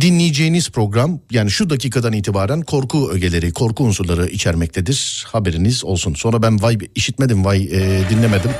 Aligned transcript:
Dinleyeceğiniz 0.00 0.70
program 0.70 1.20
yani 1.30 1.50
şu 1.50 1.70
dakikadan 1.70 2.12
itibaren 2.12 2.62
korku 2.62 3.10
ögeleri, 3.10 3.52
korku 3.52 3.84
unsurları 3.84 4.26
içermektedir. 4.26 5.24
Haberiniz 5.28 5.84
olsun. 5.84 6.14
Sonra 6.14 6.42
ben 6.42 6.62
vay 6.62 6.78
işitmedim, 6.94 7.44
vay 7.44 7.64
e, 7.64 8.02
dinlemedim. 8.10 8.50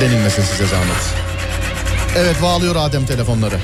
Denilmesin 0.00 0.42
size 0.42 0.66
zahmet. 0.66 1.14
Evet 2.16 2.42
bağlıyor 2.42 2.76
Adem 2.76 3.06
telefonları. 3.06 3.56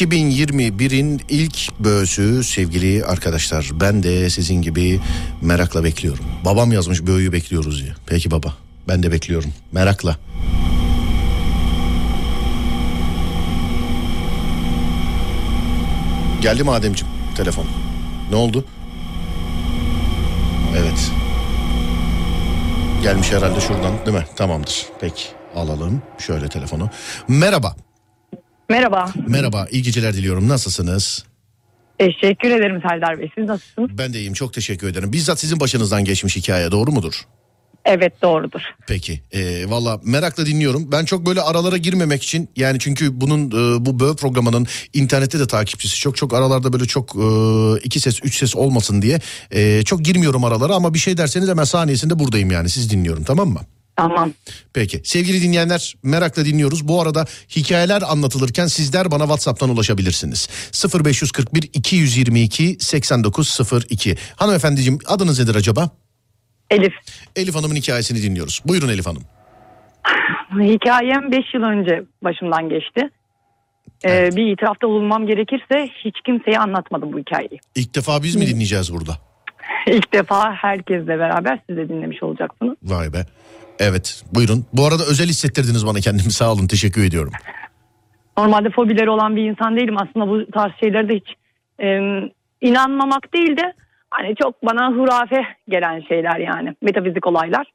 2021'in 0.00 1.20
ilk 1.28 1.80
böğüsü 1.80 2.44
sevgili 2.44 3.04
arkadaşlar. 3.04 3.70
Ben 3.80 4.02
de 4.02 4.30
sizin 4.30 4.62
gibi 4.62 5.00
merakla 5.40 5.84
bekliyorum. 5.84 6.24
Babam 6.44 6.72
yazmış 6.72 7.06
böğüyü 7.06 7.32
bekliyoruz 7.32 7.82
diye. 7.82 7.92
Peki 8.06 8.30
baba 8.30 8.54
ben 8.88 9.02
de 9.02 9.12
bekliyorum 9.12 9.52
merakla. 9.72 10.16
Geldi 16.42 16.64
mi 16.64 16.70
Ademciğim 16.70 17.14
telefon? 17.36 17.66
Ne 18.30 18.36
oldu? 18.36 18.64
Evet. 20.76 21.10
Gelmiş 23.02 23.32
herhalde 23.32 23.60
şuradan 23.60 24.06
değil 24.06 24.16
mi? 24.16 24.24
Tamamdır. 24.36 24.86
Peki 25.00 25.24
alalım 25.56 26.02
şöyle 26.18 26.48
telefonu. 26.48 26.90
Merhaba. 27.28 27.76
Merhaba. 28.70 29.12
Merhaba, 29.28 29.66
iyi 29.70 29.82
geceler 29.82 30.14
diliyorum. 30.14 30.48
Nasılsınız? 30.48 31.24
Teşekkür 31.98 32.50
ederim 32.50 32.80
Serdar 32.88 33.18
Bey. 33.18 33.30
Siz 33.38 33.44
nasılsınız? 33.48 33.90
Ben 33.98 34.12
de 34.14 34.18
iyiyim, 34.18 34.34
çok 34.34 34.52
teşekkür 34.54 34.88
ederim. 34.88 35.12
Bizzat 35.12 35.40
sizin 35.40 35.60
başınızdan 35.60 36.04
geçmiş 36.04 36.36
hikaye, 36.36 36.70
doğru 36.70 36.92
mudur? 36.92 37.14
Evet 37.84 38.22
doğrudur. 38.22 38.60
Peki. 38.88 39.20
E, 39.32 39.70
Valla 39.70 40.00
merakla 40.04 40.46
dinliyorum. 40.46 40.92
Ben 40.92 41.04
çok 41.04 41.26
böyle 41.26 41.40
aralara 41.40 41.76
girmemek 41.76 42.22
için 42.22 42.48
yani 42.56 42.78
çünkü 42.78 43.20
bunun 43.20 43.46
e, 43.46 43.86
bu 43.86 44.00
böğ 44.00 44.16
programının 44.16 44.66
internette 44.92 45.38
de 45.38 45.46
takipçisi 45.46 45.98
çok 45.98 46.16
çok 46.16 46.34
aralarda 46.34 46.72
böyle 46.72 46.84
çok 46.84 47.16
e, 47.16 47.26
iki 47.84 48.00
ses 48.00 48.18
üç 48.24 48.38
ses 48.38 48.56
olmasın 48.56 49.02
diye 49.02 49.20
e, 49.50 49.82
çok 49.84 50.04
girmiyorum 50.04 50.44
aralara 50.44 50.74
ama 50.74 50.94
bir 50.94 50.98
şey 50.98 51.16
derseniz 51.16 51.48
hemen 51.48 51.64
saniyesinde 51.64 52.18
buradayım 52.18 52.50
yani 52.50 52.68
siz 52.68 52.90
dinliyorum 52.90 53.24
tamam 53.24 53.48
mı? 53.48 53.60
Tamam. 54.00 54.32
Peki 54.74 55.00
sevgili 55.04 55.42
dinleyenler 55.42 55.94
merakla 56.02 56.44
dinliyoruz. 56.44 56.88
Bu 56.88 57.02
arada 57.02 57.24
hikayeler 57.56 58.02
anlatılırken 58.02 58.66
sizler 58.66 59.10
bana 59.10 59.22
WhatsApp'tan 59.22 59.70
ulaşabilirsiniz. 59.70 60.48
0541 61.04 61.62
222 61.62 62.76
8902. 62.80 64.16
Hanımefendiciğim 64.36 64.98
adınız 65.06 65.40
nedir 65.40 65.54
acaba? 65.54 65.90
Elif. 66.70 66.92
Elif 67.36 67.54
Hanım'ın 67.54 67.74
hikayesini 67.76 68.22
dinliyoruz. 68.22 68.62
Buyurun 68.64 68.88
Elif 68.88 69.06
Hanım. 69.06 69.22
Hikayem 70.60 71.32
5 71.32 71.54
yıl 71.54 71.62
önce 71.62 72.02
başımdan 72.24 72.68
geçti. 72.68 73.00
Ee, 74.04 74.10
Evet. 74.10 74.36
Bir 74.36 74.52
itirafta 74.52 74.88
bulunmam 74.88 75.26
gerekirse 75.26 75.90
hiç 76.04 76.16
kimseye 76.26 76.58
anlatmadım 76.58 77.12
bu 77.12 77.18
hikayeyi. 77.18 77.58
İlk 77.74 77.94
defa 77.94 78.22
biz 78.22 78.36
mi 78.36 78.46
dinleyeceğiz 78.46 78.92
burada? 78.92 79.12
İlk 79.86 80.12
defa 80.12 80.52
herkesle 80.54 81.18
beraber 81.18 81.58
siz 81.68 81.76
de 81.76 81.88
dinlemiş 81.88 82.22
olacaksınız. 82.22 82.76
Vay 82.82 83.12
be. 83.12 83.26
Evet 83.80 84.22
buyurun. 84.34 84.64
Bu 84.72 84.86
arada 84.86 85.02
özel 85.10 85.26
hissettirdiniz 85.26 85.86
bana 85.86 85.98
kendimi 85.98 86.32
sağ 86.32 86.52
olun 86.52 86.66
teşekkür 86.66 87.04
ediyorum. 87.04 87.32
Normalde 88.38 88.70
fobileri 88.70 89.10
olan 89.10 89.36
bir 89.36 89.50
insan 89.50 89.76
değilim. 89.76 89.96
Aslında 89.98 90.28
bu 90.28 90.50
tarz 90.50 90.72
şeylere 90.80 91.08
de 91.08 91.14
hiç 91.14 91.28
e, 91.82 91.86
inanmamak 92.60 93.34
değil 93.34 93.56
de 93.56 93.72
hani 94.10 94.34
çok 94.42 94.66
bana 94.66 94.92
hurafe 94.92 95.42
gelen 95.68 96.00
şeyler 96.08 96.38
yani. 96.38 96.74
Metafizik 96.82 97.26
olaylar. 97.26 97.66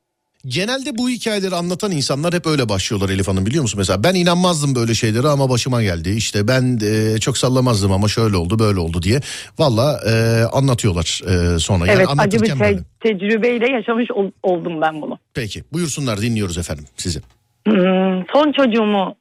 Genelde 0.48 0.98
bu 0.98 1.10
hikayeleri 1.10 1.56
anlatan 1.56 1.92
insanlar 1.92 2.34
hep 2.34 2.48
öyle 2.48 2.70
başlıyorlar 2.70 3.10
Elif 3.10 3.28
Hanım 3.28 3.46
biliyor 3.46 3.62
musun? 3.62 3.78
Mesela 3.78 4.04
ben 4.04 4.16
inanmazdım 4.16 4.76
böyle 4.76 4.94
şeylere 4.94 5.28
ama 5.28 5.50
başıma 5.50 5.84
geldi. 5.84 6.10
İşte 6.10 6.48
ben 6.48 6.80
e, 6.84 7.20
çok 7.20 7.38
sallamazdım 7.38 7.92
ama 7.92 8.08
şöyle 8.08 8.38
oldu 8.38 8.60
böyle 8.60 8.80
oldu 8.80 9.02
diye. 9.02 9.20
Valla 9.60 10.00
e, 10.10 10.44
anlatıyorlar 10.44 11.22
e, 11.56 11.60
sonra. 11.60 11.88
Yani 11.88 11.98
evet 11.98 12.08
acı 12.18 12.42
bir 12.42 12.50
te- 12.50 12.60
böyle. 12.60 12.80
tecrübeyle 13.00 13.72
yaşamış 13.72 14.12
ol- 14.12 14.32
oldum 14.44 14.82
ben 14.82 15.02
bunu. 15.02 15.20
Peki 15.34 15.64
buyursunlar 15.74 16.22
dinliyoruz 16.22 16.58
efendim 16.58 16.86
sizi. 16.98 17.20
Hmm, 17.68 18.24
son 18.34 18.52
çocuğumu 18.52 19.16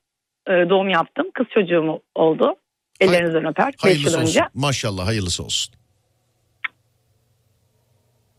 e, 0.49 0.53
doğum 0.53 0.89
yaptım. 0.89 1.27
Kız 1.35 1.47
çocuğum 1.55 2.01
oldu. 2.15 2.55
Ellerinizden 3.01 3.45
öper. 3.47 3.67
5 3.67 3.73
yıl 3.75 3.79
Hayırlısı 3.81 4.17
olsun. 4.19 4.27
önce. 4.29 4.41
Maşallah 4.55 5.07
hayırlısı 5.07 5.45
olsun. 5.45 5.75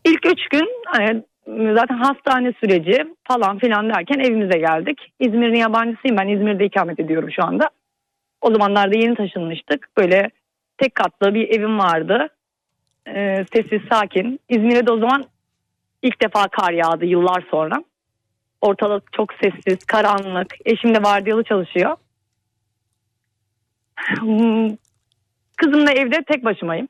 İlk 0.05 0.25
üç 0.25 0.39
gün 0.51 0.67
hani, 0.85 1.23
zaten 1.47 1.97
hastane 1.97 2.53
süreci 2.59 3.05
falan 3.23 3.57
filan 3.59 3.89
derken 3.89 4.19
evimize 4.19 4.59
geldik. 4.59 5.13
İzmir'in 5.19 5.55
yabancısıyım 5.55 6.17
ben 6.17 6.27
İzmir'de 6.27 6.65
ikamet 6.65 6.99
ediyorum 6.99 7.31
şu 7.31 7.43
anda. 7.45 7.69
O 8.41 8.51
zamanlarda 8.51 8.97
yeni 8.97 9.15
taşınmıştık. 9.15 9.89
Böyle 9.97 10.29
tek 10.77 10.95
katlı 10.95 11.33
bir 11.33 11.49
evim 11.49 11.79
vardı. 11.79 12.27
Ee, 13.07 13.45
sessiz 13.53 13.81
sakin. 13.91 14.39
İzmir'e 14.49 14.87
de 14.87 14.91
o 14.91 14.99
zaman 14.99 15.25
ilk 16.01 16.21
defa 16.21 16.47
kar 16.47 16.73
yağdı 16.73 17.05
yıllar 17.05 17.47
sonra. 17.51 17.83
Ortalık 18.61 19.13
çok 19.13 19.33
sessiz, 19.33 19.85
karanlık. 19.85 20.53
Eşim 20.65 20.95
de 20.95 21.03
vardiyalı 21.03 21.43
çalışıyor. 21.43 21.95
Hmm, 24.19 24.69
Kızımla 25.57 25.91
evde 25.91 26.23
tek 26.23 26.45
başımayım. 26.45 26.87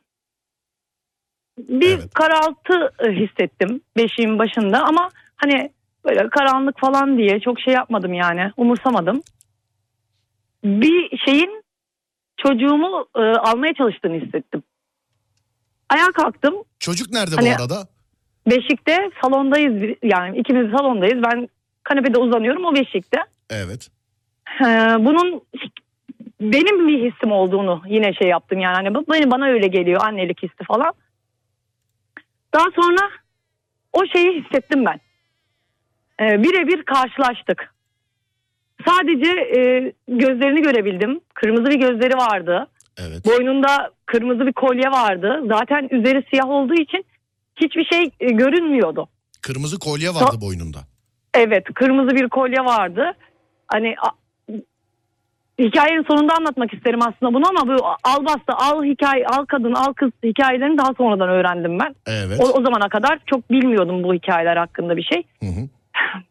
Bir 1.57 1.97
Evet. 1.99 2.13
karaltı 2.13 2.93
e, 3.07 3.11
hissettim 3.11 3.81
beşiğin 3.97 4.39
başında 4.39 4.83
ama 4.83 5.09
hani 5.35 5.69
böyle 6.05 6.29
karanlık 6.29 6.79
falan 6.79 7.17
diye 7.17 7.39
çok 7.39 7.59
şey 7.59 7.73
yapmadım 7.73 8.13
yani 8.13 8.51
umursamadım. 8.57 9.21
Bir 10.63 11.17
şeyin 11.25 11.63
çocuğumu 12.37 13.05
e, 13.15 13.19
almaya 13.21 13.73
çalıştığını 13.73 14.21
hissettim. 14.25 14.63
Ayağa 15.89 16.11
kalktım. 16.11 16.55
Çocuk 16.79 17.11
nerede 17.11 17.35
Hani- 17.35 17.49
bu 17.59 17.63
arada? 17.63 17.87
Beşikte 18.49 19.11
salondayız 19.21 19.95
yani 20.03 20.37
ikimiz 20.37 20.71
salondayız. 20.71 21.23
Ben 21.23 21.49
kanepede 21.83 22.17
uzanıyorum 22.19 22.65
o 22.65 22.75
beşikte. 22.75 23.17
Evet. 23.49 23.89
Ee, 24.61 24.65
bunun 24.99 25.41
benim 26.41 26.87
bir 26.87 27.11
hissim 27.11 27.31
olduğunu 27.31 27.81
yine 27.87 28.13
şey 28.13 28.27
yaptım 28.27 28.59
yani 28.59 28.75
hani 28.75 29.31
bana 29.31 29.45
öyle 29.45 29.67
geliyor 29.67 30.01
annelik 30.03 30.43
hissi 30.43 30.63
falan. 30.67 30.93
Daha 32.55 32.65
sonra 32.75 33.09
o 33.93 33.99
şeyi 34.13 34.43
hissettim 34.43 34.85
ben. 34.85 34.99
Ee, 36.21 36.43
birebir 36.43 36.83
karşılaştık. 36.83 37.73
Sadece 38.87 39.31
e, 39.31 39.91
gözlerini 40.07 40.61
görebildim. 40.61 41.19
Kırmızı 41.33 41.65
bir 41.65 41.79
gözleri 41.79 42.17
vardı. 42.17 42.67
Evet. 42.97 43.25
Boynunda 43.25 43.91
kırmızı 44.05 44.47
bir 44.47 44.53
kolye 44.53 44.91
vardı. 44.91 45.41
Zaten 45.47 45.87
üzeri 45.91 46.23
siyah 46.29 46.49
olduğu 46.49 46.73
için 46.73 47.05
hiçbir 47.55 47.85
şey 47.85 48.03
e, 48.19 48.25
görünmüyordu. 48.31 49.07
Kırmızı 49.41 49.79
kolye 49.79 50.09
vardı 50.09 50.37
boynunda. 50.41 50.79
Evet 51.33 51.63
kırmızı 51.75 52.15
bir 52.15 52.29
kolye 52.29 52.59
vardı. 52.65 53.11
Hani 53.67 53.95
a- 54.01 54.24
hikayenin 55.59 56.03
sonunda 56.03 56.33
anlatmak 56.33 56.73
isterim 56.73 56.99
aslında 57.01 57.33
bunu 57.33 57.43
ama 57.49 57.67
bu 57.67 57.85
al 58.03 58.25
bastı 58.25 58.53
al 58.53 58.83
hikaye 58.83 59.25
al 59.27 59.45
kadın 59.45 59.73
al 59.73 59.93
kız 59.93 60.11
hikayelerini 60.23 60.77
daha 60.77 60.93
sonradan 60.93 61.29
öğrendim 61.29 61.79
ben. 61.79 61.95
Evet. 62.07 62.39
O, 62.43 62.43
o 62.43 62.63
zamana 62.63 62.89
kadar 62.89 63.19
çok 63.25 63.51
bilmiyordum 63.51 64.03
bu 64.03 64.13
hikayeler 64.13 64.57
hakkında 64.57 64.97
bir 64.97 65.03
şey. 65.03 65.23
Hı 65.39 65.45
hı. 65.45 65.67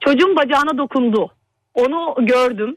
Çocuğun 0.00 0.36
bacağına 0.36 0.78
dokundu. 0.78 1.30
Onu 1.74 2.14
gördüm. 2.18 2.76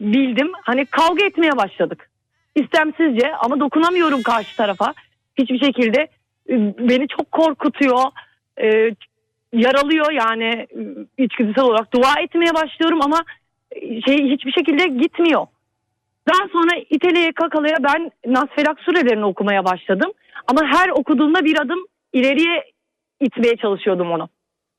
Bildim. 0.00 0.52
Hani 0.62 0.86
kavga 0.86 1.24
etmeye 1.24 1.56
başladık. 1.56 2.10
İstemsizce 2.54 3.36
ama 3.36 3.60
dokunamıyorum 3.60 4.22
karşı 4.22 4.56
tarafa. 4.56 4.94
Hiçbir 5.38 5.58
şekilde 5.58 6.00
e, 6.48 6.54
beni 6.88 7.08
çok 7.08 7.32
korkutuyor. 7.32 8.02
E, 8.62 8.94
yaralıyor 9.52 10.12
yani 10.12 10.44
e, 11.18 11.24
içgüdüsel 11.24 11.64
olarak 11.64 11.94
dua 11.94 12.20
etmeye 12.20 12.54
başlıyorum 12.54 12.98
ama 13.02 13.24
şey 14.06 14.30
hiçbir 14.30 14.52
şekilde 14.52 14.86
gitmiyor. 14.86 15.46
Daha 16.28 16.48
sonra 16.48 16.84
İteleye 16.90 17.32
Kakala'ya 17.32 17.76
ben 17.80 18.10
Nasfelak 18.26 18.80
surelerini 18.80 19.24
okumaya 19.24 19.64
başladım. 19.64 20.12
Ama 20.46 20.60
her 20.66 20.88
okuduğumda 20.88 21.44
bir 21.44 21.60
adım 21.60 21.86
ileriye 22.12 22.64
itmeye 23.20 23.56
çalışıyordum 23.56 24.10
onu. 24.10 24.28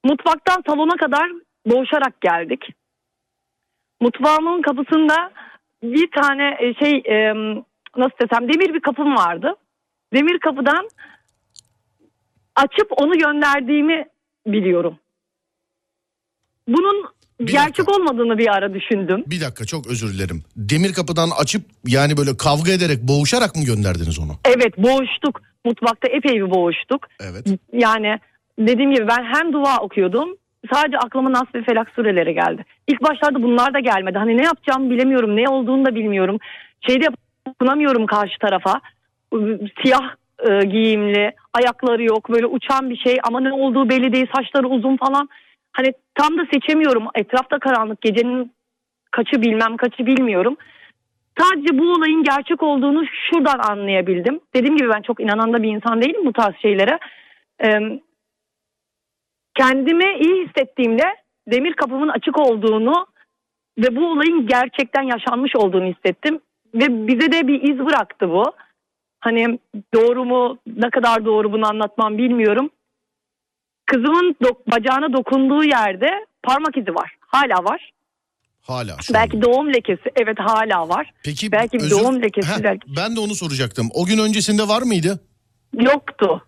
Mutfaktan 0.04 0.64
salona 0.68 0.96
kadar 0.96 1.32
boğuşarak 1.66 2.22
geldik. 2.22 2.66
Mutfağımın 4.02 4.62
kapısında 4.62 5.32
bir 5.84 6.12
tane 6.12 6.58
e, 6.60 6.74
şey 6.74 6.98
e, 6.98 7.34
nasıl 7.98 8.18
desem 8.22 8.54
demir 8.54 8.74
bir 8.74 8.80
kapım 8.80 9.16
vardı. 9.16 9.56
Demir 10.14 10.40
kapıdan 10.40 10.90
açıp 12.56 12.92
onu 13.02 13.14
gönderdiğimi 13.18 14.06
biliyorum. 14.48 15.00
bunun 16.68 17.06
Bir 17.48 17.52
gerçek 17.52 17.78
dakika. 17.78 17.92
olmadığını 17.92 18.38
bir 18.38 18.48
ara 18.58 18.74
düşündüm. 18.74 19.24
Bir 19.28 19.42
dakika 19.42 19.66
çok 19.66 19.88
özür 19.88 20.14
dilerim. 20.14 20.44
Demir 20.56 20.94
kapıdan 20.94 21.30
açıp 21.42 21.62
yani 21.88 22.18
böyle 22.18 22.38
kavga 22.38 22.72
ederek 22.72 23.00
boğuşarak 23.02 23.56
mı 23.56 23.64
gönderdiniz 23.64 24.20
onu? 24.20 24.32
Evet 24.46 24.78
boğuştuk. 24.78 25.42
Mutfakta 25.66 26.08
epey 26.08 26.36
bir 26.36 26.52
boğuştuk. 26.52 27.08
Evet. 27.22 27.60
Yani 27.74 28.20
dediğim 28.60 28.92
gibi 28.94 29.08
ben 29.08 29.24
hem 29.34 29.54
dua 29.54 29.78
okuyordum. 29.78 30.30
Sadece 30.74 30.98
aklıma 30.98 31.32
Nas 31.32 31.48
ve 31.56 31.64
Felak 31.64 31.90
sureleri 31.90 32.34
geldi. 32.34 32.66
İlk 32.88 33.02
başlarda 33.04 33.44
bunlar 33.44 33.74
da 33.74 33.80
gelmedi. 33.80 34.18
Hani 34.18 34.38
ne 34.38 34.44
yapacağımı 34.44 34.90
bilemiyorum. 34.90 35.36
Ne 35.36 35.50
olduğunu 35.50 35.86
da 35.86 35.96
bilmiyorum. 35.96 36.38
Şeyde 36.88 37.06
dokunamıyorum 37.48 38.06
karşı 38.06 38.40
tarafa. 38.40 38.82
Siyah 39.84 40.16
e, 40.50 40.66
giyimli, 40.66 41.32
ayakları 41.54 42.04
yok, 42.04 42.30
böyle 42.30 42.46
uçan 42.46 42.90
bir 42.90 42.98
şey 42.98 43.18
ama 43.24 43.40
ne 43.40 43.54
olduğu 43.54 43.90
belli 43.90 44.14
değil, 44.14 44.28
saçları 44.36 44.68
uzun 44.68 44.98
falan. 44.98 45.30
Hani 45.72 45.94
tam 46.16 46.38
da 46.38 46.46
seçemiyorum. 46.54 47.08
Etrafta 47.16 47.60
karanlık, 47.60 48.02
gecenin 48.02 48.52
kaçı 49.12 49.42
bilmem 49.42 49.78
kaçı 49.78 50.06
bilmiyorum. 50.06 50.58
Sadece 51.40 51.80
bu 51.80 51.94
olayın 51.94 52.24
gerçek 52.24 52.64
olduğunu 52.64 53.04
şuradan 53.08 53.60
anlayabildim. 53.60 54.40
Dediğim 54.56 54.78
gibi 54.78 54.90
ben 54.90 55.02
çok 55.02 55.20
inanan 55.20 55.54
da 55.54 55.64
bir 55.64 55.70
insan 55.70 56.02
değilim 56.02 56.26
bu 56.26 56.34
tarz 56.34 56.56
şeylere. 56.62 57.00
Ee, 57.64 58.02
kendimi 59.56 60.06
iyi 60.20 60.48
hissettiğimde 60.48 61.16
demir 61.48 61.74
kapımın 61.74 62.10
açık 62.10 62.40
olduğunu 62.40 63.06
ve 63.78 63.96
bu 63.96 64.12
olayın 64.12 64.48
gerçekten 64.48 65.04
yaşanmış 65.04 65.56
olduğunu 65.56 65.86
hissettim. 65.86 66.40
Ve 66.74 67.08
bize 67.08 67.32
de 67.32 67.48
bir 67.48 67.62
iz 67.62 67.80
bıraktı 67.80 68.30
bu. 68.30 68.44
Hani 69.20 69.60
doğru 69.94 70.26
mu 70.26 70.58
ne 70.68 70.90
kadar 70.90 71.26
doğru 71.26 71.52
bunu 71.52 71.68
anlatmam 71.68 72.18
bilmiyorum. 72.18 72.70
Kızımın 73.96 74.36
dok- 74.44 74.72
bacağına 74.72 75.14
dokunduğu 75.14 75.64
yerde 75.64 76.10
parmak 76.44 76.78
izi 76.78 76.96
var. 76.96 77.16
Hala 77.20 77.64
var. 77.64 77.92
Hala 78.62 78.98
şu 79.02 79.14
Belki 79.14 79.38
anda. 79.38 79.46
doğum 79.46 79.74
lekesi 79.74 80.10
evet 80.16 80.38
hala 80.40 80.90
var. 80.90 81.12
Peki 81.24 81.52
belki 81.52 81.78
özür- 81.78 81.92
doğum 82.04 82.22
lekesi 82.22 82.52
Heh, 82.54 82.64
belki. 82.64 82.96
Ben 82.98 83.16
de 83.16 83.20
onu 83.20 83.36
soracaktım. 83.36 83.90
O 83.94 84.06
gün 84.06 84.18
öncesinde 84.18 84.68
var 84.68 84.82
mıydı? 84.82 85.20
Yoktu. 85.80 86.42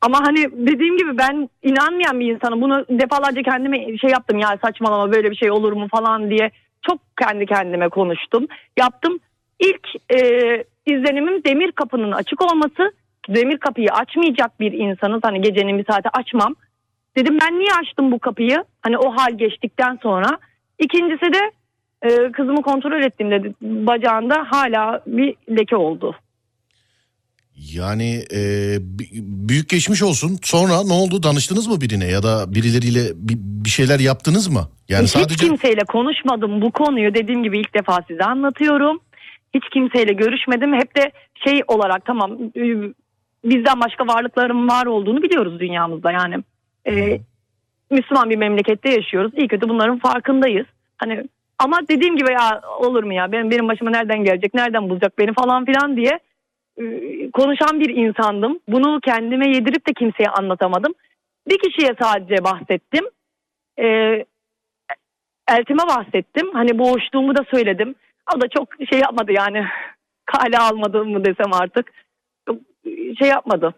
Ama 0.00 0.20
hani 0.26 0.36
dediğim 0.66 0.96
gibi 0.98 1.18
ben 1.18 1.48
inanmayan 1.62 2.20
bir 2.20 2.34
insanım. 2.34 2.60
Bunu 2.60 2.86
defalarca 2.90 3.42
kendime 3.42 3.98
şey 3.98 4.10
yaptım 4.10 4.38
ya 4.38 4.58
saçmalama 4.64 5.12
böyle 5.12 5.30
bir 5.30 5.36
şey 5.36 5.50
olur 5.50 5.72
mu 5.72 5.88
falan 5.90 6.30
diye. 6.30 6.50
Çok 6.90 6.98
kendi 7.20 7.46
kendime 7.46 7.88
konuştum. 7.88 8.46
Yaptım. 8.78 9.18
İlk 9.60 9.86
e, 10.14 10.18
izlenimim 10.86 11.44
demir 11.44 11.72
kapının 11.72 12.12
açık 12.12 12.42
olması. 12.42 12.92
Demir 13.28 13.58
kapıyı 13.58 13.88
açmayacak 13.90 14.60
bir 14.60 14.72
insanız. 14.72 15.20
Hani 15.22 15.40
gecenin 15.40 15.78
bir 15.78 15.84
saati 15.84 16.08
açmam. 16.08 16.54
Dedim 17.16 17.38
ben 17.40 17.58
niye 17.58 17.70
açtım 17.82 18.12
bu 18.12 18.18
kapıyı? 18.18 18.64
Hani 18.82 18.98
o 18.98 19.16
hal 19.16 19.38
geçtikten 19.38 19.98
sonra. 20.02 20.38
İkincisi 20.78 21.32
de 21.32 21.50
e, 22.02 22.32
kızımı 22.32 22.62
kontrol 22.62 23.02
ettiğimde 23.02 23.52
bacağında 23.60 24.46
hala 24.50 25.02
bir 25.06 25.34
leke 25.56 25.76
oldu. 25.76 26.16
Yani 27.74 28.24
e, 28.34 28.40
büyük 29.48 29.68
geçmiş 29.68 30.02
olsun. 30.02 30.38
Sonra 30.42 30.72
ne 30.86 30.92
oldu? 30.92 31.22
Danıştınız 31.22 31.66
mı 31.66 31.80
birine 31.80 32.06
ya 32.06 32.22
da 32.22 32.54
birileriyle 32.54 33.00
bir, 33.14 33.36
bir 33.38 33.70
şeyler 33.70 34.00
yaptınız 34.00 34.48
mı? 34.48 34.68
Yani 34.88 35.04
Hiç 35.04 35.10
sadece 35.10 35.46
kimseyle 35.48 35.84
konuşmadım 35.88 36.62
bu 36.62 36.70
konuyu 36.70 37.14
dediğim 37.14 37.42
gibi 37.42 37.58
ilk 37.58 37.74
defa 37.74 37.98
size 38.08 38.24
anlatıyorum. 38.24 39.00
Hiç 39.54 39.64
kimseyle 39.72 40.12
görüşmedim. 40.12 40.74
Hep 40.74 40.96
de 40.96 41.12
şey 41.44 41.62
olarak 41.68 42.04
tamam 42.04 42.38
bizden 43.50 43.80
başka 43.80 44.06
varlıkların 44.06 44.68
var 44.68 44.86
olduğunu 44.86 45.22
biliyoruz 45.22 45.60
dünyamızda 45.60 46.12
yani. 46.12 46.36
E, 46.88 47.20
Müslüman 47.90 48.30
bir 48.30 48.36
memlekette 48.36 48.92
yaşıyoruz. 48.92 49.32
İyi 49.36 49.48
kötü 49.48 49.68
bunların 49.68 49.98
farkındayız. 49.98 50.66
Hani 50.98 51.24
ama 51.58 51.80
dediğim 51.88 52.16
gibi 52.16 52.32
ya 52.32 52.60
olur 52.80 53.04
mu 53.04 53.12
ya 53.12 53.32
benim 53.32 53.50
benim 53.50 53.68
başıma 53.68 53.90
nereden 53.90 54.24
gelecek, 54.24 54.54
nereden 54.54 54.90
bulacak 54.90 55.18
beni 55.18 55.32
falan 55.32 55.64
filan 55.64 55.96
diye 55.96 56.20
e, 56.78 56.84
konuşan 57.30 57.80
bir 57.80 57.88
insandım. 57.88 58.58
Bunu 58.68 59.00
kendime 59.00 59.48
yedirip 59.48 59.88
de 59.88 59.92
kimseye 59.92 60.28
anlatamadım. 60.28 60.94
Bir 61.48 61.58
kişiye 61.58 61.94
sadece 62.02 62.44
bahsettim. 62.44 63.04
E, 63.78 63.86
eltime 65.48 65.82
bahsettim. 65.88 66.50
Hani 66.52 66.78
boğuştuğumu 66.78 67.36
da 67.36 67.44
söyledim. 67.54 67.94
O 68.36 68.40
da 68.40 68.48
çok 68.48 68.68
şey 68.90 69.00
yapmadı 69.00 69.32
yani. 69.32 69.64
Kale 70.26 70.58
almadı 70.58 71.04
mı 71.04 71.24
desem 71.24 71.52
artık. 71.52 71.92
Şey 73.18 73.28
yapmadı. 73.28 73.74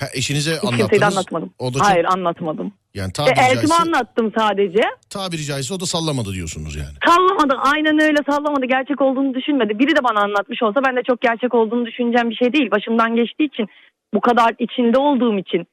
ha, 0.00 0.06
eşinize 0.14 0.60
anlattınız. 0.60 1.02
anlatmadım. 1.02 1.54
O 1.58 1.74
da 1.74 1.78
çok, 1.78 1.86
Hayır 1.86 2.04
anlatmadım. 2.04 2.72
yani 2.94 3.08
E, 3.08 3.12
tabiri, 3.12 3.32
eltime 3.40 3.54
caizse, 3.54 3.74
anlattım 3.82 4.32
sadece. 4.38 4.80
tabiri 5.10 5.44
caizse 5.44 5.74
o 5.74 5.80
da 5.80 5.86
sallamadı 5.86 6.32
diyorsunuz 6.32 6.76
yani. 6.76 6.96
Sallamadı. 7.06 7.54
Aynen 7.74 8.00
öyle 8.02 8.18
sallamadı. 8.30 8.66
Gerçek 8.66 9.00
olduğunu 9.00 9.34
düşünmedi. 9.34 9.78
Biri 9.78 9.96
de 9.96 10.04
bana 10.04 10.20
anlatmış 10.20 10.62
olsa 10.62 10.80
ben 10.86 10.96
de 10.96 11.02
çok 11.02 11.20
gerçek 11.20 11.54
olduğunu 11.54 11.86
düşüneceğim 11.86 12.30
bir 12.30 12.34
şey 12.34 12.52
değil. 12.52 12.70
Başımdan 12.70 13.16
geçtiği 13.16 13.44
için 13.44 13.66
bu 14.14 14.20
kadar 14.20 14.54
içinde 14.58 14.98
olduğum 14.98 15.38
için 15.38 15.66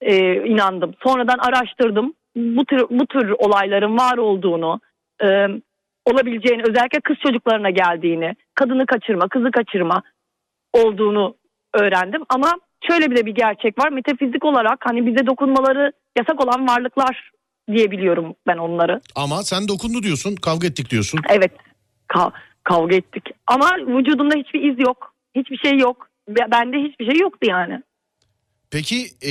e, 0.00 0.34
inandım. 0.46 0.94
Sonradan 1.02 1.38
araştırdım. 1.38 2.14
Bu 2.36 2.64
tür 2.64 2.80
bu 2.90 3.06
tür 3.06 3.30
olayların 3.38 3.98
var 3.98 4.18
olduğunu, 4.18 4.80
e, 5.24 5.26
olabileceğini, 6.06 6.62
özellikle 6.68 7.00
kız 7.00 7.16
çocuklarına 7.26 7.70
geldiğini, 7.70 8.34
kadını 8.54 8.86
kaçırma, 8.86 9.28
kızı 9.28 9.50
kaçırma 9.50 10.02
olduğunu 10.72 11.34
öğrendim. 11.74 12.22
Ama 12.28 12.52
şöyle 12.90 13.10
bir 13.10 13.16
de 13.16 13.26
bir 13.26 13.34
gerçek 13.34 13.78
var. 13.78 13.90
Metafizik 13.92 14.44
olarak 14.44 14.78
hani 14.84 15.06
bize 15.06 15.26
dokunmaları 15.26 15.92
yasak 16.18 16.44
olan 16.44 16.68
varlıklar 16.68 17.30
diyebiliyorum 17.72 18.34
ben 18.46 18.56
onları. 18.56 19.00
Ama 19.14 19.42
sen 19.42 19.68
dokundu 19.68 20.02
diyorsun, 20.02 20.36
kavga 20.36 20.66
ettik 20.66 20.90
diyorsun. 20.90 21.20
Evet 21.30 21.52
ka- 22.08 22.32
kavga 22.64 22.96
ettik. 22.96 23.22
Ama 23.46 23.70
vücudumda 23.76 24.34
hiçbir 24.38 24.72
iz 24.72 24.78
yok. 24.78 25.14
Hiçbir 25.36 25.58
şey 25.58 25.78
yok. 25.78 26.08
Be- 26.28 26.50
Bende 26.50 26.76
hiçbir 26.76 27.10
şey 27.10 27.20
yoktu 27.20 27.46
yani. 27.50 27.82
Peki 28.70 29.06
e, 29.22 29.30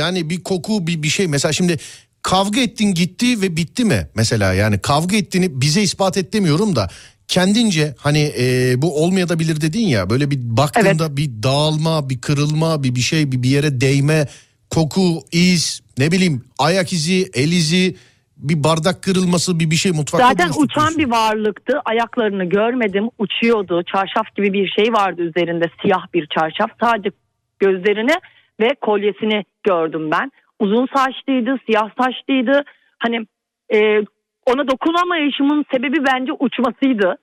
yani 0.00 0.30
bir 0.30 0.42
koku 0.42 0.86
bir 0.86 1.02
bir 1.02 1.08
şey 1.08 1.26
mesela 1.28 1.52
şimdi 1.52 1.76
kavga 2.22 2.60
ettin 2.60 2.94
gitti 2.94 3.42
ve 3.42 3.56
bitti 3.56 3.84
mi 3.84 4.08
mesela 4.14 4.54
yani 4.54 4.78
kavga 4.78 5.16
ettiğini 5.16 5.60
bize 5.60 5.82
ispat 5.82 6.16
et 6.16 6.32
demiyorum 6.32 6.76
da 6.76 6.88
kendince 7.28 7.94
hani 7.98 8.32
e, 8.38 8.74
bu 8.82 9.04
olmayabilir 9.04 9.60
dedin 9.60 9.86
ya 9.86 10.10
böyle 10.10 10.30
bir 10.30 10.38
baktığında 10.40 11.16
bir 11.16 11.30
dağılma 11.42 12.10
bir 12.10 12.20
kırılma 12.20 12.82
bir 12.82 12.94
bir 12.94 13.00
şey 13.00 13.32
bir 13.32 13.42
bir 13.42 13.48
yere 13.48 13.80
değme 13.80 14.26
koku 14.70 15.20
iz 15.32 15.80
ne 15.98 16.12
bileyim 16.12 16.44
ayak 16.58 16.92
izi 16.92 17.30
el 17.34 17.52
izi 17.52 17.96
bir 18.36 18.64
bardak 18.64 19.02
kırılması 19.02 19.60
bir 19.60 19.70
bir 19.70 19.76
şey 19.76 19.92
mutfakta 19.92 20.28
Zaten 20.28 20.50
uçan 20.62 20.98
bir 20.98 21.10
varlıktı. 21.10 21.80
Ayaklarını 21.84 22.44
görmedim. 22.44 23.08
Uçuyordu. 23.18 23.82
Çarşaf 23.82 24.34
gibi 24.36 24.52
bir 24.52 24.68
şey 24.68 24.92
vardı 24.92 25.22
üzerinde. 25.22 25.64
Siyah 25.82 26.06
bir 26.14 26.26
çarşaf. 26.26 26.70
Sadece 26.82 27.10
gözlerini 27.58 28.14
ve 28.60 28.68
kolyesini 28.80 29.44
gördüm 29.62 30.10
ben. 30.10 30.32
Uzun 30.60 30.86
saçlıydı, 30.96 31.56
siyah 31.66 31.90
saçlıydı. 31.98 32.64
Hani 32.98 33.26
e, 33.74 33.78
ona 34.46 34.68
dokunamayışımın 34.68 35.64
sebebi 35.72 36.04
bence 36.06 36.32
uçmasıydı. 36.32 37.16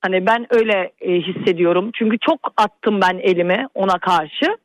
Hani 0.00 0.26
ben 0.26 0.46
öyle 0.50 0.92
e, 1.00 1.12
hissediyorum. 1.12 1.90
Çünkü 1.94 2.18
çok 2.18 2.52
attım 2.56 3.00
ben 3.00 3.18
elimi 3.18 3.66
ona 3.74 3.98
karşı. 3.98 4.56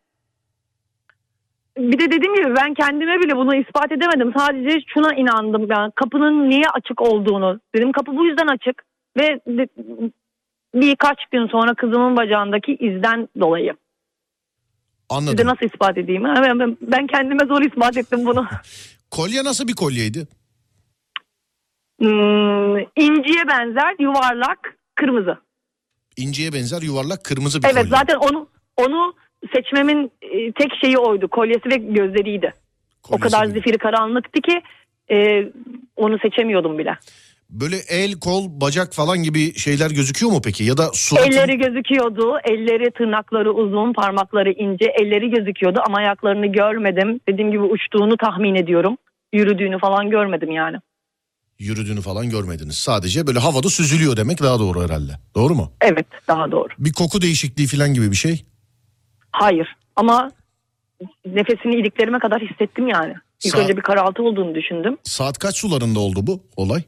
Bir 1.77 1.99
de 1.99 2.11
dediğim 2.11 2.35
gibi 2.35 2.55
ben 2.55 2.73
kendime 2.73 3.19
bile 3.19 3.35
bunu 3.35 3.55
ispat 3.55 3.91
edemedim. 3.91 4.33
Sadece 4.37 4.79
şuna 4.87 5.13
inandım 5.13 5.69
ben. 5.69 5.91
Kapının 5.91 6.49
niye 6.49 6.69
açık 6.73 7.01
olduğunu. 7.01 7.59
Dedim 7.75 7.91
kapı 7.91 8.17
bu 8.17 8.25
yüzden 8.25 8.47
açık. 8.47 8.83
Ve 9.17 9.39
birkaç 10.75 11.25
gün 11.31 11.47
sonra 11.47 11.73
kızımın 11.73 12.17
bacağındaki 12.17 12.75
izden 12.75 13.29
dolayı. 13.39 13.73
Size 15.11 15.29
Anladım. 15.29 15.47
nasıl 15.47 15.65
ispat 15.65 15.97
edeyim? 15.97 16.23
Ben 16.81 17.07
kendime 17.07 17.45
zor 17.45 17.61
ispat 17.61 17.97
ettim 17.97 18.25
bunu. 18.25 18.45
Kolye 19.11 19.43
nasıl 19.43 19.67
bir 19.67 19.75
kolyeydi? 19.75 20.27
Hmm, 21.99 22.77
inciye 22.77 23.47
benzer 23.47 23.95
yuvarlak 23.99 24.77
kırmızı. 24.95 25.37
İnciye 26.17 26.53
benzer 26.53 26.81
yuvarlak 26.81 27.23
kırmızı 27.23 27.63
bir 27.63 27.67
Evet 27.67 27.75
kolye. 27.75 27.89
zaten 27.89 28.15
onu 28.15 28.47
onu 28.77 29.13
seçmemin 29.55 30.11
e, 30.21 30.51
tek 30.51 30.71
şeyi 30.81 30.97
oydu. 30.97 31.27
Kolyesi 31.27 31.69
ve 31.69 31.75
gözleriydi. 31.75 32.53
O 33.03 33.07
Kolyesi 33.07 33.21
kadar 33.31 33.45
gibi. 33.45 33.59
zifiri 33.59 33.77
karanlıktı 33.77 34.41
ki 34.41 34.61
e, 35.11 35.45
onu 35.95 36.19
seçemiyordum 36.19 36.77
bile. 36.77 36.97
Böyle 37.49 37.75
el, 37.89 38.13
kol, 38.19 38.43
bacak 38.61 38.93
falan 38.93 39.23
gibi 39.23 39.53
şeyler 39.59 39.91
gözüküyor 39.91 40.31
mu 40.31 40.41
peki? 40.43 40.63
Ya 40.63 40.77
da 40.77 40.83
suratın... 40.93 41.31
Elleri 41.31 41.57
gözüküyordu. 41.57 42.37
Elleri, 42.43 42.91
tırnakları 42.91 43.53
uzun, 43.53 43.93
parmakları 43.93 44.51
ince. 44.51 44.85
Elleri 44.85 45.29
gözüküyordu 45.29 45.81
ama 45.87 45.97
ayaklarını 45.97 46.45
görmedim. 46.45 47.19
Dediğim 47.29 47.51
gibi 47.51 47.61
uçtuğunu 47.61 48.17
tahmin 48.17 48.55
ediyorum. 48.55 48.97
Yürüdüğünü 49.33 49.79
falan 49.79 50.09
görmedim 50.09 50.51
yani. 50.51 50.77
Yürüdüğünü 51.59 52.01
falan 52.01 52.29
görmediniz. 52.29 52.75
Sadece 52.77 53.27
böyle 53.27 53.39
havada 53.39 53.69
süzülüyor 53.69 54.17
demek 54.17 54.41
daha 54.41 54.59
doğru 54.59 54.83
herhalde. 54.83 55.11
Doğru 55.35 55.55
mu? 55.55 55.71
Evet 55.81 56.05
daha 56.27 56.51
doğru. 56.51 56.69
Bir 56.79 56.93
koku 56.93 57.21
değişikliği 57.21 57.67
falan 57.67 57.93
gibi 57.93 58.11
bir 58.11 58.15
şey. 58.15 58.45
Hayır 59.31 59.67
ama 59.95 60.31
nefesini 61.25 61.75
iliklerime 61.75 62.19
kadar 62.19 62.41
hissettim 62.41 62.87
yani. 62.87 63.13
İlk 63.43 63.51
Sağ- 63.53 63.59
önce 63.59 63.77
bir 63.77 63.81
karaltı 63.81 64.23
olduğunu 64.23 64.55
düşündüm. 64.55 64.97
Saat 65.03 65.37
kaç 65.37 65.57
sularında 65.57 65.99
oldu 65.99 66.27
bu 66.27 66.43
olay? 66.55 66.83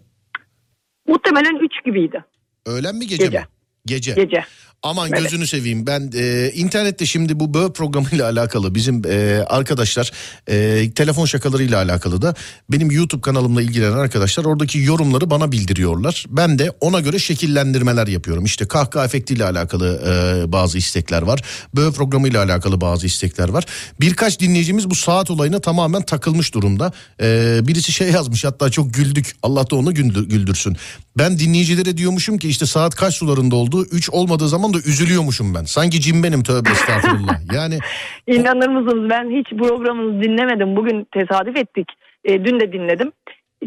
Muhtemelen 1.08 1.56
3 1.66 1.72
gibiydi 1.86 2.24
Öğlen 2.66 2.96
mi 2.96 3.08
gece, 3.08 3.26
Gece. 3.26 3.40
mi? 3.40 3.46
Gece. 3.86 4.14
gece. 4.14 4.46
Aman 4.86 5.10
Evet. 5.14 5.22
gözünü 5.22 5.48
seveyim 5.48 5.88
ben 5.88 6.12
e, 6.16 6.52
internette 6.56 7.06
şimdi 7.06 7.40
bu 7.40 7.54
böğ 7.54 7.74
programıyla 7.74 8.26
alakalı 8.26 8.76
bizim 8.76 9.02
e, 9.08 9.44
arkadaşlar 9.48 10.12
e, 10.48 10.92
telefon 10.92 11.26
şakalarıyla 11.26 11.78
alakalı 11.78 12.22
da 12.22 12.36
benim 12.70 12.92
YouTube 12.92 13.22
kanalımla 13.22 13.62
ilgilenen 13.62 13.98
arkadaşlar 13.98 14.46
oradaki 14.46 14.80
yorumları 14.80 15.30
bana 15.30 15.52
bildiriyorlar. 15.52 16.26
Ben 16.30 16.60
de 16.60 16.72
ona 16.82 17.00
göre 17.00 17.20
şekillendirmeler 17.20 18.08
yapıyorum. 18.08 18.46
İşte 18.46 18.68
kahkaha 18.68 19.06
efektiyle 19.06 19.46
alakalı 19.46 20.02
e, 20.08 20.52
bazı 20.52 20.78
istekler 20.78 21.22
var. 21.22 21.42
Böğ 21.76 21.92
programıyla 21.92 22.44
alakalı 22.44 22.82
bazı 22.82 23.06
istekler 23.08 23.50
var. 23.50 23.66
Birkaç 24.00 24.40
dinleyicimiz 24.40 24.90
bu 24.90 24.96
saat 24.96 25.32
olayına 25.32 25.60
tamamen 25.60 26.02
takılmış 26.02 26.54
durumda. 26.54 26.92
E, 27.22 27.60
birisi 27.68 27.92
şey 27.92 28.12
yazmış 28.12 28.46
hatta 28.46 28.70
çok 28.72 28.94
güldük. 28.94 29.36
Allah 29.44 29.70
da 29.70 29.76
onu 29.76 29.94
güldü- 29.94 30.28
güldürsün. 30.30 30.78
Ben 31.18 31.40
dinleyicilere 31.40 31.98
diyormuşum 31.98 32.38
ki 32.38 32.48
işte 32.50 32.66
saat 32.66 32.96
kaç 32.96 33.14
sularında 33.14 33.56
oldu? 33.56 33.86
3 33.92 34.10
olmadığı 34.10 34.48
zaman 34.48 34.74
da 34.74 34.78
üzülüyormuşum 34.78 35.56
ben. 35.56 35.64
Sanki 35.64 36.02
cin 36.02 36.24
benim 36.24 36.44
tövbe 36.44 36.70
estağfurullah. 36.70 37.54
Yani 37.54 37.80
İnanır 38.28 38.68
mısınız 38.70 39.10
ben 39.10 39.30
hiç 39.40 39.50
programınızı 39.50 40.24
dinlemedim. 40.24 40.76
Bugün 40.76 41.08
tesadüf 41.14 41.58
ettik. 41.58 41.88
E, 42.26 42.46
dün 42.46 42.60
de 42.60 42.72
dinledim. 42.74 43.12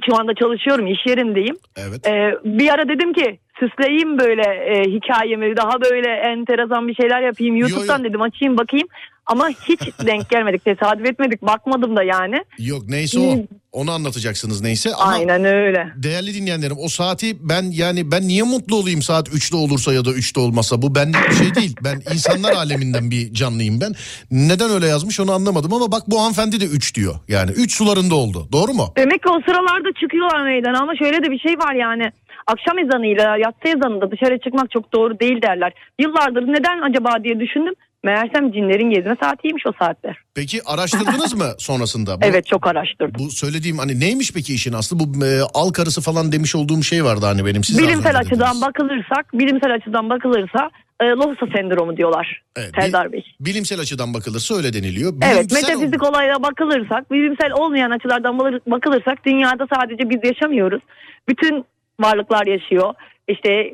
Şu 0.07 0.21
anda 0.21 0.35
çalışıyorum 0.35 0.87
iş 0.87 1.07
yerindeyim. 1.07 1.57
evet. 1.77 2.07
E, 2.07 2.35
bir 2.45 2.75
ara 2.75 2.89
dedim 2.89 3.13
ki 3.13 3.39
süsleyeyim 3.61 4.19
böyle 4.19 4.43
e, 4.43 4.83
hikayemi 4.85 5.57
daha 5.57 5.81
böyle 5.81 6.11
enteresan 6.11 6.89
bir 6.89 6.95
şeyler 6.95 7.21
yapayım. 7.21 7.57
YouTube'dan 7.57 7.99
yo. 7.99 8.05
dedim 8.05 8.23
açayım 8.23 8.59
bakayım. 8.59 8.89
Ama 9.29 9.49
hiç 9.49 9.81
denk 10.07 10.31
gelmedik 10.31 10.65
tesadüf 10.65 11.07
etmedik 11.07 11.43
bakmadım 11.43 11.97
da 11.97 12.03
yani. 12.03 12.37
Yok 12.59 12.83
neyse 12.89 13.19
o. 13.21 13.37
Onu 13.73 13.91
anlatacaksınız 13.91 14.61
neyse 14.61 14.91
ama 14.95 15.13
Aynen 15.13 15.45
öyle. 15.45 15.93
değerli 15.97 16.35
dinleyenlerim 16.35 16.77
o 16.79 16.89
saati 16.89 17.49
ben 17.49 17.63
yani 17.71 18.11
ben 18.11 18.29
niye 18.29 18.43
mutlu 18.43 18.77
olayım 18.77 19.03
saat 19.03 19.29
3'te 19.29 19.57
olursa 19.57 19.93
ya 19.95 20.05
da 20.05 20.11
3'te 20.11 20.41
olmasa 20.41 20.83
bu 20.83 20.95
benlik 20.95 21.31
bir 21.31 21.35
şey 21.35 21.55
değil. 21.55 21.77
Ben 21.85 22.01
insanlar 22.15 22.53
aleminden 22.53 23.11
bir 23.11 23.33
canlıyım 23.33 23.81
ben. 23.81 23.93
Neden 24.31 24.71
öyle 24.71 24.87
yazmış 24.87 25.21
onu 25.21 25.33
anlamadım 25.33 25.73
ama 25.73 25.93
bak 25.93 26.03
bu 26.07 26.21
hanımefendi 26.21 26.61
de 26.61 26.65
3 26.65 26.95
diyor. 26.95 27.15
Yani 27.29 27.51
3 27.51 27.75
sularında 27.75 28.15
oldu. 28.15 28.49
Doğru 28.53 28.73
mu? 28.73 28.93
Demek 28.97 29.23
ki 29.23 29.29
o 29.29 29.41
sıralarda 29.47 29.89
çıkıyorlar 30.01 30.45
meydana 30.45 30.79
ama 30.81 30.97
şöyle 30.97 31.17
de 31.23 31.31
bir 31.31 31.39
şey 31.39 31.59
var 31.59 31.75
yani. 31.75 32.13
Akşam 32.47 32.79
ezanıyla 32.79 33.37
yatsı 33.37 33.69
ezanında 33.77 34.11
dışarı 34.11 34.39
çıkmak 34.39 34.71
çok 34.71 34.93
doğru 34.93 35.21
değil 35.21 35.43
derler. 35.43 35.73
Yıllardır 35.99 36.43
neden 36.43 36.91
acaba 36.91 37.25
diye 37.25 37.41
düşündüm. 37.41 37.75
Meğersem 38.05 38.53
cinlerin 38.53 38.91
gezme 38.91 39.17
saatiymiş 39.23 39.63
o 39.67 39.73
saatler. 39.79 40.17
Peki 40.35 40.61
araştırdınız 40.67 41.35
mı 41.35 41.45
sonrasında? 41.59 42.17
Bu- 42.21 42.27
Evet 42.27 42.47
çok 42.47 42.67
araştırdım. 42.67 43.25
Bu 43.27 43.31
söylediğim 43.31 43.79
hani 43.79 44.01
neymiş 44.01 44.33
peki 44.33 44.55
işin 44.55 44.73
aslı? 44.73 44.99
Bu 44.99 45.25
e, 45.25 45.41
al 45.55 45.71
karısı 45.71 46.01
falan 46.01 46.33
demiş 46.33 46.55
olduğum 46.57 46.83
şey 46.83 47.05
vardı 47.05 47.27
hani 47.27 47.47
benim. 47.47 47.65
Siz 47.65 47.79
de 47.79 47.83
az 47.83 47.89
bilimsel 47.89 48.19
açıdan 48.19 48.49
dediniz. 48.49 48.63
bakılırsak, 48.63 49.33
bilimsel 49.33 49.75
açıdan 49.75 50.11
bakılırsa 50.11 50.71
e, 51.01 51.05
Lohusa 51.05 51.47
sendromu 51.57 51.97
diyorlar 51.97 52.43
Evet, 52.57 52.71
Serdar 52.81 53.13
Bey. 53.13 53.25
Bilimsel 53.41 53.81
açıdan 53.81 54.15
bakılırsa 54.15 54.55
öyle 54.57 54.73
deniliyor. 54.73 55.13
Evet 55.23 55.37
Bilimsel 55.51 55.69
metafizik 55.69 56.03
ol- 56.03 56.09
olaya 56.09 56.43
bakılırsak, 56.43 57.11
bilimsel 57.13 57.53
olmayan 57.53 57.91
açılardan 57.91 58.39
bakılır- 58.39 58.61
bakılırsak 58.67 59.27
dünyada 59.27 59.67
sadece 59.75 60.11
biz 60.11 60.19
yaşamıyoruz. 60.25 60.83
Bütün 61.29 61.65
varlıklar 62.01 62.47
yaşıyor. 62.47 62.95
İşte 63.29 63.73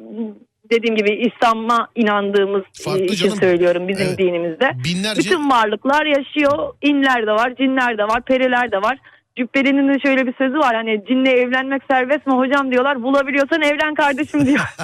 dediğim 0.71 0.97
gibi 0.97 1.11
İslam'a 1.27 1.89
inandığımız 1.95 2.63
Farklı 2.85 3.03
e, 3.03 3.07
için 3.07 3.27
canım. 3.27 3.39
söylüyorum 3.41 3.89
bizim 3.89 4.07
Evet. 4.07 4.19
dinimizde. 4.19 4.71
Binlerce 4.85 5.21
Bütün 5.21 5.51
varlıklar 5.51 6.07
yaşıyor. 6.07 6.75
İnler 6.83 7.27
de 7.27 7.31
var, 7.31 7.55
cinler 7.57 7.99
de 7.99 8.03
var, 8.05 8.23
periler 8.25 8.73
de 8.73 8.77
var. 8.77 8.99
Cübbeli'nin 9.39 9.95
de 9.95 10.01
şöyle 10.01 10.27
bir 10.27 10.35
sözü 10.39 10.59
var 10.59 10.75
hani 10.75 11.05
cinle 11.09 11.31
evlenmek 11.31 11.83
serbest 11.91 12.27
mi 12.27 12.35
hocam 12.35 12.71
diyorlar. 12.71 13.03
Bulabiliyorsan 13.03 13.63
evlen 13.63 13.95
kardeşim 13.95 14.47
diyor. 14.47 14.61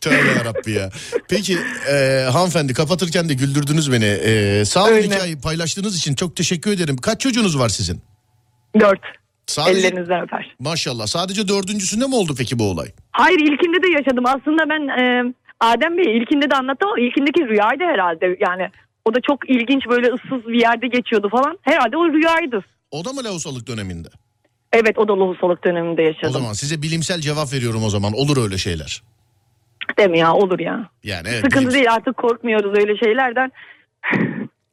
Tövbe 0.00 0.30
yarabbi 0.38 0.72
ya. 0.72 0.90
Peki 1.28 1.58
e, 1.92 2.24
hanımefendi 2.32 2.74
kapatırken 2.74 3.28
de 3.28 3.34
güldürdünüz 3.34 3.92
beni. 3.92 4.04
E, 4.04 4.64
sağ 4.64 4.84
olun 4.84 4.96
hikayeyi 4.96 5.40
paylaştığınız 5.40 5.96
için 5.98 6.14
çok 6.14 6.36
teşekkür 6.36 6.72
ederim. 6.72 6.96
Kaç 6.96 7.20
çocuğunuz 7.20 7.58
var 7.58 7.68
sizin? 7.68 8.02
Dört. 8.80 9.00
Sadece, 9.50 9.88
Ellerinizden 9.88 10.22
öper. 10.22 10.54
Maşallah. 10.60 11.06
Sadece 11.06 11.48
dördüncüsünde 11.48 12.06
mi 12.06 12.14
oldu 12.14 12.34
peki 12.38 12.58
bu 12.58 12.70
olay? 12.70 12.88
Hayır 13.10 13.38
ilkinde 13.40 13.82
de 13.82 13.88
yaşadım. 13.98 14.24
Aslında 14.26 14.62
ben 14.70 14.88
e, 15.02 15.34
Adem 15.60 15.98
Bey 15.98 16.18
ilkinde 16.18 16.50
de 16.50 16.54
anlattım 16.54 16.88
ama 16.88 17.00
ilkindeki 17.00 17.48
rüyaydı 17.48 17.84
herhalde. 17.84 18.36
Yani 18.48 18.68
o 19.04 19.14
da 19.14 19.18
çok 19.28 19.50
ilginç 19.50 19.82
böyle 19.88 20.06
ıssız 20.06 20.46
bir 20.48 20.60
yerde 20.60 20.86
geçiyordu 20.86 21.28
falan. 21.28 21.58
Herhalde 21.62 21.96
o 21.96 22.04
rüyaydı. 22.12 22.64
O 22.90 23.04
da 23.04 23.12
mı 23.12 23.24
lahusalık 23.24 23.66
döneminde? 23.66 24.08
Evet 24.72 24.98
o 24.98 25.08
da 25.08 25.12
lohusalık 25.18 25.64
döneminde 25.64 26.02
O 26.02 26.04
yaşadım. 26.04 26.32
zaman 26.32 26.52
size 26.52 26.82
bilimsel 26.82 27.20
cevap 27.20 27.52
veriyorum 27.52 27.84
o 27.84 27.90
zaman. 27.90 28.12
Olur 28.12 28.42
öyle 28.44 28.58
şeyler. 28.58 29.02
Değil 29.98 30.10
mi 30.10 30.18
ya 30.18 30.32
olur 30.34 30.58
ya. 30.58 30.88
Yani 31.04 31.28
evet. 31.28 31.36
Sıkıntı 31.44 31.56
bilimsel- 31.58 31.74
değil 31.74 31.92
artık 31.92 32.16
korkmuyoruz 32.16 32.78
öyle 32.78 32.96
şeylerden. 32.96 33.52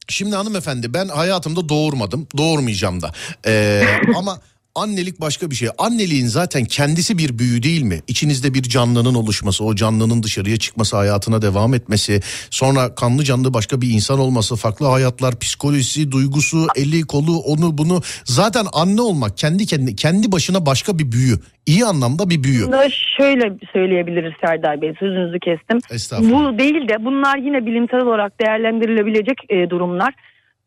Şimdi 0.09 0.35
hanımefendi 0.35 0.93
ben 0.93 1.07
hayatımda 1.07 1.69
doğurmadım. 1.69 2.27
Doğurmayacağım 2.37 3.01
da. 3.01 3.11
Ee, 3.47 3.83
ama 4.15 4.39
annelik 4.77 5.21
başka 5.21 5.49
bir 5.51 5.55
şey. 5.55 5.69
Anneliğin 5.77 6.25
zaten 6.25 6.65
kendisi 6.65 7.17
bir 7.17 7.39
büyü 7.39 7.63
değil 7.63 7.83
mi? 7.83 7.99
İçinizde 8.07 8.53
bir 8.53 8.61
canlının 8.61 9.15
oluşması, 9.15 9.63
o 9.63 9.75
canlının 9.75 10.23
dışarıya 10.23 10.57
çıkması, 10.57 10.97
hayatına 10.97 11.41
devam 11.41 11.73
etmesi, 11.73 12.19
sonra 12.49 12.95
kanlı 12.95 13.23
canlı 13.23 13.53
başka 13.53 13.81
bir 13.81 13.89
insan 13.89 14.19
olması, 14.19 14.55
farklı 14.55 14.85
hayatlar, 14.85 15.39
psikolojisi, 15.39 16.11
duygusu, 16.11 16.67
eli, 16.75 17.01
kolu, 17.01 17.37
onu 17.37 17.77
bunu. 17.77 18.01
Zaten 18.25 18.65
anne 18.73 19.01
olmak 19.01 19.37
kendi 19.37 19.65
kendi 19.65 19.95
kendi 19.95 20.31
başına 20.31 20.65
başka 20.65 20.99
bir 20.99 21.11
büyü. 21.11 21.35
İyi 21.65 21.85
anlamda 21.85 22.29
bir 22.29 22.43
büyü. 22.43 22.63
Aslında 22.63 22.89
şöyle 23.17 23.57
söyleyebiliriz 23.73 24.33
Serdar 24.45 24.81
Bey 24.81 24.93
sözünüzü 24.99 25.39
kestim. 25.39 25.79
Estağfurullah. 25.91 26.53
Bu 26.53 26.59
değil 26.59 26.87
de 26.87 27.05
bunlar 27.05 27.37
yine 27.37 27.65
bilimsel 27.65 28.01
olarak 28.01 28.41
değerlendirilebilecek 28.41 29.37
e, 29.49 29.69
durumlar. 29.69 30.13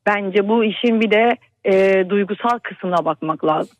Bence 0.07 0.49
bu 0.49 0.65
işin 0.65 1.01
bir 1.01 1.11
de 1.11 1.37
e, 1.65 2.05
duygusal 2.11 2.59
kısmına 2.59 3.05
bakmak 3.05 3.45
lazım. 3.45 3.77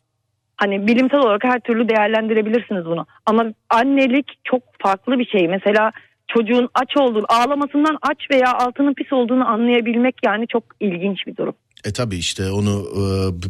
Hani 0.61 0.87
bilimsel 0.87 1.19
olarak 1.19 1.43
her 1.43 1.59
türlü 1.59 1.89
değerlendirebilirsiniz 1.89 2.85
bunu. 2.85 3.05
Ama 3.25 3.45
annelik 3.69 4.27
çok 4.43 4.61
farklı 4.79 5.19
bir 5.19 5.25
şey. 5.25 5.47
Mesela 5.47 5.91
çocuğun 6.27 6.69
aç 6.73 6.97
olduğunu, 6.97 7.25
ağlamasından 7.29 7.97
aç 8.01 8.17
veya 8.31 8.53
altının 8.53 8.93
pis 8.93 9.13
olduğunu 9.13 9.47
anlayabilmek 9.47 10.15
yani 10.25 10.47
çok 10.47 10.63
ilginç 10.79 11.27
bir 11.27 11.37
durum. 11.37 11.53
E 11.85 11.91
tabi 11.93 12.17
işte 12.17 12.51
onu 12.51 12.69
e, 12.69 13.01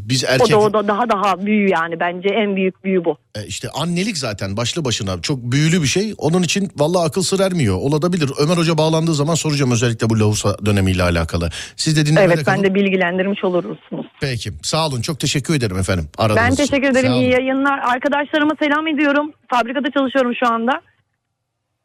biz 0.10 0.24
O 0.24 0.27
erkek 0.27 0.51
da 0.51 0.60
o 0.60 0.74
da 0.74 0.88
daha 0.88 1.10
daha 1.10 1.46
büyü 1.46 1.70
yani 1.70 2.00
bence 2.00 2.30
en 2.30 2.56
büyük 2.56 2.84
büyü 2.84 3.06
bu. 3.06 3.18
E, 3.36 3.48
işte 3.48 3.68
annelik 3.70 4.18
zaten 4.18 4.58
başlı 4.58 4.86
başına 4.86 5.22
çok 5.22 5.38
büyülü 5.51 5.82
bir 5.82 5.88
şey. 5.88 6.13
Onun 6.18 6.41
için 6.44 6.70
vallahi 6.77 7.06
akıl 7.08 7.22
sır 7.22 7.39
ermiyor. 7.39 7.77
Olabilir. 7.77 8.32
Ömer 8.44 8.58
Hoca 8.58 8.77
bağlandığı 8.77 9.13
zaman 9.13 9.36
soracağım 9.36 9.72
özellikle 9.72 10.10
bu 10.10 10.20
Lahusa 10.20 10.65
dönemiyle 10.65 11.03
alakalı. 11.03 11.50
Siz 11.75 11.98
de 11.98 12.06
dinlemede 12.06 12.34
Evet 12.34 12.46
kalın. 12.46 12.58
ben 12.58 12.70
de 12.70 12.75
bilgilendirmiş 12.75 13.44
olursunuz. 13.44 14.00
Peki 14.22 14.51
sağ 14.63 14.88
olun 14.88 15.01
çok 15.01 15.20
teşekkür 15.20 15.56
ederim 15.56 15.78
efendim. 15.78 16.10
Aradığınız 16.18 16.44
Ben 16.48 16.51
için. 16.54 16.63
teşekkür 16.66 16.88
ederim. 16.92 17.08
Sağ 17.10 17.13
olun. 17.16 17.22
İyi 17.24 17.32
yayınlar. 17.32 17.80
Arkadaşlarıma 17.80 18.54
selam 18.60 18.88
ediyorum. 18.88 19.32
Fabrikada 19.50 19.92
çalışıyorum 19.92 20.32
şu 20.40 20.54
anda. 20.54 20.72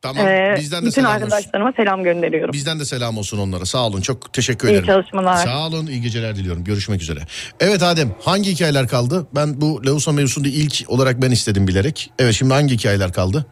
Tamam 0.02 0.26
Ee, 0.26 0.55
bizden 0.59 0.83
de 0.83 0.87
bütün 0.87 0.95
selam 1.02 1.12
olsun. 1.14 1.23
arkadaşlarıma 1.25 1.73
selam 1.76 2.05
gönderiyorum. 2.05 2.52
Bizden 2.52 2.81
de 2.81 2.85
selam 2.85 3.19
olsun 3.19 3.38
onlara. 3.38 3.64
Sağ 3.66 3.87
olun 3.87 4.00
çok 4.00 4.33
teşekkür 4.33 4.69
İyi 4.69 4.71
ederim. 4.71 4.87
çalışmalar. 4.87 5.37
Sağ 5.37 5.66
olun 5.66 5.87
iyi 5.87 6.02
geceler 6.02 6.37
diliyorum. 6.37 6.64
Görüşmek 6.64 7.02
üzere. 7.02 7.21
Evet 7.61 7.83
Adem 7.83 8.14
hangi 8.25 8.50
hikayeler 8.50 8.88
kaldı? 8.88 9.26
Ben 9.35 9.61
bu 9.61 9.87
Lahusa 9.87 10.12
mevzusunu 10.12 10.47
ilk 10.47 10.85
olarak 10.88 11.23
ben 11.23 11.31
istedim 11.31 11.69
bilerek. 11.69 12.11
Evet 12.19 12.35
şimdi 12.35 12.55
hangi 12.55 12.75
hikayeler 12.75 13.12
kaldı? 13.12 13.47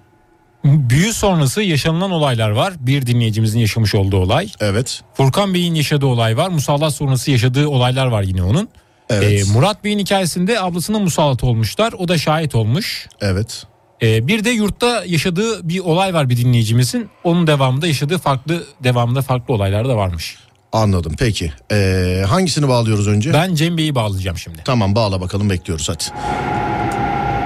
Büyü 0.64 1.12
sonrası 1.12 1.62
yaşanılan 1.62 2.10
olaylar 2.10 2.50
var. 2.50 2.72
Bir 2.80 3.06
dinleyicimizin 3.06 3.58
yaşamış 3.58 3.94
olduğu 3.94 4.16
olay. 4.16 4.48
Evet. 4.60 5.02
Furkan 5.14 5.54
Bey'in 5.54 5.74
yaşadığı 5.74 6.06
olay 6.06 6.36
var. 6.36 6.48
Musallat 6.48 6.94
sonrası 6.94 7.30
yaşadığı 7.30 7.68
olaylar 7.68 8.06
var 8.06 8.22
yine 8.22 8.42
onun. 8.42 8.68
Evet. 9.10 9.48
Ee, 9.48 9.52
Murat 9.52 9.84
Bey'in 9.84 9.98
hikayesinde 9.98 10.60
ablasına 10.60 10.98
musallat 10.98 11.44
olmuşlar. 11.44 11.92
O 11.92 12.08
da 12.08 12.18
şahit 12.18 12.54
olmuş. 12.54 13.08
Evet. 13.20 13.66
Ee, 14.02 14.26
bir 14.26 14.44
de 14.44 14.50
yurtta 14.50 15.04
yaşadığı 15.06 15.68
bir 15.68 15.78
olay 15.78 16.14
var 16.14 16.28
bir 16.30 16.36
dinleyicimizin. 16.36 17.08
Onun 17.24 17.46
devamında 17.46 17.86
yaşadığı 17.86 18.18
farklı 18.18 18.64
devamında 18.84 19.22
farklı 19.22 19.54
olaylar 19.54 19.88
da 19.88 19.96
varmış. 19.96 20.36
Anladım 20.72 21.14
peki. 21.18 21.52
Ee, 21.72 22.24
hangisini 22.28 22.68
bağlıyoruz 22.68 23.08
önce? 23.08 23.32
Ben 23.32 23.54
Cem 23.54 23.78
Bey'i 23.78 23.94
bağlayacağım 23.94 24.38
şimdi. 24.38 24.58
Tamam 24.64 24.94
bağla 24.94 25.20
bakalım 25.20 25.50
bekliyoruz 25.50 25.88
hadi. 25.88 26.04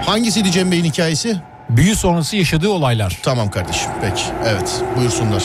Hangisiydi 0.07 0.51
Cem 0.53 0.73
Bey'in 0.73 0.85
hikayesi? 0.85 1.41
Büyü 1.71 1.97
sonrası 1.97 2.37
yaşadığı 2.37 2.69
olaylar. 2.69 3.19
Tamam 3.23 3.51
kardeşim 3.51 3.91
peki. 4.01 4.23
Evet 4.47 4.83
buyursunlar. 4.97 5.45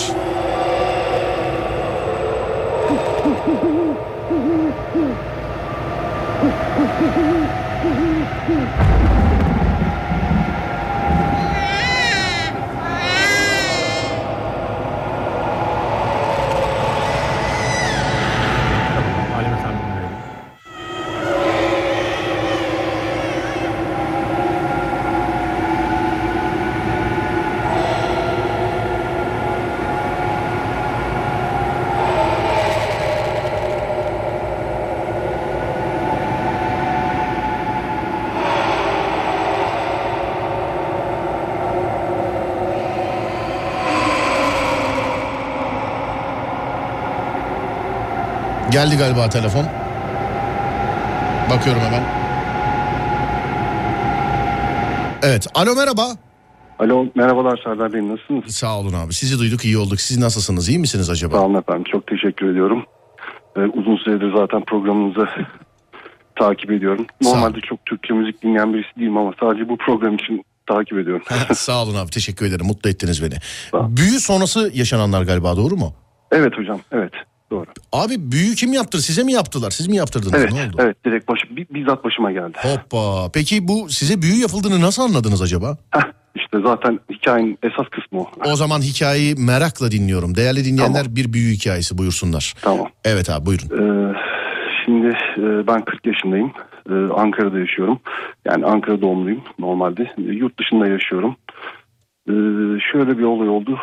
Geldi 48.84 48.98
galiba 48.98 49.30
telefon. 49.30 49.66
Bakıyorum 51.50 51.82
hemen. 51.82 52.04
Evet. 55.24 55.48
Alo 55.54 55.75
merhaba. 55.75 56.08
Alo 56.80 57.06
merhabalar 57.16 57.62
Serdar 57.63 57.94
Bey 57.94 58.02
nasılsınız? 58.10 58.56
Sağ 58.56 58.80
olun 58.80 58.94
abi. 58.94 59.13
Sizi 59.13 59.40
duyduk 59.40 59.66
iyi 59.66 59.78
olduk. 59.78 60.02
Siz 60.02 60.18
nasılsınız? 60.18 60.70
İyi 60.70 60.80
misiniz 60.80 61.10
acaba? 61.10 61.36
Sağ 61.36 61.46
olun 61.46 61.60
efendim 61.60 61.84
çok 61.92 62.08
teşekkür 62.08 62.52
ediyorum. 62.52 62.86
Ee, 63.58 63.60
uzun 63.60 63.98
süredir 63.98 64.34
zaten 64.38 64.63
programınızı 64.66 65.28
takip 66.36 66.72
ediyorum. 66.72 67.06
Normalde 67.22 67.60
çok 67.62 67.86
Türkçe 67.86 68.13
müzik 68.13 68.44
dinleyen 68.44 68.74
birisi 68.74 68.96
değilim 69.00 69.18
ama 69.18 69.34
sadece 69.40 69.70
bu 69.70 69.78
program 69.78 70.16
için 70.16 70.46
takip 70.68 70.98
ediyorum. 70.98 71.24
Sağ 71.54 71.84
olun 71.84 71.96
abi. 71.96 72.10
Teşekkür 72.10 72.46
ederim. 72.46 72.66
Mutlu 72.66 72.90
ettiniz 72.90 73.24
beni. 73.24 73.36
Büyü 73.98 74.20
sonrası 74.20 74.72
yaşananlar 74.74 75.22
galiba 75.22 75.58
doğru 75.58 75.75
mu? 75.75 75.94
evet 76.32 76.58
hocam 76.58 76.80
evet 76.92 77.12
doğru. 77.53 77.65
Abi 77.91 78.31
büyü 78.31 78.55
kim 78.55 78.74
yaptır? 78.74 79.00
Size 79.00 79.24
mi 79.24 79.31
yaptılar? 79.33 79.72
Siz 79.72 79.88
mi 79.88 79.95
yaptırdınız? 79.95 80.33
Evet 80.36 80.51
Ne 80.51 80.60
oldu? 80.67 80.77
evet 80.79 81.05
direkt 81.05 81.27
başı, 81.27 81.55
bi- 81.55 81.67
bizzat 81.74 82.03
başıma 82.03 82.31
geldi. 82.31 82.57
Hoppa. 82.57 83.31
Peki 83.33 83.67
bu 83.67 83.89
size 83.89 84.22
büyü 84.22 84.41
yapıldığını 84.41 84.81
nasıl 84.81 85.03
anladınız 85.03 85.41
acaba? 85.41 85.77
Heh, 85.91 86.01
işte 86.36 86.57
zaten 86.65 87.00
hikayenin 87.12 87.57
esas 87.63 87.88
kısmı 87.91 88.19
o. 88.22 88.27
O 88.45 88.55
zaman 88.55 88.81
hikayeyi 88.81 89.36
merakla 89.36 89.91
dinliyorum. 89.91 90.36
Değerli 90.36 90.65
dinleyenler 90.65 91.03
Tamam. 91.03 91.15
bir 91.15 91.33
büyü 91.33 91.53
hikayesi 91.53 91.98
buyursunlar. 91.98 92.53
Tamam. 92.62 92.88
Evet 93.05 93.29
abi 93.29 93.45
buyurun. 93.45 93.67
Ee, 93.67 94.15
şimdi 94.86 95.07
e, 95.38 95.67
ben 95.67 95.86
40 95.86 96.05
yaşındayım. 96.05 96.51
Ee, 96.89 96.93
Ankara'da 97.13 97.60
yaşıyorum. 97.60 98.00
Yani 98.45 98.65
Ankara 98.65 99.01
doğumluyum 99.01 99.41
normalde. 99.60 100.03
Ee, 100.17 100.22
Yurt 100.22 100.60
dışında 100.60 100.88
yaşıyorum. 100.88 101.36
Ee, 102.29 102.33
şöyle 102.91 103.17
bir 103.17 103.24
olay 103.24 103.50
oldu. 103.50 103.79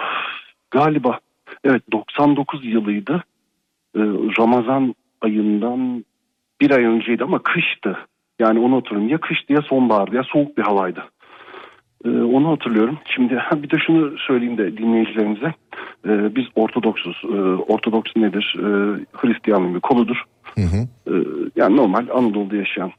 Galiba 0.70 1.18
evet 1.64 1.82
99 1.92 2.64
yılıydı. 2.64 3.24
Ee, 3.96 4.00
Ramazan 4.38 4.94
ayından 5.20 6.04
bir 6.60 6.70
ay 6.70 6.84
önceydi 6.84 7.24
ama 7.24 7.42
kıştı. 7.42 7.96
Yani 8.38 8.60
onu 8.60 8.76
hatırlıyorum. 8.76 9.08
Ya 9.08 9.18
kıştı 9.18 9.52
ya 9.52 9.62
sonbahardı 9.62 10.16
ya 10.16 10.22
soğuk 10.22 10.58
bir 10.58 10.62
havaydı. 10.62 11.04
Ee, 12.04 12.08
onu 12.08 12.50
hatırlıyorum. 12.50 12.98
Şimdi 13.04 13.34
ha, 13.34 13.62
bir 13.62 13.70
de 13.70 13.76
şunu 13.86 14.18
söyleyeyim 14.18 14.58
de 14.58 14.76
dinleyicilerimize. 14.76 15.54
Ee, 16.06 16.36
biz 16.36 16.44
Ortodoksuz. 16.54 17.22
Ee, 17.24 17.36
Ortodoks 17.72 18.16
nedir? 18.16 18.56
Ee, 18.58 18.62
Hristiyanlığın 19.12 19.74
bir 19.74 19.80
koludur. 19.80 20.22
Hı 20.54 20.60
hı. 20.60 20.76
Ee, 21.06 21.24
yani 21.56 21.76
normal 21.76 22.06
Anadolu'da 22.14 22.56
yaşayan 22.56 22.92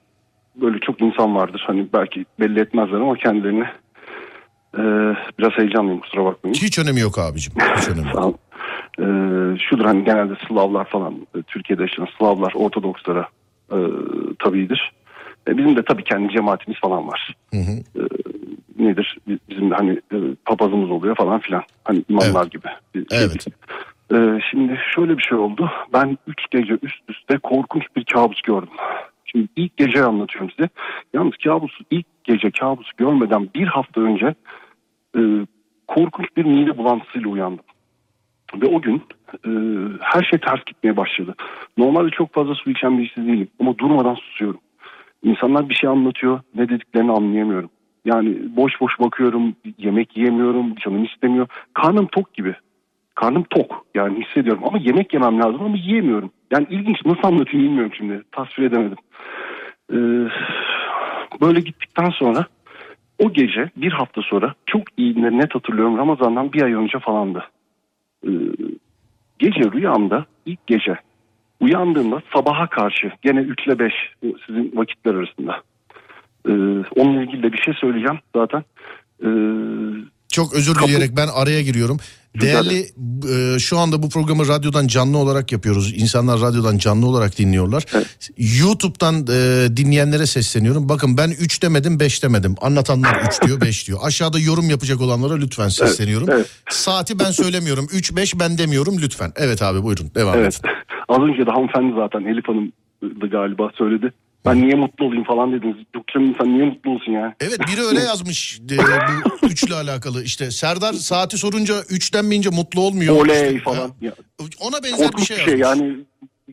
böyle 0.55 0.79
çok 0.79 1.01
insan 1.01 1.35
vardır. 1.35 1.63
Hani 1.67 1.87
belki 1.93 2.25
belli 2.39 2.59
etmezler 2.59 2.97
ama 2.97 3.15
kendilerini 3.15 3.65
ee, 4.77 4.81
biraz 5.39 5.51
heyecanlıyım 5.57 5.99
kusura 5.99 6.25
bakmayın. 6.25 6.55
Hiç 6.55 6.79
önemi 6.79 6.99
yok 6.99 7.19
abicim. 7.19 7.53
Hiç 7.77 7.89
önemi 7.89 8.07
yok. 8.15 8.39
Ee, 8.99 9.03
şudur 9.59 9.85
hani 9.85 10.03
genelde 10.03 10.33
Slavlar 10.47 10.85
falan 10.85 11.27
e, 11.35 11.41
Türkiye'de 11.41 11.81
yaşayan 11.81 12.07
Slavlar 12.17 12.53
Ortodokslara 12.55 13.27
e, 13.71 13.77
tabidir. 14.39 14.91
E, 15.47 15.57
bizim 15.57 15.75
de 15.75 15.83
tabii 15.83 16.03
kendi 16.03 16.33
cemaatimiz 16.33 16.79
falan 16.79 17.07
var. 17.07 17.35
Hı 17.53 17.57
hı. 17.57 18.03
Nedir? 18.79 19.17
Bizim 19.49 19.71
hani 19.71 19.91
e, 19.91 20.17
papazımız 20.45 20.91
oluyor 20.91 21.15
falan 21.15 21.39
filan. 21.39 21.63
Hani 21.83 22.03
imamlar 22.09 22.45
gibi. 22.45 22.67
bir 22.95 23.05
şey 23.09 23.19
Evet. 23.19 23.47
Ee, 24.13 24.39
şimdi 24.51 24.79
şöyle 24.95 25.17
bir 25.17 25.23
şey 25.23 25.37
oldu. 25.37 25.71
Ben 25.93 26.17
üç 26.27 26.49
gece 26.51 26.77
üst 26.81 27.09
üste 27.09 27.37
korkunç 27.37 27.83
bir 27.95 28.05
kabus 28.05 28.41
gördüm. 28.41 28.73
Şimdi 29.25 29.47
ilk 29.55 29.77
gece 29.77 30.03
anlatıyorum 30.03 30.51
size. 30.51 30.69
Yalnız 31.13 31.33
kabusu 31.43 31.83
ilk 31.91 32.05
gece 32.23 32.51
kabusu 32.51 32.91
görmeden 32.97 33.49
bir 33.55 33.67
hafta 33.67 34.01
önce 34.01 34.35
e, 35.17 35.21
korkunç 35.87 36.27
bir 36.37 36.45
mide 36.45 36.77
bulantısıyla 36.77 37.29
uyandım. 37.29 37.65
Ve 38.55 38.65
o 38.65 38.81
gün 38.81 39.01
e, 39.45 39.49
her 40.01 40.23
şey 40.23 40.39
ters 40.39 40.65
gitmeye 40.65 40.97
başladı. 40.97 41.35
Normalde 41.77 42.09
çok 42.09 42.33
fazla 42.33 42.55
su 42.55 42.69
içen 42.69 42.97
birisi 42.97 43.27
değilim 43.27 43.47
ama 43.59 43.77
durmadan 43.77 44.15
susuyorum. 44.15 44.59
İnsanlar 45.23 45.69
bir 45.69 45.75
şey 45.75 45.89
anlatıyor 45.89 46.39
ne 46.55 46.69
dediklerini 46.69 47.11
anlayamıyorum. 47.11 47.69
Yani 48.05 48.37
boş 48.57 48.81
boş 48.81 48.99
bakıyorum, 48.99 49.55
yemek 49.77 50.17
yiyemiyorum, 50.17 50.75
canım 50.75 51.03
istemiyor. 51.03 51.47
Karnım 51.73 52.07
tok 52.07 52.33
gibi. 52.33 52.55
Karnım 53.15 53.43
tok 53.43 53.85
yani 53.95 54.25
hissediyorum 54.25 54.63
ama 54.65 54.77
yemek 54.77 55.13
yemem 55.13 55.39
lazım 55.39 55.61
ama 55.61 55.77
yiyemiyorum. 55.77 56.31
Yani 56.51 56.67
ilginç 56.69 57.05
nasıl 57.05 57.27
anlatayım 57.27 57.65
bilmiyorum 57.67 57.91
şimdi 57.97 58.23
tasvir 58.31 58.63
edemedim. 58.63 58.97
Ee, 59.91 59.97
böyle 61.41 61.59
gittikten 61.59 62.09
sonra 62.09 62.45
o 63.19 63.33
gece 63.33 63.69
bir 63.77 63.91
hafta 63.91 64.21
sonra 64.21 64.53
çok 64.65 64.81
iyi 64.97 65.21
ne- 65.21 65.37
net 65.37 65.55
hatırlıyorum 65.55 65.97
Ramazan'dan 65.97 66.53
bir 66.53 66.61
ay 66.61 66.73
önce 66.73 66.99
falandı. 66.99 67.43
Ee, 68.27 68.29
gece 69.39 69.71
rüyamda 69.71 70.25
ilk 70.45 70.67
gece 70.67 70.95
uyandığımda 71.59 72.21
sabaha 72.35 72.69
karşı 72.69 73.11
gene 73.21 73.39
3 73.39 73.67
ile 73.67 73.79
5 73.79 73.93
sizin 74.47 74.71
vakitler 74.75 75.13
arasında. 75.15 75.61
Ee, 76.47 76.51
onunla 77.01 77.21
ilgili 77.23 77.43
de 77.43 77.53
bir 77.53 77.57
şey 77.57 77.73
söyleyeceğim 77.73 78.19
zaten. 78.35 78.63
Ee, 79.23 79.27
Çok 80.29 80.53
özür 80.53 80.73
Kapı- 80.73 80.87
dileyerek 80.87 81.11
ben 81.17 81.27
araya 81.35 81.61
giriyorum. 81.61 81.97
Değerli 82.41 82.85
e, 83.55 83.59
şu 83.59 83.77
anda 83.77 84.03
bu 84.03 84.09
programı 84.09 84.47
radyodan 84.47 84.87
canlı 84.87 85.17
olarak 85.17 85.51
yapıyoruz. 85.51 85.93
İnsanlar 85.97 86.41
radyodan 86.41 86.77
canlı 86.77 87.05
olarak 87.07 87.37
dinliyorlar. 87.37 87.85
YouTube'dan 88.37 89.15
e, 89.15 89.77
dinleyenlere 89.77 90.25
sesleniyorum. 90.25 90.89
Bakın 90.89 91.17
ben 91.17 91.29
3 91.29 91.61
demedim 91.63 91.99
5 91.99 92.23
demedim. 92.23 92.55
Anlatanlar 92.61 93.21
3 93.27 93.41
diyor 93.47 93.61
5 93.61 93.87
diyor. 93.87 93.99
Aşağıda 94.03 94.39
yorum 94.39 94.69
yapacak 94.69 95.01
olanlara 95.01 95.33
lütfen 95.35 95.67
sesleniyorum. 95.69 96.29
evet. 96.31 96.49
Saati 96.69 97.19
ben 97.19 97.31
söylemiyorum. 97.31 97.87
3 97.93 98.15
5 98.15 98.39
ben 98.39 98.57
demiyorum 98.57 98.95
lütfen. 99.01 99.31
Evet 99.35 99.61
abi 99.61 99.83
buyurun 99.83 100.11
devam 100.15 100.35
Evet. 100.37 100.59
edin. 100.59 100.69
Az 101.09 101.19
önce 101.19 101.45
de 101.45 101.51
hanımefendi 101.51 101.93
zaten 101.95 102.19
Elif 102.33 102.47
Hanım'dı 102.47 103.29
galiba 103.31 103.71
söyledi. 103.77 104.13
Ben 104.45 104.61
niye 104.61 104.75
mutlu 104.75 105.05
olayım 105.05 105.23
falan 105.23 105.51
dediniz. 105.53 105.75
Canım 106.13 106.27
insan 106.29 106.53
niye 106.53 106.65
mutlu 106.65 106.91
olsun 106.91 107.11
ya? 107.11 107.35
Evet 107.39 107.59
biri 107.59 107.81
öyle 107.81 107.99
yazmış 107.99 108.59
e, 108.71 108.77
bu 109.41 109.47
üçle 109.47 109.75
alakalı 109.75 110.23
işte 110.23 110.51
Serdar 110.51 110.93
saati 110.93 111.37
sorunca 111.37 111.75
3 111.89 112.13
denmeyince 112.13 112.49
mutlu 112.49 112.81
olmuyor. 112.81 113.15
Oley 113.25 113.47
İşte, 113.47 113.59
falan. 113.59 113.91
ya, 114.01 114.11
ona 114.61 114.83
benzer 114.83 114.99
bir 114.99 115.03
korkunç 115.11 115.27
şey 115.27 115.37
bir 115.37 115.43
şey 115.43 115.57
yazmış. 115.57 115.81
yani 115.87 115.97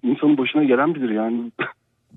insanın 0.02 0.38
başına 0.38 0.64
gelen 0.64 0.94
bilir 0.94 1.10
yani. 1.10 1.52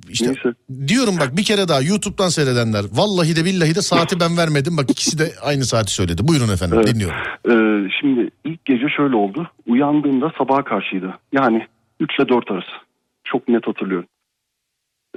İşte 0.09 0.25
Neyse. 0.27 0.53
diyorum 0.87 1.15
bak 1.19 1.37
bir 1.37 1.43
kere 1.43 1.67
daha 1.67 1.81
YouTube'dan 1.81 2.29
seyredenler. 2.29 2.85
Vallahi 2.91 3.35
de 3.35 3.45
billahi 3.45 3.75
de 3.75 3.81
saati 3.81 4.19
ben 4.19 4.37
vermedim. 4.37 4.77
Bak 4.77 4.89
ikisi 4.91 5.19
de 5.19 5.31
aynı 5.41 5.63
saati 5.65 5.93
söyledi. 5.93 6.27
Buyurun 6.27 6.53
efendim 6.53 6.77
Evet. 6.77 6.87
dinliyorum. 6.95 7.15
Ee, 7.49 7.89
şimdi 8.01 8.29
ilk 8.45 8.65
gece 8.65 8.85
şöyle 8.97 9.15
oldu. 9.15 9.51
Uyandığımda 9.67 10.31
sabaha 10.37 10.63
karşıydı. 10.63 11.13
Yani 11.33 11.67
3 11.99 12.11
ile 12.19 12.29
4 12.29 12.51
arası. 12.51 12.71
Çok 13.23 13.47
net 13.47 13.67
hatırlıyorum. 13.67 14.07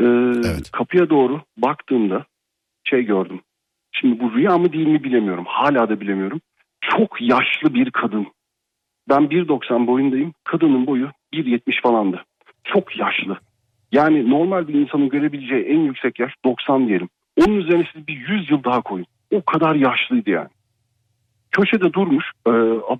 Ee, 0.00 0.04
Evet. 0.04 0.70
Kapıya 0.72 1.10
doğru 1.10 1.40
baktığımda 1.56 2.24
şey 2.84 3.02
gördüm. 3.02 3.40
Şimdi 3.92 4.20
bu 4.20 4.34
rüya 4.34 4.58
mı 4.58 4.72
değil 4.72 4.86
mi 4.86 5.04
bilemiyorum. 5.04 5.44
Hala 5.48 5.88
da 5.88 6.00
bilemiyorum. 6.00 6.40
Çok 6.80 7.20
yaşlı 7.20 7.74
bir 7.74 7.90
kadın. 7.90 8.26
Ben 9.08 9.22
1.90 9.22 9.86
boyundayım. 9.86 10.32
Kadının 10.44 10.86
boyu 10.86 11.10
1.70 11.34 11.82
falandı. 11.82 12.24
Çok 12.64 12.98
yaşlı. 12.98 13.38
Yani 13.92 14.30
normal 14.30 14.68
bir 14.68 14.74
insanın 14.74 15.08
görebileceği 15.08 15.64
en 15.64 15.80
yüksek 15.80 16.20
yaş 16.20 16.32
90 16.44 16.88
diyelim. 16.88 17.08
Onun 17.36 17.56
üzerine 17.56 17.86
siz 17.92 18.08
bir 18.08 18.28
100 18.28 18.50
yıl 18.50 18.64
daha 18.64 18.80
koyun. 18.80 19.06
O 19.30 19.44
kadar 19.44 19.74
yaşlıydı 19.74 20.30
yani 20.30 20.48
köşede 21.54 21.92
durmuş 21.92 22.24
e, 22.46 22.52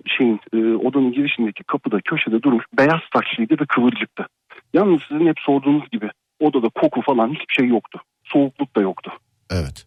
şeyin 0.06 0.40
e, 0.52 0.58
odanın 0.74 1.12
girişindeki 1.12 1.64
kapıda 1.64 2.00
köşede 2.00 2.42
durmuş 2.42 2.64
beyaz 2.78 3.00
saçlıydı 3.14 3.54
ve 3.60 3.66
kıvırcıktı. 3.68 4.26
Yalnız 4.74 5.02
sizin 5.08 5.26
hep 5.26 5.40
sorduğunuz 5.40 5.90
gibi 5.90 6.10
odada 6.40 6.68
koku 6.68 7.02
falan 7.02 7.28
hiçbir 7.28 7.54
şey 7.54 7.68
yoktu. 7.68 8.00
Soğukluk 8.24 8.76
da 8.76 8.80
yoktu. 8.80 9.12
Evet. 9.50 9.86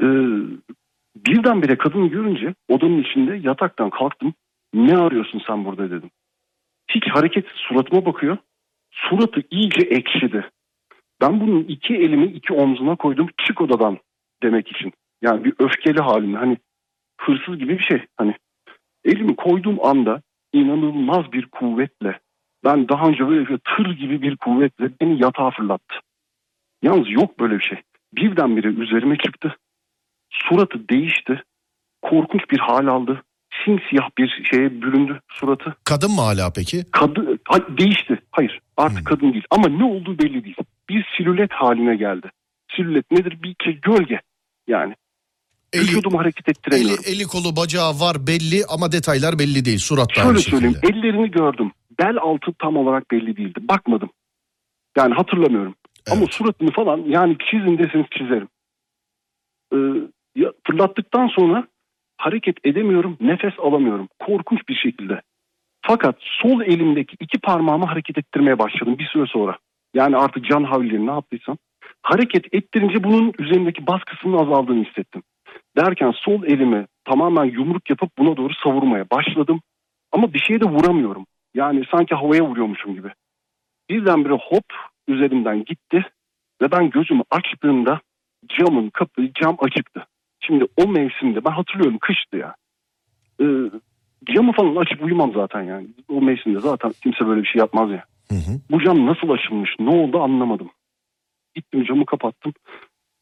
E, 0.00 0.06
birdenbire 1.16 1.78
kadını 1.78 2.08
görünce 2.08 2.54
odanın 2.68 3.02
içinde 3.02 3.48
yataktan 3.48 3.90
kalktım. 3.90 4.34
Ne 4.74 4.96
arıyorsun 4.96 5.42
sen 5.46 5.64
burada 5.64 5.90
dedim. 5.90 6.10
Hiç 6.90 7.04
hareketsiz 7.10 7.56
suratıma 7.56 8.06
bakıyor. 8.06 8.36
Suratı 8.90 9.42
iyice 9.50 9.80
ekşidi. 9.80 10.50
Ben 11.20 11.40
bunun 11.40 11.64
iki 11.64 11.94
elimi 11.94 12.26
iki 12.26 12.52
omzuna 12.52 12.96
koydum 12.96 13.28
çık 13.46 13.60
odadan 13.60 13.98
demek 14.42 14.68
için. 14.68 14.92
Yani 15.22 15.44
bir 15.44 15.54
öfkeli 15.58 16.00
halinde 16.00 16.36
hani 16.36 16.56
hırsız 17.20 17.58
gibi 17.58 17.78
bir 17.78 17.84
şey. 17.84 18.06
Hani 18.16 18.34
elimi 19.04 19.36
koyduğum 19.36 19.86
anda 19.86 20.22
inanılmaz 20.52 21.32
bir 21.32 21.46
kuvvetle 21.46 22.20
ben 22.64 22.88
daha 22.88 23.06
önce 23.08 23.28
böyle 23.28 23.48
bir 23.48 23.58
tır 23.58 23.90
gibi 23.98 24.22
bir 24.22 24.36
kuvvetle 24.36 24.90
beni 25.00 25.22
yatağa 25.22 25.50
fırlattı. 25.50 25.94
Yalnız 26.82 27.10
yok 27.10 27.40
böyle 27.40 27.58
bir 27.58 27.64
şey. 27.64 27.78
Birdenbire 28.14 28.68
üzerime 28.68 29.16
çıktı. 29.18 29.56
Suratı 30.30 30.88
değişti. 30.88 31.42
Korkunç 32.02 32.42
bir 32.50 32.58
hal 32.58 32.86
aldı. 32.86 33.22
Simsiyah 33.64 34.08
bir 34.18 34.44
şeye 34.52 34.82
büründü 34.82 35.20
suratı. 35.28 35.74
Kadın 35.84 36.10
mı 36.10 36.20
hala 36.20 36.52
peki? 36.56 36.84
Kadı 36.92 37.38
Ay, 37.48 37.60
değişti. 37.78 38.18
Hayır 38.30 38.60
artık 38.76 38.98
Hmm. 38.98 39.04
kadın 39.04 39.32
değil. 39.32 39.44
Ama 39.50 39.68
ne 39.68 39.84
olduğu 39.84 40.18
belli 40.18 40.44
değil. 40.44 40.56
Bir 40.88 41.06
silüet 41.16 41.52
haline 41.52 41.96
geldi. 41.96 42.30
Silüet 42.76 43.10
nedir? 43.10 43.42
Bir 43.42 43.56
şey, 43.64 43.80
gölge. 43.80 44.20
Yani 44.68 44.94
Eli, 45.72 45.82
vücudumu 45.82 46.18
hareket 46.18 46.48
eli, 46.48 46.52
ettiremiyorum. 46.58 47.04
eli 47.06 47.24
kolu 47.24 47.56
bacağı 47.56 48.00
var 48.00 48.26
belli 48.26 48.62
ama 48.68 48.92
detaylar 48.92 49.38
belli 49.38 49.64
değil. 49.64 49.78
Surat 49.78 50.08
da 50.16 50.22
Şöyle 50.22 50.38
şekilde. 50.38 50.56
söyleyeyim 50.56 50.78
ellerini 50.82 51.30
gördüm. 51.30 51.72
Bel 51.98 52.16
altı 52.16 52.52
tam 52.58 52.76
olarak 52.76 53.10
belli 53.10 53.36
değildi. 53.36 53.60
Bakmadım. 53.68 54.10
Yani 54.96 55.14
hatırlamıyorum. 55.14 55.74
Ama 56.10 56.20
Evet. 56.20 56.34
suratını 56.34 56.70
falan 56.70 56.98
yani 57.06 57.36
çizin 57.50 57.78
deseniz 57.78 58.06
çizerim. 58.10 58.48
Ee, 59.74 59.76
ya, 60.36 60.52
fırlattıktan 60.66 61.26
sonra 61.26 61.66
hareket 62.18 62.56
edemiyorum, 62.66 63.16
nefes 63.20 63.52
alamıyorum. 63.58 64.08
Korkunç 64.18 64.68
bir 64.68 64.74
şekilde. 64.74 65.20
Fakat 65.86 66.16
sol 66.20 66.60
elimdeki 66.60 67.16
iki 67.20 67.38
parmağımı 67.38 67.84
hareket 67.84 68.18
ettirmeye 68.18 68.58
başladım 68.58 68.96
bir 68.98 69.06
süre 69.06 69.26
sonra. 69.26 69.58
Yani 69.94 70.16
artık 70.16 70.44
can 70.44 70.64
havlileri 70.64 71.06
ne 71.06 71.10
yaptıysam. 71.10 71.56
Hareket 72.02 72.54
ettirince 72.54 73.04
bunun 73.04 73.32
üzerindeki 73.38 73.86
baskısının 73.86 74.38
azaldığını 74.38 74.84
hissettim. 74.84 75.22
Derken 75.76 76.10
sol 76.16 76.44
elimi 76.44 76.86
tamamen 77.04 77.44
yumruk 77.44 77.90
yapıp 77.90 78.18
buna 78.18 78.36
doğru 78.36 78.52
savurmaya 78.64 79.10
başladım. 79.10 79.60
Ama 80.12 80.32
bir 80.34 80.38
şeye 80.38 80.60
de 80.60 80.64
vuramıyorum. 80.64 81.26
Yani 81.54 81.84
sanki 81.90 82.14
havaya 82.14 82.44
vuruyormuşum 82.44 82.94
gibi. 82.94 83.08
Birdenbire 83.90 84.32
hop 84.32 84.64
üzerimden 85.08 85.64
gitti 85.64 86.06
ve 86.62 86.70
ben 86.70 86.90
gözümü 86.90 87.22
açtığımda 87.30 88.00
camın 88.58 88.90
kapı 88.90 89.32
cam 89.42 89.56
açıktı. 89.58 90.06
Şimdi 90.40 90.66
o 90.76 90.88
mevsimde 90.88 91.44
ben 91.44 91.50
hatırlıyorum 91.50 91.98
kıştı 91.98 92.36
ya. 92.36 92.54
Ee, 93.40 93.44
camı 94.34 94.52
falan 94.52 94.76
açıp 94.76 95.02
uyumam 95.02 95.32
zaten 95.34 95.62
yani. 95.62 95.88
O 96.08 96.20
mevsimde 96.20 96.60
zaten 96.60 96.92
kimse 97.02 97.26
böyle 97.26 97.42
bir 97.42 97.48
şey 97.48 97.58
yapmaz 97.60 97.90
ya. 97.90 98.04
Hı 98.28 98.34
hı. 98.34 98.60
Bu 98.70 98.82
cam 98.84 99.06
nasıl 99.06 99.30
açılmış 99.30 99.70
ne 99.78 99.90
oldu 99.90 100.22
anlamadım. 100.22 100.70
Gittim 101.54 101.84
camı 101.84 102.06
kapattım. 102.06 102.52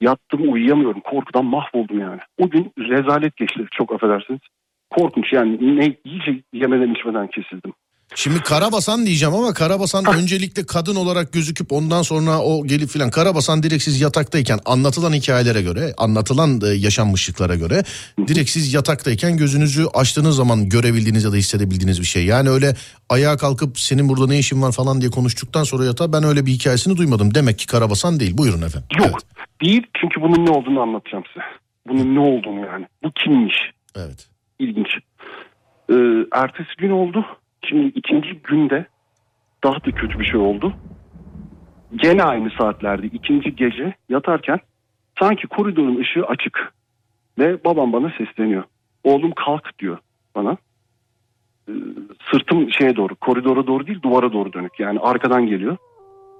Yattım 0.01 0.53
uyuyamıyorum. 0.53 1.01
Korkudan 1.01 1.45
mahvoldum 1.45 2.01
yani. 2.01 2.21
O 2.39 2.51
gün 2.51 2.73
rezalet 2.79 3.37
geçti 3.37 3.65
çok 3.71 3.93
affedersiniz. 3.93 4.41
Korkunç 4.91 5.33
yani 5.33 5.77
ne 5.77 5.97
iyice 6.05 6.43
yemeden 6.53 6.95
içmeden 6.95 7.27
kesildim. 7.27 7.73
Şimdi 8.15 8.41
Karabasan 8.41 9.07
diyeceğim 9.07 9.35
ama 9.35 9.53
Karabasan 9.55 10.05
öncelikle 10.19 10.67
kadın 10.67 10.97
olarak 10.97 11.33
gözüküp 11.33 11.73
ondan 11.73 12.03
sonra 12.03 12.39
o 12.39 12.67
gelip 12.67 12.89
filan 12.89 13.11
Karabasan 13.11 13.63
direkt 13.63 13.83
siz 13.83 14.01
yataktayken 14.01 14.59
anlatılan 14.65 15.13
hikayelere 15.13 15.63
göre 15.63 15.95
anlatılan 15.99 16.61
e, 16.65 16.67
yaşanmışlıklara 16.67 17.55
göre 17.55 17.83
direkt 18.27 18.51
siz 18.51 18.75
yataktayken 18.75 19.37
gözünüzü 19.37 19.85
açtığınız 19.95 20.37
zaman 20.37 20.69
görebildiğiniz 20.69 21.25
ya 21.25 21.33
da 21.33 21.37
hissedebildiğiniz 21.37 22.01
bir 22.01 22.07
şey. 22.07 22.25
Yani 22.25 22.51
öyle 22.51 22.75
ayağa 23.09 23.37
kalkıp 23.37 23.79
senin 23.79 24.09
burada 24.09 24.27
ne 24.27 24.39
işin 24.39 24.63
var 24.63 24.73
falan 24.73 25.01
diye 25.01 25.11
konuştuktan 25.11 25.65
sonra 25.65 25.85
yatağa 25.85 26.13
ben 26.13 26.25
öyle 26.25 26.47
bir 26.47 26.53
hikayesini 26.53 26.97
duymadım. 26.97 27.35
Demek 27.35 27.59
ki 27.59 27.67
Karabasan 27.67 28.21
değil. 28.21 28.39
Buyurun 28.39 28.63
efendim. 28.63 28.89
Yok 28.99 29.09
Evet. 29.11 29.23
değil 29.63 29.83
çünkü 30.01 30.21
bunun 30.21 30.47
ne 30.47 30.51
olduğunu 30.51 30.81
anlatacağım 30.81 31.25
size. 31.35 31.45
Bunun 31.89 32.15
ne 32.15 32.21
olduğunu 32.21 32.67
yani. 32.67 32.87
Bu 33.05 33.11
kimmiş? 33.25 33.55
evet. 33.97 34.27
İlginç. 34.59 34.89
Ee, 35.91 35.95
ertesi 36.33 36.71
gün 36.79 36.91
oldu. 36.91 37.25
Şimdi 37.69 37.87
ikinci 37.87 38.35
günde 38.45 38.87
daha 39.65 39.75
da 39.75 39.91
kötü 39.91 40.19
bir 40.19 40.25
şey 40.25 40.41
oldu. 40.41 40.73
Gene 41.97 42.23
aynı 42.23 42.51
saatlerde 42.59 43.07
ikinci 43.07 43.57
gece 43.57 43.95
yatarken 44.09 44.59
sanki 45.19 45.47
koridorun 45.47 46.01
ışığı 46.01 46.27
açık. 46.27 46.73
Ve 47.39 47.65
babam 47.65 47.93
bana 47.93 48.13
sesleniyor. 48.19 48.65
Oğlum 49.05 49.33
kalk 49.33 49.79
diyor 49.79 49.99
bana. 50.35 50.57
Ee, 51.69 51.73
sırtım 52.31 52.71
şeye 52.71 52.97
doğru 52.97 53.15
koridora 53.15 53.67
doğru 53.67 53.87
değil 53.87 54.03
duvara 54.03 54.33
doğru 54.33 54.53
dönük. 54.53 54.81
Yani 54.81 54.99
arkadan 54.99 55.47
geliyor. 55.47 55.77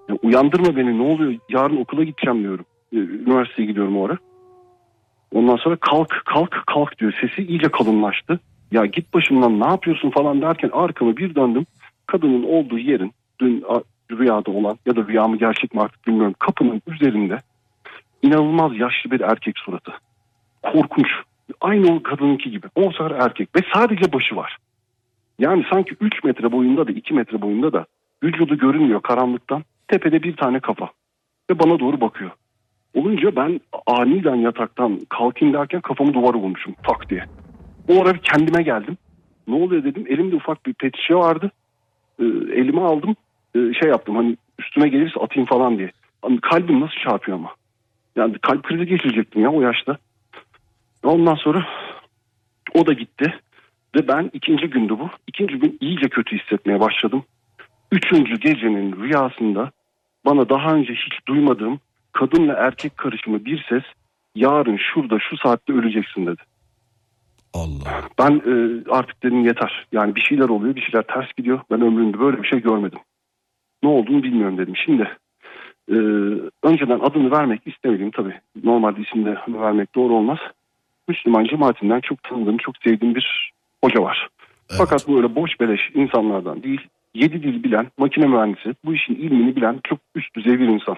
Ya 0.09 0.17
uyandırma 0.23 0.77
beni 0.77 0.99
ne 0.99 1.03
oluyor 1.03 1.35
yarın 1.49 1.77
okula 1.77 2.05
gideceğim 2.05 2.43
diyorum. 2.43 2.65
Ee, 2.93 2.97
Üniversiteye 2.97 3.69
gidiyorum 3.69 3.97
o 3.97 4.07
ara. 4.07 4.19
Ondan 5.35 5.57
sonra 5.57 5.77
kalk 5.77 6.23
kalk 6.25 6.63
kalk 6.67 6.99
diyor. 6.99 7.13
Sesi 7.21 7.47
iyice 7.49 7.69
kalınlaştı. 7.69 8.41
Ya 8.71 8.87
git 8.87 9.15
başımdan 9.15 9.61
ne 9.61 9.67
yapıyorsun 9.67 10.11
falan 10.11 10.43
derken 10.43 10.71
arkamı 10.73 11.17
bir 11.17 11.35
döndüm. 11.35 11.67
Kadının 12.07 12.43
olduğu 12.43 12.79
yerin 12.79 13.13
dün 13.41 13.65
rüyada 14.11 14.51
olan 14.51 14.79
ya 14.87 14.97
da 14.97 15.07
rüya 15.07 15.29
mı 15.29 15.37
gerçek 15.37 15.75
mi 15.75 15.81
artık 15.81 16.07
bilmiyorum. 16.07 16.35
Kapının 16.39 16.83
üzerinde 16.87 17.39
inanılmaz 18.23 18.77
yaşlı 18.77 19.11
bir 19.11 19.21
erkek 19.21 19.59
suratı. 19.59 19.93
Korkunç. 20.63 21.09
Aynı 21.61 21.95
o 21.95 22.03
kadınınki 22.03 22.51
gibi. 22.51 22.67
O 22.75 22.93
sefer 22.93 23.11
erkek 23.11 23.49
ve 23.57 23.61
sadece 23.75 24.13
başı 24.13 24.37
var. 24.37 24.57
Yani 25.39 25.65
sanki 25.71 25.97
3 26.01 26.25
metre 26.25 26.53
boyunda 26.53 26.87
da 26.87 26.93
2 26.93 27.15
metre 27.15 27.43
boyunda 27.43 27.73
da 27.73 27.87
vücudu 28.23 28.59
görünmüyor 28.59 29.03
karanlıktan. 29.03 29.65
Tepede 29.89 30.23
bir 30.23 30.37
tane 30.37 30.61
kafa. 30.61 30.91
Ve 31.51 31.59
bana 31.59 31.79
doğru 31.79 32.01
bakıyor. 32.01 32.31
Olunca 32.95 33.37
ben 33.37 33.61
aniden 33.87 34.35
yataktan 34.35 35.01
kalkayım 35.09 35.55
derken 35.55 35.81
kafamı 35.81 36.15
duvara 36.15 36.37
vurmuşum 36.37 36.75
tak 36.83 37.11
diye. 37.11 37.25
O 37.89 38.03
ara 38.03 38.15
bir 38.15 38.19
kendime 38.19 38.63
geldim. 38.63 38.97
Ne 39.49 39.55
oluyor 39.55 39.85
dedim. 39.85 40.05
Elimde 40.09 40.37
ufak 40.37 40.67
bir 40.67 40.75
pet 40.75 40.97
şişe 40.97 41.15
vardı. 41.15 41.51
Ee, 42.19 42.25
elime 42.25 42.81
aldım. 42.81 43.17
Ee, 43.55 43.59
şey 43.81 43.89
yaptım 43.89 44.17
hani 44.17 44.37
üstüme 44.59 44.89
gelirse 44.89 45.21
atayım 45.21 45.47
falan 45.47 45.79
diye. 45.79 45.93
Hani 46.23 46.41
kalbim 46.41 46.81
nasıl 46.81 46.97
çarpıyor 47.05 47.39
ama. 47.39 47.55
Yani 48.17 48.39
kalp 48.39 48.63
krizi 48.63 48.87
geçirecektim 48.87 49.43
ya 49.43 49.51
o 49.51 49.63
yaşta. 49.63 49.99
Ondan 51.05 51.35
sonra 51.35 51.67
o 52.75 52.87
da 52.87 52.93
gitti. 52.93 53.35
Ve 53.97 54.09
ben 54.09 54.31
ikinci 54.33 54.67
gündü 54.67 54.99
bu. 54.99 55.11
İkinci 55.27 55.55
gün 55.55 55.79
iyice 55.81 56.09
kötü 56.09 56.39
hissetmeye 56.39 56.81
başladım. 56.81 57.25
Üçüncü 57.93 58.41
gecenin 58.41 59.03
rüyasında 59.03 59.71
bana 60.25 60.49
daha 60.49 60.75
önce 60.75 60.93
hiç 60.93 61.27
duymadığım 61.29 61.81
kadınla 62.13 62.53
erkek 62.53 62.97
karışımı 62.97 63.45
bir 63.45 63.65
ses 63.69 63.83
yarın 64.35 64.77
şurada 64.77 65.19
şu 65.19 65.37
saatte 65.37 65.73
öleceksin 65.73 66.27
dedi. 66.27 66.43
Allah. 67.55 68.09
Ben 68.19 68.31
e, 68.31 68.85
artık 68.91 69.23
dedim 69.23 69.45
yeter. 69.45 69.87
Yani 69.93 70.15
bir 70.15 70.21
şeyler 70.21 70.49
oluyor 70.49 70.77
bir 70.77 70.81
şeyler 70.81 71.03
ters 71.03 71.33
gidiyor. 71.37 71.61
Ben 71.71 71.81
ömrümde 71.81 72.21
böyle 72.21 72.43
bir 72.43 72.49
şey 72.49 72.63
görmedim. 72.63 72.99
Ne 73.83 73.89
olduğunu 73.89 74.23
bilmiyorum 74.23 74.59
dedim. 74.59 74.77
Şimdi 74.77 75.11
e, 75.89 75.97
önceden 76.63 77.01
adını 77.01 77.31
vermek 77.31 77.67
istemedim 77.67 78.11
tabii. 78.11 78.35
Normalde 78.65 79.01
isimde 79.01 79.37
vermek 79.49 79.95
doğru 79.95 80.15
olmaz. 80.15 80.39
Müslüman 81.09 81.45
cemaatinden 81.45 82.01
çok 82.01 82.23
tanıdığım, 82.23 82.57
çok 82.57 82.77
sevdiğim 82.77 83.15
bir 83.15 83.53
hoca 83.85 84.03
var. 84.03 84.29
Evet. 84.71 84.79
Fakat 84.79 85.09
bu 85.09 85.17
öyle 85.17 85.35
boş 85.35 85.61
beleş 85.61 85.81
insanlardan 85.95 86.63
değil. 86.63 86.81
Yedi 87.15 87.43
dil 87.43 87.65
bilen, 87.65 87.87
makine 87.99 88.27
mühendisi, 88.27 88.75
bu 88.85 88.95
işin 88.95 89.15
ilmini 89.15 89.57
bilen 89.57 89.81
çok 89.85 89.99
üst 90.15 90.37
düzey 90.37 90.61
bir 90.61 90.69
insan. 90.69 90.97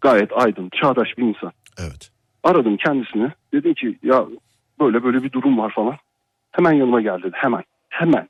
Gayet 0.00 0.32
aydın, 0.32 0.68
çağdaş 0.80 1.18
bir 1.18 1.22
insan. 1.22 1.52
Evet. 1.78 2.10
Aradım 2.44 2.76
kendisini. 2.76 3.28
Dedim 3.52 3.74
ki 3.74 3.98
ya 4.02 4.26
böyle 4.80 5.04
böyle 5.04 5.22
bir 5.22 5.32
durum 5.32 5.58
var 5.58 5.70
falan. 5.70 5.96
Hemen 6.50 6.72
yanıma 6.72 7.00
gel 7.00 7.22
dedi. 7.22 7.32
Hemen. 7.34 7.62
Hemen. 7.88 8.28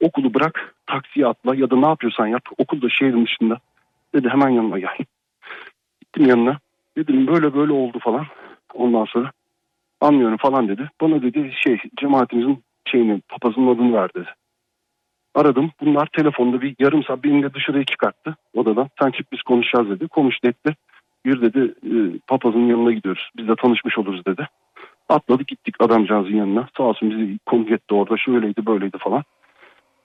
Okulu 0.00 0.34
bırak. 0.34 0.74
Taksiye 0.86 1.26
atla 1.26 1.54
ya 1.54 1.70
da 1.70 1.76
ne 1.76 1.86
yapıyorsan 1.86 2.26
yap. 2.26 2.42
Okul 2.58 2.82
da 2.82 2.88
şehrin 2.88 3.24
dışında. 3.24 3.58
Dedi 4.14 4.28
hemen 4.28 4.48
yanıma 4.48 4.78
gel. 4.78 4.96
Gittim 6.00 6.26
yanına. 6.26 6.58
Dedim 6.96 7.26
böyle 7.26 7.54
böyle 7.54 7.72
oldu 7.72 7.98
falan. 7.98 8.26
Ondan 8.74 9.04
sonra 9.04 9.32
anlıyorum 10.00 10.36
falan 10.36 10.68
dedi. 10.68 10.90
Bana 11.00 11.22
dedi 11.22 11.52
şey 11.64 11.78
cemaatimizin 12.00 12.64
şeyini 12.86 13.20
papazının 13.28 13.74
adını 13.74 13.92
ver 13.92 14.14
dedi. 14.14 14.28
Aradım. 15.34 15.70
Bunlar 15.80 16.08
telefonda 16.16 16.60
bir 16.60 16.76
yarım 16.78 17.04
saat 17.04 17.24
beni 17.24 17.42
de 17.42 17.54
dışarıya 17.54 17.84
çıkarttı 17.84 18.36
odadan. 18.54 18.88
Sen 19.02 19.10
çık 19.10 19.32
biz 19.32 19.42
konuşacağız 19.42 19.90
dedi. 19.90 20.08
Konuştu 20.08 20.48
etti. 20.48 20.76
Bir 21.24 21.42
dedi 21.42 21.74
e, 21.84 22.18
papazın 22.26 22.66
yanına 22.66 22.92
gidiyoruz. 22.92 23.30
Biz 23.36 23.48
de 23.48 23.56
tanışmış 23.56 23.98
oluruz 23.98 24.26
dedi. 24.26 24.48
Atladık 25.12 25.48
gittik 25.48 25.74
adamcağızın 25.78 26.36
yanına. 26.36 26.68
Sağ 26.76 26.82
olsun 26.82 27.10
bizi 27.10 27.38
konuk 27.46 27.70
etti 27.70 27.94
orada. 27.94 28.16
Şöyleydi 28.16 28.66
böyleydi 28.66 28.98
falan. 28.98 29.24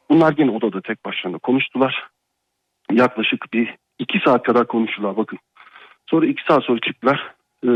Bunlar 0.10 0.32
gene 0.32 0.52
odada 0.52 0.82
tek 0.82 1.06
başlarına 1.06 1.38
konuştular. 1.38 2.08
Yaklaşık 2.92 3.54
bir 3.54 3.76
iki 4.00 4.20
saat 4.26 4.44
kadar 4.44 4.68
konuştular 4.68 5.18
bakın. 5.18 5.40
Sonra 6.10 6.26
iki 6.26 6.44
saat 6.48 6.64
sonra 6.64 6.80
çıktılar. 6.80 7.34
E, 7.68 7.70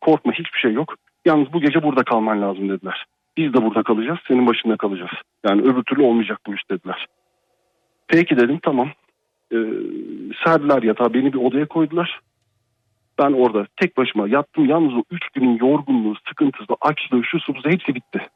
korkma 0.00 0.32
hiçbir 0.32 0.58
şey 0.58 0.72
yok. 0.72 0.94
Yalnız 1.24 1.52
bu 1.52 1.60
gece 1.60 1.82
burada 1.82 2.02
kalman 2.02 2.42
lazım 2.42 2.68
dediler. 2.68 3.06
Biz 3.36 3.54
de 3.54 3.62
burada 3.62 3.82
kalacağız. 3.82 4.18
Senin 4.28 4.46
başında 4.46 4.76
kalacağız. 4.76 5.10
Yani 5.48 5.62
öbür 5.62 5.82
türlü 5.82 6.02
olmayacak 6.02 6.40
bu 6.46 6.54
iş 6.54 6.70
dediler. 6.70 7.06
Peki 8.08 8.36
dedim 8.36 8.58
tamam. 8.62 8.90
E, 9.52 9.56
serdiler 10.44 10.82
yatağa 10.82 11.14
beni 11.14 11.32
bir 11.32 11.38
odaya 11.38 11.66
koydular. 11.66 12.20
Ben 13.18 13.32
orada 13.32 13.66
tek 13.76 13.96
başıma 13.96 14.28
yattım. 14.28 14.68
Yalnız 14.68 14.94
o 14.94 15.02
üç 15.10 15.28
günün 15.34 15.58
yorgunluğu, 15.58 16.14
sıkıntısı, 16.28 16.72
açlığı, 16.80 17.24
şu 17.24 17.40
su, 17.40 17.54
bu, 17.54 17.70
hepsi 17.70 17.94
bitti. 17.94 18.26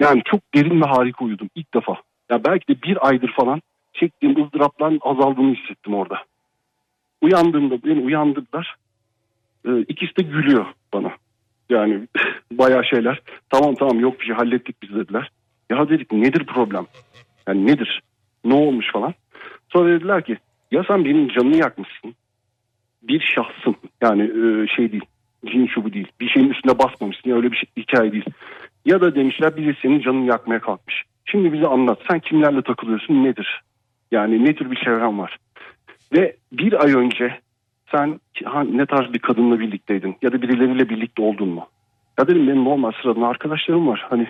Yani 0.00 0.22
çok 0.24 0.40
derin 0.54 0.80
ve 0.80 0.84
harika 0.84 1.24
uyudum 1.24 1.50
ilk 1.54 1.74
defa. 1.74 1.96
Ya 2.30 2.44
belki 2.44 2.68
de 2.68 2.82
bir 2.82 3.08
aydır 3.08 3.32
falan 3.32 3.60
çektiğim 3.92 4.44
ızdırapların 4.44 4.98
azaldığını 5.02 5.54
hissettim 5.54 5.94
orada. 5.94 6.18
Uyandığımda 7.20 7.82
beni 7.82 8.00
uyandırdılar. 8.00 8.76
Ee, 9.66 9.80
ikisi 9.80 10.16
de 10.16 10.22
gülüyor 10.22 10.66
bana. 10.94 11.12
Yani 11.70 12.08
bayağı 12.52 12.84
şeyler. 12.84 13.22
Tamam 13.50 13.74
tamam 13.74 14.00
yok 14.00 14.20
bir 14.20 14.26
şey 14.26 14.34
hallettik 14.34 14.82
biz 14.82 14.94
dediler. 14.94 15.30
Ya 15.70 15.88
dedik 15.88 16.12
nedir 16.12 16.46
problem? 16.46 16.86
Yani 17.48 17.66
nedir? 17.66 18.02
Ne 18.44 18.54
olmuş 18.54 18.92
falan. 18.92 19.14
Sonra 19.68 19.88
dediler 19.88 20.24
ki 20.24 20.38
ya 20.70 20.84
sen 20.88 21.04
benim 21.04 21.28
canımı 21.28 21.56
yakmışsın 21.56 22.14
bir 23.08 23.20
şahsın 23.20 23.76
yani 24.02 24.22
e, 24.22 24.66
şey 24.76 24.92
değil 24.92 25.04
cin 25.46 25.66
şubu 25.66 25.92
değil 25.92 26.08
bir 26.20 26.28
şeyin 26.28 26.50
üstüne 26.50 26.78
basmamışsın 26.78 27.30
ya 27.30 27.36
öyle 27.36 27.52
bir 27.52 27.56
şey, 27.56 27.68
hikaye 27.76 28.12
değil. 28.12 28.24
Ya 28.84 29.00
da 29.00 29.14
demişler 29.14 29.56
biri 29.56 29.76
senin 29.82 30.00
canını 30.00 30.26
yakmaya 30.26 30.60
kalkmış. 30.60 31.02
Şimdi 31.24 31.52
bize 31.52 31.66
anlat 31.66 31.98
sen 32.10 32.20
kimlerle 32.20 32.62
takılıyorsun 32.62 33.24
nedir? 33.24 33.62
Yani 34.12 34.44
ne 34.44 34.54
tür 34.54 34.70
bir 34.70 34.76
çevren 34.76 35.18
var? 35.18 35.36
Ve 36.12 36.36
bir 36.52 36.84
ay 36.84 36.92
önce 36.92 37.38
sen 37.92 38.20
ne 38.72 38.86
tarz 38.86 39.12
bir 39.12 39.18
kadınla 39.18 39.60
birlikteydin 39.60 40.16
ya 40.22 40.32
da 40.32 40.42
birileriyle 40.42 40.88
birlikte 40.88 41.22
oldun 41.22 41.48
mu? 41.48 41.66
Ya 42.18 42.28
dedim 42.28 42.48
benim 42.48 42.64
normal 42.64 42.92
sıradan 43.02 43.22
arkadaşlarım 43.22 43.88
var. 43.88 44.06
Hani 44.10 44.26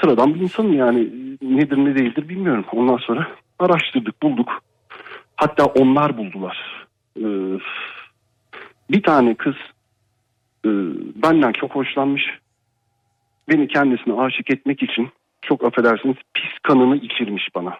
sıradan 0.00 0.34
bir 0.34 0.40
insanım 0.40 0.72
yani 0.72 1.08
nedir 1.42 1.76
ne 1.76 1.94
değildir 1.94 2.28
bilmiyorum. 2.28 2.64
Ondan 2.72 2.96
sonra 2.96 3.28
araştırdık 3.58 4.22
bulduk. 4.22 4.62
Hatta 5.36 5.64
onlar 5.64 6.18
buldular. 6.18 6.85
Ee, 7.16 7.58
bir 8.90 9.02
tane 9.02 9.34
kız 9.34 9.54
e, 10.64 10.68
benden 11.22 11.52
çok 11.52 11.74
hoşlanmış. 11.74 12.22
Beni 13.48 13.68
kendisine 13.68 14.20
aşık 14.20 14.50
etmek 14.50 14.82
için 14.82 15.08
çok 15.42 15.64
affedersiniz 15.64 16.16
pis 16.34 16.58
kanını 16.62 16.96
içirmiş 16.96 17.48
bana. 17.54 17.78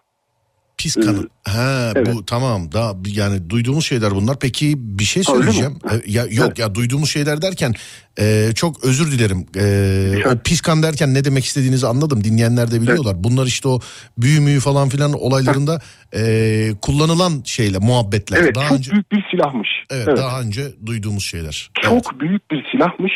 Pis 0.87 0.94
kanı. 1.07 1.29
Ha 1.44 1.92
evet. 1.96 2.14
bu 2.14 2.27
tamam 2.27 2.72
da 2.72 2.92
yani 3.07 3.51
duyduğumuz 3.51 3.87
şeyler 3.87 4.11
bunlar. 4.11 4.37
Peki 4.40 4.75
bir 4.79 5.05
şey 5.05 5.22
söyleyeceğim. 5.22 5.79
E, 5.90 6.11
Ya 6.11 6.22
yok 6.31 6.46
Evet. 6.46 6.59
ya 6.59 6.75
duyduğumuz 6.75 7.11
şeyler 7.11 7.42
derken 7.42 7.72
e, 8.20 8.49
çok 8.55 8.85
özür 8.85 9.12
dilerim. 9.12 9.46
E, 9.57 10.29
o 10.29 10.38
pis 10.44 10.61
kan 10.61 10.83
derken 10.83 11.14
ne 11.14 11.25
demek 11.25 11.44
istediğinizi 11.44 11.87
anladım. 11.87 12.25
Dinleyenler 12.25 12.70
de 12.70 12.81
biliyorlar. 12.81 13.25
Bunlar 13.25 13.46
işte 13.46 13.68
o 13.68 13.81
büyü 14.18 14.40
müyü 14.40 14.61
falan 14.61 14.88
filan 14.88 15.12
olaylarında 15.12 15.79
e, 16.14 16.70
kullanılan 16.83 17.33
şeyler, 17.44 17.83
muhabbetler. 17.83 18.38
Evet 18.40 18.55
daha 18.55 18.68
çok 18.68 18.79
önce 18.79 18.92
büyük 18.92 19.12
bir 19.12 19.25
silahmış. 19.31 19.68
evet, 19.90 20.16
daha 20.16 20.40
önce 20.40 20.62
duyduğumuz 20.87 21.25
şeyler. 21.25 21.70
Çok 21.83 21.92
Evet. 21.92 22.20
büyük 22.20 22.51
bir 22.51 22.64
silahmış. 22.72 23.12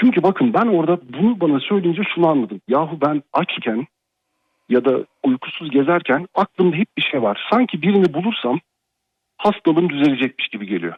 Çünkü 0.00 0.22
bakın 0.22 0.54
ben 0.54 0.66
orada 0.66 1.00
bunu 1.18 1.40
bana 1.40 1.60
söyleyince 1.68 2.02
şunu 2.14 2.28
anladım. 2.28 2.60
Yahu 2.68 2.98
ben 3.06 3.22
açken 3.32 3.86
ya 4.68 4.84
da 4.84 5.04
uykusuz 5.22 5.70
gezerken 5.70 6.28
aklımda 6.34 6.76
hep 6.76 6.88
bir 6.96 7.02
şey 7.02 7.22
var. 7.22 7.46
Sanki 7.50 7.82
birini 7.82 8.14
bulursam 8.14 8.60
hastalığım 9.36 9.90
düzelecekmiş 9.90 10.48
gibi 10.48 10.66
geliyor. 10.66 10.94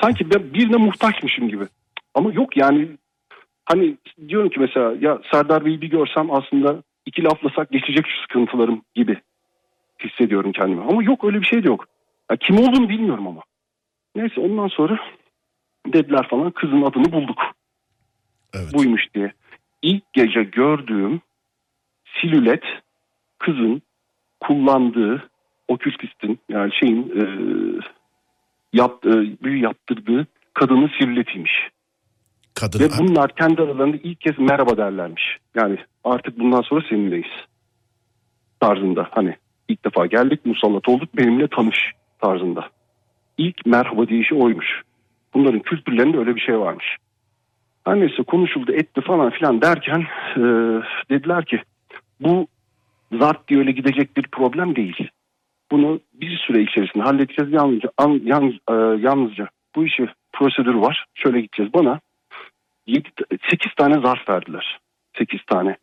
Sanki 0.00 0.30
ben 0.30 0.54
birine 0.54 0.76
muhtaçmışım 0.76 1.48
gibi. 1.48 1.64
Ama 2.14 2.32
yok 2.32 2.56
yani 2.56 2.88
hani 3.64 3.96
diyorum 4.28 4.50
ki 4.50 4.60
mesela 4.60 4.94
ya 5.00 5.18
Serdar 5.30 5.64
Bey'i 5.64 5.80
bir 5.80 5.90
görsem 5.90 6.30
aslında 6.30 6.82
iki 7.06 7.24
laflasak 7.24 7.70
geçecek 7.70 8.06
şu 8.06 8.22
sıkıntılarım 8.22 8.82
gibi 8.94 9.20
hissediyorum 10.04 10.52
kendimi. 10.52 10.82
Ama 10.82 11.02
yok 11.02 11.24
öyle 11.24 11.40
bir 11.40 11.46
şey 11.46 11.64
de 11.64 11.68
yok. 11.68 11.86
Ya 12.30 12.36
kim 12.36 12.58
olduğunu 12.58 12.88
bilmiyorum 12.88 13.26
ama. 13.26 13.42
Neyse 14.16 14.40
ondan 14.40 14.68
sonra 14.68 14.98
dediler 15.86 16.28
falan 16.28 16.50
kızın 16.50 16.82
adını 16.82 17.12
bulduk 17.12 17.38
Evet. 18.54 18.74
buymuş 18.74 19.14
diye. 19.14 19.32
İlk 19.82 20.12
gece 20.12 20.42
gördüğüm 20.42 21.20
silüet 22.20 22.64
kızın 23.38 23.82
kullandığı 24.40 25.28
okültistin 25.68 26.38
yani 26.48 26.70
şeyin 26.80 27.02
e, 27.02 27.22
yap, 28.72 29.06
e, 29.06 29.10
büyü 29.42 29.62
yaptırdığı 29.62 30.26
kadının 30.54 30.90
silüetiymiş. 30.98 31.52
Kadın. 32.54 32.80
Ve 32.80 32.88
bunlar 32.98 33.34
kendi 33.34 33.62
aralarında 33.62 33.96
ilk 34.02 34.20
kez 34.20 34.38
merhaba 34.38 34.76
derlermiş. 34.76 35.38
Yani 35.54 35.78
artık 36.04 36.38
bundan 36.38 36.62
sonra 36.62 36.84
seninleyiz 36.88 37.32
tarzında. 38.60 39.08
Hani 39.10 39.36
ilk 39.68 39.84
defa 39.84 40.06
geldik 40.06 40.46
musallat 40.46 40.88
olduk 40.88 41.16
benimle 41.16 41.48
tanış 41.48 41.76
tarzında. 42.20 42.68
İlk 43.38 43.66
merhaba 43.66 44.08
deyişi 44.08 44.34
oymuş. 44.34 44.82
Bunların 45.34 45.60
kültürlerinde 45.60 46.18
öyle 46.18 46.36
bir 46.36 46.40
şey 46.40 46.58
varmış. 46.58 46.96
Her 47.84 48.00
neyse 48.00 48.22
konuşuldu 48.22 48.72
etti 48.72 49.00
falan 49.00 49.30
filan 49.30 49.62
derken 49.62 50.00
e, 50.36 50.42
dediler 51.10 51.44
ki 51.44 51.62
bu 52.20 52.46
zart 53.12 53.48
diye 53.48 53.60
öyle 53.60 53.72
gidecek 53.72 54.16
bir 54.16 54.22
problem 54.22 54.76
değil. 54.76 55.08
Bunu 55.70 56.00
bir 56.14 56.36
süre 56.36 56.62
içerisinde 56.62 57.04
halledeceğiz 57.04 57.52
yalnızca, 57.52 57.90
an, 57.98 58.20
yalnız, 58.24 58.54
e, 58.54 58.72
yalnızca 59.02 59.48
bu 59.76 59.84
işi 59.86 60.08
prosedürü 60.32 60.80
var. 60.80 61.06
Şöyle 61.14 61.40
gideceğiz 61.40 61.74
bana 61.74 62.00
7, 62.86 63.08
8 63.50 63.74
tane 63.74 64.00
zarf 64.00 64.28
verdiler. 64.28 64.78
8 65.18 65.40
tane. 65.46 65.76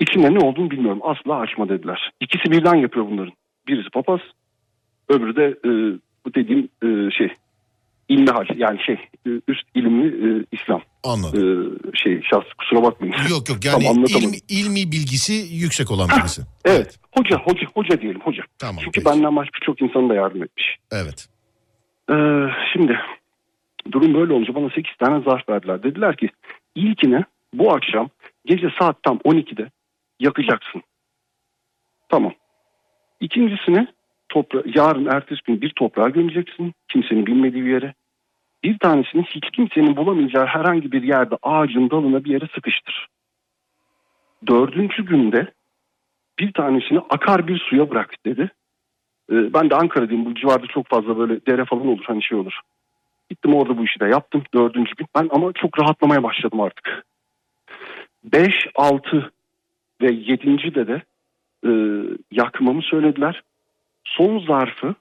İçinde 0.00 0.34
ne 0.34 0.38
olduğunu 0.38 0.70
bilmiyorum. 0.70 1.00
Asla 1.02 1.38
açma 1.38 1.68
dediler. 1.68 2.10
İkisi 2.20 2.50
birden 2.50 2.74
yapıyor 2.74 3.06
bunların. 3.10 3.32
Birisi 3.66 3.90
papaz, 3.90 4.20
öbürü 5.08 5.36
de 5.36 5.44
e, 5.44 5.70
bu 6.24 6.34
dediğim 6.34 6.68
e, 6.82 7.10
şey 7.10 7.28
ilmi 8.12 8.30
hal 8.30 8.46
yani 8.56 8.82
şey 8.82 8.94
e, 9.26 9.30
üst 9.48 9.64
ilimli 9.74 10.06
e, 10.06 10.44
İslam 10.52 10.80
e, 10.80 11.08
Anladım. 11.08 11.78
şey 11.94 12.22
şahs 12.22 12.44
kusura 12.58 12.82
bakmayın. 12.82 13.14
Yok 13.30 13.48
yok 13.48 13.64
yani 13.64 13.84
Tam 13.84 14.04
ilmi, 14.04 14.36
ilmi 14.48 14.92
bilgisi 14.92 15.32
yüksek 15.32 15.90
olan 15.90 16.08
birisi. 16.08 16.42
Evet. 16.64 16.98
Hoca 17.16 17.36
hoca 17.36 17.66
hoca 17.74 18.00
diyelim 18.00 18.20
hoca. 18.20 18.42
Tamam. 18.58 18.76
Çünkü 18.84 19.02
peki. 19.04 19.16
benden 19.16 19.36
başka 19.36 19.58
çok 19.60 19.82
insan 19.82 20.08
da 20.08 20.14
yardım 20.14 20.42
etmiş. 20.42 20.76
Evet. 20.92 21.28
Ee, 22.10 22.14
şimdi 22.72 22.98
durum 23.92 24.14
böyle 24.14 24.32
olunca 24.32 24.54
bana 24.54 24.70
8 24.70 24.96
tane 24.98 25.24
zarf 25.24 25.48
verdiler. 25.48 25.82
Dediler 25.82 26.16
ki 26.16 26.28
ilkini 26.74 27.24
bu 27.54 27.74
akşam 27.74 28.08
gece 28.46 28.66
saat 28.80 29.02
tam 29.02 29.16
12'de 29.16 29.70
yakacaksın. 30.20 30.82
Tamam. 32.08 32.32
İkincisini 33.20 33.86
topra 34.28 34.62
yarın 34.74 35.06
ertesi 35.06 35.40
gün 35.44 35.60
bir 35.60 35.72
toprağa 35.76 36.08
gömeceksin. 36.08 36.72
Kimsenin 36.88 37.26
bilmediği 37.26 37.64
bir 37.64 37.72
yere. 37.72 37.94
Bir 38.64 38.78
tanesini 38.78 39.22
hiç 39.22 39.50
kimsenin 39.52 39.96
bulamayacağı 39.96 40.46
herhangi 40.46 40.92
bir 40.92 41.02
yerde 41.02 41.34
ağacın 41.42 41.90
dalına 41.90 42.24
bir 42.24 42.30
yere 42.30 42.48
sıkıştır. 42.54 43.08
Dördüncü 44.46 45.04
günde 45.04 45.52
bir 46.38 46.52
tanesini 46.52 46.98
akar 47.10 47.48
bir 47.48 47.58
suya 47.58 47.90
bırak 47.90 48.14
dedi. 48.26 48.50
Ee, 49.30 49.54
ben 49.54 49.70
de 49.70 49.74
Ankara'dayım. 49.74 50.24
Bu 50.24 50.34
civarda 50.34 50.66
çok 50.66 50.88
fazla 50.88 51.18
böyle 51.18 51.46
dere 51.46 51.64
falan 51.64 51.86
olur. 51.86 52.04
Hani 52.06 52.22
şey 52.22 52.38
olur. 52.38 52.60
Gittim 53.30 53.54
orada 53.54 53.78
bu 53.78 53.84
işi 53.84 54.00
de 54.00 54.06
yaptım. 54.06 54.42
Dördüncü 54.54 54.94
gün. 54.96 55.06
Ben 55.14 55.28
ama 55.30 55.52
çok 55.52 55.80
rahatlamaya 55.80 56.22
başladım 56.22 56.60
artık. 56.60 57.04
Beş, 58.24 58.54
altı 58.74 59.32
ve 60.02 60.12
yedinci 60.12 60.74
de 60.74 60.86
de 60.86 61.02
e, 61.66 61.70
yakmamı 62.30 62.82
söylediler. 62.82 63.42
Son 64.04 64.38
zarfı, 64.38 64.94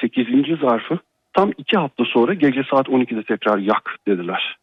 sekizinci 0.00 0.56
zarfı 0.56 0.98
tam 1.32 1.50
iki 1.58 1.76
hafta 1.76 2.04
sonra 2.04 2.34
gece 2.34 2.62
saat 2.70 2.88
12'de 2.88 3.22
tekrar 3.22 3.58
yak 3.58 3.96
dediler. 4.08 4.58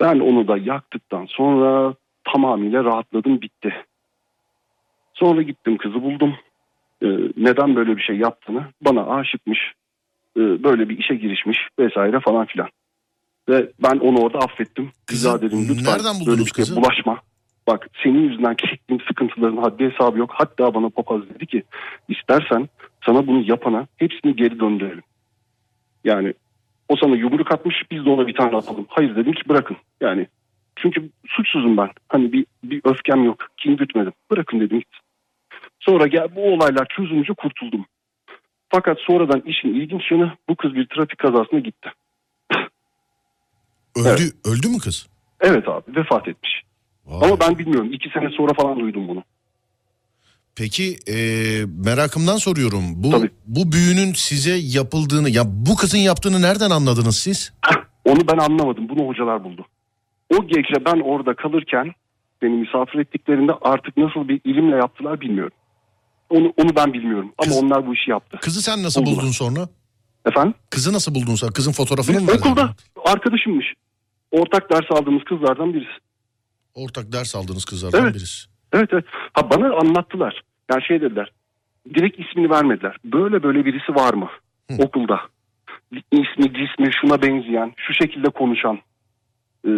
Ben 0.00 0.20
onu 0.20 0.48
da 0.48 0.56
yaktıktan 0.56 1.26
sonra 1.26 1.94
tamamıyla 2.24 2.84
rahatladım 2.84 3.40
bitti. 3.40 3.74
Sonra 5.14 5.42
gittim 5.42 5.76
kızı 5.76 6.02
buldum. 6.02 6.34
Ee, 7.02 7.06
neden 7.36 7.76
böyle 7.76 7.96
bir 7.96 8.02
şey 8.02 8.16
yaptığını 8.16 8.64
bana 8.80 9.06
aşıkmış. 9.06 9.58
Ee, 10.36 10.40
böyle 10.40 10.88
bir 10.88 10.98
işe 10.98 11.14
girişmiş 11.14 11.58
vesaire 11.78 12.20
falan 12.20 12.46
filan. 12.46 12.68
Ve 13.48 13.70
ben 13.82 13.98
onu 13.98 14.18
orada 14.18 14.38
affettim. 14.38 14.90
Kızı 15.06 15.42
dedim 15.42 15.66
lütfen 15.68 15.92
nereden 15.92 16.26
böyle 16.26 16.40
bir 16.40 16.64
şeye 16.64 16.76
bulaşma. 16.76 17.18
Bak 17.66 17.88
senin 18.02 18.28
yüzünden 18.28 18.54
çektiğim 18.54 19.02
sıkıntıların 19.08 19.56
haddi 19.56 19.90
hesabı 19.90 20.18
yok. 20.18 20.30
Hatta 20.34 20.74
bana 20.74 20.88
papaz 20.88 21.20
dedi 21.34 21.46
ki 21.46 21.62
istersen 22.08 22.68
sana 23.06 23.26
bunu 23.26 23.50
yapana 23.50 23.86
hepsini 23.96 24.36
geri 24.36 24.60
döndürelim. 24.60 25.02
Yani 26.04 26.34
o 26.88 26.96
sana 26.96 27.16
yumruk 27.16 27.52
atmış 27.52 27.82
biz 27.90 28.04
de 28.04 28.10
ona 28.10 28.26
bir 28.26 28.34
tane 28.34 28.56
atalım. 28.56 28.86
Hayır 28.88 29.16
dedim 29.16 29.32
ki 29.32 29.48
bırakın. 29.48 29.76
Yani 30.00 30.26
çünkü 30.76 31.10
suçsuzum 31.26 31.76
ben. 31.76 31.90
Hani 32.08 32.32
bir, 32.32 32.46
bir 32.64 32.80
öfkem 32.84 33.24
yok. 33.24 33.46
Kim 33.56 33.76
gütmedim. 33.76 34.12
Bırakın 34.30 34.60
dedim. 34.60 34.82
Sonra 35.80 36.06
gel, 36.06 36.36
bu 36.36 36.52
olaylar 36.52 36.86
çözülünce 36.96 37.32
kurtuldum. 37.32 37.86
Fakat 38.68 38.98
sonradan 39.00 39.40
işin 39.40 39.68
ilginç 39.68 40.10
yanı 40.10 40.32
bu 40.48 40.56
kız 40.56 40.74
bir 40.74 40.86
trafik 40.86 41.18
kazasına 41.18 41.60
gitti. 41.60 41.92
Öldü, 43.96 44.08
Evet. 44.08 44.34
öldü 44.44 44.68
mü 44.68 44.78
kız? 44.78 45.08
Evet 45.40 45.68
abi 45.68 45.96
vefat 45.96 46.28
etmiş. 46.28 46.62
Vay. 47.06 47.28
Ama 47.28 47.40
ben 47.40 47.58
bilmiyorum. 47.58 47.92
iki 47.92 48.10
sene 48.10 48.30
sonra 48.30 48.52
falan 48.52 48.80
duydum 48.80 49.08
bunu. 49.08 49.24
Peki 50.56 50.96
e, 51.08 51.16
merakımdan 51.84 52.36
soruyorum. 52.36 52.82
Bu 52.96 53.10
Tabii. 53.10 53.30
bu 53.46 53.72
büyünün 53.72 54.12
size 54.12 54.54
yapıldığını 54.54 55.30
ya 55.30 55.42
bu 55.46 55.76
kızın 55.76 55.98
yaptığını 55.98 56.42
nereden 56.42 56.70
anladınız 56.70 57.16
siz? 57.18 57.52
Onu 58.04 58.18
ben 58.32 58.38
anlamadım. 58.38 58.88
Bunu 58.88 59.08
hocalar 59.08 59.44
buldu. 59.44 59.66
O 60.38 60.46
gece 60.46 60.84
ben 60.86 61.00
orada 61.00 61.34
kalırken 61.36 61.92
beni 62.42 62.50
misafir 62.54 62.98
ettiklerinde 62.98 63.52
artık 63.62 63.96
nasıl 63.96 64.28
bir 64.28 64.40
ilimle 64.44 64.76
yaptılar 64.76 65.20
bilmiyorum. 65.20 65.52
Onu 66.30 66.52
onu 66.56 66.76
ben 66.76 66.92
bilmiyorum. 66.92 67.32
Ama 67.38 67.48
Kız- 67.52 67.62
onlar 67.62 67.86
bu 67.86 67.94
işi 67.94 68.10
yaptı. 68.10 68.38
Kızı 68.42 68.62
sen 68.62 68.82
nasıl 68.82 69.00
Buldular. 69.00 69.16
buldun 69.16 69.30
sonra? 69.32 69.68
Efendim? 70.26 70.54
Kızı 70.70 70.92
nasıl 70.92 71.14
buldun 71.14 71.34
sen? 71.34 71.48
Kızın 71.50 71.72
fotoğrafını 71.72 72.20
mı 72.20 72.28
verdin? 72.28 72.40
Okulda 72.40 72.74
arkadaşımmış. 73.06 73.66
Ortak 74.30 74.70
ders 74.72 74.90
aldığımız 75.00 75.22
kızlardan 75.28 75.74
birisi. 75.74 75.90
Ortak 76.74 77.12
ders 77.12 77.34
aldığınız 77.36 77.64
kızlardan 77.64 78.02
Evet. 78.04 78.14
birisi. 78.14 78.49
Evet 78.72 78.88
evet. 78.92 79.04
Ha 79.32 79.50
bana 79.50 79.74
anlattılar. 79.74 80.42
Yani 80.70 80.82
şey 80.82 81.00
dediler. 81.00 81.32
Direkt 81.94 82.20
ismini 82.20 82.50
vermediler. 82.50 82.96
Böyle 83.04 83.42
böyle 83.42 83.64
birisi 83.64 83.94
var 83.94 84.14
mı 84.14 84.28
Hı. 84.70 84.82
okulda? 84.82 85.20
İsmi, 85.92 86.54
cismi 86.54 86.90
şuna 87.00 87.22
benzeyen, 87.22 87.72
şu 87.76 87.94
şekilde 87.94 88.30
konuşan, 88.30 88.78
e, 89.66 89.70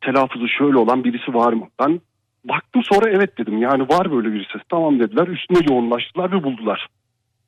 telaffuzu 0.00 0.48
şöyle 0.48 0.78
olan 0.78 1.04
birisi 1.04 1.34
var 1.34 1.52
mı? 1.52 1.68
Ben 1.80 2.00
baktım 2.44 2.82
sonra 2.84 3.10
evet 3.10 3.38
dedim. 3.38 3.58
Yani 3.58 3.82
var 3.88 4.12
böyle 4.12 4.32
birisi. 4.32 4.58
Tamam 4.68 5.00
dediler. 5.00 5.28
Üstüne 5.28 5.58
yoğunlaştılar 5.70 6.32
ve 6.32 6.42
buldular. 6.42 6.86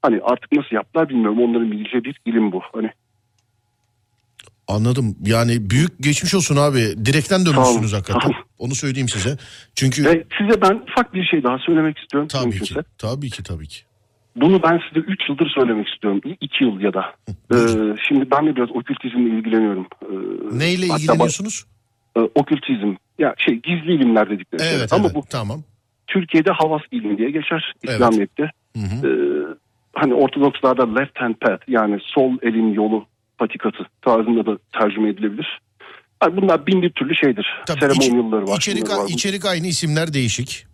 Hani 0.02 0.20
artık 0.22 0.52
nasıl 0.52 0.76
yaptılar 0.76 1.08
bilmiyorum. 1.08 1.40
Onların 1.40 1.72
bileceği 1.72 2.04
bir 2.04 2.20
ilim 2.26 2.52
bu. 2.52 2.62
Hani 2.72 2.90
Anladım. 4.68 5.16
Yani 5.24 5.70
büyük 5.70 6.02
geçmiş 6.02 6.34
olsun 6.34 6.56
abi. 6.56 6.78
Direkten 7.04 7.46
dönmüşsünüz 7.46 7.92
hakikaten. 7.92 8.32
Onu 8.58 8.74
söyleyeyim 8.74 9.08
size. 9.08 9.36
Çünkü 9.74 10.04
ve 10.04 10.24
size 10.38 10.62
ben 10.62 10.74
ufak 10.90 11.14
bir 11.14 11.24
şey 11.24 11.42
daha 11.42 11.58
söylemek 11.58 11.98
istiyorum. 11.98 12.28
tabii 12.28 12.42
ki. 12.42 12.48
mümkünse. 12.48 12.80
Tabii 12.98 13.30
ki 13.30 13.42
tabii 13.42 13.68
ki. 13.68 13.80
Bunu 14.36 14.62
ben 14.62 14.80
size 14.88 15.06
3 15.06 15.28
yıldır 15.28 15.50
söylemek 15.54 15.88
istiyorum. 15.88 16.20
2 16.40 16.64
yıl 16.64 16.80
ya 16.80 16.92
da. 16.94 17.14
Ee, 17.28 17.56
şimdi 18.08 18.30
ben 18.30 18.46
de 18.46 18.56
biraz 18.56 18.70
okültizmle 18.70 19.38
ilgileniyorum. 19.38 19.86
Ee, 20.02 20.58
Neyle 20.58 20.86
ilgileniyorsunuz? 20.86 21.64
e, 22.16 22.20
okültizm. 22.20 22.94
Ya 23.18 23.34
şey 23.38 23.54
gizli 23.54 23.94
ilimler 23.94 24.30
dedikleri. 24.30 24.62
şey. 24.62 24.76
Evet, 24.76 24.92
Ama 24.92 25.04
evet. 25.06 25.14
bu 25.14 25.22
Tamam. 25.30 25.62
Türkiye'de 26.06 26.50
havas 26.50 26.82
ilmi 26.92 27.18
diye 27.18 27.30
geçer 27.30 27.72
Evet. 27.84 27.94
İslamiyet'te. 27.94 28.50
Hı. 28.76 28.80
Ee, 29.06 29.10
hani 29.94 30.14
Ortodokslarda 30.14 30.94
left 30.94 31.20
hand 31.20 31.34
path 31.34 31.68
yani 31.68 31.98
sol 32.02 32.32
elin 32.42 32.72
yolu 32.72 33.06
patikası 33.38 33.84
tarzında 34.02 34.46
da 34.46 34.58
tercüme 34.80 35.08
edilebilir. 35.08 35.60
Bunlar 36.32 36.66
bin 36.66 36.82
bir 36.82 36.90
türlü 36.90 37.14
şeydir. 37.14 37.46
Tabii, 37.66 37.80
Seremonyalları 37.80 38.42
iç- 38.42 38.48
var. 38.50 38.56
içerik, 38.56 38.90
var. 38.90 39.08
içerik 39.08 39.44
aynı 39.44 39.66
isimler 39.66 40.12
değişik. 40.12 40.66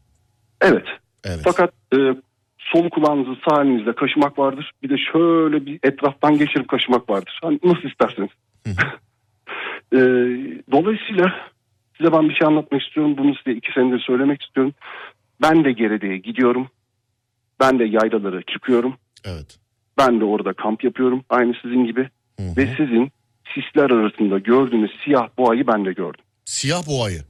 Evet. 0.60 0.86
Evet. 1.24 1.40
Fakat 1.44 1.72
e, 1.92 1.96
sol 2.58 2.90
kulağınızı 2.90 3.40
sağ 3.48 3.62
elinizle 3.62 3.94
kaşımak 3.94 4.38
vardır. 4.38 4.72
Bir 4.82 4.88
de 4.88 4.94
şöyle 5.12 5.66
bir 5.66 5.78
etraftan 5.82 6.38
geçirip 6.38 6.68
kaşımak 6.68 7.10
vardır. 7.10 7.38
Hani 7.42 7.60
nasıl 7.64 7.88
isterseniz. 7.88 8.30
E, 9.92 9.98
dolayısıyla 10.72 11.32
size 11.96 12.12
ben 12.12 12.28
bir 12.28 12.34
şey 12.34 12.46
anlatmak 12.46 12.82
istiyorum. 12.82 13.14
Bunu 13.18 13.34
size 13.34 13.56
iki 13.56 13.72
senedir 13.72 13.98
söylemek 14.06 14.42
istiyorum. 14.42 14.74
Ben 15.42 15.64
de 15.64 15.72
Gerede'ye 15.72 16.18
gidiyorum. 16.18 16.68
Ben 17.60 17.78
de 17.78 17.84
yaylalara 17.84 18.42
çıkıyorum. 18.42 18.94
Evet. 19.24 19.58
Ben 19.98 20.20
de 20.20 20.24
orada 20.24 20.52
kamp 20.52 20.84
yapıyorum. 20.84 21.24
Aynı 21.30 21.54
sizin 21.62 21.84
gibi. 21.86 22.08
Hı 22.40 22.42
hı. 22.42 22.56
Ve 22.56 22.66
sizin 22.76 23.12
sisler 23.54 23.90
arasında 23.90 24.38
gördüğünüz 24.38 24.90
siyah 25.04 25.28
boğayı 25.38 25.66
ben 25.66 25.84
de 25.84 25.92
gördüm. 25.92 26.24
Siyah 26.44 26.86
boğayı. 26.86 27.22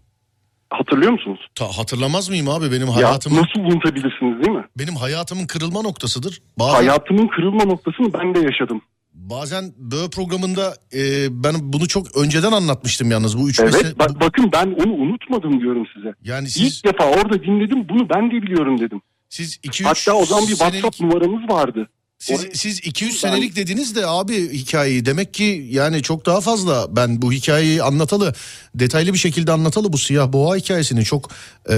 Hatırlıyor 0.71 1.13
musunuz? 1.13 1.41
Ta, 1.55 1.65
hatırlamaz 1.79 2.29
mıyım 2.29 2.49
abi 2.49 2.73
benim 2.73 2.87
Ya 2.87 2.95
hayatımın 2.97 3.37
nasıl 3.43 3.61
unutabilirsiniz 3.75 4.45
değil 4.45 4.57
mi? 4.57 4.65
benim 4.79 4.95
hayatımın 4.97 5.47
kırılma 5.47 5.83
noktasıdır. 5.83 6.41
Bazen 6.59 6.75
Hayatımın 6.75 7.27
kırılma 7.29 7.65
noktasını 7.65 8.13
ben 8.13 8.35
de 8.35 8.41
yaşadım. 8.41 8.83
bazen 9.15 9.65
böyle 9.79 10.11
programında 10.11 10.75
e, 10.95 11.27
ben 11.45 11.55
bunu 11.63 11.89
çok 11.89 12.17
önceden 12.17 12.53
anlatmıştım 12.53 13.11
yalnız 13.11 13.39
bu 13.39 13.49
üç 13.51 13.61
Evet 13.61 13.75
sene- 13.75 13.99
bak, 13.99 14.21
bakın 14.21 14.51
ben 14.53 14.67
onu 14.85 14.93
unutmadım 14.93 15.61
diyorum 15.61 15.87
size. 15.95 16.15
yani 16.25 16.49
siz 16.49 16.63
İlk 16.79 16.85
defa 16.93 17.05
orada 17.11 17.43
dinledim 17.43 17.89
bunu 17.89 18.09
ben 18.09 18.31
de 18.31 18.43
biliyorum 18.43 18.81
dedim. 18.81 19.03
siz 19.29 19.59
2 19.63 19.69
3 19.69 19.87
Hatta 19.87 20.15
o 20.19 20.25
zaman 20.25 20.45
bir 20.45 20.49
WhatsApp 20.57 21.01
numaramız 21.01 21.51
vardı. 21.51 21.89
Siz, 22.19 22.41
Orayı- 22.41 22.55
siz 22.55 22.81
2-3 22.87 23.25
Ben- 23.25 23.29
senelik 23.31 23.57
dediniz 23.57 23.97
de 23.97 24.07
abi 24.07 24.53
hikayeyi. 24.53 25.05
Demek 25.07 25.35
ki 25.35 25.67
yani 25.71 26.03
çok 26.03 26.27
daha 26.27 26.41
fazla 26.41 26.97
ben 26.97 27.23
bu 27.23 27.33
hikayeyi 27.33 27.83
anlatalı, 27.83 28.33
detaylı 28.75 29.13
bir 29.13 29.19
şekilde 29.19 29.53
anlatalı 29.53 29.93
bu 29.93 29.99
siyah 29.99 30.33
boğa 30.33 30.57
hikayesini 30.57 31.05
çok 31.05 31.31
e, 31.69 31.75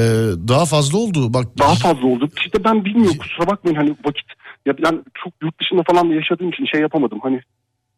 daha 0.48 0.64
fazla 0.66 0.98
oldu. 0.98 1.34
Bak 1.34 1.58
Daha 1.58 1.74
fazla 1.74 2.06
oldu. 2.06 2.28
İşte 2.44 2.64
ben 2.64 2.84
bilmiyorum 2.84 3.16
kusura 3.18 3.46
bakmayın 3.46 3.76
hani 3.76 3.90
vakit. 3.90 4.26
Ya 4.66 4.74
ben 4.82 5.04
çok 5.24 5.32
yurt 5.42 5.60
dışında 5.60 5.82
falan 5.90 6.04
yaşadığım 6.06 6.48
için 6.50 6.66
şey 6.72 6.80
yapamadım. 6.80 7.18
Hani 7.22 7.40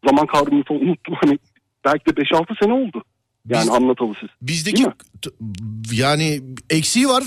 zaman 0.07 0.25
kavramını 0.27 0.63
falan 0.63 0.81
unuttum. 0.81 1.15
Hani 1.23 1.39
belki 1.85 2.05
de 2.05 2.21
5-6 2.21 2.63
sene 2.63 2.73
oldu. 2.73 3.03
Yani 3.47 3.61
Biz- 3.61 3.69
anlatalı 3.69 4.13
siz. 4.19 4.29
bizdeki 4.41 4.85
yani 5.91 6.41
eksiği 6.69 7.07
var, 7.07 7.23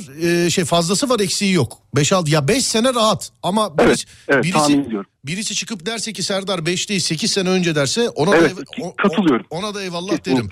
e, 0.47 0.51
şey 0.51 0.65
fazlası 0.65 1.09
var, 1.09 1.21
eksiği 1.21 1.53
yok. 1.53 1.79
5-6 1.97 2.31
ya 2.31 2.49
5 2.49 2.65
sene 2.65 2.95
rahat 2.95 3.31
ama 3.43 3.71
Evet, 3.79 3.89
birisi, 3.89 4.07
evet 4.29 4.45
birisi, 4.45 4.85
birisi 5.25 5.55
çıkıp 5.55 5.87
derse 5.87 6.13
ki 6.13 6.23
Serdar 6.23 6.67
5 6.67 6.89
değil 6.89 7.01
8 7.01 7.31
sene 7.33 7.49
önce 7.49 7.75
derse 7.75 8.09
ona 8.09 8.37
Evet, 8.37 8.57
da 8.57 8.61
o- 8.83 8.87
o- 8.87 8.97
katılıyorum. 8.97 9.47
ona 9.51 9.75
da 9.75 9.83
eyvallah 9.83 10.25
derim. 10.27 10.49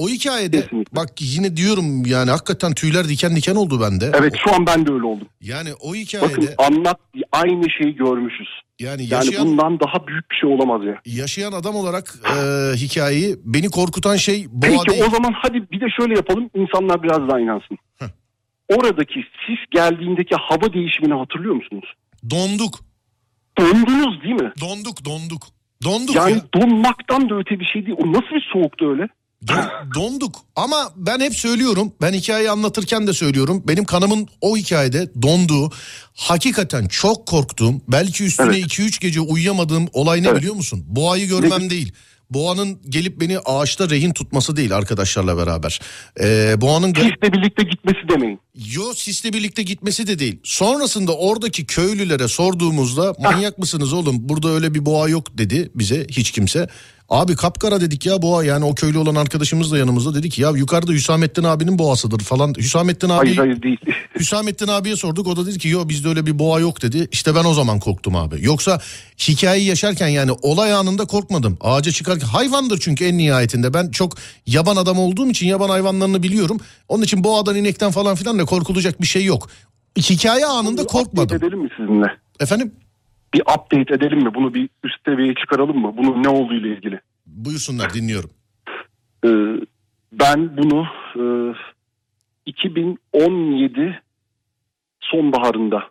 O 0.00 0.08
hikayede 0.08 0.60
Kesinlikle. 0.62 0.96
bak 0.96 1.08
yine 1.20 1.56
diyorum 1.56 2.06
yani 2.06 2.30
hakikaten 2.30 2.74
tüyler 2.74 3.08
diken 3.08 3.36
diken 3.36 3.54
oldu 3.54 3.80
bende. 3.80 4.12
Evet 4.20 4.34
şu 4.44 4.54
an 4.54 4.66
ben 4.66 4.86
de 4.86 4.92
öyle 4.92 5.04
oldum. 5.04 5.28
Yani 5.40 5.68
o 5.80 5.88
Bakın 5.88 5.98
hikayede 6.00 6.54
anlat 6.58 7.00
aynı 7.32 7.70
şeyi 7.70 7.94
görmüşüz. 7.96 8.48
yani 8.80 9.02
Yani 9.02 9.26
yaşayan 9.26 9.46
bundan 9.46 9.80
daha 9.80 10.06
büyük 10.06 10.30
bir 10.30 10.36
şey 10.36 10.50
olamaz 10.50 10.80
ya. 10.86 11.00
yaşayan 11.06 11.52
adam 11.52 11.74
olarak 11.76 12.14
e, 12.24 12.36
hikayeyi 12.76 13.36
beni 13.44 13.68
korkutan 13.70 14.16
şey 14.16 14.46
boğa 14.50 14.70
Peki 14.70 14.90
değil. 14.90 15.02
o 15.08 15.10
zaman 15.10 15.32
hadi 15.42 15.70
bir 15.70 15.80
de 15.80 15.86
şöyle 16.00 16.14
yapalım 16.14 16.50
insanlar 16.54 17.02
biraz 17.02 17.28
daha 17.28 17.40
inansın. 17.40 17.78
Oradaki 18.68 19.20
sis 19.46 19.58
geldiğindeki 19.70 20.34
hava 20.34 20.72
değişimini 20.72 21.14
hatırlıyor 21.14 21.54
musunuz? 21.54 21.84
Donduk. 22.30 22.80
Dondunuz 23.58 24.22
değil 24.22 24.34
mi? 24.42 24.52
Donduk, 24.60 25.04
donduk. 25.04 25.42
Donduk 25.84 26.14
Yani 26.16 26.32
ya. 26.32 26.40
donmaktan 26.54 27.28
da 27.30 27.34
öte 27.34 27.60
bir 27.60 27.64
şey 27.64 27.86
değil. 27.86 27.96
O 28.04 28.08
nasıl 28.12 28.34
bir 28.34 28.48
soğuktu 28.52 28.90
öyle? 28.90 29.08
Don- 29.48 29.94
donduk. 29.94 30.34
Ama 30.56 30.92
ben 30.96 31.20
hep 31.20 31.34
söylüyorum. 31.36 31.92
Ben 32.02 32.12
hikayeyi 32.12 32.50
anlatırken 32.50 33.06
de 33.06 33.12
söylüyorum. 33.12 33.62
Benim 33.68 33.84
kanımın 33.84 34.28
o 34.40 34.56
hikayede 34.56 35.10
donduğu, 35.22 35.70
hakikaten 36.14 36.86
çok 36.88 37.26
korktuğum, 37.26 37.74
belki 37.88 38.24
üstüne 38.24 38.46
Evet. 38.56 38.64
2-3 38.78 39.00
gece 39.00 39.20
uyuyamadığım 39.20 39.88
olay 39.92 40.22
ne 40.22 40.28
Evet. 40.28 40.38
biliyor 40.38 40.54
musun? 40.54 40.84
Boğayı 40.86 41.28
görmem 41.28 41.70
değil. 41.70 41.92
Boğanın 42.30 42.80
gelip 42.88 43.20
beni 43.20 43.38
ağaçta 43.38 43.90
rehin 43.90 44.12
tutması 44.12 44.56
değil 44.56 44.76
arkadaşlarla 44.76 45.36
beraber. 45.36 45.80
Ee, 46.20 46.60
boğanın 46.60 46.94
Sisle 46.94 47.32
birlikte 47.32 47.62
gitmesi 47.62 47.98
demeyin. 48.08 48.40
Yo 48.74 48.94
sisle 48.94 49.32
birlikte 49.32 49.62
gitmesi 49.62 50.06
de 50.06 50.18
değil. 50.18 50.38
Sonrasında 50.44 51.16
oradaki 51.16 51.66
köylülere 51.66 52.28
sorduğumuzda 52.28 53.14
manyak 53.18 53.58
mısınız 53.58 53.92
oğlum 53.92 54.16
burada 54.28 54.48
öyle 54.48 54.74
bir 54.74 54.86
boğa 54.86 55.08
yok 55.08 55.38
dedi 55.38 55.70
bize 55.74 56.06
hiç 56.10 56.30
kimse. 56.30 56.68
Abi 57.10 57.36
kapkara 57.36 57.80
dedik 57.80 58.06
ya 58.06 58.22
boğa 58.22 58.44
yani 58.44 58.64
o 58.64 58.74
köylü 58.74 58.98
olan 58.98 59.14
arkadaşımız 59.14 59.72
da 59.72 59.78
yanımızda 59.78 60.14
dedi 60.14 60.30
ki 60.30 60.42
ya 60.42 60.50
yukarıda 60.50 60.92
Hüsamettin 60.92 61.44
abinin 61.44 61.78
boğasıdır 61.78 62.20
falan. 62.20 62.54
Hüsamettin 62.58 63.08
abi 63.08 63.16
Hayır 63.16 63.36
hayır 63.36 63.62
değil. 63.62 63.78
Hüsamettin 64.18 64.68
abiye 64.68 64.96
sorduk 64.96 65.26
o 65.26 65.36
da 65.36 65.46
dedi 65.46 65.58
ki 65.58 65.68
yo 65.68 65.88
bizde 65.88 66.08
öyle 66.08 66.26
bir 66.26 66.38
boğa 66.38 66.60
yok 66.60 66.82
dedi. 66.82 67.08
İşte 67.12 67.34
ben 67.34 67.44
o 67.44 67.54
zaman 67.54 67.80
korktum 67.80 68.16
abi. 68.16 68.36
Yoksa 68.40 68.80
hikayeyi 69.28 69.68
yaşarken 69.68 70.08
yani 70.08 70.32
olay 70.42 70.72
anında 70.72 71.04
korkmadım. 71.04 71.58
Ağaca 71.60 71.92
çıkarken 71.92 72.26
hayvandır 72.26 72.78
çünkü 72.80 73.04
en 73.04 73.18
nihayetinde. 73.18 73.74
Ben 73.74 73.90
çok 73.90 74.16
yaban 74.46 74.76
adam 74.76 74.98
olduğum 74.98 75.30
için 75.30 75.46
yaban 75.46 75.68
hayvanlarını 75.68 76.22
biliyorum. 76.22 76.60
Onun 76.88 77.02
için 77.02 77.24
boğadan 77.24 77.56
inekten 77.56 77.90
falan 77.90 78.16
filan 78.16 78.38
da 78.38 78.44
korkulacak 78.44 79.00
bir 79.00 79.06
şey 79.06 79.24
yok. 79.24 79.48
Hikaye 79.98 80.46
anında 80.46 80.84
korkmadım. 80.84 81.36
edelim 81.36 81.58
mi 81.58 81.68
sizinle? 81.76 82.06
Efendim 82.40 82.72
Bir 83.34 83.40
update 83.40 83.94
edelim 83.94 84.18
mi? 84.18 84.34
Bunu 84.34 84.54
bir 84.54 84.68
üst 84.84 85.04
seviyeye 85.04 85.34
çıkaralım 85.34 85.78
mı? 85.78 85.94
Bunun 85.96 86.22
ne 86.22 86.28
olduğu 86.28 86.54
ile 86.54 86.68
ilgili. 86.68 87.00
buyursunlar 87.26 87.94
dinliyorum. 87.94 88.30
Ee, 89.24 89.28
ben 90.12 90.56
bunu 90.56 90.86
e, 91.16 91.24
2017 92.46 94.02
sonbaharında 95.00 95.90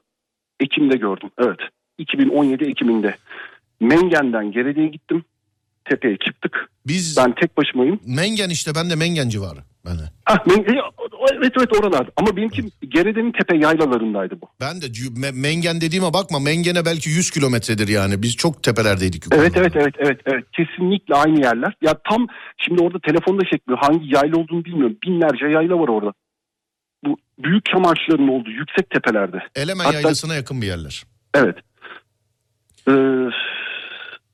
Ekim'de 0.60 0.98
gördüm. 0.98 1.30
Evet. 1.38 1.60
2017 1.98 2.64
Ekim'inde. 2.66 3.16
Mengen'den 3.80 4.52
Gerede'ye 4.52 4.88
gittim. 4.88 5.24
Tepeye 5.86 6.18
çıktık. 6.18 6.70
Biz 6.88 7.18
Ben 7.18 7.36
tek 7.36 7.58
başımayım. 7.58 8.00
Mengen 8.06 8.50
işte 8.50 8.72
ben 8.76 8.90
de 8.90 8.96
Mengen 8.96 9.30
civarı. 9.30 9.60
Ben 9.86 9.98
de. 10.00 10.02
Ah, 10.26 10.38
Men- 10.48 10.76
e, 10.76 10.82
evet 11.38 11.54
evet 11.58 11.74
oralarda. 11.80 12.12
Ama 12.18 12.38
benimki 12.38 12.64
Gerede'nin 12.90 13.32
tepe 13.32 13.58
yaylalarındaydı 13.58 14.42
bu. 14.42 14.50
Ben 14.62 14.82
de 14.82 14.86
Me- 14.86 15.32
Mengen 15.42 15.82
dediğime 15.82 16.14
bakma 16.14 16.40
Mengen'e 16.40 16.86
belki 16.86 17.10
100 17.10 17.32
kilometredir 17.32 17.88
yani. 17.88 18.24
Biz 18.24 18.36
çok 18.36 18.64
tepelerdeydik. 18.64 19.24
Evet 19.32 19.52
evet 19.58 19.72
evet 19.76 19.94
evet 20.00 20.20
evet 20.26 20.44
kesinlikle 20.52 21.16
aynı 21.16 21.40
yerler. 21.40 21.74
Ya 21.82 21.94
tam 22.10 22.28
şimdi 22.58 22.82
orada 22.84 23.00
telefonda 23.00 23.42
çekmiyor. 23.52 23.80
Hangi 23.82 24.16
yayla 24.16 24.38
olduğunu 24.38 24.66
bilmiyorum. 24.66 24.98
Binlerce 25.06 25.46
yayla 25.46 25.80
var 25.80 25.88
orada. 25.88 26.14
Bu 27.06 27.18
büyük 27.40 27.66
çam 27.66 27.86
ağaçlarının 27.88 28.28
olduğu 28.28 28.50
yüksek 28.52 28.90
tepelerde. 28.90 29.38
Elemen 29.56 29.84
Hatta- 29.84 29.96
yaylasına 29.96 30.36
yakın 30.36 30.62
bir 30.62 30.68
yerler. 30.68 31.04
Evet. 31.36 31.56
Ee, 32.88 32.92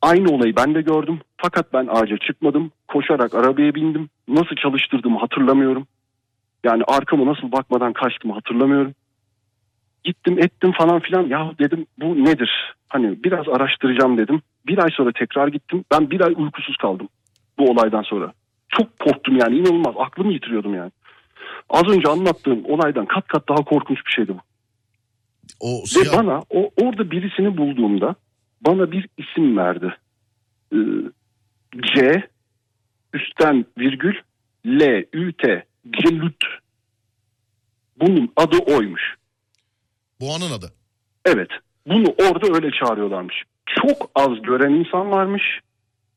aynı 0.06 0.32
olayı 0.32 0.56
ben 0.56 0.76
de 0.76 0.82
gördüm. 0.82 1.20
Fakat 1.38 1.74
ben 1.74 1.88
ağaca 1.88 2.18
çıkmadım. 2.18 2.72
Koşarak 2.88 3.36
arabaya 3.36 3.76
bindim. 3.76 4.10
Nasıl 4.28 4.56
çalıştırdığımı 4.56 5.20
hatırlamıyorum. 5.20 5.88
Yani 6.64 6.84
arkama 6.88 7.26
nasıl 7.26 7.52
bakmadan 7.52 7.94
kaçtığımı 7.94 8.34
hatırlamıyorum. 8.34 8.94
Gittim 10.04 10.40
ettim 10.40 10.72
falan 10.72 11.00
filan. 11.00 11.28
Ya 11.28 11.52
dedim 11.60 11.86
bu 12.00 12.26
nedir? 12.26 12.76
Hani 12.88 13.24
biraz 13.24 13.48
araştıracağım 13.50 14.18
dedim. 14.18 14.42
Bir 14.68 14.78
ay 14.78 14.90
sonra 14.92 15.12
tekrar 15.12 15.48
gittim. 15.48 15.86
Ben 15.92 16.12
bir 16.12 16.22
ay 16.22 16.34
uykusuz 16.38 16.78
kaldım 16.78 17.10
bu 17.60 17.72
olaydan 17.72 18.02
sonra. 18.02 18.34
Çok 18.70 19.00
korktum 19.00 19.38
yani 19.38 19.58
inanılmaz. 19.58 19.96
Aklımı 19.98 20.34
yitiriyordum 20.34 20.76
yani. 20.76 20.92
Az 21.70 21.84
önce 21.90 22.10
anlattığım 22.10 22.66
olaydan 22.66 23.06
kat 23.06 23.28
kat 23.28 23.50
daha 23.50 23.58
korkunç 23.58 24.06
bir 24.06 24.12
şeydi 24.12 24.32
bu. 24.34 24.40
O 25.60 25.82
Ve 25.82 25.86
siyah 25.86 26.18
bana 26.18 26.42
o 26.50 26.70
orada 26.82 27.12
birisini 27.12 27.58
bulduğumda 27.58 28.16
bana 28.68 28.92
bir 28.92 29.10
isim 29.18 29.58
verdi. 29.58 29.96
Ee, 30.74 30.78
C 31.96 32.24
üstten 33.14 33.66
virgül 33.78 34.16
L 34.66 35.06
Ü 35.14 35.34
T 35.34 35.66
Celut. 35.92 36.44
Bunun 38.00 38.32
adı 38.36 38.58
oymuş. 38.58 39.02
boğanın 40.22 40.52
adı. 40.52 40.74
Evet. 41.26 41.50
Bunu 41.88 42.08
orada 42.08 42.56
öyle 42.56 42.72
çağırıyorlarmış. 42.72 43.36
çok 43.84 44.12
az 44.16 44.42
gören 44.42 44.74
insan 44.74 45.12
varmış. 45.12 45.44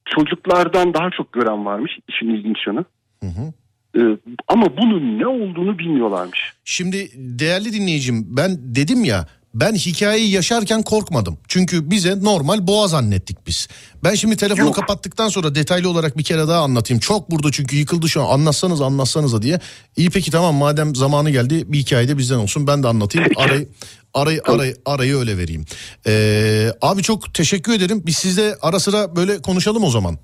Çocuklardan 0.04 0.94
daha 0.94 1.10
çok 1.10 1.32
gören 1.32 1.66
varmış 1.66 1.92
işin 2.08 2.28
ilginç 2.28 2.58
yanı. 2.66 2.84
Hı 3.22 3.26
hı. 3.26 3.52
Ee, 3.96 4.18
ama 4.48 4.76
bunun 4.76 5.18
ne 5.18 5.26
olduğunu 5.26 5.78
bilmiyorlarmış. 5.78 6.52
Şimdi 6.64 7.08
değerli 7.14 7.72
dinleyicim 7.72 8.26
ben 8.36 8.50
dedim 8.74 9.04
ya 9.04 9.26
ben 9.54 9.74
hikayeyi 9.74 10.30
yaşarken 10.30 10.82
korkmadım. 10.82 11.38
Çünkü 11.48 11.90
bize 11.90 12.24
normal 12.24 12.66
boğa 12.66 12.88
zannettik 12.88 13.46
biz. 13.46 13.68
Ben 14.04 14.14
şimdi 14.14 14.36
telefonu 14.36 14.66
Yok. 14.66 14.74
kapattıktan 14.74 15.28
sonra 15.28 15.54
detaylı 15.54 15.90
olarak 15.90 16.18
bir 16.18 16.22
kere 16.22 16.48
daha 16.48 16.62
anlatayım. 16.62 17.00
Çok 17.00 17.30
burada 17.30 17.50
çünkü 17.52 17.76
yıkıldı 17.76 18.08
şu 18.08 18.22
an 18.22 18.34
anlatsanız 18.34 18.80
anlatsanıza 18.80 19.42
diye. 19.42 19.60
İyi 19.96 20.10
peki 20.10 20.30
tamam 20.30 20.54
madem 20.54 20.94
zamanı 20.94 21.30
geldi 21.30 21.72
bir 21.72 21.78
hikayede 21.78 22.18
bizden 22.18 22.38
olsun 22.38 22.66
ben 22.66 22.82
de 22.82 22.88
anlatayım. 22.88 23.28
Arayı 23.36 23.68
arayı 24.14 24.40
arayı, 24.44 24.76
arayı 24.86 25.16
öyle 25.16 25.38
vereyim. 25.38 25.64
Ee, 26.06 26.72
abi 26.82 27.02
çok 27.02 27.34
teşekkür 27.34 27.72
ederim. 27.72 28.02
Biz 28.06 28.16
sizle 28.16 28.54
ara 28.62 28.80
sıra 28.80 29.16
böyle 29.16 29.42
konuşalım 29.42 29.84
o 29.84 29.90
zaman. 29.90 30.18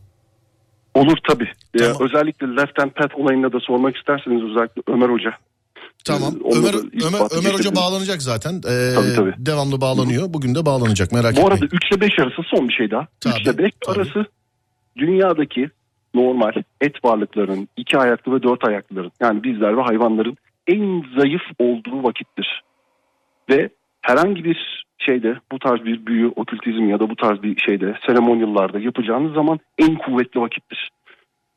Olur 0.94 1.16
tabii. 1.28 1.48
Ee, 1.74 1.78
Tamam. 1.78 1.96
özellikle 2.00 2.46
Left 2.46 2.78
and 2.82 2.90
Pat 2.90 3.14
olayında 3.14 3.52
da 3.52 3.60
sormak 3.60 3.96
isterseniz 3.96 4.42
özellikle 4.42 4.82
Ömer 4.92 5.08
Hoca. 5.08 5.30
Tamam. 6.04 6.34
Ee, 6.44 6.58
Ömer, 6.58 6.74
Ömer, 7.08 7.38
Ömer 7.38 7.54
Hoca 7.58 7.74
bağlanacak 7.76 8.22
zaten. 8.22 8.52
Ee, 8.56 8.94
Tabii, 8.94 9.14
tabii. 9.16 9.34
Devamlı 9.38 9.80
bağlanıyor. 9.80 10.24
Bugün 10.34 10.54
de 10.54 10.66
bağlanacak 10.66 11.12
merak 11.12 11.24
Bu 11.36 11.40
etmeyin. 11.40 11.50
arada 11.50 11.64
3 11.72 11.92
ile 11.92 12.00
5 12.00 12.18
arası 12.18 12.42
son 12.54 12.68
bir 12.68 12.74
şey 12.74 12.90
daha. 12.90 13.06
Tabii, 13.20 13.34
3 13.40 13.46
ile 13.46 13.58
5 13.58 13.72
tabii. 13.86 13.96
arası 14.00 14.24
dünyadaki 14.96 15.70
normal 16.14 16.52
et 16.80 17.04
varlıkların, 17.04 17.68
iki 17.76 17.98
ayaklı 17.98 18.34
ve 18.34 18.42
dört 18.42 18.68
ayaklıların 18.68 19.10
yani 19.20 19.44
bizler 19.44 19.76
ve 19.76 19.80
hayvanların 19.82 20.36
en 20.66 21.04
zayıf 21.18 21.42
olduğu 21.58 22.02
vakittir. 22.02 22.62
Ve 23.50 23.68
herhangi 24.02 24.44
bir 24.44 24.84
şeyde 24.98 25.38
bu 25.52 25.58
tarz 25.58 25.84
bir 25.84 26.06
büyü, 26.06 26.28
okültizm 26.36 26.88
ya 26.88 27.00
da 27.00 27.10
bu 27.10 27.16
tarz 27.16 27.42
bir 27.42 27.56
şeyde 27.60 27.94
seremonyallarda 28.06 28.78
yapacağınız 28.78 29.34
zaman 29.34 29.60
en 29.78 29.94
kuvvetli 29.98 30.40
vakittir. 30.40 30.90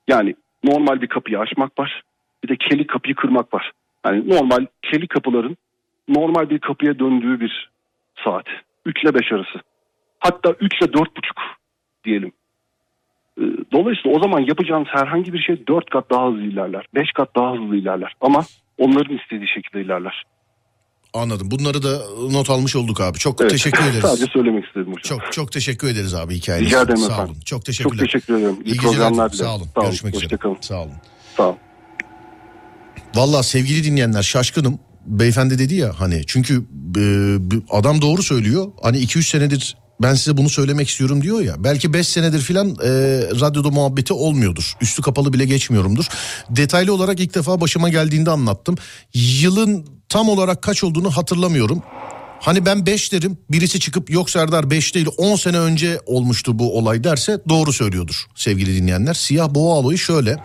Yani 0.08 0.36
normal 0.64 1.02
bir 1.02 1.08
kapıyı 1.08 1.40
açmak 1.40 1.80
var. 1.80 2.02
Bir 2.44 2.50
de 2.50 2.56
keli 2.70 2.88
kapıyı 2.88 3.16
kırmak 3.16 3.54
var. 3.54 3.72
Yani 4.08 4.30
normal 4.30 4.66
keli 4.92 5.08
kapıların 5.08 5.58
normal 6.08 6.50
bir 6.50 6.60
kapıya 6.60 7.00
döndüğü 7.00 7.40
bir 7.40 7.70
saat. 8.26 8.46
3 8.86 9.04
ile 9.04 9.14
5 9.14 9.32
arası. 9.32 9.60
Hatta 10.20 10.52
3 10.60 10.74
ile 10.82 10.86
4,5 10.92 11.06
diyelim. 12.06 12.32
Ee, 13.40 13.44
Dolayısıyla 13.72 14.18
o 14.18 14.22
zaman 14.24 14.40
yapacağınız 14.40 14.88
herhangi 14.92 15.34
bir 15.34 15.40
şey 15.40 15.68
4 15.68 15.90
kat 15.90 16.10
daha 16.12 16.28
hızlı 16.28 16.42
ilerler. 16.42 16.86
5 16.96 17.12
kat 17.12 17.36
daha 17.36 17.54
hızlı 17.54 17.76
ilerler. 17.76 18.14
Ama 18.22 18.44
onların 18.78 19.18
istediği 19.18 19.48
şekilde 19.48 19.82
ilerler. 19.82 20.24
Anladım. 21.14 21.52
Bunları 21.52 21.84
da 21.84 21.90
not 22.32 22.50
almış 22.50 22.76
olduk 22.76 23.02
abi. 23.02 23.18
Çok 23.18 23.42
Evet, 23.42 23.52
teşekkür 23.52 23.84
ederiz. 23.90 24.02
Sadece 24.02 24.26
söylemek 24.26 24.66
istedim 24.66 24.94
hocam. 24.94 25.20
Çok 25.20 25.32
çok 25.32 25.52
teşekkür 25.52 25.88
ederiz 25.88 26.16
abi 26.16 26.36
hikayeniz. 26.36 26.68
Rica 26.68 26.82
ederim 26.82 26.98
Sağ 26.98 27.14
efendim. 27.14 27.32
olun. 27.34 27.42
Çok 27.46 27.66
teşekkürler. 27.66 27.98
Çok 28.00 28.12
teşekkür 28.12 28.34
ederim. 28.34 28.58
İyi, 28.66 28.74
İyi 28.74 28.80
geceler. 28.80 29.10
Sağ 29.10 29.24
olun. 29.26 29.30
Sağ 29.30 29.56
olun. 29.56 29.68
Görüşmek 29.82 30.16
üzere. 30.16 30.38
Sağ 30.62 30.82
olun. 30.82 30.92
Sağ 31.38 31.48
olun. 31.50 31.58
Valla 33.16 33.44
sevgili 33.44 33.84
dinleyenler 33.84 34.24
şaşkınım. 34.24 34.80
Beyefendi 35.06 35.60
dedi 35.60 35.76
ya 35.76 35.94
hani 35.98 36.22
çünkü 36.28 36.66
e, 36.98 37.04
adam 37.70 38.02
doğru 38.02 38.24
söylüyor. 38.24 38.68
Hani 38.82 38.98
2-3 38.98 39.24
senedir 39.24 39.78
ben 40.02 40.14
size 40.14 40.38
bunu 40.38 40.50
söylemek 40.50 40.90
istiyorum 40.90 41.22
diyor 41.22 41.42
ya. 41.42 41.64
Belki 41.64 41.94
5 41.94 42.08
senedir 42.08 42.40
filan 42.40 42.70
e, 42.70 42.90
radyoda 43.42 43.70
muhabbeti 43.70 44.14
olmuyordur. 44.14 44.74
Üstü 44.82 45.02
kapalı 45.02 45.34
bile 45.34 45.46
geçmiyorumdur. 45.46 46.06
Detaylı 46.50 46.94
olarak 46.94 47.20
ilk 47.20 47.36
defa 47.36 47.62
başıma 47.62 47.90
geldiğinde 47.90 48.32
anlattım. 48.32 48.76
Yılın 49.14 49.88
tam 50.10 50.30
olarak 50.30 50.62
kaç 50.62 50.84
olduğunu 50.84 51.12
hatırlamıyorum. 51.12 51.84
Hani 52.40 52.66
ben 52.66 52.86
5 52.86 53.12
derim 53.12 53.38
birisi 53.52 53.80
çıkıp 53.80 54.10
yok 54.10 54.30
Serdar 54.30 54.70
5 54.70 54.96
değil 54.96 55.08
10 55.18 55.36
sene 55.36 55.60
önce 55.60 56.00
olmuştu 56.06 56.60
bu 56.60 56.78
olay 56.78 57.04
derse 57.04 57.42
doğru 57.50 57.74
söylüyordur 57.74 58.26
sevgili 58.36 58.76
dinleyenler. 58.76 59.14
Siyah 59.14 59.50
boğa 59.50 59.76
olayı 59.76 59.98
şöyle. 59.98 60.38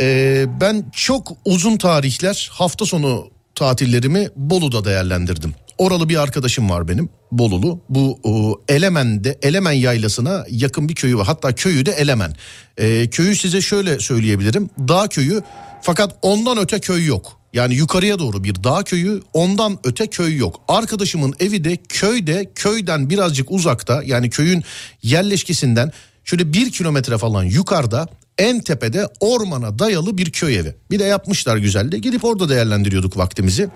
Ee, 0.00 0.46
ben 0.60 0.90
çok 0.92 1.32
uzun 1.44 1.76
tarihler 1.76 2.50
hafta 2.52 2.86
sonu 2.86 3.30
tatillerimi 3.54 4.28
Bolu'da 4.36 4.84
değerlendirdim. 4.84 5.54
Oralı 5.78 6.08
bir 6.08 6.16
arkadaşım 6.16 6.70
var 6.70 6.88
benim 6.88 7.08
Bolulu. 7.32 7.80
Bu 7.88 8.18
o, 8.22 8.60
Elemen'de 8.68 9.38
Elemen 9.42 9.72
yaylasına 9.72 10.44
yakın 10.50 10.88
bir 10.88 10.94
köyü 10.94 11.16
var. 11.16 11.26
Hatta 11.26 11.54
köyü 11.54 11.86
de 11.86 11.90
Elemen. 11.90 12.36
Ee, 12.76 13.10
köyü 13.10 13.36
size 13.36 13.60
şöyle 13.60 13.98
söyleyebilirim. 13.98 14.70
Dağ 14.88 15.08
köyü 15.08 15.42
fakat 15.82 16.16
ondan 16.22 16.58
öte 16.58 16.80
köy 16.80 17.06
yok. 17.06 17.40
Yani 17.52 17.74
yukarıya 17.74 18.18
doğru 18.18 18.44
bir 18.44 18.64
dağ 18.64 18.82
köyü 18.82 19.22
ondan 19.32 19.78
öte 19.84 20.06
köy 20.06 20.36
yok. 20.36 20.60
Arkadaşımın 20.68 21.34
evi 21.40 21.64
de 21.64 21.76
köyde 21.88 22.50
köyden 22.54 23.10
birazcık 23.10 23.50
uzakta 23.50 24.02
yani 24.02 24.30
köyün 24.30 24.64
yerleşkesinden 25.02 25.92
şöyle 26.24 26.52
bir 26.52 26.72
kilometre 26.72 27.18
falan 27.18 27.44
yukarıda 27.44 28.08
en 28.40 28.60
tepede 28.60 29.08
ormana 29.20 29.78
dayalı 29.78 30.18
bir 30.18 30.32
köy 30.32 30.56
evi. 30.56 30.74
Bir 30.90 30.98
de 30.98 31.04
yapmışlar 31.04 31.56
güzel 31.56 31.92
de 31.92 31.98
gidip 31.98 32.24
orada 32.24 32.48
değerlendiriyorduk 32.48 33.16
vaktimizi. 33.16 33.68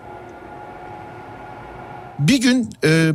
Bir 2.18 2.40
gün 2.40 2.70
e, 2.84 3.12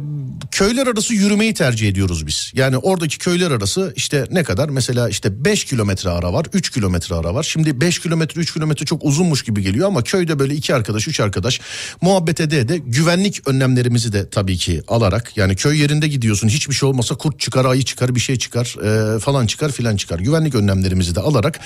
köyler 0.51 0.87
arası 0.87 1.13
yürümeyi 1.13 1.53
tercih 1.53 1.89
ediyoruz 1.89 2.27
biz. 2.27 2.51
Yani 2.55 2.77
oradaki 2.77 3.17
köyler 3.17 3.51
arası 3.51 3.93
işte 3.95 4.25
ne 4.31 4.43
kadar? 4.43 4.69
Mesela 4.69 5.09
işte 5.09 5.45
5 5.45 5.65
kilometre 5.65 6.09
ara 6.09 6.33
var, 6.33 6.45
3 6.53 6.69
kilometre 6.69 7.15
ara 7.15 7.33
var. 7.33 7.43
Şimdi 7.43 7.81
5 7.81 7.99
kilometre, 7.99 8.41
3 8.41 8.53
kilometre 8.53 8.85
çok 8.85 9.05
uzunmuş 9.05 9.43
gibi 9.43 9.61
geliyor 9.61 9.87
ama 9.87 10.03
köyde 10.03 10.39
böyle 10.39 10.53
iki 10.55 10.75
arkadaş, 10.75 11.07
üç 11.07 11.19
arkadaş 11.19 11.61
muhabbet 12.01 12.41
ede 12.41 12.67
de 12.67 12.77
güvenlik 12.77 13.47
önlemlerimizi 13.47 14.13
de 14.13 14.29
tabii 14.29 14.57
ki 14.57 14.81
alarak 14.87 15.37
yani 15.37 15.55
köy 15.55 15.81
yerinde 15.81 16.07
gidiyorsun 16.07 16.47
hiçbir 16.47 16.73
şey 16.73 16.89
olmasa 16.89 17.15
kurt 17.15 17.39
çıkar, 17.39 17.65
ayı 17.65 17.83
çıkar, 17.83 18.15
bir 18.15 18.19
şey 18.19 18.35
çıkar 18.35 18.75
e, 19.15 19.19
falan 19.19 19.47
çıkar 19.47 19.71
filan 19.71 19.95
çıkar. 19.95 20.19
Güvenlik 20.19 20.55
önlemlerimizi 20.55 21.15
de 21.15 21.19
alarak 21.19 21.59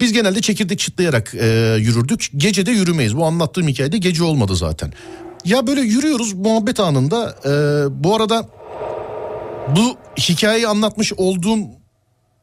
biz 0.00 0.12
genelde 0.12 0.40
çekirdek 0.40 0.78
çıtlayarak 0.78 1.34
e, 1.34 1.76
yürürdük. 1.78 2.28
Gece 2.36 2.66
de 2.66 2.70
yürümeyiz. 2.70 3.16
Bu 3.16 3.26
anlattığım 3.26 3.68
hikayede 3.68 3.98
gece 3.98 4.22
olmadı 4.22 4.56
zaten. 4.56 4.92
Ya 5.44 5.66
böyle 5.66 5.80
yürüyoruz 5.80 6.32
muhabbet 6.32 6.80
anında. 6.80 7.36
Ee, 7.44 8.04
bu 8.04 8.16
arada 8.16 8.48
bu 9.76 9.96
hikayeyi 10.18 10.68
anlatmış 10.68 11.12
olduğum 11.12 11.58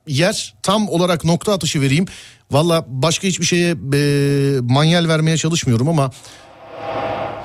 yer 0.07 0.55
tam 0.63 0.89
olarak 0.89 1.23
nokta 1.25 1.53
atışı 1.53 1.81
vereyim. 1.81 2.05
Valla 2.51 2.85
başka 2.87 3.27
hiçbir 3.27 3.45
şeye 3.45 3.75
e, 3.93 4.59
manyel 4.61 5.07
vermeye 5.07 5.37
çalışmıyorum 5.37 5.89
ama 5.89 6.11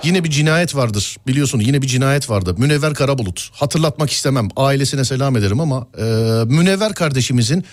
yine 0.02 0.24
bir 0.24 0.30
cinayet 0.30 0.76
vardır 0.76 1.16
biliyorsun 1.26 1.60
yine 1.60 1.82
bir 1.82 1.86
cinayet 1.86 2.30
vardı. 2.30 2.54
Münevver 2.58 2.94
Karabulut 2.94 3.50
hatırlatmak 3.52 4.10
istemem 4.10 4.48
ailesine 4.56 5.04
selam 5.04 5.36
ederim 5.36 5.60
ama 5.60 5.86
e, 5.98 6.02
Münevver 6.46 6.94
kardeşimizin 6.94 7.64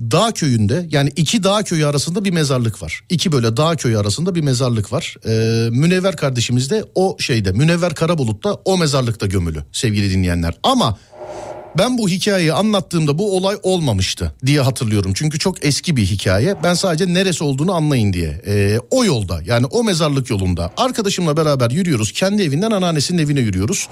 dağ 0.00 0.32
köyünde 0.32 0.86
yani 0.90 1.12
iki 1.16 1.42
dağ 1.42 1.62
köyü 1.62 1.86
arasında 1.86 2.24
bir 2.24 2.30
mezarlık 2.30 2.82
var. 2.82 3.00
İki 3.08 3.32
böyle 3.32 3.56
dağ 3.56 3.76
köyü 3.76 3.98
arasında 3.98 4.34
bir 4.34 4.40
mezarlık 4.40 4.92
var. 4.92 5.16
Ee, 5.26 5.68
Münevver 5.70 6.16
kardeşimiz 6.16 6.70
de 6.70 6.84
o 6.94 7.16
şeyde 7.20 7.52
Münevver 7.52 7.94
Karabulut'ta 7.94 8.54
o 8.64 8.78
mezarlıkta 8.78 9.26
gömülü 9.26 9.64
sevgili 9.72 10.10
dinleyenler. 10.10 10.54
Ama 10.62 10.98
ben 11.78 11.98
bu 11.98 12.08
hikayeyi 12.08 12.52
anlattığımda 12.52 13.18
bu 13.18 13.36
olay 13.36 13.56
olmamıştı 13.62 14.32
diye 14.46 14.60
hatırlıyorum. 14.60 15.12
Çünkü 15.14 15.38
çok 15.38 15.64
eski 15.64 15.96
bir 15.96 16.06
hikaye. 16.06 16.56
Ben 16.62 16.74
sadece 16.74 17.14
neresi 17.14 17.44
olduğunu 17.44 17.72
anlayın 17.72 18.12
diye. 18.12 18.42
Ee, 18.46 18.78
o 18.90 19.04
yolda 19.04 19.40
yani 19.44 19.66
o 19.66 19.84
mezarlık 19.84 20.30
yolunda 20.30 20.70
arkadaşımla 20.76 21.36
beraber 21.36 21.70
yürüyoruz. 21.70 22.12
Kendi 22.12 22.42
evinden 22.42 22.70
anneannesinin 22.70 23.22
evine 23.22 23.40
yürüyoruz. 23.40 23.88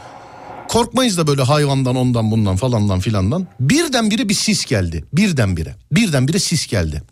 Korkmayız 0.68 1.18
da 1.18 1.26
böyle 1.26 1.42
hayvandan 1.42 1.96
ondan 1.96 2.30
bundan 2.30 2.56
falandan 2.56 3.00
filandan. 3.00 3.46
Birdenbire 3.60 4.28
bir 4.28 4.34
sis 4.34 4.64
geldi. 4.64 5.04
Birdenbire. 5.12 5.76
Birdenbire 5.92 6.38
sis 6.38 6.66
geldi. 6.66 7.02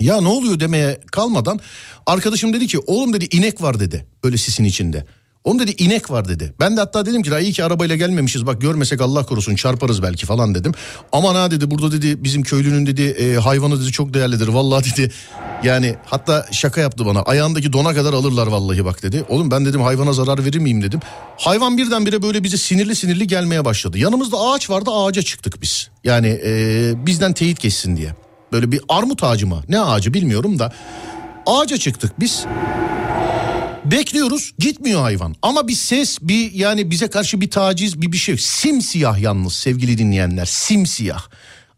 Ya 0.00 0.20
ne 0.20 0.28
oluyor 0.28 0.60
demeye 0.60 1.00
kalmadan 1.12 1.60
arkadaşım 2.06 2.52
dedi 2.52 2.66
ki 2.66 2.78
oğlum 2.78 3.12
dedi 3.12 3.36
inek 3.36 3.62
var 3.62 3.80
dedi 3.80 4.06
böyle 4.24 4.36
sisin 4.36 4.64
içinde. 4.64 5.06
Oğlum 5.44 5.58
dedi 5.58 5.74
inek 5.78 6.10
var 6.10 6.28
dedi. 6.28 6.54
Ben 6.60 6.76
de 6.76 6.80
hatta 6.80 7.06
dedim 7.06 7.22
ki 7.22 7.30
"La 7.30 7.40
iyi 7.40 7.52
ki 7.52 7.64
arabayla 7.64 7.96
gelmemişiz 7.96 8.46
bak 8.46 8.60
görmesek 8.60 9.00
Allah 9.00 9.26
korusun 9.26 9.54
çarparız 9.54 10.02
belki 10.02 10.26
falan 10.26 10.54
dedim. 10.54 10.72
Aman 11.12 11.34
ha 11.34 11.50
dedi 11.50 11.70
burada 11.70 11.92
dedi 11.92 12.24
bizim 12.24 12.42
köylünün 12.42 12.86
dedi 12.86 13.02
e, 13.02 13.34
hayvanı 13.34 13.80
dedi 13.82 13.92
çok 13.92 14.14
değerlidir 14.14 14.48
vallahi 14.48 14.84
dedi. 14.96 15.12
Yani 15.64 15.96
hatta 16.06 16.46
şaka 16.52 16.80
yaptı 16.80 17.06
bana 17.06 17.22
ayağındaki 17.22 17.72
dona 17.72 17.94
kadar 17.94 18.12
alırlar 18.12 18.46
vallahi 18.46 18.84
bak 18.84 19.02
dedi. 19.02 19.24
Oğlum 19.28 19.50
ben 19.50 19.64
dedim 19.64 19.80
hayvana 19.80 20.12
zarar 20.12 20.44
verir 20.44 20.58
miyim 20.58 20.82
dedim. 20.82 21.00
Hayvan 21.38 21.78
birdenbire 21.78 22.22
böyle 22.22 22.44
bize 22.44 22.56
sinirli 22.56 22.96
sinirli 22.96 23.26
gelmeye 23.26 23.64
başladı. 23.64 23.98
Yanımızda 23.98 24.36
ağaç 24.38 24.70
vardı 24.70 24.90
ağaca 24.90 25.22
çıktık 25.22 25.62
biz. 25.62 25.88
Yani 26.04 26.40
e, 26.44 26.92
bizden 27.06 27.32
teyit 27.32 27.60
geçsin 27.60 27.96
diye. 27.96 28.14
Böyle 28.52 28.72
bir 28.72 28.80
armut 28.88 29.22
ağacı 29.24 29.46
mı 29.46 29.62
ne 29.68 29.80
ağacı 29.80 30.14
bilmiyorum 30.14 30.58
da 30.58 30.72
ağaca 31.46 31.76
çıktık 31.76 32.20
biz. 32.20 32.44
Bekliyoruz 33.84 34.52
gitmiyor 34.58 35.00
hayvan 35.00 35.34
ama 35.42 35.68
bir 35.68 35.74
ses 35.74 36.18
bir 36.20 36.52
yani 36.52 36.90
bize 36.90 37.08
karşı 37.08 37.40
bir 37.40 37.50
taciz 37.50 38.02
bir 38.02 38.12
bir 38.12 38.16
şey 38.16 38.36
simsiyah 38.38 39.18
yalnız 39.18 39.52
sevgili 39.52 39.98
dinleyenler 39.98 40.46
simsiyah. 40.46 41.22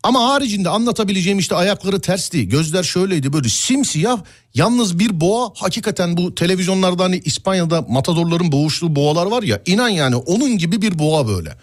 Ama 0.03 0.21
haricinde 0.21 0.69
anlatabileceğim 0.69 1.39
işte 1.39 1.55
ayakları 1.55 2.01
tersti 2.01 2.49
gözler 2.49 2.83
şöyleydi 2.83 3.33
böyle 3.33 3.49
simsiyah 3.49 4.19
yalnız 4.55 4.99
bir 4.99 5.21
boğa 5.21 5.53
hakikaten 5.57 6.17
bu 6.17 6.35
televizyonlarda 6.35 7.05
hani 7.05 7.23
İspanya'da 7.25 7.83
matadorların 7.89 8.53
boğuştuğu 8.53 8.97
boğalar 8.97 9.27
var 9.27 9.43
ya 9.43 9.63
inan 9.67 9.89
yani 9.89 10.17
onun 10.17 10.59
gibi 10.59 10.83
bir 10.83 10.99
boğa 10.99 11.29
böyle. 11.29 11.57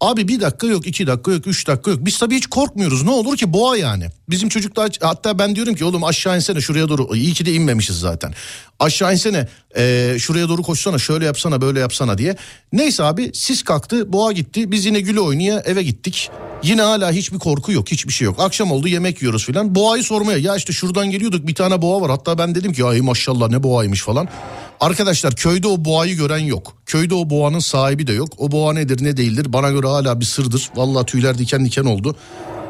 Abi 0.00 0.28
bir 0.28 0.40
dakika 0.40 0.66
yok, 0.66 0.86
iki 0.86 1.06
dakika 1.06 1.32
yok, 1.32 1.46
üç 1.46 1.66
dakika 1.66 1.90
yok. 1.90 2.00
Biz 2.02 2.18
tabii 2.18 2.36
hiç 2.36 2.46
korkmuyoruz. 2.46 3.02
Ne 3.02 3.10
olur 3.10 3.36
ki 3.36 3.52
boğa 3.52 3.76
yani. 3.76 4.06
Bizim 4.30 4.48
çocuklar 4.48 4.90
hatta 5.00 5.38
ben 5.38 5.56
diyorum 5.56 5.74
ki 5.74 5.84
oğlum 5.84 6.04
aşağı 6.04 6.36
insene 6.36 6.60
şuraya 6.60 6.88
doğru. 6.88 7.16
İyi 7.16 7.34
ki 7.34 7.46
de 7.46 7.52
inmemişiz 7.52 8.00
zaten. 8.00 8.34
Aşağı 8.80 9.12
insene 9.12 9.48
e, 9.76 10.16
şuraya 10.18 10.48
doğru 10.48 10.62
koşsana 10.62 10.98
şöyle 10.98 11.24
yapsana 11.24 11.60
böyle 11.60 11.80
yapsana 11.80 12.18
diye. 12.18 12.36
Neyse 12.72 13.02
abi 13.02 13.30
sis 13.34 13.62
kalktı 13.62 14.12
boğa 14.12 14.32
gitti. 14.32 14.72
Biz 14.72 14.86
yine 14.86 15.00
güle 15.00 15.20
oynaya 15.20 15.60
eve 15.60 15.82
gittik. 15.82 16.30
Yine 16.62 16.82
hala 16.82 17.12
hiçbir 17.12 17.38
korku 17.38 17.72
yok 17.72 17.88
hiçbir 17.88 18.12
şey 18.12 18.24
yok. 18.24 18.40
Akşam 18.40 18.72
oldu 18.72 18.88
yemek 18.88 19.22
yiyoruz 19.22 19.46
filan. 19.46 19.74
Boğayı 19.74 20.02
sormaya 20.02 20.38
ya 20.38 20.56
işte 20.56 20.72
şuradan 20.72 21.10
geliyorduk 21.10 21.46
bir 21.46 21.54
tane 21.54 21.82
boğa 21.82 22.00
var. 22.00 22.10
Hatta 22.10 22.38
ben 22.38 22.54
dedim 22.54 22.72
ki 22.72 22.84
ay 22.84 23.00
maşallah 23.00 23.48
ne 23.48 23.62
boğaymış 23.62 24.02
falan. 24.02 24.28
Arkadaşlar 24.84 25.34
köyde 25.34 25.68
o 25.68 25.84
boğayı 25.84 26.16
gören 26.16 26.38
yok. 26.38 26.76
Köyde 26.86 27.14
o 27.14 27.30
boğanın 27.30 27.58
sahibi 27.58 28.06
de 28.06 28.12
yok. 28.12 28.28
O 28.38 28.52
boğa 28.52 28.72
nedir 28.72 29.04
ne 29.04 29.16
değildir 29.16 29.52
bana 29.52 29.70
göre 29.70 29.86
hala 29.86 30.20
bir 30.20 30.24
sırdır. 30.24 30.70
Vallahi 30.76 31.06
tüyler 31.06 31.38
diken 31.38 31.64
diken 31.64 31.84
oldu. 31.84 32.16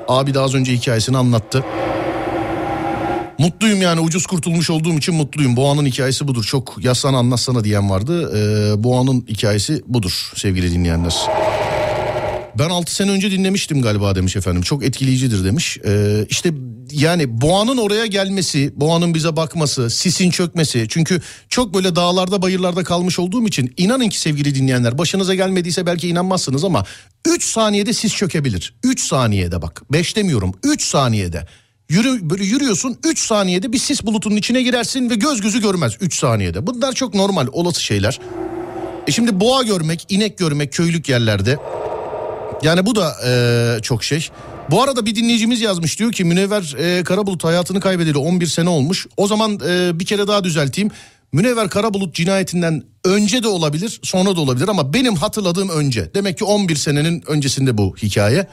Abi 0.08 0.34
de 0.34 0.40
az 0.40 0.54
önce 0.54 0.72
hikayesini 0.72 1.16
anlattı. 1.16 1.64
Mutluyum 3.38 3.82
yani 3.82 4.00
ucuz 4.00 4.26
kurtulmuş 4.26 4.70
olduğum 4.70 4.98
için 4.98 5.14
mutluyum. 5.14 5.56
Boğanın 5.56 5.86
hikayesi 5.86 6.28
budur. 6.28 6.44
Çok 6.44 6.84
yazsana 6.84 7.18
anlatsana 7.18 7.64
diyen 7.64 7.90
vardı. 7.90 8.32
Ee, 8.36 8.84
Boğanın 8.84 9.24
hikayesi 9.28 9.82
budur 9.86 10.32
sevgili 10.34 10.72
dinleyenler. 10.72 11.14
Ben 12.58 12.70
6 12.70 12.94
sene 12.94 13.10
önce 13.10 13.30
dinlemiştim 13.30 13.82
galiba 13.82 14.14
demiş 14.14 14.36
efendim. 14.36 14.62
Çok 14.62 14.84
etkileyicidir 14.84 15.44
demiş. 15.44 15.78
Ee, 15.86 16.26
işte 16.28 16.50
yani 16.92 17.40
boğanın 17.40 17.76
oraya 17.76 18.06
gelmesi, 18.06 18.72
boğanın 18.76 19.14
bize 19.14 19.36
bakması, 19.36 19.90
sisin 19.90 20.30
çökmesi. 20.30 20.86
Çünkü 20.88 21.20
çok 21.48 21.74
böyle 21.74 21.96
dağlarda 21.96 22.42
bayırlarda 22.42 22.84
kalmış 22.84 23.18
olduğum 23.18 23.46
için 23.46 23.74
inanın 23.76 24.08
ki 24.08 24.20
sevgili 24.20 24.54
dinleyenler 24.54 24.98
başınıza 24.98 25.34
gelmediyse 25.34 25.86
belki 25.86 26.08
inanmazsınız 26.08 26.64
ama 26.64 26.84
3 27.24 27.44
saniyede 27.44 27.92
sis 27.92 28.14
çökebilir. 28.14 28.74
3 28.84 29.00
saniyede 29.00 29.62
bak 29.62 29.82
5 29.92 30.16
demiyorum 30.16 30.54
3 30.62 30.84
saniyede. 30.84 31.46
Yürü, 31.88 32.30
böyle 32.30 32.44
yürüyorsun 32.44 32.98
3 33.04 33.18
saniyede 33.18 33.72
bir 33.72 33.78
sis 33.78 34.06
bulutunun 34.06 34.36
içine 34.36 34.62
girersin 34.62 35.10
ve 35.10 35.14
göz 35.14 35.40
gözü 35.40 35.62
görmez 35.62 35.92
3 36.00 36.18
saniyede. 36.18 36.66
Bunlar 36.66 36.92
çok 36.92 37.14
normal 37.14 37.46
olası 37.52 37.82
şeyler. 37.82 38.20
E 39.06 39.12
şimdi 39.12 39.40
boğa 39.40 39.62
görmek, 39.62 40.06
inek 40.08 40.38
görmek 40.38 40.72
köylük 40.72 41.08
yerlerde 41.08 41.58
yani 42.62 42.86
bu 42.86 42.96
da 42.96 43.14
e, 43.26 43.82
çok 43.82 44.04
şey. 44.04 44.28
Bu 44.70 44.82
arada 44.82 45.06
bir 45.06 45.14
dinleyicimiz 45.14 45.60
yazmış 45.60 45.98
diyor 45.98 46.12
ki 46.12 46.24
Münevver 46.24 46.74
e, 46.78 47.04
Karabulut 47.04 47.44
hayatını 47.44 47.80
kaybedeli 47.80 48.18
11 48.18 48.46
sene 48.46 48.68
olmuş. 48.68 49.06
O 49.16 49.26
zaman 49.26 49.60
e, 49.68 50.00
bir 50.00 50.04
kere 50.04 50.26
daha 50.26 50.44
düzelteyim. 50.44 50.90
Münevver 51.32 51.68
Karabulut 51.68 52.14
cinayetinden 52.14 52.82
önce 53.04 53.42
de 53.42 53.48
olabilir 53.48 54.00
sonra 54.02 54.36
da 54.36 54.40
olabilir 54.40 54.68
ama 54.68 54.94
benim 54.94 55.14
hatırladığım 55.14 55.68
önce. 55.68 56.10
Demek 56.14 56.38
ki 56.38 56.44
11 56.44 56.76
senenin 56.76 57.22
öncesinde 57.26 57.78
bu 57.78 57.96
hikaye. 58.02 58.46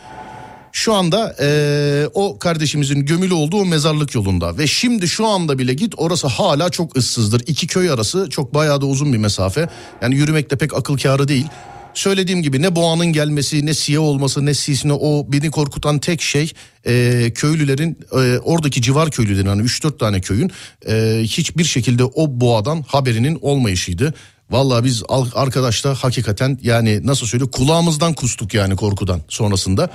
Şu 0.71 0.93
anda 0.93 1.35
e, 1.41 2.07
o 2.13 2.39
kardeşimizin 2.39 3.05
gömülü 3.05 3.33
olduğu 3.33 3.65
mezarlık 3.65 4.15
yolunda 4.15 4.57
ve 4.57 4.67
şimdi 4.67 5.07
şu 5.07 5.27
anda 5.27 5.59
bile 5.59 5.73
git 5.73 5.93
orası 5.97 6.27
hala 6.27 6.69
çok 6.69 6.97
ıssızdır. 6.97 7.43
İki 7.47 7.67
köy 7.67 7.91
arası 7.91 8.29
çok 8.29 8.53
bayağı 8.53 8.81
da 8.81 8.85
uzun 8.85 9.13
bir 9.13 9.17
mesafe. 9.17 9.69
Yani 10.01 10.15
yürümek 10.15 10.51
de 10.51 10.57
pek 10.57 10.73
akıl 10.73 10.97
kârı 10.97 11.27
değil. 11.27 11.47
Söylediğim 11.93 12.41
gibi 12.41 12.61
ne 12.61 12.75
boğanın 12.75 13.05
gelmesi 13.05 13.65
ne 13.65 13.73
siyah 13.73 14.01
olması 14.01 14.45
ne 14.45 14.53
sisine 14.53 14.93
o 14.93 15.25
beni 15.31 15.51
korkutan 15.51 15.99
tek 15.99 16.21
şey 16.21 16.51
e, 16.85 17.31
köylülerin 17.35 17.97
e, 18.11 18.39
oradaki 18.39 18.81
civar 18.81 19.11
köylülerin 19.11 19.47
hani 19.47 19.61
3-4 19.61 19.97
tane 19.97 20.21
köyün 20.21 20.51
e, 20.87 21.19
hiçbir 21.23 21.63
şekilde 21.63 22.03
o 22.03 22.41
boğadan 22.41 22.81
haberinin 22.87 23.39
olmayışıydı. 23.41 24.13
Vallahi 24.51 24.83
biz 24.83 25.03
arkadaşla 25.35 25.95
hakikaten 25.95 26.59
yani 26.61 27.07
nasıl 27.07 27.27
söyleyeyim 27.27 27.51
kulağımızdan 27.51 28.13
kustuk 28.13 28.53
yani 28.53 28.75
korkudan 28.75 29.21
sonrasında. 29.27 29.89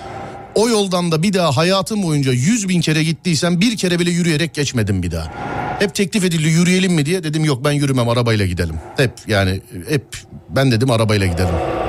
O 0.55 0.69
yoldan 0.69 1.13
da 1.13 1.23
bir 1.23 1.33
daha 1.33 1.57
hayatım 1.57 2.03
boyunca 2.03 2.33
100 2.33 2.69
bin 2.69 2.81
kere 2.81 3.05
gittiysem 3.05 3.61
bir 3.61 3.77
kere 3.77 3.99
bile 3.99 4.11
yürüyerek 4.11 4.55
geçmedim 4.55 5.03
bir 5.03 5.11
daha. 5.11 5.33
Hep 5.79 5.95
teklif 5.95 6.25
edildi 6.25 6.49
yürüyelim 6.49 6.93
mi 6.93 7.07
diye 7.07 7.25
dedim 7.25 7.45
yok 7.45 7.65
ben 7.65 7.73
yürümem 7.73 8.09
arabayla 8.09 8.47
gidelim. 8.47 8.75
Hep 8.97 9.13
yani 9.29 9.61
hep 9.89 10.05
ben 10.51 10.73
dedim 10.73 10.91
arabayla 10.91 11.27
gidelim. 11.27 11.86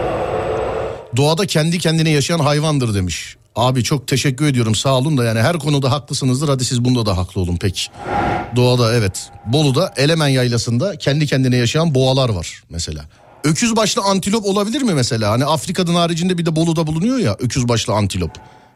Doğada 1.15 1.45
kendi 1.45 1.79
kendine 1.79 2.09
yaşayan 2.09 2.39
hayvandır 2.39 2.93
demiş. 2.93 3.35
Abi 3.55 3.83
çok 3.83 4.07
teşekkür 4.07 4.47
ediyorum 4.47 4.75
sağ 4.75 4.97
olun 4.97 5.17
da 5.17 5.23
yani 5.23 5.39
her 5.39 5.59
konuda 5.59 5.91
haklısınızdır 5.91 6.49
hadi 6.49 6.65
siz 6.65 6.85
bunda 6.85 7.05
da 7.05 7.17
haklı 7.17 7.41
olun 7.41 7.57
peki. 7.61 7.81
Doğada 8.55 8.93
evet. 8.95 9.29
Bolu'da 9.45 9.93
Elemen 9.97 10.27
Yaylası'nda 10.27 10.97
kendi 10.97 11.27
kendine 11.27 11.55
yaşayan 11.55 11.95
boğalar 11.95 12.29
var 12.29 12.63
mesela. 12.69 13.05
Öküz 13.43 13.75
başlı 13.75 14.01
antilop 14.01 14.45
olabilir 14.45 14.81
mi 14.81 14.93
mesela? 14.93 15.31
Hani 15.31 15.45
Afrika'nın 15.45 15.95
haricinde 15.95 16.37
bir 16.37 16.45
de 16.45 16.55
Bolu'da 16.55 16.87
bulunuyor 16.87 17.17
ya 17.17 17.35
öküz 17.39 17.67
başlı 17.67 17.93
antilop. 17.93 18.31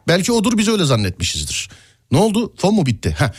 Belki 0.07 0.31
odur 0.31 0.57
biz 0.57 0.67
öyle 0.67 0.85
zannetmişizdir. 0.85 1.69
Ne 2.11 2.17
oldu? 2.17 2.53
Fon 2.57 2.75
mu 2.75 2.85
bitti? 2.85 3.15
Heh. 3.17 3.29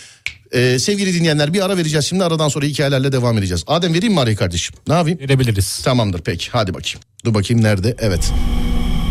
Ee, 0.53 0.79
sevgili 0.79 1.15
dinleyenler 1.15 1.55
bir 1.55 1.65
ara 1.65 1.77
vereceğiz 1.77 2.07
şimdi 2.07 2.25
aradan 2.25 2.49
sonra 2.49 2.67
hikayelerle 2.67 3.13
devam 3.13 3.39
edeceğiz. 3.39 3.65
Adem 3.67 3.95
vereyim 3.95 4.15
mi 4.15 4.21
arayı 4.21 4.37
kardeşim? 4.37 4.77
Ne 4.89 4.95
yapayım? 4.95 5.19
Verebiliriz. 5.19 5.81
Tamamdır 5.85 6.21
peki 6.21 6.49
hadi 6.51 6.75
bakayım. 6.75 7.01
Dur 7.25 7.35
bakayım 7.35 7.63
nerede? 7.63 7.97
Evet. 7.99 8.33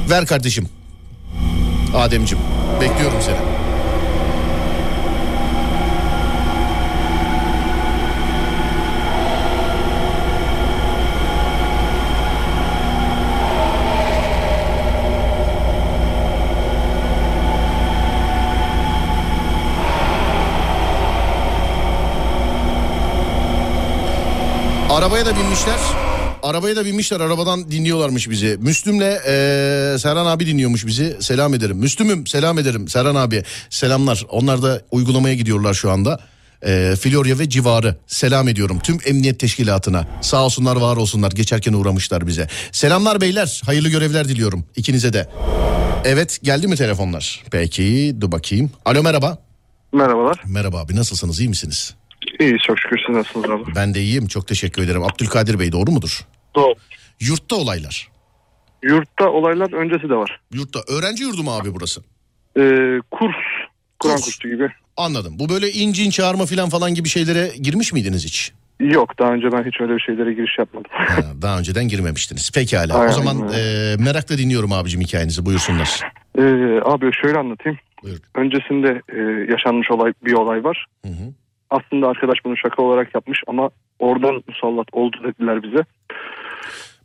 Ver 0.09 0.25
kardeşim. 0.25 0.69
Ademcim 1.95 2.39
bekliyorum 2.81 3.21
seni. 3.21 3.51
Arabaya 24.91 25.25
da 25.25 25.35
binmişler. 25.35 26.10
Arabaya 26.43 26.75
da 26.75 26.85
binmişler 26.85 27.19
arabadan 27.19 27.71
dinliyorlarmış 27.71 28.29
bizi. 28.29 28.57
Müslüm'le 28.59 28.99
eee 29.01 29.97
Serhan 29.99 30.25
abi 30.25 30.47
dinliyormuş 30.47 30.85
bizi. 30.87 31.17
Selam 31.19 31.53
ederim. 31.53 31.77
Müslüm'üm 31.77 32.27
selam 32.27 32.59
ederim 32.59 32.87
Serhan 32.87 33.15
abi. 33.15 33.43
Selamlar. 33.69 34.25
Onlar 34.29 34.61
da 34.63 34.81
uygulamaya 34.91 35.35
gidiyorlar 35.35 35.73
şu 35.73 35.91
anda. 35.91 36.19
Eee 36.65 36.95
Florya 36.95 37.39
ve 37.39 37.49
civarı. 37.49 37.95
Selam 38.07 38.47
ediyorum 38.47 38.79
tüm 38.83 38.97
emniyet 39.05 39.39
teşkilatına. 39.39 40.07
Sağ 40.21 40.45
olsunlar 40.45 40.75
var 40.75 40.97
olsunlar. 40.97 41.31
Geçerken 41.31 41.73
uğramışlar 41.73 42.27
bize. 42.27 42.47
Selamlar 42.71 43.21
beyler. 43.21 43.61
Hayırlı 43.65 43.89
görevler 43.89 44.27
diliyorum 44.27 44.65
ikinize 44.75 45.13
de. 45.13 45.29
Evet 46.05 46.39
geldi 46.43 46.67
mi 46.67 46.75
telefonlar? 46.75 47.43
Peki 47.51 48.15
dur 48.21 48.31
bakayım. 48.31 48.71
Alo 48.85 49.03
merhaba. 49.03 49.37
Merhabalar. 49.93 50.41
Merhaba 50.47 50.79
abi 50.79 50.95
nasılsınız 50.95 51.39
iyi 51.39 51.49
misiniz? 51.49 51.93
İyi 52.39 52.57
çok 52.67 52.79
şükür 52.79 52.97
siz 53.07 53.15
nasılsınız 53.15 53.45
abi? 53.49 53.75
Ben 53.75 53.93
de 53.93 54.01
iyiyim 54.01 54.27
çok 54.27 54.47
teşekkür 54.47 54.83
ederim. 54.83 55.03
Abdülkadir 55.03 55.59
Bey 55.59 55.71
doğru 55.71 55.91
mudur? 55.91 56.21
Doğru. 56.55 56.73
Yurtta 57.19 57.55
olaylar. 57.55 58.07
Yurtta 58.83 59.29
olaylar 59.29 59.73
öncesi 59.73 60.09
de 60.09 60.15
var. 60.15 60.39
Yurtta 60.53 60.79
öğrenci 60.87 61.23
yurdu 61.23 61.43
mu 61.43 61.51
abi 61.51 61.73
burası? 61.73 62.01
Ee, 62.57 62.61
kurs, 63.11 63.35
Kur'an 63.99 64.15
Kurs. 64.15 64.25
kursu 64.25 64.49
gibi. 64.49 64.69
Anladım. 64.97 65.33
Bu 65.39 65.49
böyle 65.49 65.71
incin 65.71 66.09
çağırma 66.09 66.45
falan 66.45 66.69
falan 66.69 66.93
gibi 66.93 67.09
şeylere 67.09 67.51
girmiş 67.61 67.93
miydiniz 67.93 68.25
hiç? 68.25 68.51
Yok 68.79 69.19
daha 69.19 69.31
önce 69.33 69.51
ben 69.51 69.63
hiç 69.63 69.81
öyle 69.81 69.95
bir 69.95 69.99
şeylere 69.99 70.33
giriş 70.33 70.59
yapmadım. 70.59 70.91
Ha, 70.93 71.15
daha 71.41 71.59
önceden 71.59 71.87
girmemiştiniz. 71.87 72.51
Pekala. 72.51 72.97
O 72.97 72.99
Aynen, 72.99 73.11
zaman 73.11 73.35
aynen. 73.41 73.53
e, 73.53 73.95
merakla 74.03 74.37
dinliyorum 74.37 74.71
abicim 74.73 75.01
hikayenizi. 75.01 75.45
Buyursunlar. 75.45 76.01
Ee, 76.37 76.41
abi 76.85 77.11
şöyle 77.21 77.37
anlatayım. 77.37 77.79
Buyur. 78.03 78.17
Öncesinde 78.35 79.01
e, 79.09 79.51
yaşanmış 79.51 79.91
olay 79.91 80.13
bir 80.25 80.33
olay 80.33 80.63
var. 80.63 80.85
Hı 81.05 81.11
hı. 81.11 81.33
Aslında 81.69 82.07
arkadaş 82.07 82.37
bunu 82.45 82.57
şaka 82.57 82.81
olarak 82.83 83.15
yapmış 83.15 83.39
ama 83.47 83.69
oradan 83.99 84.43
musallat 84.47 84.87
oldu 84.91 85.17
dediler 85.23 85.63
bize. 85.63 85.83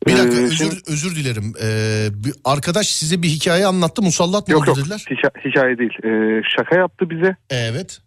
Bir 0.06 0.12
dakika 0.12 0.36
Ee, 0.36 0.44
özür 0.44 0.56
şimdi- 0.56 0.74
özür 0.88 1.16
dilerim. 1.16 1.52
Ee, 1.62 2.08
bir 2.24 2.32
arkadaş 2.44 2.86
size 2.86 3.22
bir 3.22 3.28
hikaye 3.28 3.66
anlattı. 3.66 4.02
Musallat 4.02 4.48
mı 4.48 4.52
Yok 4.52 4.62
oldu 4.62 4.68
yok 4.68 4.78
dediler? 4.78 5.04
hika- 5.10 5.48
hikaye 5.50 5.78
değil. 5.78 5.92
Ee, 6.04 6.42
şaka 6.56 6.76
yaptı 6.76 7.10
bize 7.10 7.36
Evet. 7.50 8.00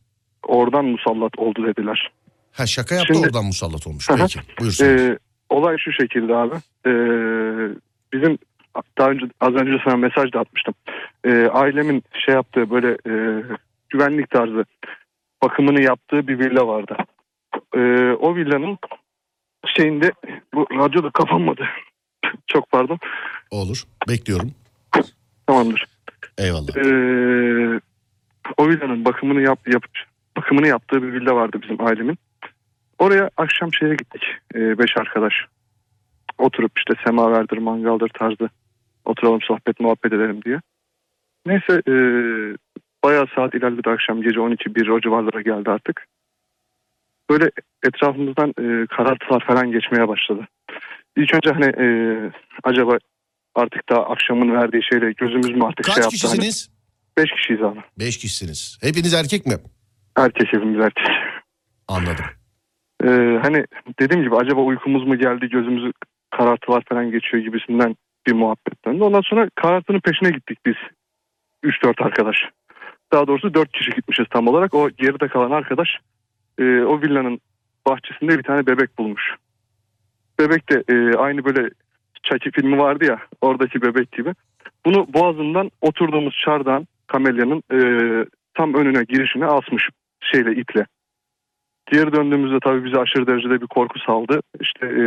oradan 0.48 0.86
musallat 0.86 1.32
oldu 1.38 1.68
dediler. 1.68 2.12
Ha 2.52 2.66
şaka 2.66 2.96
yaptı 2.96 3.14
Şimdi- 3.14 3.28
oradan 3.28 3.46
musallat 3.46 3.88
olmuş. 3.88 4.08
Peki. 4.18 4.40
Buyursunlar. 4.60 4.96
Ee, 4.96 5.18
olay 5.50 5.78
şu 5.78 5.92
şekilde 5.92 6.36
abi. 6.36 6.56
Ee, 6.86 6.92
bizim 8.14 8.38
daha 8.98 9.10
önce 9.10 9.26
az 9.42 9.54
önce 9.54 9.72
sana 9.86 9.96
mesaj 9.98 10.34
da 10.34 10.40
atmıştım. 10.40 10.74
Ee, 11.26 11.48
ailemin 11.48 12.04
şey 12.26 12.36
yaptığı 12.36 12.70
böyle 12.70 12.88
e, 12.92 13.14
güvenlik 13.90 14.30
tarzı 14.30 14.66
bakımını 15.44 15.82
yaptığı 15.82 16.28
bir 16.28 16.40
villa 16.40 16.68
vardı. 16.68 16.96
Ee, 17.76 17.80
o 18.20 18.36
villanın 18.36 18.78
şeyinde 19.66 20.12
bu 20.54 20.68
radyo 20.72 21.04
da 21.04 21.10
kapanmadı. 21.10 21.66
Çok 22.48 22.72
pardon. 22.72 23.00
Olur. 23.52 23.84
Bekliyorum. 24.10 24.52
Tamamdır. 25.48 25.86
Eyvallah. 26.38 26.78
Ee, 26.78 27.82
o 28.58 28.68
villanın 28.68 29.06
bakımını 29.06 29.42
yap, 29.42 29.60
yap 29.74 29.84
bakımını 30.38 30.68
yaptığı 30.68 31.04
bir 31.04 31.14
villa 31.14 31.36
vardı 31.36 31.60
bizim 31.64 31.82
ailemin. 31.82 32.18
Oraya 33.00 33.30
akşam 33.38 33.74
şeye 33.74 33.96
gittik. 33.96 34.24
ee, 34.56 34.80
beş 34.80 34.98
arkadaş. 34.98 35.34
Oturup 36.38 36.72
işte 36.78 36.94
semaverdir, 37.06 37.58
mangaldır 37.58 38.10
tarzı 38.10 38.50
Oturalım 39.10 39.42
sohbet 39.42 39.80
muhabbet 39.80 40.14
edelim 40.14 40.42
diye. 40.46 40.62
Neyse 41.46 41.82
e, 41.88 41.94
bayağı 43.04 43.28
saat 43.36 43.56
ilerledi 43.56 43.90
akşam 43.90 44.22
gece 44.22 44.40
12-1 44.40 44.92
o 44.92 45.02
civarlara 45.02 45.42
geldi 45.42 45.70
artık. 45.70 46.06
Böyle 47.30 47.52
etrafımızdan 47.84 48.50
e, 48.50 48.88
karartılar 48.88 49.46
falan 49.48 49.72
geçmeye 49.72 50.08
başladı. 50.08 50.48
İlk 51.18 51.34
önce 51.34 51.52
hani 51.52 51.66
e, 51.66 51.88
acaba 52.64 52.98
artık 53.56 53.90
da 53.90 54.10
akşamın 54.10 54.54
verdiği 54.54 54.84
şeyle 54.84 55.12
gözümüz 55.12 55.50
mü 55.50 55.64
artık 55.64 55.86
Kaç 55.86 55.96
şey 55.96 56.04
yaptı. 56.04 56.28
Hani, 56.28 56.40
kişisiniz? 56.40 56.70
beş 57.18 57.32
kişiyiz 57.32 57.62
abi. 57.62 57.80
Beş 58.00 58.18
kişisiniz. 58.18 58.78
Hepiniz 58.82 59.14
erkek 59.14 59.46
mi? 59.46 59.54
Erkek 60.18 60.48
hepimiz 60.54 60.86
erkek. 60.86 61.08
Anladım. 61.88 62.26
Ee, 63.04 63.40
hani 63.44 63.66
dediğim 64.00 64.24
gibi 64.24 64.36
acaba 64.36 64.62
uykumuz 64.62 65.08
mu 65.08 65.18
geldi 65.18 65.50
gözümüzü 65.50 65.92
karartılar 66.38 66.84
falan 66.90 67.12
geçiyor 67.12 67.44
gibisinden 67.44 67.96
bir 68.28 68.34
muhabbet 68.34 68.86
döndü. 68.86 69.04
Ondan 69.04 69.22
sonra 69.22 69.50
karartının 69.56 70.00
peşine 70.00 70.30
gittik 70.30 70.60
biz. 70.66 70.76
3-4 71.64 72.04
arkadaş. 72.04 72.36
Daha 73.14 73.28
doğrusu 73.28 73.54
4 73.54 73.72
kişi 73.72 73.92
gitmişiz 73.92 74.26
tam 74.32 74.48
olarak. 74.48 74.74
O 74.74 74.90
geride 74.90 75.28
kalan 75.28 75.52
arkadaş 75.52 75.90
e, 76.60 76.84
o 76.84 77.02
villanın 77.02 77.40
bahçesinde 77.88 78.38
bir 78.38 78.44
tane 78.44 78.68
bebek 78.68 78.98
bulmuş. 78.98 79.36
Bebek 80.40 80.70
de 80.70 80.84
e, 80.94 81.18
aynı 81.18 81.46
böyle 81.46 81.70
Chucky 82.24 82.52
filmi 82.52 82.78
vardı 82.78 83.06
ya 83.06 83.20
oradaki 83.42 83.82
bebek 83.82 84.12
gibi. 84.12 84.34
Bunu 84.86 85.14
boğazından 85.14 85.72
oturduğumuz 85.82 86.42
çardağın 86.46 86.88
kamelyanın 87.08 87.64
e, 87.74 87.80
tam 88.54 88.74
önüne 88.74 89.04
girişine 89.04 89.46
asmış 89.46 89.90
şeyle 90.20 90.52
iple. 90.52 90.86
Geri 91.92 92.14
döndüğümüzde 92.14 92.60
tabii 92.64 92.86
bize 92.86 93.00
aşırı 93.00 93.28
derecede 93.28 93.62
bir 93.62 93.68
korku 93.68 94.00
saldı. 94.00 94.42
İşte 94.60 94.86
e, 94.86 95.04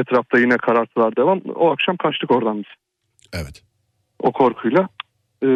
etrafta 0.00 0.38
yine 0.38 0.56
karartılar 0.56 1.16
devam. 1.16 1.40
O 1.54 1.70
akşam 1.70 1.96
kaçtık 1.96 2.30
oradan 2.30 2.58
biz 2.58 2.72
Evet. 3.32 3.62
o 4.18 4.32
korkuyla. 4.32 4.88
E, 5.42 5.48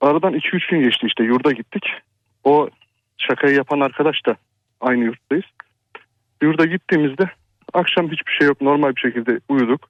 aradan 0.00 0.34
2-3 0.34 0.70
gün 0.70 0.82
geçti 0.82 1.06
işte 1.06 1.24
yurda 1.24 1.50
gittik. 1.50 1.84
O 2.44 2.68
şakayı 3.18 3.56
yapan 3.56 3.80
arkadaş 3.80 4.26
da 4.26 4.36
aynı 4.80 5.04
yurttayız. 5.04 5.44
Yurda 6.42 6.64
gittiğimizde 6.64 7.30
akşam 7.72 8.10
hiçbir 8.10 8.32
şey 8.32 8.46
yok 8.46 8.60
normal 8.60 8.96
bir 8.96 9.00
şekilde 9.00 9.40
uyuduk. 9.48 9.88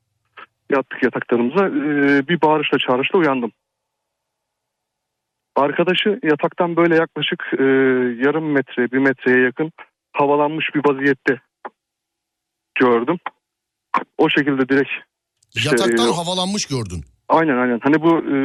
Yattık 0.70 1.02
yataklarımıza 1.02 1.66
E, 1.66 2.28
bir 2.28 2.40
bağırışla 2.40 2.78
çağrışla 2.78 3.18
uyandım. 3.18 3.52
Arkadaşı 5.56 6.20
yataktan 6.22 6.76
böyle 6.76 6.94
yaklaşık 6.94 7.44
e, 7.58 7.64
yarım 8.24 8.52
metre 8.52 8.92
bir 8.92 8.98
metreye 8.98 9.40
yakın 9.40 9.72
havalanmış 10.12 10.74
bir 10.74 10.82
vaziyette 10.88 11.40
gördüm. 12.74 13.18
O 14.18 14.28
şekilde 14.30 14.68
direkt 14.68 14.90
İşte, 15.54 15.70
Yataktan 15.70 16.08
e, 16.08 16.14
havalanmış 16.14 16.66
gördün. 16.66 17.04
Aynen 17.28 17.56
aynen. 17.56 17.80
Hani 17.82 18.02
bu 18.02 18.18
e, 18.18 18.36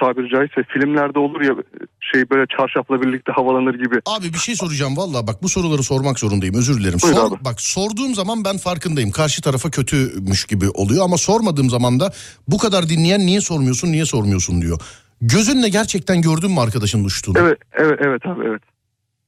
tabiri 0.00 0.28
caizse 0.28 0.62
filmlerde 0.68 1.18
olur 1.18 1.40
ya 1.40 1.54
şey 2.00 2.30
böyle 2.30 2.46
çarşafla 2.58 3.02
birlikte 3.02 3.32
havalanır 3.32 3.74
gibi. 3.74 4.00
Abi 4.06 4.26
bir 4.32 4.38
şey 4.38 4.54
soracağım 4.54 4.96
valla 4.96 5.26
bak 5.26 5.42
bu 5.42 5.48
soruları 5.48 5.82
sormak 5.82 6.18
zorundayım 6.18 6.54
özür 6.54 6.80
dilerim. 6.80 6.98
Buyur 7.02 7.14
Sor, 7.14 7.32
abi. 7.32 7.44
bak 7.44 7.60
sorduğum 7.60 8.14
zaman 8.14 8.44
ben 8.44 8.56
farkındayım. 8.56 9.10
Karşı 9.10 9.42
tarafa 9.42 9.70
kötümüş 9.70 10.44
gibi 10.46 10.68
oluyor 10.68 11.04
ama 11.04 11.16
sormadığım 11.16 11.70
zaman 11.70 12.00
da 12.00 12.12
bu 12.48 12.58
kadar 12.58 12.88
dinleyen 12.88 13.20
niye 13.20 13.40
sormuyorsun 13.40 13.92
niye 13.92 14.04
sormuyorsun 14.04 14.62
diyor. 14.62 14.78
Gözünle 15.20 15.68
gerçekten 15.68 16.22
gördün 16.22 16.50
mü 16.50 16.60
arkadaşın 16.60 17.04
uçtuğunu? 17.04 17.38
Evet 17.38 17.58
evet 17.72 17.98
evet 18.02 18.26
abi 18.26 18.44
evet. 18.46 18.62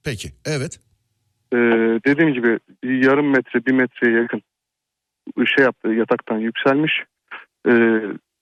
Peki 0.04 0.28
evet. 0.44 0.80
E, 1.52 1.56
dediğim 2.06 2.34
gibi 2.34 2.58
yarım 2.82 3.30
metre 3.30 3.66
bir 3.66 3.72
metreye 3.72 4.16
yakın 4.16 4.42
şey 5.56 5.64
yaptı 5.64 5.88
yataktan 5.88 6.38
yükselmiş. 6.38 6.92
E, 7.68 7.72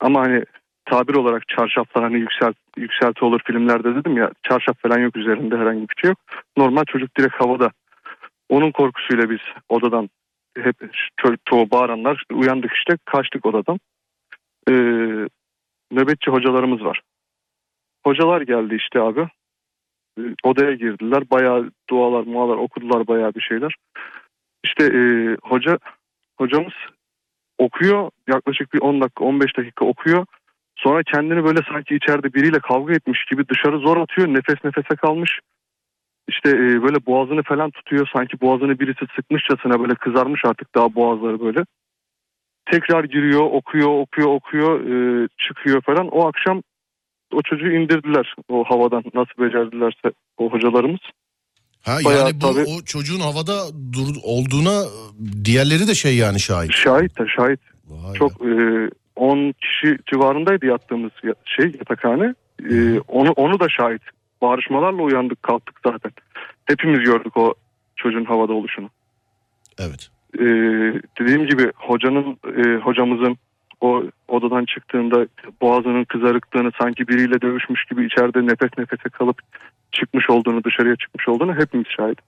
ama 0.00 0.20
hani 0.20 0.44
tabir 0.84 1.14
olarak 1.14 1.48
çarşaflar 1.48 2.04
hani 2.04 2.16
yükselt, 2.16 2.56
yükselti 2.76 3.24
olur 3.24 3.40
filmlerde 3.44 3.94
dedim 3.94 4.16
ya 4.16 4.30
çarşaf 4.42 4.78
falan 4.78 4.98
yok 4.98 5.16
üzerinde 5.16 5.56
herhangi 5.56 5.88
bir 5.88 5.94
şey 6.00 6.08
yok. 6.08 6.18
Normal 6.56 6.84
çocuk 6.84 7.18
direkt 7.18 7.34
havada. 7.34 7.70
Onun 8.48 8.72
korkusuyla 8.72 9.30
biz 9.30 9.40
odadan 9.68 10.10
hep 10.56 10.76
ço- 11.20 11.38
çoğu 11.44 11.70
bağıranlar 11.70 12.24
uyandık 12.32 12.72
işte 12.72 12.98
kaçtık 13.04 13.46
odadan. 13.46 13.80
Ee, 14.68 14.72
nöbetçi 15.92 16.30
hocalarımız 16.30 16.84
var. 16.84 17.00
Hocalar 18.04 18.40
geldi 18.40 18.74
işte 18.74 19.00
abi. 19.00 19.28
Ee, 20.18 20.22
odaya 20.44 20.72
girdiler. 20.72 21.30
Bayağı 21.30 21.70
dualar 21.90 22.22
mualar 22.22 22.56
okudular 22.56 23.06
bayağı 23.06 23.34
bir 23.34 23.40
şeyler. 23.40 23.74
İşte 24.64 24.84
e, 24.84 25.00
hoca 25.42 25.78
hocamız 26.38 26.72
okuyor. 27.58 28.10
Yaklaşık 28.28 28.74
bir 28.74 28.80
10 28.80 29.00
dakika 29.00 29.24
15 29.24 29.56
dakika 29.56 29.84
okuyor. 29.84 30.26
Sonra 30.76 31.02
kendini 31.02 31.44
böyle 31.44 31.58
sanki 31.72 31.94
içeride 31.94 32.34
biriyle 32.34 32.58
kavga 32.58 32.92
etmiş 32.92 33.24
gibi 33.24 33.48
dışarı 33.48 33.78
zor 33.78 33.96
atıyor. 33.96 34.28
Nefes 34.28 34.64
nefese 34.64 34.96
kalmış. 34.96 35.40
İşte 36.28 36.50
e, 36.50 36.82
böyle 36.82 37.06
boğazını 37.06 37.42
falan 37.42 37.70
tutuyor. 37.70 38.08
Sanki 38.16 38.40
boğazını 38.40 38.78
birisi 38.78 39.06
sıkmışçasına 39.16 39.80
böyle 39.80 39.94
kızarmış 39.94 40.44
artık 40.44 40.74
daha 40.74 40.94
boğazları 40.94 41.40
böyle. 41.40 41.64
Tekrar 42.70 43.04
giriyor, 43.04 43.40
okuyor, 43.40 44.00
okuyor, 44.00 44.28
okuyor, 44.28 44.80
e, 44.80 45.28
çıkıyor 45.38 45.80
falan. 45.82 46.08
O 46.08 46.28
akşam 46.28 46.62
o 47.32 47.42
çocuğu 47.42 47.72
indirdiler 47.72 48.34
o 48.48 48.64
havadan. 48.64 49.04
Nasıl 49.14 49.42
becerdilerse 49.42 50.12
o 50.38 50.52
hocalarımız. 50.52 51.00
Ha 51.86 51.98
Bayağı 52.04 52.20
yani 52.26 52.40
bu 52.40 52.46
tabii. 52.54 52.64
o 52.68 52.82
çocuğun 52.84 53.20
havada 53.20 53.52
dur, 53.92 54.16
olduğuna 54.22 54.84
diğerleri 55.44 55.88
de 55.88 55.94
şey 55.94 56.16
yani 56.16 56.40
şahit. 56.40 56.72
Şahit 56.72 57.18
de 57.18 57.24
şahit. 57.36 57.60
Vay. 57.88 58.14
Çok 58.14 58.32
e, 58.32 58.90
10 59.16 59.52
kişi 59.52 59.98
civarındaydı 60.12 60.66
yattığımız 60.66 61.10
ya- 61.22 61.34
şey 61.44 61.66
yatakhane. 61.66 62.34
E, 62.70 63.00
onu 63.08 63.30
onu 63.30 63.60
da 63.60 63.68
şahit. 63.68 64.02
Bağırışmalarla 64.42 65.02
uyandık 65.02 65.42
kalktık 65.42 65.76
zaten. 65.86 66.12
Hepimiz 66.64 67.00
gördük 67.00 67.36
o 67.36 67.54
çocuğun 67.96 68.24
havada 68.24 68.52
oluşunu. 68.52 68.90
Evet. 69.78 70.08
E, 70.38 70.44
dediğim 71.20 71.46
gibi 71.46 71.72
hocanın 71.76 72.36
e, 72.56 72.76
hocamızın 72.76 73.36
o 73.80 74.02
odadan 74.28 74.64
çıktığında 74.64 75.26
boğazının 75.60 76.04
kızarıklığını 76.04 76.70
sanki 76.80 77.08
biriyle 77.08 77.40
dövüşmüş 77.40 77.84
gibi 77.84 78.06
içeride 78.06 78.46
nefes 78.46 78.70
nefese 78.78 79.08
kalıp 79.08 79.40
çıkmış 79.96 80.30
olduğunu 80.30 80.64
dışarıya 80.64 80.96
çıkmış 80.96 81.28
olduğunu 81.28 81.54
hepimiz 81.54 81.86
şahit. 81.96 82.18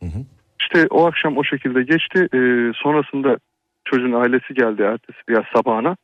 Hı 0.00 0.06
hı. 0.06 0.20
İşte 0.60 0.86
o 0.90 1.06
akşam 1.06 1.36
o 1.36 1.44
şekilde 1.44 1.82
geçti. 1.82 2.28
E, 2.34 2.40
sonrasında 2.82 3.36
çocuğun 3.84 4.12
ailesi 4.12 4.54
geldi 4.54 4.82
ertesi 4.82 5.18
ya 5.28 5.44
sabahına. 5.56 5.96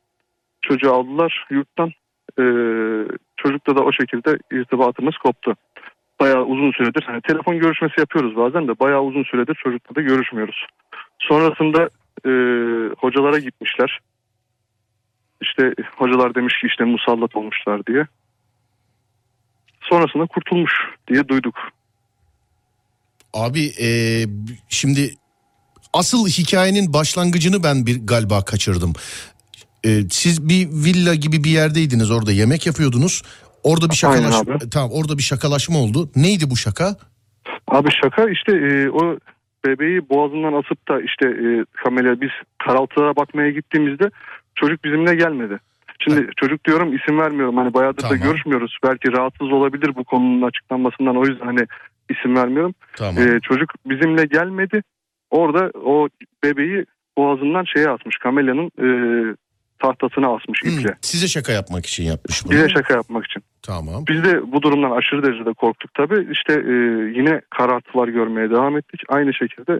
Çocuğu 0.61 0.93
aldılar 0.93 1.45
yurttan. 1.49 1.91
E, 2.39 2.43
çocukla 3.37 3.75
da 3.75 3.83
o 3.83 3.91
şekilde 3.91 4.37
irtibatımız 4.51 5.17
koptu. 5.17 5.55
Bayağı 6.19 6.43
uzun 6.45 6.71
süredir 6.71 7.03
hani 7.03 7.21
telefon 7.21 7.59
görüşmesi 7.59 7.99
yapıyoruz 7.99 8.35
bazen 8.35 8.67
de 8.67 8.79
bayağı 8.79 9.01
uzun 9.01 9.23
süredir 9.23 9.55
çocukla 9.55 9.95
da 9.95 10.01
görüşmüyoruz. 10.01 10.65
Sonrasında 11.19 11.89
e, 12.25 12.31
hocalara 12.97 13.39
gitmişler. 13.39 13.99
İşte 15.41 15.73
hocalar 15.97 16.35
demiş 16.35 16.61
ki 16.61 16.67
işte 16.67 16.83
musallat 16.83 17.35
olmuşlar 17.35 17.85
diye. 17.85 18.07
Sonrasında 19.89 20.25
kurtulmuş 20.25 20.71
diye 21.07 21.27
duyduk. 21.27 21.55
Abi 23.33 23.71
e, 23.81 23.87
şimdi 24.69 25.15
asıl 25.93 26.27
hikayenin 26.27 26.93
başlangıcını 26.93 27.63
ben 27.63 27.85
bir 27.85 28.07
galiba 28.07 28.45
kaçırdım. 28.45 28.93
E, 29.83 29.89
siz 30.09 30.49
bir 30.49 30.67
villa 30.67 31.15
gibi 31.15 31.43
bir 31.43 31.49
yerdeydiniz 31.49 32.11
orada 32.11 32.31
yemek 32.31 32.65
yapıyordunuz. 32.65 33.21
Orada 33.63 33.89
bir 33.89 33.95
şakalaşma 33.95 34.57
tamam 34.73 34.89
orada 34.93 35.17
bir 35.17 35.23
şakalaşma 35.23 35.79
oldu. 35.79 36.09
Neydi 36.15 36.49
bu 36.49 36.57
şaka? 36.57 36.95
Abi 37.67 37.89
şaka 38.03 38.29
işte 38.29 38.51
e, 38.57 38.89
o 38.89 39.17
bebeği 39.65 40.09
boğazından 40.09 40.53
asıp 40.53 40.87
da 40.87 41.01
işte 41.01 41.27
e, 41.27 41.65
kameraya 41.83 42.21
biz 42.21 42.29
karaltılara 42.65 43.15
bakmaya 43.15 43.51
gittiğimizde 43.51 44.09
çocuk 44.55 44.83
bizimle 44.83 45.15
gelmedi. 45.15 45.59
Şimdi 45.99 46.27
çocuk 46.37 46.65
diyorum 46.65 46.95
isim 46.95 47.19
vermiyorum 47.19 47.57
hani 47.57 47.73
bayağıdır 47.73 48.01
Tamam. 48.01 48.19
da 48.19 48.25
görüşmüyoruz. 48.25 48.77
Belki 48.83 49.11
rahatsız 49.17 49.51
olabilir 49.51 49.95
bu 49.95 50.03
konunun 50.03 50.41
açıklanmasından 50.47 51.17
o 51.17 51.25
yüzden 51.25 51.45
hani 51.45 51.65
isim 52.09 52.35
vermiyorum. 52.35 52.73
Tamam. 52.97 53.23
E, 53.27 53.39
çocuk 53.39 53.69
bizimle 53.85 54.25
gelmedi. 54.25 54.83
Orada 55.29 55.71
o 55.79 56.09
bebeği 56.43 56.85
boğazından 57.17 57.63
şeye 57.63 57.89
asmış 57.89 58.17
kamelyanın 58.17 58.71
e, 58.79 58.87
tahtasına 59.79 60.35
asmış 60.35 60.63
Hmm, 60.63 60.79
iple. 60.79 60.97
size 61.01 61.27
şaka 61.27 61.51
yapmak 61.51 61.85
için 61.85 62.03
yapmış 62.03 62.45
bunu. 62.45 62.51
Bize 62.53 62.69
şaka 62.69 62.93
yapmak 62.93 63.25
için. 63.25 63.43
Tamam. 63.61 64.03
Biz 64.09 64.23
de 64.23 64.51
bu 64.51 64.61
durumdan 64.61 64.91
aşırı 64.91 65.23
derecede 65.23 65.53
korktuk 65.53 65.93
tabii. 65.93 66.27
İşte 66.31 66.53
e, 66.53 66.73
yine 67.19 67.41
karartılar 67.49 68.07
görmeye 68.07 68.49
devam 68.49 68.77
ettik. 68.77 69.01
Aynı 69.09 69.33
şekilde 69.33 69.73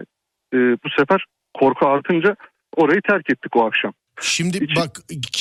e, 0.54 0.56
bu 0.58 0.88
sefer 0.98 1.24
korku 1.54 1.86
artınca 1.88 2.36
orayı 2.76 3.00
terk 3.02 3.30
ettik 3.30 3.56
o 3.56 3.66
akşam. 3.66 3.92
Şimdi 4.20 4.60
Hiç- 4.60 4.76
bak 4.76 4.90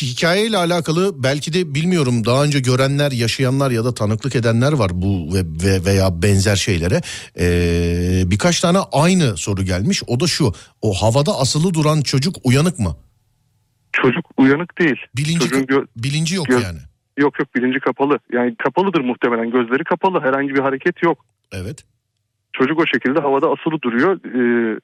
hikayeyle 0.02 0.58
alakalı 0.58 1.24
belki 1.24 1.54
de 1.54 1.76
bilmiyorum 1.76 2.26
daha 2.26 2.44
önce 2.44 2.60
görenler, 2.60 3.12
yaşayanlar 3.12 3.72
ya 3.72 3.86
da 3.86 3.94
tanıklık 3.94 4.36
edenler 4.36 4.74
var 4.74 4.92
bu 4.94 5.34
ve, 5.34 5.40
ve 5.40 5.86
veya 5.86 6.22
benzer 6.22 6.56
şeylere. 6.56 7.02
Ee, 7.40 8.24
birkaç 8.26 8.60
tane 8.62 8.78
aynı 8.92 9.38
soru 9.38 9.64
gelmiş. 9.64 10.04
O 10.08 10.20
da 10.20 10.28
şu. 10.28 10.54
O 10.82 10.94
havada 10.94 11.40
asılı 11.40 11.74
duran 11.74 12.02
çocuk 12.02 12.36
uyanık 12.44 12.80
mı? 12.80 12.96
çocuk 14.02 14.26
uyanık 14.38 14.80
değil. 14.80 14.98
Bilinci, 15.18 15.48
gö- 15.48 15.88
bilinci 15.96 16.36
yok 16.36 16.48
gö- 16.48 16.64
yani. 16.64 16.80
yok 17.18 17.40
yok 17.40 17.56
bilinci 17.56 17.80
kapalı. 17.80 18.20
Yani 18.34 18.56
kapalıdır 18.56 19.02
muhtemelen 19.02 19.52
gözleri 19.52 19.84
kapalı. 19.84 20.22
Herhangi 20.22 20.56
bir 20.56 20.60
hareket 20.60 21.04
yok. 21.04 21.26
Evet. 21.52 21.86
Çocuk 22.54 22.80
o 22.80 22.84
şekilde 22.94 23.20
havada 23.20 23.48
asılı 23.48 23.82
duruyor. 23.82 24.20
Ee, 24.26 24.80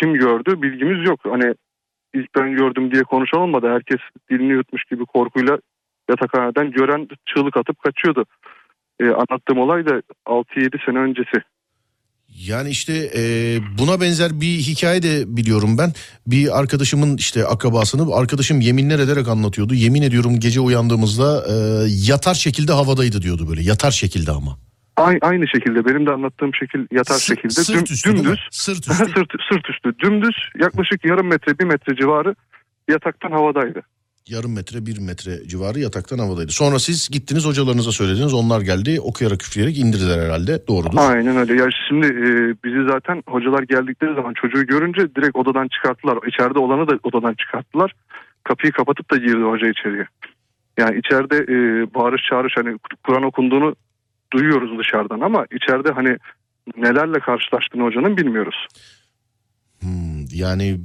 kim 0.00 0.14
gördü 0.14 0.62
bilgimiz 0.62 1.08
yok. 1.08 1.20
Hani 1.24 1.54
ilk 2.20 2.34
ben 2.34 2.52
gördüm 2.52 2.92
diye 2.92 3.02
konuşan 3.02 3.40
olmadı. 3.40 3.66
Herkes 3.70 4.00
dilini 4.30 4.52
yutmuş 4.52 4.84
gibi 4.84 5.04
korkuyla 5.06 5.58
yatakhaneden 6.10 6.70
gören 6.70 7.08
çığlık 7.26 7.56
atıp 7.56 7.78
kaçıyordu. 7.78 8.24
Ee, 9.00 9.04
anlattığım 9.04 9.58
olay 9.58 9.86
da 9.86 10.02
6-7 10.26 10.86
sene 10.86 10.98
öncesi. 10.98 11.42
Yani 12.46 12.70
işte 12.70 13.10
e, 13.16 13.22
buna 13.78 14.00
benzer 14.00 14.40
bir 14.40 14.58
hikaye 14.58 15.02
de 15.02 15.36
biliyorum 15.36 15.78
ben. 15.78 15.92
Bir 16.26 16.58
arkadaşımın 16.58 17.16
işte 17.16 17.46
akrabasını 17.46 18.14
arkadaşım 18.14 18.60
yeminler 18.60 18.98
ederek 18.98 19.28
anlatıyordu. 19.28 19.74
Yemin 19.74 20.02
ediyorum 20.02 20.40
gece 20.40 20.60
uyandığımızda 20.60 21.44
e, 21.48 21.54
yatar 21.88 22.34
şekilde 22.34 22.72
havadaydı 22.72 23.22
diyordu 23.22 23.48
böyle. 23.50 23.62
Yatar 23.62 23.90
şekilde 23.90 24.30
ama. 24.30 24.58
Aynı, 25.02 25.48
şekilde 25.48 25.84
benim 25.84 26.06
de 26.06 26.10
anlattığım 26.10 26.54
şekil 26.54 26.86
yatar 26.92 27.14
Sı- 27.14 27.24
şekilde 27.26 27.52
Sırt 27.52 27.76
düm- 27.76 27.92
üstü 27.92 28.16
dümdüz 28.16 28.40
Sırt 28.50 28.84
sırt, 28.84 29.08
üstü. 29.08 29.38
sırt 29.52 29.70
üstü 29.70 29.98
dümdüz 29.98 30.36
yaklaşık 30.62 31.04
yarım 31.04 31.26
metre 31.26 31.58
bir 31.58 31.64
metre 31.64 31.96
civarı 31.96 32.34
yataktan 32.88 33.30
havadaydı. 33.30 33.82
yarım 34.28 34.54
metre 34.54 34.86
bir 34.86 34.98
metre 34.98 35.48
civarı 35.48 35.78
yataktan 35.78 36.18
havadaydı. 36.18 36.52
Sonra 36.52 36.78
siz 36.78 37.08
gittiniz 37.10 37.46
hocalarınıza 37.46 37.92
söylediniz. 37.92 38.34
Onlar 38.34 38.60
geldi 38.60 39.00
okuyarak 39.00 39.42
üfleyerek 39.42 39.78
indirdiler 39.78 40.18
herhalde. 40.26 40.66
Doğrudur. 40.68 40.96
Aynen 40.98 41.36
öyle. 41.36 41.54
Ya 41.54 41.68
şimdi 41.88 42.06
e, 42.06 42.28
bizi 42.64 42.88
zaten 42.90 43.22
hocalar 43.28 43.62
geldikleri 43.62 44.14
zaman 44.14 44.34
çocuğu 44.34 44.66
görünce 44.66 45.14
direkt 45.14 45.36
odadan 45.36 45.68
çıkarttılar. 45.68 46.18
İçeride 46.28 46.58
olanı 46.58 46.88
da 46.88 46.98
odadan 47.02 47.34
çıkarttılar. 47.34 47.92
Kapıyı 48.44 48.72
kapatıp 48.72 49.10
da 49.10 49.16
girdi 49.16 49.42
hoca 49.42 49.68
içeriye. 49.68 50.06
Yani 50.78 50.98
içeride 50.98 51.36
e, 51.36 51.56
bağırış 51.94 52.22
çağırış 52.30 52.52
hani 52.56 52.78
Kur'an 53.06 53.22
okunduğunu 53.22 53.74
duyuyoruz 54.32 54.78
dışarıdan 54.78 55.20
ama 55.20 55.46
içeride 55.52 55.90
hani 55.92 56.16
nelerle 56.76 57.20
karşılaştığını 57.20 57.82
hocanın 57.82 58.16
bilmiyoruz. 58.16 58.66
Hmm, 59.80 60.26
yani 60.32 60.78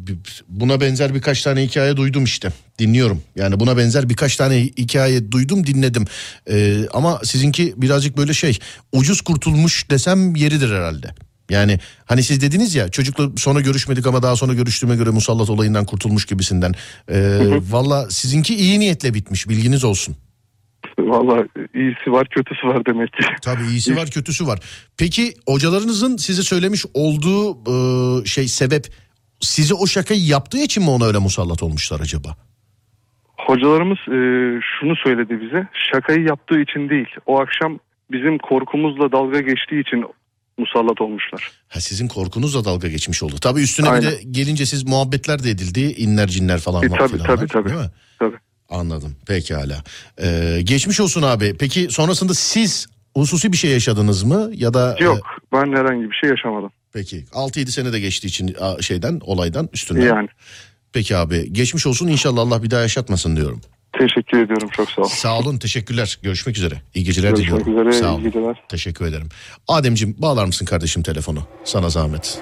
buna 0.48 0.82
benzer 0.82 1.16
birkaç 1.16 1.42
tane 1.42 1.64
hikaye 1.64 1.98
duydum 1.98 2.24
işte. 2.24 2.50
Dinliyorum. 2.80 3.22
Yani 3.36 3.60
buna 3.60 3.78
benzer 3.78 4.10
birkaç 4.10 4.36
tane 4.36 4.64
hikaye 4.64 5.32
duydum 5.32 5.68
dinledim. 5.68 6.06
Ee, 6.50 6.88
ama 6.94 7.20
sizinki 7.24 7.74
birazcık 7.78 8.18
böyle 8.18 8.34
şey 8.34 8.60
ucuz 8.92 9.22
kurtulmuş 9.22 9.90
desem 9.90 10.36
yeridir 10.36 10.72
herhalde. 10.76 11.08
Yani 11.50 11.80
hani 12.06 12.24
siz 12.24 12.42
dediniz 12.42 12.76
ya 12.76 12.90
çocukla 12.90 13.30
sonra 13.38 13.62
görüşmedik 13.62 14.08
ama 14.08 14.24
daha 14.24 14.36
sonra 14.36 14.54
görüştüğüme 14.54 14.96
göre 14.96 15.10
musallat 15.10 15.50
olayından 15.50 15.86
kurtulmuş 15.86 16.26
gibisinden. 16.26 16.74
Ee, 17.12 17.40
Valla 17.70 18.10
sizinki 18.10 18.56
iyi 18.56 18.80
niyetle 18.80 19.14
bitmiş 19.14 19.50
bilginiz 19.50 19.84
olsun. 19.84 20.16
Vallahi 21.00 21.48
iyisi 21.76 22.12
var 22.12 22.28
kötüsü 22.30 22.68
var 22.68 22.86
demek 22.86 23.14
ki. 23.14 23.24
Tabii 23.42 23.64
iyisi 23.64 23.96
var 23.96 24.08
kötüsü 24.10 24.48
var. 24.48 24.60
Peki 24.98 25.34
hocalarınızın 25.48 26.18
size 26.18 26.42
söylemiş 26.42 26.86
olduğu 26.94 27.52
e, 27.52 28.26
şey 28.26 28.48
sebep 28.48 28.88
size 29.40 29.74
o 29.74 29.88
şakayı 29.88 30.26
yaptığı 30.26 30.58
için 30.58 30.84
mi 30.84 30.90
ona 30.90 31.06
öyle 31.06 31.18
musallat 31.18 31.64
olmuşlar 31.64 32.00
acaba? 32.00 32.36
Hocalarımız 33.38 33.98
e, 33.98 34.18
şunu 34.80 34.96
söyledi 35.04 35.42
bize. 35.42 35.68
Şakayı 35.94 36.22
yaptığı 36.28 36.60
için 36.60 36.90
değil. 36.90 37.08
O 37.26 37.40
akşam 37.42 37.80
bizim 38.12 38.38
korkumuzla 38.38 39.12
dalga 39.12 39.40
geçtiği 39.40 39.82
için 39.82 40.06
musallat 40.58 41.02
olmuşlar. 41.02 41.52
Ha 41.70 41.80
sizin 41.80 42.08
korkunuzla 42.08 42.66
dalga 42.66 42.88
geçmiş 42.88 43.24
oldu. 43.24 43.36
Tabii 43.42 43.62
üstüne 43.62 43.86
bir 43.88 43.92
Aynen. 43.92 44.12
de 44.12 44.20
gelince 44.32 44.66
siz 44.66 44.84
muhabbetler 44.88 45.44
de 45.44 45.50
edildi. 45.50 45.80
İnler 45.82 46.28
cinler 46.28 46.60
falan 46.60 46.84
E, 46.84 46.90
var. 46.92 46.98
tabii, 47.00 47.12
filan 47.12 47.26
tabii, 47.26 47.48
tabii. 47.48 47.70
Tabii. 47.70 47.90
Anladım. 48.70 49.16
Pekala. 49.28 49.84
Ee, 50.22 50.60
geçmiş 50.64 51.00
olsun 51.00 51.22
abi. 51.22 51.56
Peki 51.60 51.88
sonrasında 51.90 52.34
siz 52.34 52.88
hususi 53.18 53.52
bir 53.52 53.58
şey 53.58 53.72
yaşadınız 53.72 54.24
mı? 54.24 54.50
Ya 54.54 54.74
da 54.74 54.96
e, 55.00 55.04
Yok 55.04 55.20
ben 55.54 55.72
herhangi 55.78 56.12
bir 56.12 56.16
şey 56.16 56.30
yaşamadım. 56.30 56.72
peki 56.94 57.26
6-7 57.32 57.68
sene 57.68 57.94
de 57.94 58.00
geçtiği 58.00 58.28
için 58.28 58.56
şeyden 58.82 59.20
olaydan 59.24 59.70
üstünden. 59.74 60.06
Yani 60.16 60.28
Peki 60.94 61.18
abi 61.18 61.54
geçmiş 61.54 61.88
olsun 61.88 62.08
inşallah 62.08 62.42
Allah 62.42 62.64
bir 62.64 62.72
daha 62.72 62.82
yaşatmasın 62.82 63.36
diyorum. 63.36 63.62
teşekkür 64.00 64.38
ediyorum 64.46 64.70
çok 64.72 64.90
sağ 64.92 65.02
ol. 65.02 65.08
Sağ 65.08 65.40
olun 65.40 65.58
teşekkürler. 65.58 66.20
Görüşmek 66.22 66.58
üzere. 66.58 66.82
İyi 66.96 67.06
geceler 67.06 67.30
Görüşmek 67.30 67.66
diliyorum. 67.66 67.90
üzere. 67.90 68.02
Sağ 68.04 68.10
iyi 68.10 68.14
olun. 68.14 68.24
geceler. 68.24 68.64
Teşekkür 68.70 69.06
ederim. 69.06 69.30
Ademciğim 69.68 70.16
bağlar 70.22 70.46
mısın 70.46 70.66
kardeşim 70.66 71.04
telefonu? 71.04 71.40
Sana 71.64 71.90
zahmet. 71.90 72.40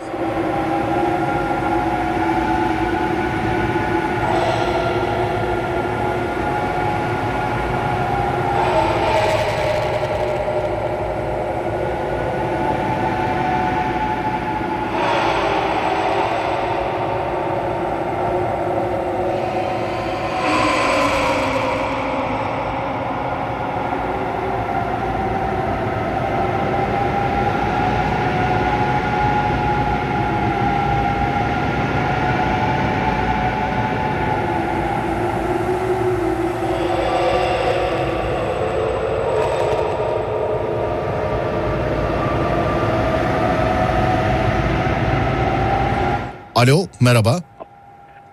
Alo 46.56 46.88
merhaba. 47.02 47.40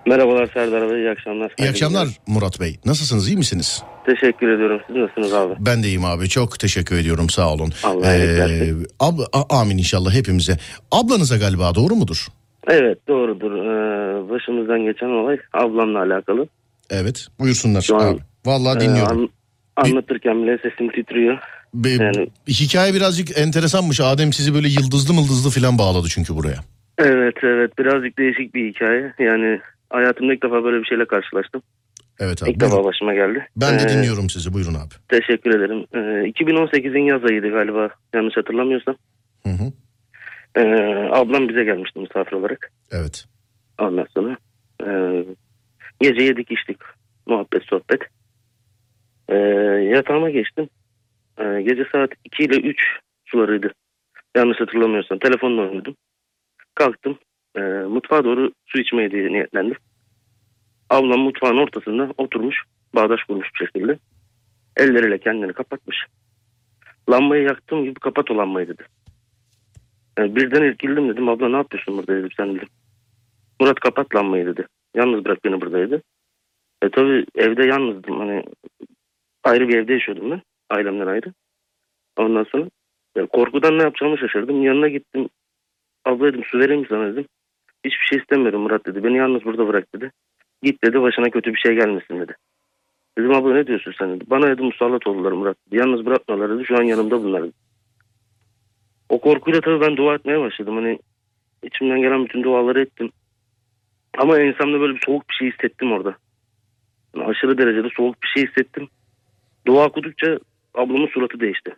Merhabalar 0.06 0.50
Serdar 0.54 0.90
Bey, 0.90 1.00
iyi 1.00 1.10
akşamlar. 1.10 1.52
İyi 1.58 1.70
akşamlar 1.70 2.08
Murat 2.26 2.60
Bey. 2.60 2.76
Nasılsınız 2.84 3.28
iyi 3.28 3.36
misiniz? 3.36 3.82
Teşekkür 4.06 4.48
ediyorum. 4.48 4.80
Siz 4.86 4.96
nasılsınız 4.96 5.32
abi? 5.34 5.54
Ben 5.58 5.82
de 5.82 5.86
iyiyim 5.86 6.04
abi. 6.04 6.28
Çok 6.28 6.58
teşekkür 6.58 6.98
ediyorum. 6.98 7.30
Sağ 7.30 7.52
olun. 7.52 7.72
Allah 7.84 8.02
versin. 8.02 8.86
ab- 9.00 9.26
a- 9.32 9.58
amin 9.60 9.78
inşallah 9.78 10.14
hepimize. 10.14 10.58
Ablanıza 10.92 11.36
galiba 11.36 11.74
doğru 11.74 11.94
mudur? 11.94 12.26
Evet 12.70 12.98
doğrudur. 13.08 13.52
Ee, 13.52 14.30
başımızdan 14.30 14.80
geçen 14.84 15.06
olay 15.06 15.36
ablamla 15.52 15.98
alakalı. 16.02 16.46
Evet. 16.90 17.26
Buyursunlar 17.40 17.80
Şu 17.82 17.96
an- 17.96 18.12
abi. 18.12 18.18
Vallahi 18.46 18.76
Ee, 18.78 18.80
dinliyorum. 18.80 19.30
an- 19.76 19.84
anlatırken 19.84 20.42
bile 20.42 20.58
sesim 20.62 20.90
titriyor. 20.92 21.38
Be- 21.74 21.88
yani- 21.90 22.28
Hikaye 22.48 22.94
birazcık 22.94 23.38
enteresanmış. 23.38 24.00
Adem 24.00 24.32
sizi 24.32 24.54
böyle 24.54 24.68
yıldızlı 24.68 25.14
mıldızlı 25.14 25.50
falan 25.50 25.78
bağladı 25.78 26.06
çünkü 26.10 26.36
buraya. 26.36 26.58
Evet 26.98 27.34
evet 27.42 27.78
birazcık 27.78 28.18
değişik 28.18 28.54
bir 28.54 28.68
hikaye. 28.74 29.14
Yani 29.18 29.60
hayatımda 29.90 30.34
ilk 30.34 30.42
defa 30.42 30.64
böyle 30.64 30.80
bir 30.80 30.84
şeyle 30.84 31.04
karşılaştım. 31.04 31.62
Evet 32.20 32.42
abi. 32.42 32.50
İlk 32.50 32.60
buyurun. 32.60 32.76
defa 32.76 32.84
başıma 32.84 33.14
geldi. 33.14 33.46
Ben 33.56 33.78
de 33.78 33.82
Ee, 33.82 33.88
dinliyorum 33.88 34.30
sizi. 34.30 34.52
Buyurun 34.52 34.74
abi. 34.74 34.94
Teşekkür 35.08 35.50
ederim. 35.50 35.86
Ee, 35.94 36.28
2018'in 36.30 37.02
yaz 37.02 37.24
ayıydı 37.24 37.50
galiba 37.50 37.88
yanlış 38.14 38.36
hatırlamıyorsam. 38.36 38.96
Hı 39.42 39.48
hı. 39.50 39.72
Ee, 40.56 40.62
ablam 41.12 41.48
bize 41.48 41.64
gelmişti 41.64 41.98
misafir 41.98 42.32
olarak. 42.32 42.72
Evet. 42.92 43.24
Ondan 43.80 44.06
sonra 44.14 44.36
e, 44.86 44.88
gece 46.00 46.22
yedik 46.22 46.50
içtik. 46.50 46.78
Muhabbet 47.26 47.62
sohbet. 47.62 48.00
E, 49.28 49.34
yatağıma 49.94 50.30
geçtim. 50.30 50.68
E, 51.38 51.62
gece 51.62 51.84
saat 51.92 52.10
2 52.24 52.42
ile 52.42 52.56
3 52.56 52.76
sularıydı. 53.26 53.72
Yanlış 54.36 54.60
hatırlamıyorsam. 54.60 55.18
Telefonla 55.18 55.62
oynadım. 55.62 55.94
Mutfağa 58.10 58.24
doğru 58.24 58.52
su 58.66 58.78
içmeye 58.78 59.10
diye 59.10 59.28
niyetlendim. 59.32 59.76
Ablam 60.90 61.20
mutfağın 61.20 61.56
ortasında 61.56 62.14
oturmuş. 62.18 62.64
Bağdaş 62.94 63.24
kurmuş 63.24 63.48
bir 63.54 63.66
şekilde. 63.66 63.98
Elleriyle 64.76 65.18
kendini 65.18 65.52
kapatmış. 65.52 65.96
Lambayı 67.10 67.42
yaktığım 67.42 67.84
gibi 67.84 68.00
kapat 68.00 68.30
o 68.30 68.36
lambayı 68.36 68.68
dedi. 68.68 68.82
E, 70.18 70.36
birden 70.36 70.62
irkildim 70.62 71.08
dedim. 71.08 71.28
Abla 71.28 71.48
ne 71.48 71.56
yapıyorsun 71.56 71.98
burada 71.98 72.16
dedim 72.16 72.28
sen 72.36 72.54
dedim. 72.54 72.68
Murat 73.60 73.80
kapat 73.80 74.14
lambayı 74.14 74.46
dedi. 74.46 74.66
Yalnız 74.94 75.24
bırak 75.24 75.44
beni 75.44 75.60
burada 75.60 75.78
dedi. 75.78 76.02
E 76.82 76.88
tabi 76.90 77.26
evde 77.34 77.66
yalnızdım. 77.66 78.18
Hani 78.18 78.44
ayrı 79.44 79.68
bir 79.68 79.78
evde 79.78 79.92
yaşıyordum 79.92 80.30
ben. 80.30 80.42
Ailemden 80.70 81.06
ayrı. 81.06 81.32
Ondan 82.16 82.44
sonra 82.44 82.68
korkudan 83.32 83.78
ne 83.78 83.82
yapacağımı 83.82 84.18
şaşırdım. 84.18 84.62
Yanına 84.62 84.88
gittim. 84.88 85.28
Abla 86.04 86.26
dedim 86.26 86.44
su 86.44 86.58
vereyim 86.58 86.86
sana 86.88 87.12
dedim. 87.12 87.26
Hiçbir 87.84 88.06
şey 88.06 88.18
istemiyorum 88.18 88.60
Murat 88.60 88.86
dedi. 88.86 89.04
Beni 89.04 89.16
yalnız 89.16 89.44
burada 89.44 89.68
bırak 89.68 89.94
dedi. 89.94 90.12
Git 90.62 90.84
dedi 90.84 91.02
başına 91.02 91.30
kötü 91.30 91.54
bir 91.54 91.58
şey 91.58 91.74
gelmesin 91.74 92.20
dedi. 92.20 92.34
Dedim 93.18 93.34
abla 93.34 93.54
ne 93.54 93.66
diyorsun 93.66 93.94
sen 93.98 94.16
dedi. 94.16 94.24
Bana 94.30 94.48
dedi 94.48 94.62
musallat 94.62 95.06
oldular 95.06 95.32
Murat 95.32 95.56
dedi. 95.66 95.76
Yalnız 95.76 96.06
bırakmalar 96.06 96.50
dedi. 96.50 96.64
Şu 96.64 96.78
an 96.78 96.82
yanımda 96.82 97.22
bunlar 97.22 97.42
dedi. 97.42 97.52
O 99.08 99.20
korkuyla 99.20 99.60
tabii 99.60 99.80
ben 99.80 99.96
dua 99.96 100.14
etmeye 100.14 100.40
başladım. 100.40 100.76
Hani 100.76 100.98
içimden 101.62 102.00
gelen 102.00 102.24
bütün 102.24 102.42
duaları 102.42 102.80
ettim. 102.80 103.10
Ama 104.18 104.38
ensemde 104.38 104.80
böyle 104.80 104.94
bir 104.94 105.02
soğuk 105.06 105.28
bir 105.30 105.34
şey 105.34 105.50
hissettim 105.52 105.92
orada. 105.92 106.16
Yani 107.16 107.26
aşırı 107.26 107.58
derecede 107.58 107.88
soğuk 107.96 108.22
bir 108.22 108.28
şey 108.28 108.46
hissettim. 108.46 108.88
Dua 109.66 109.86
okudukça 109.86 110.38
ablamın 110.74 111.06
suratı 111.06 111.40
değişti. 111.40 111.76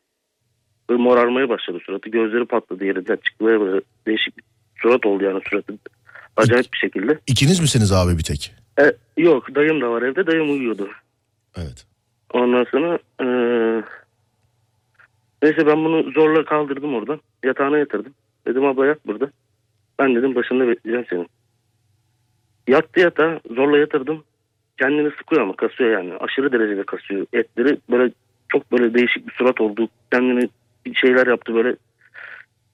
Böyle 0.91 1.03
morarmaya 1.03 1.49
başladı 1.49 1.79
suratı. 1.87 2.11
Gözleri 2.11 2.45
patladı 2.45 2.85
yerinden 2.85 3.17
çıktı. 3.17 3.45
Böyle, 3.45 3.61
böyle 3.61 3.81
değişik 4.07 4.39
bir 4.39 4.45
surat 4.83 5.07
oldu 5.07 5.25
yani 5.25 5.41
suratı. 5.51 5.73
Acayip 6.37 6.73
bir 6.73 6.79
şekilde. 6.79 7.19
İkiniz 7.27 7.61
misiniz 7.61 7.93
abi 7.93 8.19
bir 8.19 8.23
tek? 8.23 8.55
E, 8.81 8.93
yok 9.17 9.55
dayım 9.55 9.81
da 9.81 9.91
var 9.91 10.03
evde. 10.03 10.27
Dayım 10.27 10.51
uyuyordu. 10.51 10.89
Evet. 11.57 11.87
Ondan 12.33 12.65
sonra 12.65 12.99
eee, 13.21 13.83
neyse 15.43 15.67
ben 15.67 15.85
bunu 15.85 16.11
zorla 16.13 16.45
kaldırdım 16.45 16.95
oradan. 16.95 17.21
Yatağına 17.45 17.79
yatırdım. 17.79 18.15
Dedim 18.47 18.65
abla 18.65 18.87
yat 18.87 19.07
burada. 19.07 19.31
Ben 19.99 20.15
dedim 20.15 20.35
başında 20.35 20.69
bekleyeceğim 20.69 21.07
seni. 21.11 21.27
Yattı 22.69 23.01
yatağa 23.01 23.41
zorla 23.57 23.79
yatırdım. 23.79 24.25
Kendini 24.79 25.11
sıkıyor 25.19 25.43
ama 25.43 25.57
kasıyor 25.57 25.91
yani. 25.91 26.15
Aşırı 26.21 26.53
derecede 26.53 26.83
kasıyor. 26.83 27.27
Etleri 27.33 27.79
böyle 27.91 28.13
çok 28.49 28.73
böyle 28.73 28.95
değişik 28.95 29.29
bir 29.29 29.33
surat 29.33 29.61
oldu. 29.61 29.89
Kendini 30.13 30.49
bir 30.87 30.95
şeyler 30.95 31.27
yaptı 31.27 31.55
böyle. 31.55 31.77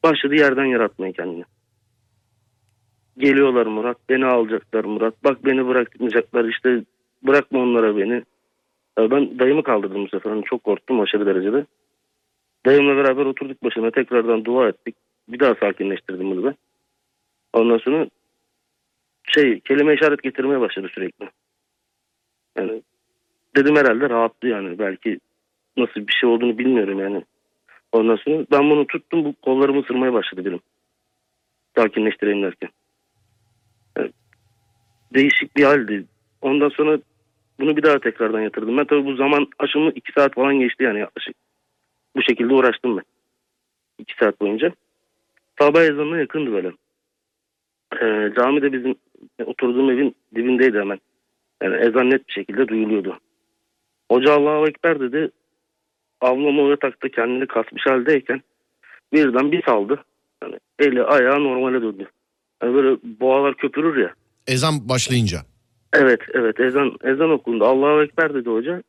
Başladı 0.02 0.34
yerden 0.34 0.64
yaratmaya 0.64 1.12
kendini. 1.12 1.44
Geliyorlar 3.18 3.66
Murat. 3.66 3.96
Beni 4.08 4.26
alacaklar 4.26 4.84
Murat. 4.84 5.24
Bak 5.24 5.44
beni 5.44 5.66
bırakmayacaklar 5.68 6.44
işte. 6.44 6.84
Bırakma 7.22 7.58
onlara 7.58 7.96
beni. 7.96 8.22
Ben 8.98 9.38
dayımı 9.38 9.62
kaldırdım 9.62 10.04
bu 10.04 10.08
sefer. 10.08 10.30
Hani 10.30 10.44
çok 10.44 10.64
korktum 10.64 11.00
aşırı 11.00 11.26
derecede. 11.26 11.66
Dayımla 12.66 12.96
beraber 12.96 13.26
oturduk 13.26 13.64
başına 13.64 13.90
tekrardan 13.90 14.44
dua 14.44 14.68
ettik. 14.68 14.96
Bir 15.28 15.40
daha 15.40 15.54
sakinleştirdim 15.54 16.30
bunu 16.30 16.44
ben. 16.44 16.54
Ondan 17.52 17.78
sonra 17.78 18.06
şey 19.22 19.60
kelime 19.60 19.94
işaret 19.94 20.22
getirmeye 20.22 20.60
başladı 20.60 20.88
sürekli. 20.94 21.28
Yani 22.58 22.82
dedim 23.56 23.76
herhalde 23.76 24.10
rahattı 24.10 24.46
yani. 24.46 24.78
Belki 24.78 25.18
nasıl 25.76 26.06
bir 26.06 26.12
şey 26.12 26.28
olduğunu 26.28 26.58
bilmiyorum 26.58 27.00
yani. 27.00 27.24
Ondan 27.92 28.16
sonra 28.16 28.46
ben 28.52 28.70
bunu 28.70 28.86
tuttum 28.86 29.24
bu 29.24 29.34
kollarımı 29.42 29.80
ısırmaya 29.80 30.12
başladı 30.12 30.44
benim. 30.44 30.60
Sakinleştireyim 31.76 32.42
derken. 32.42 32.70
Değişik 35.16 35.56
bir 35.56 35.64
haldi. 35.64 36.04
Ondan 36.42 36.68
sonra 36.68 36.98
bunu 37.60 37.76
bir 37.76 37.82
daha 37.82 37.98
tekrardan 37.98 38.40
yatırdım. 38.40 38.76
Ben 38.76 38.84
tabii 38.84 39.04
bu 39.04 39.14
zaman 39.16 39.46
aşımı 39.58 39.90
iki 39.90 40.12
saat 40.12 40.34
falan 40.34 40.60
geçti 40.60 40.84
yani 40.84 40.98
yaklaşık. 40.98 41.36
Bu 42.16 42.22
şekilde 42.22 42.54
uğraştım 42.54 42.96
ben. 42.96 43.04
İki 43.98 44.14
saat 44.20 44.40
boyunca. 44.40 44.72
Sabah 45.58 45.82
ezanına 45.82 46.18
yakındı 46.18 46.52
böyle. 46.52 46.72
Ee, 48.02 48.32
cami 48.36 48.62
de 48.62 48.72
bizim 48.72 48.94
oturduğum 49.46 49.90
evin 49.90 50.14
dibindeydi 50.34 50.78
hemen. 50.78 50.98
Yani 51.62 51.76
ezan 51.76 52.10
net 52.10 52.28
bir 52.28 52.32
şekilde 52.32 52.68
duyuluyordu. 52.68 53.18
Hoca 54.10 54.32
Allahu 54.32 54.68
Ekber 54.68 55.00
dedi. 55.00 55.30
Ablam 56.20 56.58
o 56.58 56.70
yatakta 56.70 57.08
kendini 57.08 57.46
kasmış 57.46 57.86
haldeyken 57.86 58.42
birden 59.12 59.52
bir 59.52 59.62
saldı. 59.62 60.04
Yani 60.42 60.58
eli 60.78 61.04
ayağı 61.04 61.44
normale 61.44 61.82
döndü. 61.82 62.08
Yani 62.62 62.74
böyle 62.74 62.98
boğalar 63.20 63.54
köpürür 63.54 63.96
ya. 64.02 64.14
Ezan 64.46 64.88
başlayınca. 64.88 65.38
Evet 65.92 66.20
evet 66.34 66.60
ezan 66.60 66.92
ezan 67.04 67.30
okundu. 67.30 67.64
Allahu 67.64 68.02
Ekber 68.02 68.34
dedi 68.34 68.50
hoca. 68.50 68.82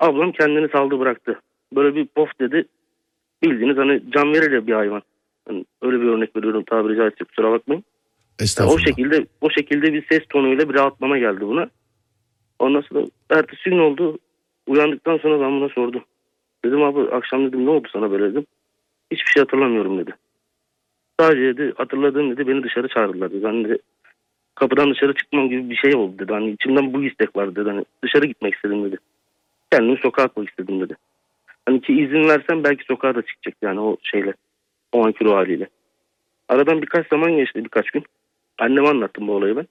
Ablam 0.00 0.32
kendini 0.32 0.68
saldı 0.68 0.98
bıraktı. 0.98 1.40
Böyle 1.76 1.94
bir 1.94 2.06
pof 2.06 2.28
dedi. 2.40 2.64
Bildiğiniz 3.42 3.76
hani 3.76 4.02
can 4.10 4.32
verir 4.32 4.52
ya 4.52 4.66
bir 4.66 4.72
hayvan. 4.72 5.02
Hani 5.48 5.64
öyle 5.82 6.00
bir 6.00 6.06
örnek 6.06 6.36
veriyorum 6.36 6.64
tabiri 6.64 6.96
caizse 6.96 7.24
kusura 7.24 7.52
bakmayın. 7.52 7.84
Yani 8.40 8.44
Estağfurullah. 8.44 8.76
o 8.76 8.84
şekilde 8.84 9.26
o 9.40 9.50
şekilde 9.50 9.92
bir 9.92 10.06
ses 10.06 10.22
tonuyla 10.28 10.68
bir 10.68 10.74
rahatlama 10.74 11.18
geldi 11.18 11.40
buna. 11.40 11.70
Ondan 12.58 12.80
sonra 12.80 13.04
ertesi 13.30 13.70
gün 13.70 13.78
oldu. 13.78 14.18
Uyandıktan 14.66 15.18
sonra 15.18 15.40
ben 15.40 15.60
buna 15.60 15.68
sordum. 15.68 16.04
Dedim 16.64 16.82
abi 16.82 17.00
akşam 17.00 17.46
dedim 17.46 17.66
ne 17.66 17.70
oldu 17.70 17.88
sana 17.92 18.10
böyle 18.10 18.30
dedim. 18.30 18.46
Hiçbir 19.10 19.30
şey 19.30 19.42
hatırlamıyorum 19.42 19.98
dedi. 19.98 20.14
Sadece 21.20 21.56
dedi 21.56 21.72
hatırladığım 21.76 22.30
dedi 22.30 22.48
beni 22.48 22.62
dışarı 22.62 22.88
çağırdılar 22.88 23.32
dedi. 23.32 23.46
Hani 23.46 23.64
dedi, 23.64 23.78
kapıdan 24.54 24.90
dışarı 24.90 25.14
çıkmam 25.14 25.48
gibi 25.48 25.70
bir 25.70 25.76
şey 25.76 25.94
oldu 25.94 26.18
dedi. 26.18 26.32
Hani 26.32 26.50
içimden 26.50 26.92
bu 26.92 27.04
istek 27.04 27.36
vardı 27.36 27.56
dedi. 27.56 27.70
Hani 27.70 27.84
dışarı 28.02 28.26
gitmek 28.26 28.54
istedim 28.54 28.84
dedi. 28.84 28.96
Kendimi 29.72 29.98
sokağa 29.98 30.22
atmak 30.22 30.48
istedim 30.48 30.80
dedi. 30.80 30.96
Hani 31.66 31.80
ki 31.80 31.92
izin 31.92 32.28
versem 32.28 32.64
belki 32.64 32.84
sokağa 32.84 33.14
da 33.14 33.22
çıkacak 33.22 33.56
yani 33.62 33.80
o 33.80 33.96
şeyle. 34.02 34.34
O 34.92 35.06
anki 35.06 35.24
ruh 35.24 35.32
haliyle. 35.32 35.68
Aradan 36.48 36.82
birkaç 36.82 37.08
zaman 37.08 37.36
geçti 37.36 37.64
birkaç 37.64 37.90
gün. 37.90 38.04
Anneme 38.58 38.88
anlattım 38.88 39.28
bu 39.28 39.32
olayı 39.32 39.56
ben. 39.56 39.66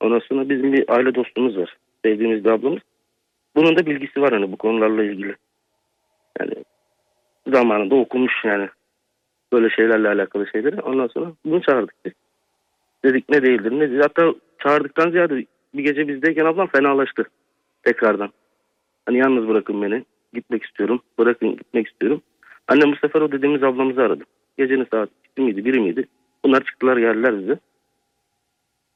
Ondan 0.00 0.18
sonra 0.18 0.48
bizim 0.48 0.72
bir 0.72 0.90
aile 0.90 1.14
dostumuz 1.14 1.56
var. 1.56 1.76
Sevdiğimiz 2.04 2.44
bir 2.44 2.50
ablamız. 2.50 2.82
Bunun 3.56 3.76
da 3.76 3.86
bilgisi 3.86 4.20
var 4.22 4.32
hani 4.32 4.52
bu 4.52 4.56
konularla 4.56 5.04
ilgili. 5.04 5.34
Yani 6.40 6.52
zamanında 7.46 7.94
okumuş 7.94 8.32
yani. 8.44 8.68
Böyle 9.52 9.70
şeylerle 9.70 10.08
alakalı 10.08 10.46
şeyleri. 10.46 10.80
Ondan 10.80 11.06
sonra 11.06 11.32
bunu 11.44 11.62
çağırdık 11.62 11.94
biz. 12.04 12.12
Dedik 13.04 13.28
ne 13.28 13.42
değildir 13.42 13.72
ne 13.72 13.90
değil. 13.90 14.00
Hatta 14.00 14.34
çağırdıktan 14.58 15.10
ziyade 15.10 15.46
bir 15.74 15.84
gece 15.84 16.08
bizdeyken 16.08 16.44
ablam 16.44 16.66
fenalaştı. 16.66 17.24
Tekrardan. 17.82 18.30
Hani 19.06 19.18
yalnız 19.18 19.48
bırakın 19.48 19.82
beni. 19.82 20.04
Gitmek 20.32 20.64
istiyorum. 20.64 21.00
Bırakın 21.18 21.56
gitmek 21.56 21.88
istiyorum. 21.88 22.22
Annem 22.68 22.92
bu 22.92 22.96
sefer 22.96 23.20
o 23.20 23.32
dediğimiz 23.32 23.62
ablamızı 23.62 24.02
aradı. 24.02 24.24
Gecenin 24.58 24.86
saat 24.90 25.10
2 25.32 25.42
miydi 25.42 25.64
1 25.64 25.78
miydi? 25.78 26.04
Bunlar 26.44 26.64
çıktılar 26.64 26.96
geldiler 26.96 27.38
bize. 27.38 27.58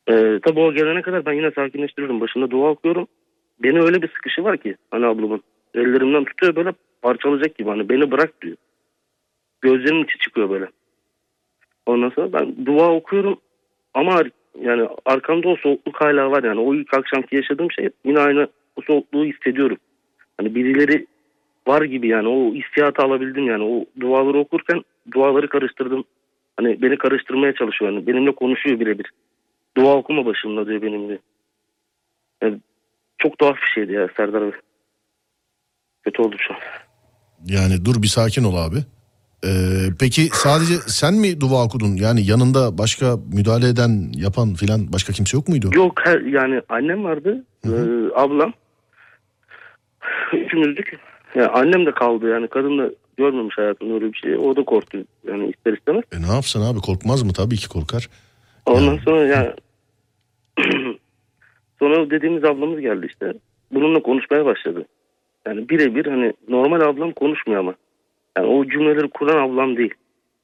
Ee, 0.08 0.40
tabii 0.42 0.60
o 0.60 0.72
gelene 0.72 1.02
kadar 1.02 1.26
ben 1.26 1.32
yine 1.32 1.50
sakinleştiriyorum. 1.50 2.20
Başında 2.20 2.50
dua 2.50 2.70
okuyorum. 2.70 3.06
Beni 3.62 3.80
öyle 3.80 4.02
bir 4.02 4.08
sıkışı 4.08 4.44
var 4.44 4.56
ki 4.56 4.76
hani 4.90 5.06
ablamın. 5.06 5.42
Ellerimden 5.74 6.24
tutuyor 6.24 6.56
böyle 6.56 6.72
parçalayacak 7.02 7.58
gibi. 7.58 7.70
Hani 7.70 7.88
beni 7.88 8.10
bırak 8.10 8.42
diyor. 8.42 8.56
Gözlerimin 9.60 10.04
içi 10.04 10.18
çıkıyor 10.18 10.50
böyle. 10.50 10.68
Ondan 11.86 12.08
sonra 12.10 12.32
ben 12.32 12.66
dua 12.66 12.92
okuyorum. 12.92 13.40
Ama 13.94 14.22
yani 14.60 14.88
arkamda 15.04 15.48
o 15.48 15.56
soğukluk 15.56 16.00
hala 16.00 16.30
var. 16.30 16.44
Yani 16.44 16.60
o 16.60 16.74
ilk 16.74 16.94
akşamki 16.94 17.36
yaşadığım 17.36 17.70
şey 17.70 17.90
yine 18.04 18.18
aynı 18.20 18.48
o 18.76 18.82
soğukluğu 18.82 19.24
hissediyorum. 19.24 19.76
Hani 20.38 20.54
birileri 20.54 21.06
var 21.66 21.82
gibi 21.82 22.08
yani 22.08 22.28
o 22.28 22.54
hissiyatı 22.54 23.02
alabildim 23.02 23.46
yani. 23.46 23.64
O 23.64 24.00
duaları 24.00 24.38
okurken 24.38 24.82
duaları 25.14 25.48
karıştırdım. 25.48 26.04
Hani 26.56 26.82
beni 26.82 26.98
karıştırmaya 26.98 27.54
çalışıyor. 27.54 27.92
Yani 27.92 28.06
benimle 28.06 28.34
konuşuyor 28.34 28.80
birebir. 28.80 29.10
Dua 29.76 29.96
okuma 29.96 30.26
başımda 30.26 30.66
diyor 30.66 30.82
benimle. 30.82 31.18
Yani 32.42 32.58
çok 33.18 33.38
tuhaf 33.38 33.56
bir 33.56 33.70
şeydi 33.74 33.92
ya 33.92 34.08
Serdar 34.16 34.42
Bey. 34.42 34.52
Kötü 36.04 36.22
oldu 36.22 36.36
şu 36.38 36.54
an. 36.54 36.60
Yani 37.44 37.84
dur 37.84 38.02
bir 38.02 38.06
sakin 38.06 38.44
ol 38.44 38.56
abi. 38.56 38.76
Ee, 39.46 39.50
peki 40.00 40.22
sadece 40.32 40.74
sen 40.74 41.14
mi 41.14 41.40
dua 41.40 41.64
okudun? 41.64 41.96
Yani 41.96 42.26
yanında 42.26 42.78
başka 42.78 43.16
müdahale 43.32 43.68
eden, 43.68 44.12
yapan 44.16 44.54
filan 44.54 44.92
başka 44.92 45.12
kimse 45.12 45.36
yok 45.36 45.48
muydu? 45.48 45.70
Yok 45.74 46.00
her, 46.04 46.20
yani 46.20 46.60
annem 46.68 47.04
vardı, 47.04 47.44
e, 47.64 47.70
ablam. 48.14 48.52
Üçümüzdük. 50.32 50.98
Yani 51.34 51.46
annem 51.46 51.86
de 51.86 51.92
kaldı 51.92 52.28
yani 52.28 52.48
kadın 52.48 52.78
da 52.78 52.90
görmemiş 53.16 53.58
hayatında 53.58 53.94
öyle 53.94 54.12
bir 54.12 54.18
şey. 54.18 54.36
O 54.36 54.56
da 54.56 54.64
korktu 54.64 54.98
yani 55.28 55.50
ister 55.50 55.72
istemez. 55.72 56.04
E 56.12 56.22
ne 56.22 56.34
yapsın 56.34 56.60
abi 56.62 56.80
korkmaz 56.80 57.22
mı? 57.22 57.32
Tabii 57.32 57.56
ki 57.56 57.68
korkar. 57.68 58.08
Ondan 58.66 58.98
sonra 59.04 59.26
yani 59.26 59.50
sonra 61.78 62.10
dediğimiz 62.10 62.44
ablamız 62.44 62.80
geldi 62.80 63.06
işte. 63.10 63.32
Bununla 63.72 64.02
konuşmaya 64.02 64.44
başladı. 64.44 64.84
Yani 65.46 65.68
birebir 65.68 66.06
hani 66.06 66.32
normal 66.48 66.80
ablam 66.80 67.12
konuşmuyor 67.12 67.60
ama. 67.60 67.74
Yani 68.36 68.46
o 68.46 68.66
cümleleri 68.66 69.10
kuran 69.10 69.48
ablam 69.48 69.76
değil. 69.76 69.94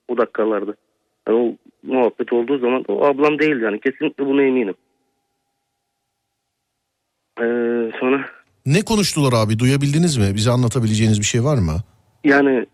O 0.09 0.17
dakikalarda. 0.17 0.75
Yani 1.29 1.39
o 1.39 1.57
muhabbet 1.83 2.33
olduğu 2.33 2.59
zaman 2.59 2.85
o 2.89 3.05
ablam 3.07 3.39
değil 3.39 3.61
yani. 3.61 3.81
Kesinlikle 3.81 4.27
buna 4.27 4.43
eminim. 4.43 4.75
Ee, 7.41 7.93
sonra 8.01 8.25
Ne 8.67 8.85
konuştular 8.85 9.33
abi? 9.33 9.59
Duyabildiniz 9.59 10.17
mi? 10.17 10.35
Bize 10.35 10.51
anlatabileceğiniz 10.51 11.21
bir 11.21 11.25
şey 11.25 11.45
var 11.45 11.59
mı? 11.59 11.77
yani 12.25 12.67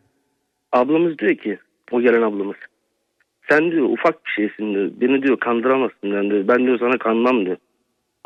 ablamız 0.72 1.18
diyor 1.18 1.34
ki 1.34 1.58
o 1.90 2.00
gelen 2.00 2.22
ablamız. 2.22 2.56
Sen 3.48 3.70
diyor 3.70 3.88
ufak 3.88 4.26
bir 4.26 4.30
şeysin 4.30 4.74
diyor. 4.74 4.90
Beni 5.00 5.22
diyor 5.22 5.36
kandıramazsın 5.40 6.08
yani 6.08 6.30
diyor. 6.30 6.48
Ben 6.48 6.66
diyor 6.66 6.78
sana 6.78 6.98
kanmam 6.98 7.46
diyor. 7.46 7.56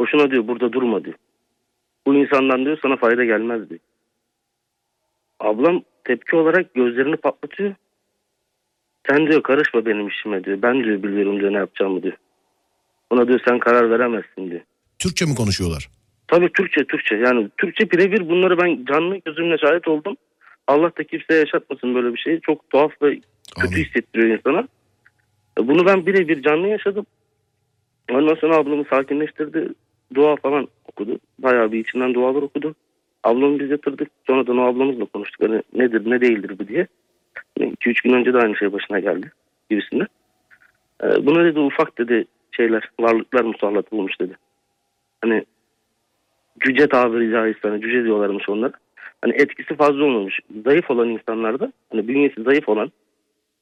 Boşuna 0.00 0.30
diyor 0.30 0.48
burada 0.48 0.72
durma 0.72 1.04
diyor. 1.04 1.16
Bu 2.06 2.14
insandan 2.14 2.64
diyor 2.64 2.78
sana 2.82 2.96
fayda 2.96 3.24
gelmez 3.24 3.70
diyor. 3.70 3.80
Ablam 5.40 5.82
tepki 6.08 6.36
olarak 6.36 6.74
gözlerini 6.74 7.16
patlatıyor. 7.16 7.74
Sen 9.08 9.26
diyor 9.26 9.42
karışma 9.42 9.86
benim 9.86 10.08
işime 10.08 10.44
diyor. 10.44 10.62
Ben 10.62 10.84
diyor 10.84 11.02
biliyorum 11.02 11.40
diyor 11.40 11.52
ne 11.52 11.56
yapacağımı 11.56 12.02
diyor. 12.02 12.16
Ona 13.10 13.28
diyor 13.28 13.40
sen 13.48 13.58
karar 13.58 13.90
veremezsin 13.90 14.50
diyor. 14.50 14.60
Türkçe 14.98 15.24
mi 15.24 15.34
konuşuyorlar? 15.34 15.88
Tabii 16.28 16.52
Türkçe 16.52 16.84
Türkçe 16.84 17.16
yani 17.16 17.48
Türkçe 17.58 17.90
birebir 17.90 18.28
bunları 18.28 18.58
ben 18.58 18.84
canlı 18.84 19.16
gözümle 19.16 19.58
şahit 19.58 19.88
oldum. 19.88 20.16
Allah 20.66 20.92
da 20.98 21.04
kimseye 21.04 21.40
yaşatmasın 21.40 21.94
böyle 21.94 22.14
bir 22.14 22.18
şeyi. 22.18 22.40
Çok 22.40 22.70
tuhaf 22.70 22.92
ve 23.02 23.20
kötü 23.60 23.74
Amin. 23.74 23.84
hissettiriyor 23.84 24.38
insana. 24.38 24.68
Bunu 25.58 25.86
ben 25.86 26.06
birebir 26.06 26.42
canlı 26.42 26.68
yaşadım. 26.68 27.06
Ondan 28.10 28.34
sonra 28.34 28.56
ablamı 28.56 28.84
sakinleştirdi. 28.90 29.68
Dua 30.14 30.36
falan 30.36 30.68
okudu. 30.88 31.18
Bayağı 31.38 31.72
bir 31.72 31.80
içinden 31.80 32.14
dualar 32.14 32.42
okudu. 32.42 32.74
Ablamı 33.24 33.58
biz 33.58 33.70
yatırdık. 33.70 34.10
Sonradan 34.26 34.58
o 34.58 34.62
ablamızla 34.62 35.04
konuştuk. 35.04 35.48
Hani 35.48 35.62
nedir 35.74 36.10
ne 36.10 36.20
değildir 36.20 36.58
bu 36.58 36.68
diye. 36.68 36.86
2-3 37.58 38.02
gün 38.04 38.12
önce 38.12 38.34
de 38.34 38.38
aynı 38.38 38.56
şey 38.56 38.72
başına 38.72 38.98
geldi 38.98 39.32
gibisinde. 39.70 40.06
Ee, 41.02 41.26
buna 41.26 41.44
dedi 41.44 41.58
ufak 41.58 41.98
dedi 41.98 42.24
şeyler 42.50 42.90
varlıklar 43.00 43.44
musallat 43.44 43.92
bulmuş 43.92 44.20
dedi. 44.20 44.36
Hani 45.20 45.44
cüce 46.60 46.88
tabiri 46.88 47.30
caizse 47.30 47.68
hani 47.68 47.80
cüce 47.80 48.04
diyorlarmış 48.04 48.48
onlara. 48.48 48.72
Hani 49.22 49.34
etkisi 49.34 49.74
fazla 49.74 50.04
olmamış. 50.04 50.40
Zayıf 50.64 50.90
olan 50.90 51.08
insanlarda 51.08 51.72
hani 51.90 52.08
bünyesi 52.08 52.42
zayıf 52.42 52.68
olan 52.68 52.92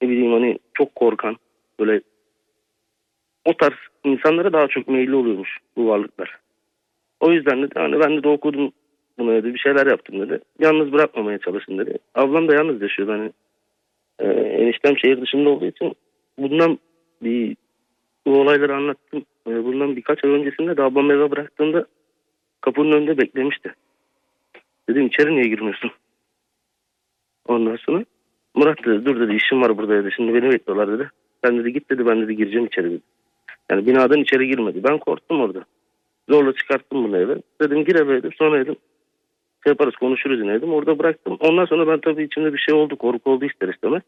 ne 0.02 0.08
bileyim 0.08 0.32
hani 0.32 0.58
çok 0.74 0.94
korkan 0.94 1.36
böyle 1.80 2.00
o 3.44 3.56
tarz 3.56 3.74
insanlara 4.04 4.52
daha 4.52 4.68
çok 4.68 4.88
meyilli 4.88 5.14
oluyormuş 5.14 5.58
bu 5.76 5.88
varlıklar. 5.88 6.38
O 7.20 7.32
yüzden 7.32 7.62
dedi 7.62 7.74
hani 7.74 8.00
ben 8.00 8.22
de 8.22 8.28
okudum 8.28 8.72
bunu 9.18 9.32
dedi 9.32 9.54
bir 9.54 9.58
şeyler 9.58 9.86
yaptım 9.86 10.20
dedi. 10.20 10.40
Yalnız 10.58 10.92
bırakmamaya 10.92 11.38
çalışın 11.38 11.78
dedi. 11.78 11.98
Ablam 12.14 12.48
da 12.48 12.54
yalnız 12.54 12.82
yaşıyordu 12.82 13.12
hani 13.12 13.32
e, 14.18 14.26
eniştem 14.40 14.98
şehir 14.98 15.20
dışında 15.20 15.48
olduğu 15.48 15.66
için 15.66 15.92
bundan 16.38 16.78
bir 17.22 17.56
bu 18.26 18.40
olayları 18.40 18.74
anlattım. 18.74 19.24
E, 19.48 19.64
bundan 19.64 19.96
birkaç 19.96 20.24
ay 20.24 20.30
öncesinde 20.30 20.76
de 20.76 20.82
ablam 20.82 21.10
eve 21.10 21.30
bıraktığında 21.30 21.86
kapının 22.60 22.92
önünde 22.92 23.18
beklemişti. 23.18 23.74
Dedim 24.88 25.06
içeri 25.06 25.34
niye 25.34 25.44
girmiyorsun? 25.44 25.90
Ondan 27.48 27.76
sonra 27.76 28.04
Murat 28.54 28.84
dedi 28.84 29.04
dur 29.04 29.20
dedi 29.20 29.36
işim 29.36 29.62
var 29.62 29.78
burada 29.78 30.04
dedi. 30.04 30.12
Şimdi 30.16 30.34
beni 30.34 30.52
bekliyorlar 30.52 30.98
dedi. 30.98 31.10
Ben 31.42 31.58
dedi 31.58 31.72
git 31.72 31.90
dedi 31.90 32.06
ben 32.06 32.22
dedi 32.22 32.36
gireceğim 32.36 32.66
içeri 32.66 32.90
dedi. 32.90 33.00
Yani 33.70 33.86
binadan 33.86 34.20
içeri 34.20 34.48
girmedi. 34.48 34.84
Ben 34.84 34.98
korktum 34.98 35.40
orada. 35.40 35.64
Zorla 36.28 36.52
çıkarttım 36.52 37.04
bunu 37.04 37.16
eve. 37.16 37.36
Dedim 37.60 37.84
gir 37.84 37.94
eve 37.94 38.14
dedim. 38.14 38.32
Sonra 38.32 38.60
dedim 38.60 38.76
şey 39.66 39.70
yaparız 39.70 39.94
konuşuruz 39.96 40.40
yine 40.40 40.54
dedim. 40.54 40.72
Orada 40.72 40.98
bıraktım. 40.98 41.36
Ondan 41.40 41.64
sonra 41.64 41.86
ben 41.86 42.00
tabii 42.00 42.24
içimde 42.24 42.52
bir 42.52 42.58
şey 42.58 42.74
oldu. 42.74 42.96
Korku 42.96 43.30
oldu 43.30 43.44
ister 43.44 43.68
istemez. 43.68 44.02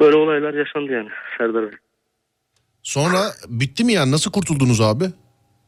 Böyle 0.00 0.16
olaylar 0.16 0.54
yaşandı 0.54 0.92
yani 0.92 1.08
Serdar 1.38 1.62
Bey. 1.62 1.78
Sonra 2.82 3.18
bitti 3.48 3.84
mi 3.84 3.92
yani 3.92 4.10
nasıl 4.10 4.32
kurtuldunuz 4.32 4.80
abi? 4.80 5.04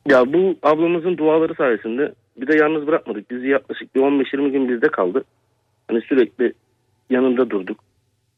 Ya 0.08 0.32
bu 0.32 0.56
ablamızın 0.62 1.16
duaları 1.16 1.54
sayesinde 1.54 2.14
bir 2.36 2.46
de 2.46 2.56
yalnız 2.56 2.86
bırakmadık. 2.86 3.30
Bizi 3.30 3.48
yaklaşık 3.48 3.94
bir 3.94 4.00
15-20 4.00 4.50
gün 4.50 4.68
bizde 4.68 4.88
kaldı. 4.88 5.24
Hani 5.88 6.00
sürekli 6.00 6.52
yanında 7.10 7.50
durduk. 7.50 7.78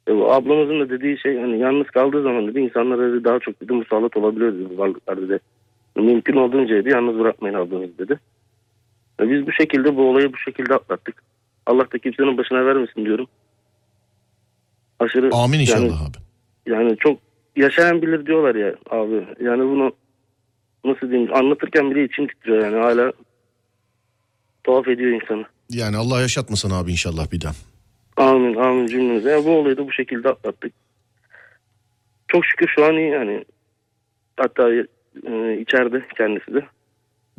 E 0.07 0.13
ablamızın 0.13 0.81
da 0.81 0.91
dediği 0.91 1.19
şey 1.19 1.39
hani 1.39 1.59
yalnız 1.59 1.87
kaldığı 1.87 2.23
zaman 2.23 2.47
dedi 2.47 2.61
insanlara 2.61 3.13
dedi, 3.13 3.25
daha 3.25 3.39
çok 3.39 3.61
dedi 3.61 3.73
musallat 3.73 4.17
olabiliyor 4.17 4.53
dedi 4.53 4.67
bu 4.71 4.79
varlıklar 4.79 5.21
dedi. 5.21 5.41
Mümkün 5.97 6.37
olduğunca 6.37 6.75
dedi 6.75 6.91
yalnız 6.91 7.19
bırakmayın 7.19 7.55
ablamızı 7.55 7.99
dedi. 7.99 8.19
E 9.21 9.31
biz 9.31 9.47
bu 9.47 9.53
şekilde 9.53 9.97
bu 9.97 10.11
olayı 10.11 10.33
bu 10.33 10.37
şekilde 10.37 10.75
atlattık. 10.75 11.23
Allah 11.67 11.93
da 11.93 11.99
kimsenin 11.99 12.39
başına 12.39 12.67
vermesin 12.67 13.05
diyorum. 13.05 13.27
Aşırı 15.01 15.31
Amin 15.33 15.61
inşallah 15.61 15.83
yani, 15.83 15.93
abi. 15.93 16.19
yani 16.67 16.97
çok 16.99 17.19
yaşayan 17.57 18.03
bilir 18.03 18.27
diyorlar 18.27 18.55
ya 18.55 18.75
abi. 18.91 19.27
Yani 19.45 19.63
bunu 19.63 19.93
nasıl 20.85 21.11
diyeyim 21.11 21.35
anlatırken 21.35 21.91
bile 21.91 22.05
içim 22.05 22.27
titriyor 22.27 22.65
yani 22.65 22.77
hala 22.77 23.13
tuhaf 24.65 24.89
ediyor 24.89 25.23
insanı. 25.23 25.45
Yani 25.71 25.97
Allah 25.97 26.21
yaşatmasın 26.21 26.71
abi 26.71 26.91
inşallah 26.91 27.33
bir 27.33 27.41
daha. 27.41 27.53
Amin 28.17 28.55
amin 28.55 28.87
cümlemize. 28.87 29.31
Yani 29.31 29.45
bu 29.45 29.51
olayı 29.51 29.77
da 29.77 29.87
bu 29.87 29.93
şekilde 29.93 30.29
atlattık. 30.29 30.73
Çok 32.29 32.47
şükür 32.47 32.69
şu 32.77 32.85
an 32.85 32.97
iyi 32.97 33.11
yani. 33.11 33.45
Hatta 34.37 34.73
e, 34.75 35.61
içeride 35.61 36.03
kendisi 36.17 36.55
de. 36.55 36.67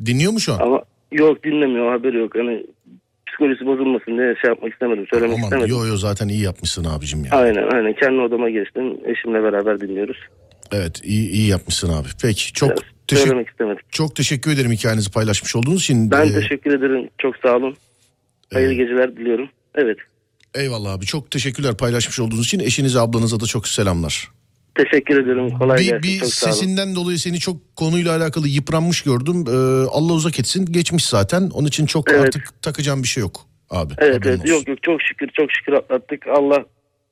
Dinliyor 0.05 0.31
mu 0.31 0.39
şu 0.39 0.53
an? 0.53 0.59
Ama 0.59 0.83
yok 1.11 1.43
dinlemiyor 1.43 1.91
haberi 1.91 2.17
yok. 2.17 2.35
Hani 2.35 2.65
psikolojisi 3.27 3.65
bozulmasın 3.65 4.17
diye 4.17 4.35
şey 4.41 4.49
yapmak 4.49 4.73
istemedim. 4.73 5.05
Söylemek 5.13 5.33
Aman 5.37 5.43
istemedim. 5.43 5.69
yo 5.75 5.85
yo 5.85 5.97
zaten 5.97 6.27
iyi 6.27 6.41
yapmışsın 6.43 6.83
abicim 6.85 7.25
ya. 7.25 7.31
Aynen 7.31 7.67
aynen. 7.75 7.93
Kendi 7.93 8.21
odama 8.21 8.49
geçtim. 8.49 8.97
Eşimle 9.05 9.43
beraber 9.43 9.81
dinliyoruz. 9.81 10.17
Evet 10.71 11.01
iyi, 11.03 11.29
iyi 11.29 11.47
yapmışsın 11.47 11.89
abi. 11.93 12.07
Peki 12.21 12.53
çok 12.53 12.69
Evet, 12.69 12.79
teşekkür 13.07 13.27
Söylemek 13.29 13.49
istemedim. 13.49 13.83
çok 13.91 14.15
teşekkür 14.15 14.51
ederim 14.51 14.71
hikayenizi 14.71 15.11
paylaşmış 15.11 15.55
olduğunuz 15.55 15.81
için. 15.81 16.11
Ben 16.11 16.27
Ee, 16.27 16.33
teşekkür 16.33 16.71
ederim. 16.79 17.09
Çok 17.17 17.35
sağ 17.37 17.55
olun. 17.55 17.75
Hayırlı 18.53 18.73
e, 18.73 18.75
geceler 18.75 19.15
diliyorum. 19.17 19.49
Evet. 19.75 19.97
Eyvallah 20.55 20.93
abi 20.93 21.05
çok 21.05 21.31
teşekkürler 21.31 21.77
paylaşmış 21.77 22.19
olduğunuz 22.19 22.45
için. 22.45 22.59
Eşinize 22.59 22.99
ablanıza 22.99 23.39
da 23.39 23.45
çok 23.45 23.67
selamlar. 23.67 24.27
Teşekkür 24.83 25.23
ederim. 25.23 25.57
Kolay 25.57 25.77
bir 25.77 25.83
gelsin. 25.83 26.03
bir 26.03 26.19
çok 26.19 26.29
sağ 26.29 26.47
olun. 26.47 26.55
sesinden 26.55 26.95
dolayı 26.95 27.19
seni 27.19 27.39
çok 27.39 27.75
konuyla 27.75 28.17
alakalı 28.17 28.47
yıpranmış 28.47 29.01
gördüm. 29.01 29.43
Ee, 29.47 29.87
Allah 29.89 30.13
uzak 30.13 30.39
etsin. 30.39 30.65
Geçmiş 30.65 31.05
zaten. 31.05 31.49
Onun 31.53 31.67
için 31.67 31.85
çok 31.85 32.11
Evet. 32.11 32.21
artık 32.21 32.61
takacağım 32.61 33.03
bir 33.03 33.07
şey 33.07 33.21
yok 33.21 33.35
abi. 33.69 33.93
Evet 33.97 34.21
evet. 34.25 34.39
olsun. 34.39 34.53
Yok 34.53 34.67
yok 34.67 34.83
çok 34.83 35.01
şükür 35.01 35.27
çok 35.33 35.51
şükür 35.51 35.73
atlattık. 35.73 36.27
Allah 36.27 36.65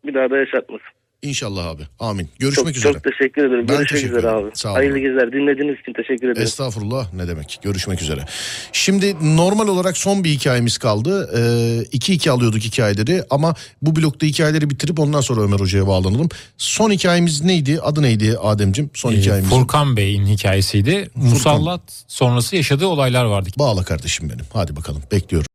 bir 0.05 0.13
daha 0.13 0.29
da 0.29 0.37
yaşatmasın. 0.37 0.87
İnşallah 1.21 1.65
abi. 1.65 1.83
Amin. 1.99 2.29
Görüşmek 2.39 2.65
çok, 2.67 2.77
üzere. 2.77 2.93
Çok 2.93 3.03
teşekkür 3.03 3.41
ederim. 3.45 3.65
Ben 3.69 3.77
Görüşmek 3.77 3.89
teşekkür 3.89 4.17
üzere 4.17 4.31
ederim. 4.31 4.45
abi. 4.45 4.51
Sağ 4.53 4.69
olun. 4.69 4.75
Hayırlı 4.75 4.99
geceler. 4.99 5.31
Dinlediğiniz 5.31 5.79
için 5.79 5.93
teşekkür 5.93 6.29
ederim. 6.29 6.41
Estağfurullah 6.47 7.13
ne 7.13 7.27
demek. 7.27 7.59
Görüşmek 7.63 8.01
üzere. 8.01 8.25
Şimdi 8.71 9.15
normal 9.37 9.67
olarak 9.67 9.97
son 9.97 10.23
bir 10.23 10.29
hikayemiz 10.29 10.77
kaldı. 10.77 11.29
Ee, 11.37 11.83
iki 11.91 12.13
iki 12.13 12.31
alıyorduk 12.31 12.61
hikayeleri 12.61 13.23
ama 13.29 13.55
bu 13.81 13.95
blokta 13.95 14.25
hikayeleri 14.27 14.69
bitirip 14.69 14.99
ondan 14.99 15.21
sonra 15.21 15.41
Ömer 15.41 15.59
Hoca'ya 15.59 15.87
bağlanalım. 15.87 16.29
Son 16.57 16.91
hikayemiz 16.91 17.41
neydi? 17.43 17.79
Adı 17.81 18.01
neydi 18.01 18.37
Ademcim? 18.37 18.89
Son 18.93 19.13
Ee, 19.13 19.15
hikayemiz. 19.17 19.49
Furkan 19.49 19.97
Bey'in 19.97 20.25
hikayesiydi. 20.25 21.09
Musallat 21.15 21.81
sonrası 22.07 22.55
yaşadığı 22.55 22.87
olaylar 22.87 23.25
vardı. 23.25 23.49
Bağla 23.59 23.83
kardeşim 23.83 24.29
benim. 24.29 24.45
Hadi 24.53 24.75
bakalım 24.75 25.03
bekliyorum. 25.11 25.46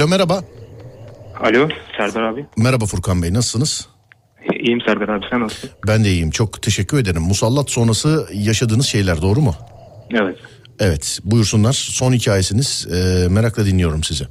Alo 0.00 0.08
merhaba. 0.08 0.40
Alo 1.40 1.68
Serdar 1.96 2.22
abi. 2.22 2.46
Merhaba 2.56 2.84
Furkan 2.84 3.22
Bey 3.22 3.34
nasılsınız? 3.34 3.88
İyiyim 4.60 4.80
Serdar 4.86 5.08
abi 5.08 5.26
sen 5.30 5.40
nasılsın? 5.40 5.70
Ben 5.86 6.04
de 6.04 6.08
iyiyim. 6.08 6.30
Çok 6.30 6.62
teşekkür 6.62 6.98
ederim. 6.98 7.22
Musallat 7.22 7.70
sonrası 7.70 8.26
yaşadığınız 8.34 8.86
şeyler 8.86 9.22
doğru 9.22 9.40
mu? 9.40 9.54
Evet. 10.14 10.36
Evet 10.80 11.18
buyursunlar. 11.24 11.72
Son 11.72 12.12
hikayesiniz. 12.12 12.88
Ee, 12.92 13.28
merakla 13.28 13.66
dinliyorum 13.66 14.02
sizi. 14.02 14.24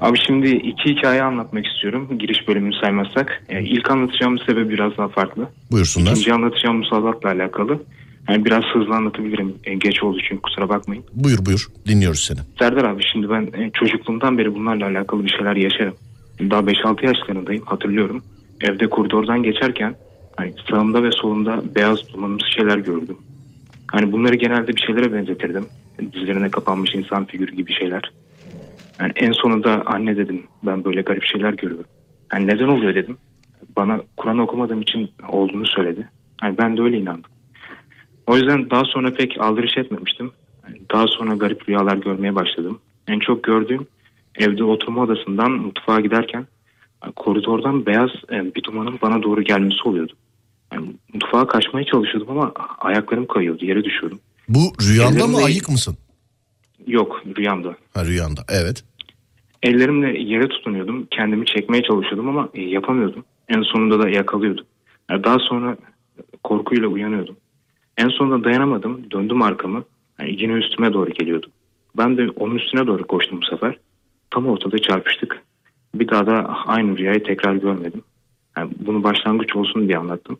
Abi 0.00 0.18
şimdi 0.26 0.48
iki 0.48 0.90
hikaye 0.90 1.22
anlatmak 1.22 1.66
istiyorum. 1.66 2.18
Giriş 2.18 2.48
bölümünü 2.48 2.74
saymazsak. 2.82 3.44
Yani 3.50 3.68
ilk 3.68 3.90
anlatacağım 3.90 4.38
sebebi 4.46 4.68
biraz 4.68 4.96
daha 4.98 5.08
farklı. 5.08 5.48
Buyursunlar. 5.70 6.12
İkinci 6.12 6.32
anlatacağım 6.32 6.76
musallatla 6.76 7.30
alakalı. 7.30 7.82
Yani 8.28 8.44
biraz 8.44 8.64
hızlı 8.64 8.94
anlatabilirim. 8.94 9.54
E, 9.64 9.74
geç 9.74 10.02
oldu 10.02 10.18
çünkü 10.28 10.42
kusura 10.42 10.68
bakmayın. 10.68 11.04
Buyur 11.14 11.46
buyur. 11.46 11.66
Dinliyoruz 11.86 12.20
seni. 12.20 12.38
Serdar 12.58 12.84
abi 12.84 13.02
şimdi 13.12 13.30
ben 13.30 13.42
e, 13.42 13.70
çocukluğumdan 13.70 14.38
beri 14.38 14.54
bunlarla 14.54 14.86
alakalı 14.86 15.24
bir 15.24 15.30
şeyler 15.30 15.56
yaşarım. 15.56 15.94
Daha 16.40 16.60
5-6 16.60 17.06
yaşlarındayım 17.06 17.64
hatırlıyorum. 17.64 18.22
Evde 18.60 18.90
koridordan 18.90 19.42
geçerken 19.42 19.94
hani 20.36 20.54
sağımda 20.70 21.02
ve 21.02 21.10
solumda 21.10 21.62
beyaz 21.74 22.12
dumanımsı 22.14 22.46
şeyler 22.56 22.78
gördüm. 22.78 23.16
Hani 23.92 24.12
bunları 24.12 24.34
genelde 24.34 24.76
bir 24.76 24.80
şeylere 24.86 25.12
benzetirdim. 25.12 25.66
Dizlerine 26.12 26.50
kapanmış 26.50 26.94
insan 26.94 27.24
figürü 27.24 27.56
gibi 27.56 27.72
şeyler. 27.72 28.12
Yani 29.00 29.12
en 29.16 29.32
sonunda 29.32 29.82
anne 29.86 30.16
dedim 30.16 30.42
ben 30.62 30.84
böyle 30.84 31.02
garip 31.02 31.24
şeyler 31.24 31.52
görüyorum. 31.52 31.86
Yani 32.32 32.46
neden 32.46 32.68
oluyor 32.68 32.94
dedim. 32.94 33.16
Bana 33.76 34.00
Kur'an 34.16 34.38
okumadığım 34.38 34.82
için 34.82 35.10
olduğunu 35.28 35.66
söyledi. 35.66 36.08
Yani 36.42 36.58
ben 36.58 36.76
de 36.76 36.82
öyle 36.82 36.98
inandım. 36.98 37.30
O 38.26 38.36
yüzden 38.36 38.70
daha 38.70 38.84
sonra 38.84 39.14
pek 39.14 39.40
aldırış 39.40 39.76
etmemiştim. 39.78 40.32
Daha 40.92 41.06
sonra 41.06 41.34
garip 41.34 41.68
rüyalar 41.68 41.96
görmeye 41.96 42.34
başladım. 42.34 42.78
En 43.08 43.18
çok 43.18 43.44
gördüğüm 43.44 43.86
Evde 44.38 44.64
oturma 44.64 45.02
odasından 45.02 45.50
mutfağa 45.50 46.00
giderken 46.00 46.46
yani 47.04 47.12
koridordan 47.16 47.86
beyaz 47.86 48.10
e, 48.32 48.54
bir 48.54 48.62
dumanın 48.62 48.98
bana 49.02 49.22
doğru 49.22 49.42
gelmesi 49.42 49.82
oluyordu. 49.84 50.12
Yani 50.72 50.86
mutfağa 51.14 51.46
kaçmaya 51.46 51.86
çalışıyordum 51.86 52.30
ama 52.30 52.52
ayaklarım 52.78 53.26
kayıyordu, 53.26 53.64
yere 53.64 53.84
düşüyordum. 53.84 54.18
Bu 54.48 54.72
rüyanda 54.82 55.26
mı 55.26 55.32
Ellerimle- 55.32 55.44
ayık 55.44 55.68
mısın? 55.68 55.96
Yok 56.86 57.22
rüyamda. 57.36 57.76
Ha 57.94 58.04
rüyanda 58.04 58.44
evet. 58.48 58.84
Ellerimle 59.62 60.18
yere 60.22 60.48
tutunuyordum. 60.48 61.06
Kendimi 61.10 61.46
çekmeye 61.46 61.82
çalışıyordum 61.82 62.28
ama 62.28 62.48
e, 62.54 62.62
yapamıyordum. 62.62 63.24
En 63.48 63.62
sonunda 63.62 64.02
da 64.02 64.08
yakalıyordum. 64.08 64.64
Yani 65.10 65.24
daha 65.24 65.38
sonra 65.38 65.76
korkuyla 66.44 66.88
uyanıyordum. 66.88 67.36
En 67.96 68.08
sonunda 68.08 68.44
dayanamadım. 68.44 69.10
Döndüm 69.10 69.42
arkamı. 69.42 69.84
Yani 70.20 70.36
yine 70.42 70.52
üstüme 70.52 70.92
doğru 70.92 71.10
geliyordu. 71.10 71.46
Ben 71.96 72.16
de 72.16 72.30
onun 72.30 72.54
üstüne 72.54 72.86
doğru 72.86 73.06
koştum 73.06 73.40
bu 73.42 73.46
sefer. 73.46 73.78
Tam 74.30 74.46
ortada 74.46 74.78
çarpıştık. 74.78 75.42
Bir 75.94 76.08
daha 76.08 76.26
da 76.26 76.32
aynı 76.66 76.98
rüyayı 76.98 77.22
tekrar 77.22 77.54
görmedim. 77.54 78.02
Yani 78.56 78.70
bunu 78.86 79.02
başlangıç 79.02 79.56
olsun 79.56 79.88
diye 79.88 79.98
anlattım. 79.98 80.38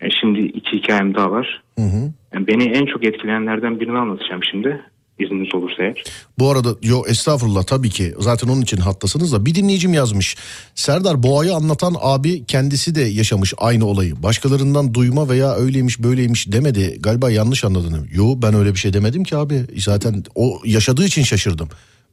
Yani 0.00 0.12
şimdi 0.20 0.40
iki 0.40 0.76
hikayem 0.76 1.14
daha 1.14 1.30
var. 1.30 1.62
Hı 1.78 1.84
hı. 1.84 2.12
Yani 2.34 2.46
beni 2.46 2.64
en 2.64 2.86
çok 2.86 3.04
etkileyenlerden 3.04 3.80
birini 3.80 3.98
anlatacağım 3.98 4.44
şimdi. 4.44 4.82
İzniniz 5.18 5.54
olursa 5.54 5.82
eğer. 5.82 6.02
Bu 6.38 6.50
arada 6.50 6.68
yo 6.82 7.02
estağfurullah 7.06 7.62
tabii 7.62 7.90
ki 7.90 8.14
zaten 8.18 8.48
onun 8.48 8.62
için 8.62 8.76
hattasınız 8.76 9.32
da 9.32 9.46
bir 9.46 9.54
dinleyicim 9.54 9.94
yazmış. 9.94 10.36
Serdar 10.74 11.22
Boğa'yı 11.22 11.54
anlatan 11.54 11.94
abi 12.00 12.44
kendisi 12.44 12.94
de 12.94 13.00
yaşamış 13.02 13.54
aynı 13.58 13.86
olayı. 13.86 14.22
Başkalarından 14.22 14.94
duyma 14.94 15.28
veya 15.28 15.54
öyleymiş 15.54 16.02
böyleymiş 16.02 16.52
demedi. 16.52 16.98
Galiba 17.00 17.30
yanlış 17.30 17.64
anladın. 17.64 18.08
Yo 18.12 18.34
ben 18.42 18.54
öyle 18.54 18.74
bir 18.74 18.78
şey 18.78 18.92
demedim 18.92 19.24
ki 19.24 19.36
abi. 19.36 19.64
Zaten 19.76 20.24
o 20.34 20.60
yaşadığı 20.64 21.04
için 21.04 21.22
şaşırdım. 21.22 21.68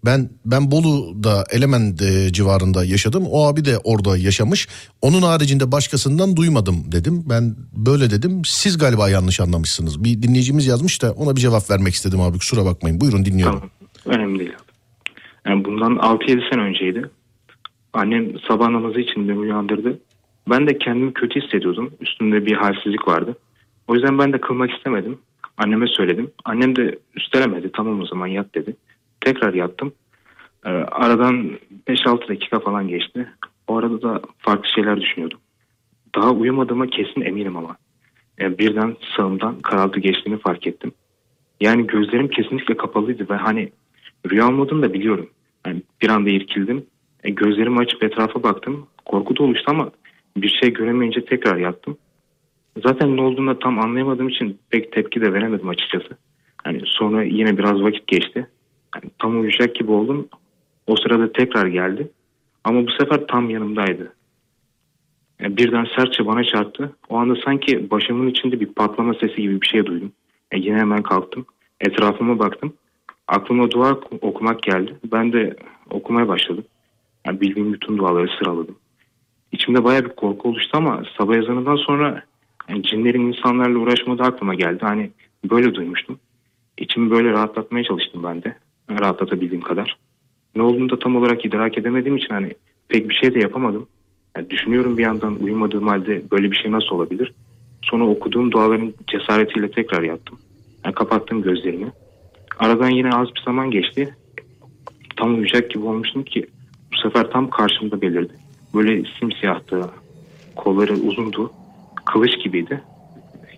Ben 0.06 0.30
ben 0.46 0.72
Bolu'da 0.72 1.44
Element 1.52 2.02
e, 2.02 2.34
civarında 2.34 2.86
yaşadım. 2.86 3.24
O 3.32 3.48
abi 3.48 3.66
de 3.66 3.78
orada 3.84 4.18
yaşamış. 4.18 4.68
Onun 5.02 5.22
haricinde 5.22 5.72
başkasından 5.72 6.36
duymadım 6.36 6.76
dedim. 6.92 7.24
Ben 7.30 7.56
böyle 7.74 8.10
dedim. 8.10 8.42
Siz 8.46 8.78
galiba 8.78 9.10
yanlış 9.10 9.40
anlamışsınız. 9.40 10.04
Bir 10.04 10.22
dinleyicimiz 10.22 10.68
yazmış 10.68 11.02
da 11.02 11.12
ona 11.12 11.36
bir 11.36 11.42
cevap 11.42 11.72
vermek 11.72 11.94
istedim 11.94 12.22
abi. 12.22 12.38
Kusura 12.38 12.66
bakmayın. 12.66 13.02
Buyurun 13.02 13.26
dinliyorum. 13.26 13.60
Tamam. 14.06 14.18
Önemli 14.18 14.40
değil. 14.40 14.54
Yani 15.46 15.66
bundan 15.66 15.96
6-7 15.96 16.50
sene 16.54 16.62
önceydi. 16.62 17.10
Annem 17.94 18.40
sabah 18.48 18.70
namazı 18.70 19.00
için 19.00 19.30
beni 19.30 19.40
uyandırdı. 19.40 20.00
Ben 20.50 20.68
de 20.68 20.78
kendimi 20.78 21.14
kötü 21.14 21.42
hissediyordum. 21.42 21.92
Üstümde 22.02 22.46
bir 22.46 22.54
halsizlik 22.54 23.08
vardı. 23.08 23.38
O 23.88 23.96
yüzden 23.96 24.20
ben 24.20 24.34
de 24.34 24.42
kılmak 24.42 24.72
istemedim. 24.72 25.18
Anneme 25.58 25.88
söyledim. 25.88 26.32
Annem 26.46 26.76
de 26.76 27.00
üstelemedi. 27.16 27.72
Tamam 27.76 28.02
o 28.02 28.06
zaman 28.06 28.28
yat 28.28 28.56
dedi. 28.56 28.76
Tekrar 29.26 29.54
yattım. 29.54 29.94
Ee, 30.66 30.70
aradan 30.70 31.52
5-6 31.88 32.28
dakika 32.28 32.60
falan 32.60 32.88
geçti. 32.88 33.30
O 33.68 33.78
arada 33.78 34.02
da 34.02 34.22
farklı 34.38 34.70
şeyler 34.76 35.02
düşünüyordum. 35.02 35.40
Daha 36.16 36.32
uyumadığıma 36.32 36.88
kesin 36.88 37.22
eminim 37.22 37.58
ama. 37.58 37.78
Yani 38.40 38.58
birden 38.58 38.96
sağımdan 39.18 39.60
karaltı 39.60 40.00
geçtiğini 40.00 40.38
fark 40.40 40.68
ettim. 40.68 40.92
Yani 41.62 41.88
gözlerim 41.88 42.28
kesinlikle 42.28 42.78
kapalıydı 42.78 43.30
ve 43.30 43.36
hani 43.36 43.72
rüya 44.32 44.48
olmadığını 44.48 44.82
da 44.82 44.94
biliyorum. 44.94 45.30
Yani 45.68 45.82
bir 46.02 46.10
anda 46.10 46.30
irkildim. 46.30 46.86
E, 47.24 47.30
gözlerimi 47.30 47.80
açıp 47.80 48.04
etrafa 48.04 48.44
baktım. 48.44 48.88
Korku 49.06 49.38
da 49.38 49.44
oluştu 49.44 49.72
ama 49.72 49.92
bir 50.38 50.60
şey 50.62 50.74
göremeyince 50.74 51.26
tekrar 51.26 51.58
yattım. 51.58 51.98
Zaten 52.84 53.18
ne 53.18 53.22
olduğunu 53.22 53.50
da 53.50 53.60
tam 53.60 53.80
anlayamadığım 53.80 54.30
için 54.30 54.60
pek 54.70 54.92
tepki 54.92 55.22
de 55.22 55.34
veremedim 55.34 55.70
açıkçası. 55.70 56.18
Yani 56.66 56.82
sonra 56.86 57.24
yine 57.24 57.58
biraz 57.58 57.82
vakit 57.82 58.08
geçti. 58.08 58.48
Yani 58.96 59.12
tam 59.20 59.40
uyuyacak 59.40 59.76
gibi 59.76 59.92
oldum. 59.92 60.28
O 60.88 60.96
sırada 60.96 61.32
tekrar 61.32 61.68
geldi. 61.68 62.12
Ama 62.64 62.88
bu 62.88 62.92
sefer 62.92 63.28
tam 63.28 63.50
yanımdaydı. 63.50 64.14
Yani 65.40 65.58
birden 65.58 65.88
sertçe 65.96 66.26
bana 66.26 66.44
çarptı. 66.44 66.96
O 67.10 67.18
anda 67.18 67.36
sanki 67.46 67.92
başımın 67.92 68.28
içinde 68.28 68.60
bir 68.60 68.66
patlama 68.66 69.14
sesi 69.14 69.42
gibi 69.42 69.62
bir 69.62 69.68
şey 69.68 69.86
duydum. 69.86 70.12
E, 70.52 70.60
yine 70.60 70.78
hemen 70.78 71.04
kalktım. 71.04 71.46
Etrafıma 71.82 72.40
baktım. 72.40 72.74
Aklıma 73.28 73.72
dua 73.72 73.92
okumak 74.22 74.64
geldi. 74.64 74.96
Ben 75.12 75.34
de 75.34 75.56
okumaya 75.90 76.28
başladım. 76.28 76.66
Yani 77.26 77.42
bildiğim 77.42 77.74
bütün 77.74 77.98
duaları 77.98 78.28
sıraladım. 78.40 78.76
İçimde 79.52 79.84
baya 79.84 80.06
bir 80.06 80.10
korku 80.10 80.50
oluştu 80.50 80.78
ama 80.78 81.04
sabah 81.18 81.36
ezanından 81.36 81.76
sonra 81.76 82.24
yani 82.70 82.84
cinlerin 82.84 83.28
insanlarla 83.28 83.80
uğraşmadığı 83.80 84.24
aklıma 84.24 84.56
geldi. 84.56 84.80
Hani 84.82 85.12
böyle 85.52 85.76
duymuştum. 85.76 86.20
İçimi 86.78 87.12
böyle 87.12 87.32
rahatlatmaya 87.32 87.84
çalıştım 87.84 88.24
ben 88.24 88.44
de. 88.44 88.58
Rahatlatabildiğim 88.90 89.64
kadar. 89.64 89.98
Ne 90.56 90.62
olduğunu 90.62 90.90
da 90.90 91.00
tam 91.00 91.16
olarak 91.16 91.46
idrak 91.46 91.78
edemediğim 91.78 92.18
için 92.18 92.34
hani 92.34 92.54
pek 92.88 93.10
bir 93.10 93.16
şey 93.16 93.34
de 93.34 93.40
yapamadım. 93.40 93.88
Yani 94.38 94.50
düşünüyorum 94.50 94.98
bir 94.98 95.04
yandan 95.04 95.44
uyumadığım 95.44 95.88
halde 95.88 96.22
böyle 96.32 96.52
bir 96.52 96.56
şey 96.56 96.72
nasıl 96.72 96.96
olabilir? 96.96 97.34
Sonra 97.82 98.04
okuduğum 98.08 98.52
duaların 98.52 98.94
cesaretiyle 99.08 99.72
tekrar 99.72 100.04
yattım. 100.04 100.40
Yani 100.86 100.96
kapattım 100.96 101.42
gözlerimi. 101.42 101.92
Aradan 102.60 102.90
yine 102.90 103.10
az 103.10 103.28
bir 103.36 103.42
zaman 103.46 103.72
geçti. 103.72 104.16
Tam 105.16 105.36
uyuyacak 105.36 105.72
gibi 105.72 105.86
olmuştum 105.86 106.24
ki 106.24 106.48
bu 106.94 106.98
sefer 106.98 107.32
tam 107.32 107.50
karşımda 107.50 108.02
belirdi. 108.02 108.34
Böyle 108.76 109.04
simsiyahtı. 109.20 109.90
Kolları 110.56 110.94
uzundu. 110.94 111.52
Kılıç 112.06 112.44
gibiydi. 112.44 112.82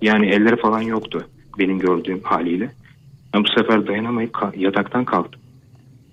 Yani 0.01 0.27
elleri 0.27 0.55
falan 0.55 0.81
yoktu 0.81 1.27
benim 1.59 1.79
gördüğüm 1.79 2.19
haliyle. 2.23 2.71
Ben 3.37 3.43
bu 3.43 3.47
sefer 3.47 3.87
dayanamayıp 3.87 4.37
yataktan 4.55 5.05
kalktım. 5.05 5.41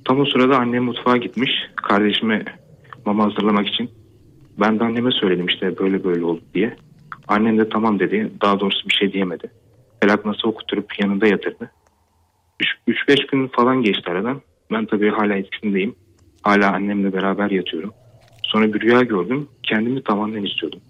Tam 0.05 0.20
o 0.20 0.25
sırada 0.25 0.59
annem 0.59 0.85
mutfağa 0.85 1.16
gitmiş. 1.16 1.51
Kardeşime 1.77 2.45
mama 3.07 3.25
hazırlamak 3.25 3.68
için. 3.68 3.91
Ben 4.61 4.79
de 4.79 4.84
anneme 4.84 5.11
söyledim 5.11 5.46
işte 5.46 5.79
böyle 5.79 6.05
böyle 6.05 6.25
oldu 6.25 6.41
diye. 6.55 6.76
Annem 7.29 7.59
de 7.59 7.68
tamam 7.68 7.99
dedi. 7.99 8.30
Daha 8.42 8.61
doğrusu 8.61 8.88
bir 8.88 8.95
şey 8.95 9.13
diyemedi. 9.13 9.51
Felak 10.01 10.25
nasıl 10.25 10.49
okutturup 10.49 11.01
yanında 11.01 11.26
yatırdı. 11.26 11.71
3-5 12.88 13.30
gün 13.33 13.46
falan 13.46 13.83
geçti 13.83 14.11
aradan. 14.11 14.41
Ben 14.72 14.87
tabii 14.87 15.11
hala 15.11 15.34
etkisindeyim. 15.34 15.95
Hala 16.42 16.72
annemle 16.72 17.13
beraber 17.13 17.51
yatıyorum. 17.51 17.92
Sonra 18.42 18.75
bir 18.75 18.80
rüya 18.80 19.01
gördüm. 19.01 19.49
Kendimi 19.63 20.03
tavandan 20.03 20.45
istiyordum. 20.45 20.80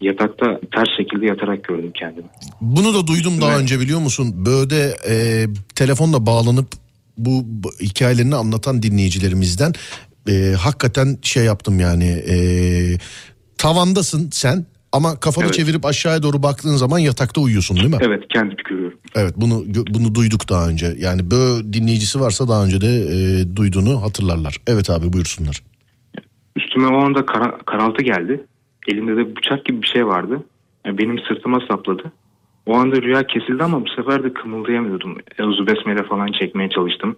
Yatakta 0.00 0.60
ters 0.74 0.88
şekilde 0.98 1.26
yatarak 1.26 1.64
gördüm 1.64 1.92
kendimi. 1.94 2.26
Bunu 2.60 2.94
da 2.94 3.06
duydum 3.06 3.40
daha 3.40 3.50
Evet. 3.52 3.60
önce 3.62 3.80
biliyor 3.80 4.00
musun? 4.00 4.46
Böyle 4.46 4.96
e, 5.08 5.46
telefonla 5.74 6.26
bağlanıp 6.26 6.68
bu, 7.18 7.42
bu 7.46 7.70
hikayelerini 7.80 8.34
anlatan 8.36 8.82
dinleyicilerimizden 8.82 9.72
e, 10.28 10.54
hakikaten 10.58 11.18
şey 11.22 11.44
yaptım 11.44 11.80
yani. 11.80 12.04
E, 12.04 12.36
tavandasın 13.58 14.30
sen 14.32 14.66
ama 14.92 15.20
kafanı 15.20 15.44
Evet. 15.44 15.54
çevirip 15.54 15.84
aşağıya 15.86 16.22
doğru 16.22 16.42
baktığın 16.42 16.76
zaman 16.76 16.98
yatakta 16.98 17.40
uyuyorsun 17.40 17.76
değil 17.76 17.88
mi? 17.88 17.98
Evet 18.00 18.22
kendimi 18.32 18.56
görüyorum. 18.68 18.98
Evet 19.14 19.34
bunu 19.36 19.64
bunu 19.90 20.14
duyduk 20.14 20.48
daha 20.48 20.68
önce. 20.68 20.94
Yani 20.98 21.30
böyle 21.30 21.72
dinleyicisi 21.72 22.20
varsa 22.20 22.48
daha 22.48 22.64
önce 22.64 22.80
de 22.80 22.88
e, 22.96 23.56
duyduğunu 23.56 24.02
hatırlarlar. 24.02 24.56
Evet 24.66 24.90
abi 24.90 25.12
buyursunlar. 25.12 25.62
Üstüme 26.56 26.88
o 26.88 26.96
anda 27.04 27.26
kara- 27.26 27.58
karaltı 27.66 28.02
geldi. 28.02 28.44
Elimde 28.88 29.16
de 29.16 29.36
bıçak 29.36 29.64
gibi 29.64 29.82
bir 29.82 29.86
şey 29.86 30.06
vardı. 30.06 30.42
Yani 30.84 30.98
benim 30.98 31.18
sırtıma 31.18 31.60
sapladı. 31.68 32.12
O 32.66 32.76
anda 32.76 33.02
rüya 33.02 33.26
kesildi 33.26 33.62
ama 33.64 33.84
bu 33.84 33.88
sefer 33.88 34.24
de 34.24 34.32
kımıldayamıyordum. 34.32 35.16
Euzu 35.38 35.66
besmele 35.66 36.02
falan 36.02 36.32
çekmeye 36.40 36.68
çalıştım. 36.70 37.16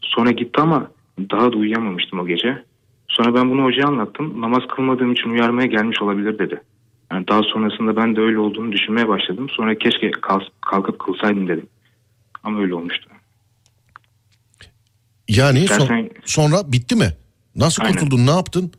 Sonra 0.00 0.30
gitti 0.30 0.60
ama 0.60 0.90
daha 1.30 1.52
da 1.52 1.56
uyuyamamıştım 1.56 2.18
o 2.20 2.26
gece. 2.26 2.62
Sonra 3.08 3.34
ben 3.34 3.50
bunu 3.50 3.64
hocaya 3.64 3.86
anlattım. 3.86 4.40
Namaz 4.40 4.62
kılmadığım 4.76 5.12
için 5.12 5.30
uyarmaya 5.30 5.66
gelmiş 5.66 6.02
olabilir 6.02 6.38
dedi. 6.38 6.62
Yani 7.12 7.28
daha 7.28 7.42
sonrasında 7.42 7.96
ben 7.96 8.16
de 8.16 8.20
öyle 8.20 8.38
olduğunu 8.38 8.72
düşünmeye 8.72 9.08
başladım. 9.08 9.46
Sonra 9.50 9.78
keşke 9.78 10.10
kal- 10.10 10.40
kalkıp 10.60 10.98
kılsaydım 10.98 11.48
dedim. 11.48 11.66
Ama 12.44 12.60
öyle 12.60 12.74
olmuştu. 12.74 13.08
Yani 15.28 15.58
son- 15.58 15.74
İstersen- 15.76 16.10
sonra 16.24 16.72
bitti 16.72 16.96
mi? 16.96 17.08
Nasıl 17.56 17.82
Aynen. 17.82 17.94
kurtuldun 17.94 18.26
ne 18.26 18.30
yaptın? 18.30 18.72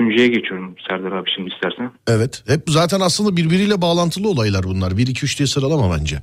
E, 0.00 0.02
üçüncüye 0.02 0.28
geçiyorum 0.28 0.74
Serdar 0.88 1.12
abi 1.12 1.30
şimdi 1.36 1.50
istersen. 1.54 1.90
Evet 2.08 2.44
hep 2.46 2.62
zaten 2.66 3.00
aslında 3.00 3.36
birbiriyle 3.36 3.80
bağlantılı 3.82 4.28
olaylar 4.28 4.62
bunlar. 4.64 4.96
1 4.96 5.06
2 5.06 5.24
3 5.24 5.38
diye 5.38 5.46
sıralama 5.46 5.96
bence. 5.98 6.16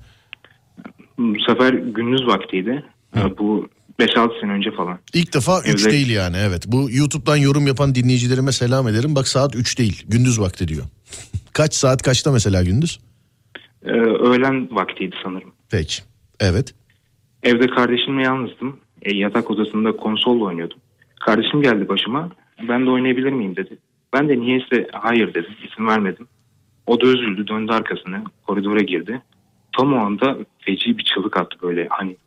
Bu 1.17 1.39
sefer 1.47 1.73
gündüz 1.73 2.27
vaktiydi. 2.27 2.85
Ee, 3.15 3.37
Bu 3.37 3.69
5-6 3.99 4.41
sene 4.41 4.51
önce 4.51 4.71
falan. 4.71 4.99
İlk 5.13 5.33
defa 5.33 5.59
3 5.61 5.67
Evet. 5.67 5.91
değil 5.91 6.09
yani 6.09 6.37
evet. 6.39 6.63
Bu 6.67 6.87
YouTube'dan 6.91 7.37
yorum 7.37 7.67
yapan 7.67 7.95
dinleyicilerime 7.95 8.51
selam 8.51 8.87
ederim. 8.87 9.15
Bak 9.15 9.27
saat 9.27 9.55
3 9.55 9.79
değil 9.79 10.05
gündüz 10.07 10.41
vakti 10.41 10.67
diyor. 10.67 10.83
Kaç 11.53 11.73
saat 11.73 12.01
kaçta 12.01 12.31
mesela 12.31 12.63
gündüz? 12.63 12.99
Ee, 13.85 13.91
öğlen 13.91 14.75
vaktiydi 14.75 15.15
sanırım. 15.23 15.51
Peki 15.71 16.03
evet. 16.39 16.73
Evde 17.43 17.67
kardeşimle 17.67 18.23
yalnızdım. 18.23 18.79
E, 19.01 19.15
yatak 19.15 19.51
odasında 19.51 19.97
konsolla 19.97 20.43
oynuyordum. 20.43 20.77
Kardeşim 21.25 21.61
geldi 21.61 21.89
başıma. 21.89 22.29
Ben 22.61 22.85
de 22.85 22.89
oynayabilir 22.89 23.31
miyim 23.31 23.55
dedi. 23.55 23.77
Ben 24.13 24.29
de 24.29 24.39
niyeyse 24.39 24.87
hayır 24.93 25.33
dedim. 25.33 25.51
İzin 25.63 25.87
vermedim. 25.87 26.27
O 26.87 27.01
da 27.01 27.07
üzüldü 27.07 27.47
döndü 27.47 27.71
arkasına. 27.71 28.23
Koridora 28.47 28.79
girdi. 28.79 29.21
Tam 29.77 29.93
o 29.93 29.97
anda 29.97 30.37
feci 30.59 30.97
bir 30.97 31.03
çığlık 31.03 31.37
attı 31.37 31.57
böyle. 31.61 31.87
Hani 31.89 32.17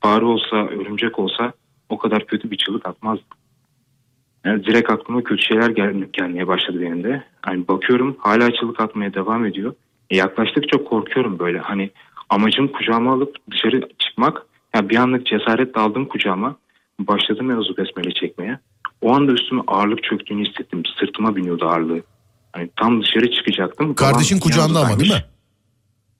fare 0.00 0.24
olsa 0.24 0.56
örümcek 0.56 1.18
olsa 1.18 1.52
o 1.88 1.98
kadar 1.98 2.26
kötü 2.26 2.50
bir 2.50 2.56
çığlık 2.56 2.86
atmazdım. 2.86 3.26
Yani 4.44 4.64
direkt 4.64 4.90
aklıma 4.90 5.22
kötü 5.22 5.42
şeyler 5.42 5.70
gel 5.70 5.94
gelmeye 6.12 6.46
başladı 6.46 6.80
benim 6.80 7.04
de. 7.04 7.24
Hani 7.42 7.68
bakıyorum 7.68 8.16
hala 8.18 8.52
çığlık 8.52 8.80
atmaya 8.80 9.14
devam 9.14 9.46
ediyor. 9.46 9.74
E 10.10 10.16
yaklaştıkça 10.16 10.84
korkuyorum 10.84 11.38
böyle. 11.38 11.58
Hani 11.58 11.90
amacım 12.28 12.68
kucağıma 12.68 13.12
alıp 13.12 13.36
dışarı 13.50 13.88
çıkmak. 13.98 14.46
Yani 14.74 14.88
bir 14.88 14.96
anlık 14.96 15.26
cesaretle 15.26 15.80
aldım 15.80 16.06
kucağıma. 16.06 16.56
Başladım 17.00 17.50
Yavuz'u 17.50 17.76
besmele 17.76 18.12
çekmeye. 18.12 18.58
O 19.00 19.14
anda 19.14 19.32
üstüme 19.32 19.62
ağırlık 19.66 20.02
çöktüğünü 20.02 20.48
hissettim. 20.48 20.82
Sırtıma 21.00 21.36
biniyordu 21.36 21.66
ağırlığı. 21.66 22.02
Hani 22.52 22.70
tam 22.76 23.02
dışarı 23.02 23.30
çıkacaktım. 23.30 23.94
Kardeşin 23.94 24.40
kucağında 24.40 24.80
ama 24.80 25.00
değil 25.00 25.12
mi? 25.12 25.24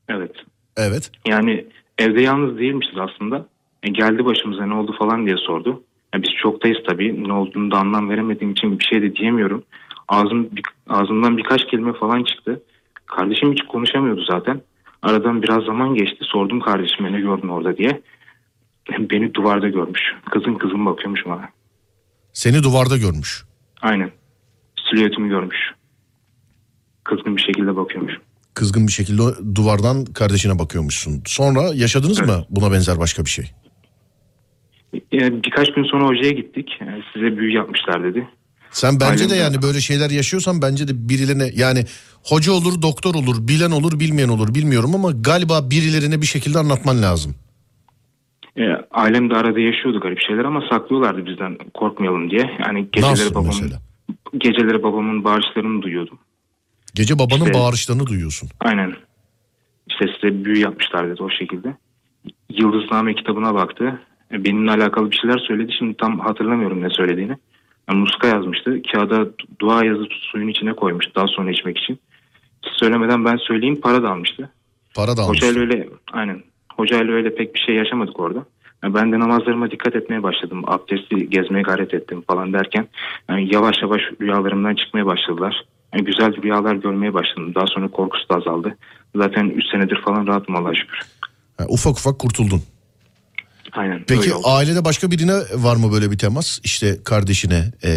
Evet. 0.08 0.32
Evet. 0.76 1.10
Yani 1.26 1.66
evde 1.98 2.22
yalnız 2.22 2.58
değilmişiz 2.58 2.98
aslında. 2.98 3.46
E, 3.82 3.88
geldi 3.88 4.24
başımıza 4.24 4.66
ne 4.66 4.74
oldu 4.74 4.94
falan 4.98 5.26
diye 5.26 5.36
sordu. 5.36 5.82
E, 6.14 6.22
biz 6.22 6.30
çoktayız 6.42 6.78
tabii. 6.88 7.28
Ne 7.28 7.32
olduğunu 7.32 7.70
da 7.70 7.78
anlam 7.78 8.10
veremediğim 8.10 8.52
için 8.52 8.78
bir 8.78 8.84
şey 8.84 9.02
de 9.02 9.16
diyemiyorum. 9.16 9.64
Ağzım, 10.08 10.50
ağzımdan 10.88 11.36
birkaç 11.36 11.66
kelime 11.66 11.92
falan 11.92 12.24
çıktı. 12.24 12.62
Kardeşim 13.06 13.52
hiç 13.52 13.62
konuşamıyordu 13.62 14.24
zaten. 14.30 14.60
Aradan 15.02 15.42
biraz 15.42 15.64
zaman 15.64 15.94
geçti. 15.94 16.18
Sordum 16.20 16.60
kardeşime 16.60 17.12
ne 17.12 17.20
gördün 17.20 17.48
orada 17.48 17.76
diye. 17.76 18.00
Beni 18.98 19.34
duvarda 19.34 19.68
görmüş. 19.68 20.02
Kızın 20.30 20.54
kızım 20.54 20.86
bakıyormuş 20.86 21.26
bana. 21.26 21.48
Seni 22.36 22.62
duvarda 22.62 22.96
görmüş. 22.96 23.44
Aynen. 23.82 24.10
Silüetimi 24.90 25.28
görmüş. 25.28 25.56
Kızgın 27.04 27.36
bir 27.36 27.42
şekilde 27.42 27.76
bakıyormuş. 27.76 28.12
Kızgın 28.54 28.86
bir 28.86 28.92
şekilde 28.92 29.22
duvardan 29.54 30.04
kardeşine 30.04 30.58
bakıyormuşsun. 30.58 31.22
Sonra 31.26 31.62
yaşadınız 31.74 32.20
mı 32.20 32.44
buna 32.50 32.72
benzer 32.72 32.98
başka 32.98 33.24
bir 33.24 33.30
şey? 33.30 33.50
E, 34.94 35.42
birkaç 35.42 35.74
gün 35.74 35.84
sonra 35.84 36.06
hocaya 36.06 36.32
gittik. 36.32 36.68
E, 36.80 36.86
size 37.14 37.36
büyü 37.36 37.52
yapmışlar 37.56 38.04
dedi. 38.04 38.28
Sen 38.70 39.00
bence 39.00 39.30
de 39.30 39.34
Ailemde- 39.34 39.36
yani 39.36 39.62
böyle 39.62 39.80
şeyler 39.80 40.10
yaşıyorsan 40.10 40.62
bence 40.62 40.88
de 40.88 41.08
birilerine 41.08 41.50
yani 41.54 41.84
hoca 42.22 42.52
olur, 42.52 42.82
doktor 42.82 43.14
olur, 43.14 43.48
bilen 43.48 43.70
olur, 43.70 44.00
bilmeyen 44.00 44.28
olur 44.28 44.54
bilmiyorum 44.54 44.94
ama 44.94 45.10
galiba 45.10 45.70
birilerine 45.70 46.20
bir 46.22 46.26
şekilde 46.26 46.58
anlatman 46.58 47.02
lazım. 47.02 47.34
E, 48.58 48.62
ailem 48.90 49.30
de 49.30 49.34
arada 49.34 49.60
yaşıyordu 49.60 50.00
garip 50.00 50.20
şeyler 50.20 50.44
ama 50.44 50.62
saklıyorlardı 50.70 51.26
bizden 51.26 51.58
korkmayalım 51.74 52.30
diye. 52.30 52.56
Yani 52.66 52.88
geceleri 52.92 53.12
Nasıl 53.12 53.30
babamın 53.34 53.48
mesela? 53.48 53.80
geceleri 54.38 54.82
babamın 54.82 55.24
bağırışlarını 55.24 55.82
duyuyordum. 55.82 56.18
Gece 56.94 57.14
babanın 57.18 57.44
İşte- 57.44 57.54
bağırışlarını 57.54 58.06
duyuyorsun. 58.06 58.48
Aynen. 58.60 58.94
İşte 59.86 60.04
size 60.14 60.44
büyü 60.44 60.58
yapmışlar 60.58 61.08
dedi 61.10 61.22
o 61.22 61.30
şekilde. 61.30 61.76
Yıldızname 62.50 63.14
kitabına 63.14 63.54
baktı. 63.54 64.00
E, 64.32 64.44
Benimle 64.44 64.70
alakalı 64.70 65.10
bir 65.10 65.16
şeyler 65.16 65.38
söyledi. 65.38 65.72
Şimdi 65.78 65.96
tam 65.96 66.20
hatırlamıyorum 66.20 66.82
ne 66.82 66.90
söylediğini. 66.90 67.36
Yani 67.88 67.98
muska 68.00 68.26
yazmıştı. 68.26 68.82
Kağıda 68.92 69.14
du- 69.16 69.32
dua 69.60 69.84
yazıp 69.84 70.12
suyun 70.12 70.48
içine 70.48 70.72
koymuş 70.72 71.06
daha 71.16 71.26
sonra 71.26 71.50
içmek 71.50 71.78
için. 71.78 71.98
Siz 72.64 72.72
söylemeden 72.76 73.24
ben 73.24 73.36
söyleyeyim 73.36 73.80
para 73.80 74.02
da 74.02 74.10
almıştı. 74.10 74.50
Para 74.94 75.16
da 75.16 75.22
almış. 75.22 75.38
Hocayla 75.42 75.60
öyle 75.60 75.88
aynen. 76.12 76.42
Hocayla 76.76 77.14
öyle 77.14 77.34
pek 77.34 77.54
bir 77.54 77.60
şey 77.60 77.74
yaşamadık 77.74 78.20
orada. 78.20 78.44
Yani 78.84 78.94
ben 78.94 79.12
de 79.12 79.18
namazlarıma 79.18 79.70
dikkat 79.70 79.96
etmeye 79.96 80.22
başladım. 80.22 80.62
Abdesti 80.66 81.30
gezmeye 81.30 81.62
gayret 81.62 81.94
ettim 81.94 82.22
falan 82.30 82.52
derken 82.52 82.88
yani 83.30 83.54
yavaş 83.54 83.76
yavaş 83.82 84.00
rüyalarımdan 84.20 84.74
çıkmaya 84.74 85.06
başladılar. 85.06 85.64
Yani 85.94 86.04
güzel 86.04 86.42
rüyalar 86.42 86.74
görmeye 86.74 87.14
başladım. 87.14 87.54
Daha 87.54 87.66
sonra 87.66 87.88
korkusu 87.88 88.28
da 88.28 88.34
azaldı. 88.34 88.76
Zaten 89.16 89.48
3 89.48 89.64
senedir 89.72 90.02
falan 90.04 90.26
rahatım 90.26 90.56
Allah'a 90.56 90.74
şükür. 90.74 90.98
Ha, 91.58 91.64
ufak 91.68 91.98
ufak 91.98 92.18
kurtuldun. 92.18 92.60
Aynen. 93.72 94.04
Peki 94.08 94.30
ailede 94.44 94.84
başka 94.84 95.10
birine 95.10 95.34
var 95.54 95.76
mı 95.76 95.92
böyle 95.92 96.10
bir 96.10 96.18
temas? 96.18 96.60
İşte 96.64 96.96
kardeşine, 97.04 97.64
e, 97.84 97.90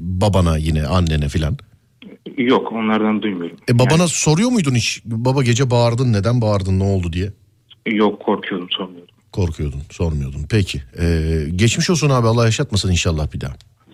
babana 0.00 0.56
yine, 0.56 0.86
annene 0.86 1.28
filan. 1.28 1.56
Yok 2.36 2.72
onlardan 2.72 3.22
duymuyorum. 3.22 3.56
E 3.68 3.78
babana 3.78 4.08
soruyor 4.08 4.50
muydun 4.50 4.74
hiç? 4.74 5.02
Baba 5.04 5.42
gece 5.42 5.70
bağırdın, 5.70 6.12
neden 6.12 6.40
bağırdın, 6.40 6.78
ne 6.78 6.84
oldu 6.84 7.12
diye? 7.12 7.32
Yok 7.86 8.22
korkuyordum 8.22 8.68
sormuyordum. 8.70 9.14
Korkuyordun, 9.32 9.80
sormuyordun. 9.90 10.46
Peki. 10.50 10.82
e, 11.00 11.26
geçmiş 11.56 11.90
olsun 11.90 12.10
abi 12.10 12.26
Allah 12.26 12.44
yaşatmasın 12.44 12.90
inşallah 12.90 13.32
bir 13.32 13.40
daha. 13.40 13.52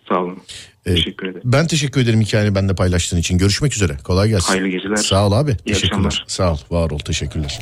Sağ 0.08 0.18
olun. 0.18 0.38
E, 0.86 0.94
Teşekkür 0.94 1.26
ederim. 1.26 1.42
Ben 1.44 1.66
teşekkür 1.66 2.00
ederim 2.00 2.20
hikayeni 2.20 2.54
benimle 2.54 2.74
paylaştığın 2.74 3.16
için. 3.16 3.38
Görüşmek 3.38 3.74
üzere. 3.74 3.96
Kolay 4.04 4.28
gelsin. 4.28 4.48
Hayırlı 4.48 4.68
geceler. 4.68 4.96
Sağ 4.96 5.26
ol 5.26 5.32
abi. 5.32 5.56
teşekkürler. 5.56 5.86
akşamlar. 5.86 6.24
Sağ 6.28 6.52
ol. 6.52 6.58
Var 6.70 6.90
ol. 6.90 6.98
Teşekkürler. 6.98 7.60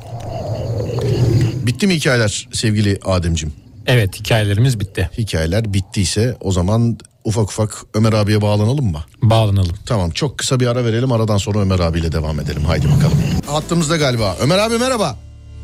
Bitti 1.67 1.87
mi 1.87 1.95
hikayeler 1.95 2.49
sevgili 2.53 2.99
Ademcim? 3.05 3.53
Evet 3.87 4.21
hikayelerimiz 4.21 4.81
bitti. 4.81 5.11
Hikayeler 5.19 5.75
bittiyse 5.75 6.37
o 6.41 6.53
zaman 6.53 6.99
ufak 7.25 7.45
ufak 7.51 7.75
Ömer 7.95 8.13
abiye 8.13 8.43
bağlanalım 8.43 8.93
mı? 8.93 9.01
Bağlanalım. 9.23 9.77
Tamam 9.87 10.11
çok 10.11 10.39
kısa 10.39 10.61
bir 10.61 10.67
ara 10.67 10.85
verelim 10.85 11.13
aradan 11.13 11.37
sonra 11.37 11.59
Ömer 11.59 11.79
abiyle 11.79 12.13
devam 12.13 12.41
edelim. 12.41 12.65
Haydi 12.65 12.87
bakalım. 12.87 13.19
Hattımızda 13.47 13.97
galiba. 13.97 14.37
Ömer 14.41 14.59
abi 14.59 14.79
merhaba. 14.79 15.17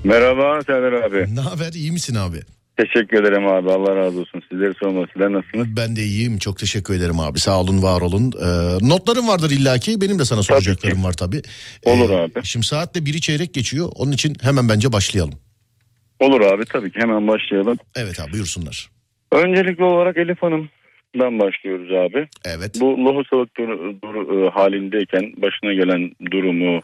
Merhaba 0.04 0.60
Serdar 0.66 0.92
abi. 0.92 1.34
Ne 1.34 1.40
haber 1.40 1.72
iyi 1.72 1.92
misin 1.92 2.14
abi? 2.14 2.36
Teşekkür 2.76 3.22
ederim 3.24 3.46
abi. 3.46 3.70
Allah 3.70 3.96
razı 3.96 4.20
olsun. 4.20 4.42
Sizleri 4.50 4.74
sormalı. 4.74 5.06
Sizler 5.12 5.32
nasılsınız? 5.32 5.66
Ben 5.76 5.96
de 5.96 6.02
iyiyim 6.02 6.38
çok 6.38 6.58
teşekkür 6.58 6.94
ederim 6.94 7.20
abi 7.20 7.38
sağ 7.38 7.60
olun 7.60 7.82
var 7.82 8.00
olun. 8.00 8.32
Ee, 8.42 8.88
notlarım 8.88 9.28
vardır 9.28 9.50
illaki 9.50 10.00
benim 10.00 10.18
de 10.18 10.24
sana 10.24 10.42
soracaklarım 10.42 11.04
var 11.04 11.12
tabii. 11.12 11.42
Olur 11.84 12.10
Ee, 12.10 12.14
abi. 12.16 12.32
Şimdi 12.44 12.66
saatte 12.66 13.06
biri 13.06 13.20
çeyrek 13.20 13.54
geçiyor 13.54 13.88
onun 13.94 14.12
için 14.12 14.36
hemen 14.42 14.68
bence 14.68 14.92
başlayalım. 14.92 15.34
Olur 16.20 16.40
abi 16.40 16.64
tabii 16.64 16.90
ki 16.92 16.98
hemen 17.00 17.28
başlayalım. 17.28 17.76
Evet 17.96 18.20
abi 18.20 18.32
buyursunlar. 18.32 18.90
Öncelikli 19.32 19.84
olarak 19.84 20.16
Elif 20.16 20.42
Hanım'dan 20.42 21.38
başlıyoruz 21.38 21.90
abi. 21.92 22.28
Evet. 22.44 22.80
Bu 22.80 22.86
lohusalık 23.04 23.56
dur, 23.58 23.68
dur- 24.02 24.46
e, 24.46 24.50
halindeyken 24.50 25.32
başına 25.42 25.72
gelen 25.74 26.10
durumu 26.32 26.80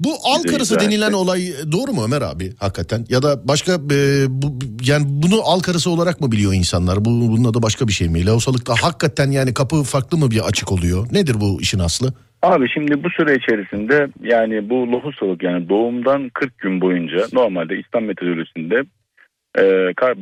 Bu 0.00 0.08
al 0.24 0.42
karısı 0.42 0.80
denilen 0.80 1.12
olay 1.12 1.40
doğru 1.72 1.92
mu 1.92 2.04
Ömer 2.04 2.22
abi 2.22 2.52
hakikaten? 2.58 3.04
Ya 3.08 3.22
da 3.22 3.48
başka 3.48 3.72
e, 3.72 3.98
bu, 4.28 4.46
yani 4.86 5.04
bunu 5.08 5.40
al 5.44 5.60
karısı 5.60 5.90
olarak 5.90 6.20
mı 6.20 6.32
biliyor 6.32 6.52
insanlar? 6.54 7.04
Bu, 7.04 7.10
bunun 7.10 7.44
adı 7.50 7.62
başka 7.62 7.88
bir 7.88 7.92
şey 7.92 8.08
mi? 8.08 8.26
Lahusalıkta 8.26 8.74
hakikaten 8.82 9.30
yani 9.30 9.54
kapı 9.54 9.82
farklı 9.82 10.18
mı 10.18 10.30
bir 10.30 10.40
açık 10.48 10.72
oluyor? 10.72 11.06
Nedir 11.12 11.36
bu 11.40 11.60
işin 11.60 11.78
aslı? 11.78 12.12
Abi 12.42 12.68
şimdi 12.74 13.04
bu 13.04 13.10
süre 13.10 13.34
içerisinde 13.34 14.08
yani 14.22 14.70
bu 14.70 14.92
lohusalık 14.92 15.42
yani 15.42 15.68
doğumdan 15.68 16.30
40 16.34 16.58
gün 16.58 16.80
boyunca 16.80 17.26
normalde 17.32 17.78
İslam 17.78 18.04
metodolojisinde 18.04 18.82
e, 19.58 19.62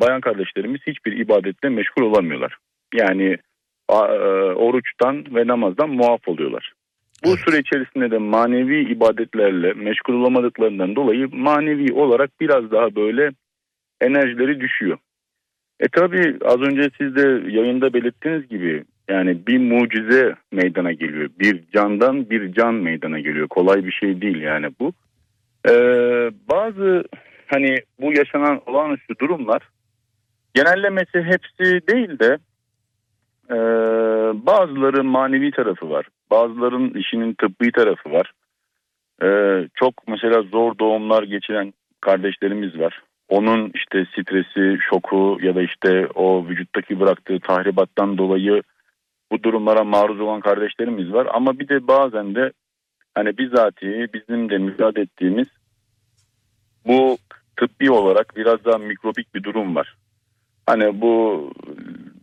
bayan 0.01 0.21
kardeşlerimiz 0.21 0.81
hiçbir 0.87 1.13
ibadetle 1.13 1.69
meşgul 1.69 2.03
olamıyorlar. 2.03 2.57
Yani 2.95 3.37
a- 3.89 4.15
e, 4.15 4.29
oruçtan 4.55 5.25
ve 5.35 5.47
namazdan 5.47 5.91
muaf 5.91 6.29
oluyorlar. 6.29 6.73
Bu 7.25 7.29
Evet. 7.29 7.39
süre 7.39 7.59
içerisinde 7.59 8.11
de 8.11 8.19
manevi 8.19 8.81
ibadetlerle 8.93 9.73
meşgul 9.73 10.15
olamadıklarından 10.15 10.97
dolayı 10.97 11.29
manevi 11.33 11.93
olarak 11.93 12.31
biraz 12.41 12.71
daha 12.71 12.95
böyle 12.97 13.31
enerjileri 14.01 14.61
düşüyor. 14.61 14.99
E 15.81 15.89
tabi 15.89 16.39
az 16.45 16.61
önce 16.61 16.91
siz 16.99 17.17
de 17.17 17.51
yayında 17.51 17.95
belirttiğiniz 17.95 18.49
gibi 18.49 18.85
yani 19.09 19.47
bir 19.47 19.59
mucize 19.59 20.35
meydana 20.53 20.93
geliyor. 20.93 21.31
Bir 21.39 21.65
candan 21.75 22.31
bir 22.31 22.53
can 22.53 22.75
meydana 22.75 23.21
geliyor. 23.21 23.49
Kolay 23.49 23.85
bir 23.85 23.93
şey 23.93 24.21
değil 24.21 24.41
yani 24.41 24.67
bu. 24.81 24.93
Ee, 25.69 26.31
bazı 26.51 27.05
hani 27.47 27.77
bu 28.01 28.13
yaşanan 28.13 28.61
olağanüstü 28.67 29.15
durumlar 29.21 29.63
genellemesi 30.55 31.23
hepsi 31.23 31.89
değil 31.89 32.19
de 32.19 32.39
e, 33.51 33.57
bazıları 34.47 35.05
manevi 35.05 35.51
tarafı 35.51 35.91
var. 35.91 36.07
Bazıların 36.35 36.91
işinin 36.91 37.35
tıbbi 37.35 37.73
tarafı 37.73 38.13
var. 38.13 38.33
E, 39.23 39.29
çok 39.75 40.09
mesela 40.09 40.43
zor 40.43 40.79
doğumlar 40.79 41.23
geçiren 41.23 41.75
kardeşlerimiz 42.01 42.79
var. 42.79 43.03
Onun 43.29 43.71
işte 43.75 44.07
stresi, 44.13 44.79
şoku 44.91 45.39
ya 45.43 45.55
da 45.55 45.63
işte 45.63 46.07
o 46.15 46.47
vücuttaki 46.49 47.01
bıraktığı 47.01 47.41
tahribattan 47.41 48.19
dolayı 48.19 48.63
bu 49.33 49.43
durumlara 49.43 49.85
maruz 49.85 50.21
olan 50.21 50.41
kardeşlerimiz 50.41 51.13
var. 51.13 51.29
Ama 51.35 51.59
bir 51.59 51.69
de 51.69 51.89
bazen 51.89 52.35
de 52.35 52.53
hani 53.15 53.39
bizatihi 53.39 54.09
bizim 54.15 54.51
de 54.51 54.59
müsaade 54.59 55.01
ettiğimiz 55.01 55.49
bu 56.87 57.19
tıbbi 57.57 57.91
olarak 57.91 58.37
biraz 58.37 58.65
daha 58.65 58.79
mikrobik 58.79 59.35
bir 59.35 59.43
durum 59.43 59.77
var. 59.77 59.97
Hani 60.67 61.01
bu 61.01 61.51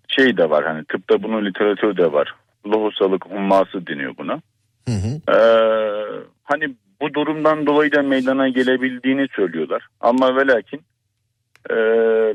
şey 0.07 0.37
de 0.37 0.49
var 0.49 0.65
hani 0.65 0.85
tıpta 0.85 1.23
bunun 1.23 1.45
literatürü 1.45 1.97
de 1.97 2.13
var. 2.13 2.35
Lohusalık 2.67 3.25
humması 3.25 3.87
deniyor 3.87 4.17
buna. 4.17 4.41
Hı 4.87 4.91
hı. 4.91 5.35
Ee, 5.37 6.23
hani 6.43 6.75
bu 7.01 7.13
durumdan 7.13 7.65
dolayı 7.65 7.91
da 7.91 8.01
meydana 8.01 8.49
gelebildiğini 8.49 9.27
söylüyorlar. 9.35 9.87
Ama 10.01 10.35
ve 10.35 10.47
lakin 10.47 10.81
e, 11.69 11.75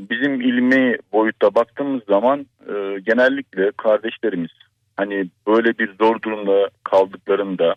bizim 0.09 0.41
ilmi 0.41 0.97
boyutta 1.13 1.55
baktığımız 1.55 2.03
zaman 2.03 2.45
e, 2.69 2.99
genellikle 3.05 3.71
kardeşlerimiz 3.77 4.51
hani 4.97 5.29
böyle 5.47 5.77
bir 5.77 5.93
zor 5.99 6.21
durumda 6.21 6.69
kaldıklarında 6.83 7.75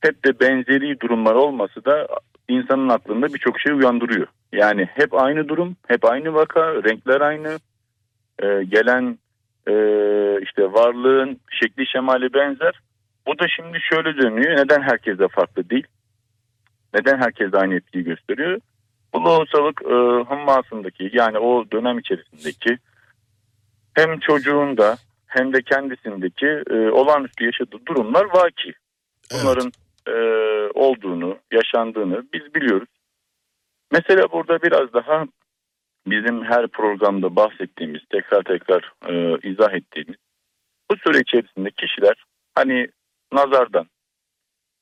hep 0.00 0.24
de 0.24 0.40
benzeri 0.40 1.00
durumlar 1.00 1.34
olması 1.34 1.84
da 1.84 2.08
insanın 2.48 2.88
aklında 2.88 3.34
birçok 3.34 3.60
şey 3.60 3.72
uyandırıyor. 3.72 4.26
Yani 4.52 4.88
hep 4.94 5.14
aynı 5.14 5.48
durum, 5.48 5.76
hep 5.86 6.04
aynı 6.04 6.34
vaka, 6.34 6.74
renkler 6.74 7.20
aynı, 7.20 7.58
e, 8.42 8.64
gelen 8.64 9.18
e, 9.66 9.74
işte 10.42 10.72
varlığın 10.72 11.40
şekli 11.60 11.86
şemali 11.86 12.34
benzer. 12.34 12.80
Bu 13.26 13.38
da 13.38 13.48
şimdi 13.48 13.78
şöyle 13.80 14.16
dönüyor. 14.16 14.56
Neden 14.56 14.82
herkese 14.82 15.28
farklı 15.28 15.70
değil? 15.70 15.86
Neden 16.94 17.18
herkes 17.18 17.54
aynı 17.54 17.74
etkiyi 17.74 18.04
gösteriyor? 18.04 18.60
Bu 19.14 19.24
lohusalık 19.24 19.82
e, 19.82 19.94
hummasındaki 20.28 21.10
yani 21.12 21.38
o 21.38 21.64
dönem 21.72 21.98
içerisindeki 21.98 22.78
hem 23.94 24.20
çocuğunda 24.20 24.96
hem 25.26 25.52
de 25.52 25.62
kendisindeki 25.62 26.46
e, 26.70 26.90
olağanüstü 26.90 27.44
yaşadığı 27.44 27.86
durumlar 27.86 28.24
vaki. 28.24 28.72
Bunların 29.32 29.72
e, 30.06 30.12
olduğunu, 30.74 31.38
yaşandığını 31.52 32.22
biz 32.32 32.54
biliyoruz. 32.54 32.88
Mesela 33.92 34.32
burada 34.32 34.62
biraz 34.62 34.92
daha 34.92 35.24
bizim 36.06 36.44
her 36.44 36.68
programda 36.68 37.36
bahsettiğimiz, 37.36 38.02
tekrar 38.10 38.42
tekrar 38.42 38.92
e, 39.08 39.48
izah 39.48 39.74
ettiğimiz 39.74 40.16
bu 40.90 40.96
süre 40.96 41.20
içerisinde 41.20 41.70
kişiler 41.70 42.24
hani 42.54 42.88
nazardan, 43.32 43.86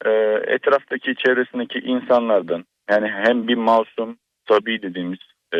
e, 0.05 0.11
etraftaki 0.47 1.15
çevresindeki 1.15 1.79
insanlardan 1.79 2.65
yani 2.91 3.09
hem 3.09 3.49
bir 3.49 3.57
masum 3.57 4.19
tabi 4.47 4.83
dediğimiz 4.83 5.19
e, 5.55 5.59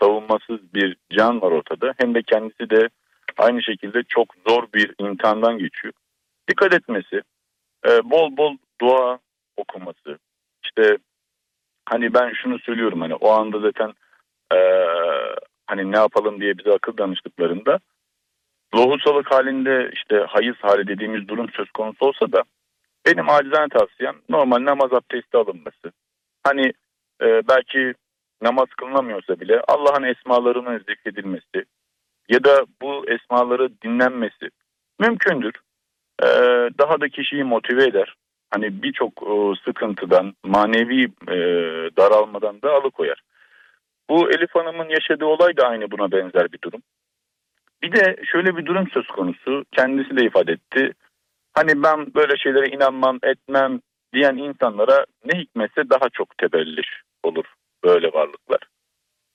savunmasız 0.00 0.74
bir 0.74 0.96
can 1.12 1.42
var 1.42 1.50
ortada 1.50 1.94
hem 1.98 2.14
de 2.14 2.22
kendisi 2.22 2.70
de 2.70 2.88
aynı 3.36 3.62
şekilde 3.62 4.02
çok 4.02 4.34
zor 4.48 4.64
bir 4.74 4.94
imtihandan 4.98 5.58
geçiyor. 5.58 5.94
Dikkat 6.50 6.74
etmesi, 6.74 7.22
e, 7.88 8.10
bol 8.10 8.36
bol 8.36 8.56
dua 8.80 9.18
okuması, 9.56 10.18
işte 10.64 10.96
hani 11.84 12.14
ben 12.14 12.32
şunu 12.32 12.58
söylüyorum 12.58 13.00
hani 13.00 13.14
o 13.14 13.30
anda 13.30 13.60
zaten 13.60 13.92
e, 14.54 14.58
hani 15.66 15.92
ne 15.92 15.96
yapalım 15.96 16.40
diye 16.40 16.58
bize 16.58 16.72
akıl 16.72 16.98
danıştıklarında 16.98 17.78
lohusalık 18.74 19.32
halinde 19.32 19.90
işte 19.92 20.26
hayız 20.28 20.56
hali 20.60 20.86
dediğimiz 20.86 21.28
durum 21.28 21.48
söz 21.56 21.70
konusu 21.70 22.06
olsa 22.06 22.32
da 22.32 22.42
benim 23.06 23.30
acizane 23.30 23.68
tavsiyem 23.68 24.16
normal 24.28 24.64
namaz 24.64 24.92
abdesti 24.92 25.36
alınması. 25.36 25.92
Hani 26.42 26.72
e, 27.22 27.48
belki 27.48 27.94
namaz 28.42 28.68
kılınamıyorsa 28.78 29.40
bile 29.40 29.60
Allah'ın 29.68 30.02
esmalarının 30.02 30.78
zikredilmesi 30.78 31.64
ya 32.28 32.44
da 32.44 32.64
bu 32.82 33.04
esmaları 33.10 33.80
dinlenmesi 33.82 34.50
mümkündür. 35.00 35.54
E, 36.22 36.26
daha 36.78 37.00
da 37.00 37.08
kişiyi 37.08 37.44
motive 37.44 37.84
eder. 37.84 38.14
Hani 38.50 38.82
birçok 38.82 39.12
e, 39.22 39.62
sıkıntıdan, 39.64 40.34
manevi 40.44 41.04
e, 41.28 41.36
daralmadan 41.96 42.62
da 42.62 42.72
alıkoyar. 42.72 43.22
Bu 44.12 44.30
Elif 44.30 44.54
Hanım'ın 44.54 44.88
yaşadığı 44.88 45.24
olay 45.24 45.56
da 45.56 45.68
aynı 45.68 45.90
buna 45.90 46.12
benzer 46.12 46.52
bir 46.52 46.58
durum. 46.64 46.82
Bir 47.82 47.92
de 47.92 48.16
şöyle 48.32 48.56
bir 48.56 48.66
durum 48.66 48.88
söz 48.90 49.06
konusu. 49.06 49.64
Kendisi 49.72 50.16
de 50.16 50.24
ifade 50.24 50.52
etti. 50.52 50.92
Hani 51.52 51.82
ben 51.82 52.14
böyle 52.14 52.36
şeylere 52.36 52.66
inanmam, 52.66 53.18
etmem 53.22 53.80
diyen 54.14 54.36
insanlara 54.36 55.04
ne 55.24 55.40
hikmetse 55.40 55.90
daha 55.90 56.08
çok 56.12 56.38
tebelliş 56.38 56.88
olur 57.22 57.44
böyle 57.84 58.12
varlıklar. 58.12 58.60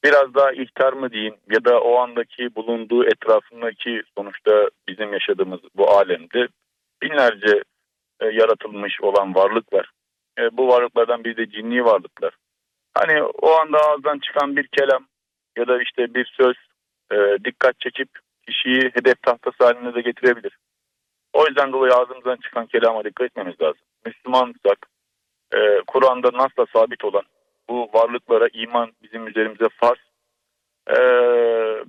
Biraz 0.03 0.33
daha 0.33 0.51
ihtar 0.51 0.93
mı 0.93 1.11
diyeyim 1.11 1.35
ya 1.49 1.65
da 1.65 1.81
o 1.81 1.95
andaki 1.95 2.55
bulunduğu 2.55 3.05
etrafındaki 3.05 4.01
sonuçta 4.17 4.69
bizim 4.87 5.13
yaşadığımız 5.13 5.59
bu 5.75 5.89
alemde 5.89 6.47
binlerce 7.01 7.63
e, 8.19 8.25
yaratılmış 8.25 9.01
olan 9.01 9.35
varlıklar. 9.35 9.91
E, 10.39 10.57
bu 10.57 10.67
varlıklardan 10.67 11.23
biri 11.23 11.37
de 11.37 11.49
cinni 11.49 11.85
varlıklar. 11.85 12.33
Hani 12.99 13.23
o 13.23 13.51
anda 13.51 13.77
ağızdan 13.77 14.19
çıkan 14.19 14.55
bir 14.55 14.67
kelam 14.67 15.07
ya 15.57 15.67
da 15.67 15.81
işte 15.81 16.13
bir 16.13 16.33
söz 16.37 16.55
e, 17.11 17.45
dikkat 17.45 17.79
çekip 17.79 18.09
kişiyi 18.47 18.91
hedef 18.93 19.21
tahtası 19.21 19.63
haline 19.63 19.95
de 19.95 20.01
getirebilir. 20.01 20.57
O 21.33 21.45
yüzden 21.47 21.73
dolayı 21.73 21.93
ağzımızdan 21.93 22.35
çıkan 22.35 22.65
kelama 22.65 23.03
dikkat 23.03 23.25
etmemiz 23.25 23.61
lazım. 23.61 23.81
Müslümansak 24.05 24.87
e, 25.53 25.81
Kur'an'da 25.87 26.29
nasla 26.33 26.65
sabit 26.73 27.05
olan 27.05 27.23
bu 27.69 27.89
varlıklara 27.93 28.47
iman 28.53 28.91
bizim 29.03 29.27
üzerimize 29.27 29.65
farz. 29.77 29.99
E, 30.89 30.97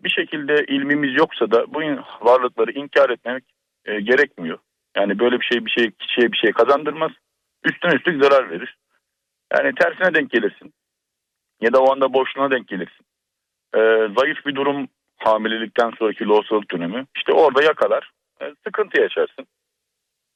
bir 0.04 0.10
şekilde 0.10 0.64
ilmimiz 0.64 1.14
yoksa 1.18 1.50
da 1.50 1.74
bu 1.74 1.80
varlıkları 2.20 2.70
inkar 2.72 3.10
etmemek 3.10 3.44
e, 3.84 4.00
gerekmiyor. 4.00 4.58
Yani 4.96 5.18
böyle 5.18 5.40
bir 5.40 5.44
şey 5.44 5.66
bir 5.66 5.70
şey 5.70 5.90
kişiye 5.90 6.32
bir 6.32 6.36
şey 6.36 6.52
kazandırmaz. 6.52 7.12
Üstüne 7.64 7.94
üstlük 7.94 8.24
zarar 8.24 8.50
verir. 8.50 8.76
Yani 9.52 9.74
tersine 9.74 10.14
denk 10.14 10.30
gelirsin. 10.30 10.72
Ya 11.60 11.72
da 11.72 11.80
o 11.80 11.92
anda 11.92 12.12
boşluğuna 12.12 12.50
denk 12.50 12.68
gelirsin. 12.68 13.06
E, 13.74 13.80
zayıf 14.18 14.46
bir 14.46 14.54
durum 14.54 14.88
hamilelikten 15.16 15.90
sonraki 15.98 16.24
lohusalık 16.24 16.70
dönemi. 16.70 17.06
İşte 17.16 17.32
orada 17.32 17.62
yakalar. 17.62 18.10
E, 18.40 18.54
sıkıntı 18.64 19.00
yaşarsın. 19.00 19.46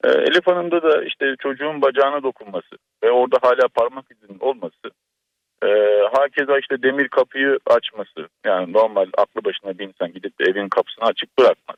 E, 0.04 0.08
Elif 0.08 0.46
Hanım'da 0.46 0.82
da 0.82 1.04
işte 1.04 1.34
çocuğun 1.38 1.82
bacağına 1.82 2.22
dokunması 2.22 2.76
ve 3.02 3.10
orada 3.10 3.38
hala 3.42 3.68
parmak 3.68 4.04
izinin 4.10 4.38
olması. 4.40 4.90
E, 5.64 5.68
hakeza 6.12 6.58
işte 6.58 6.82
demir 6.82 7.08
kapıyı 7.08 7.58
açması. 7.66 8.28
Yani 8.46 8.72
normal 8.72 9.06
aklı 9.18 9.44
başına 9.44 9.78
bir 9.78 9.88
insan 9.88 10.12
gidip 10.12 10.40
de 10.40 10.44
evin 10.50 10.68
kapısını 10.68 11.04
açık 11.04 11.38
bırakmaz. 11.38 11.76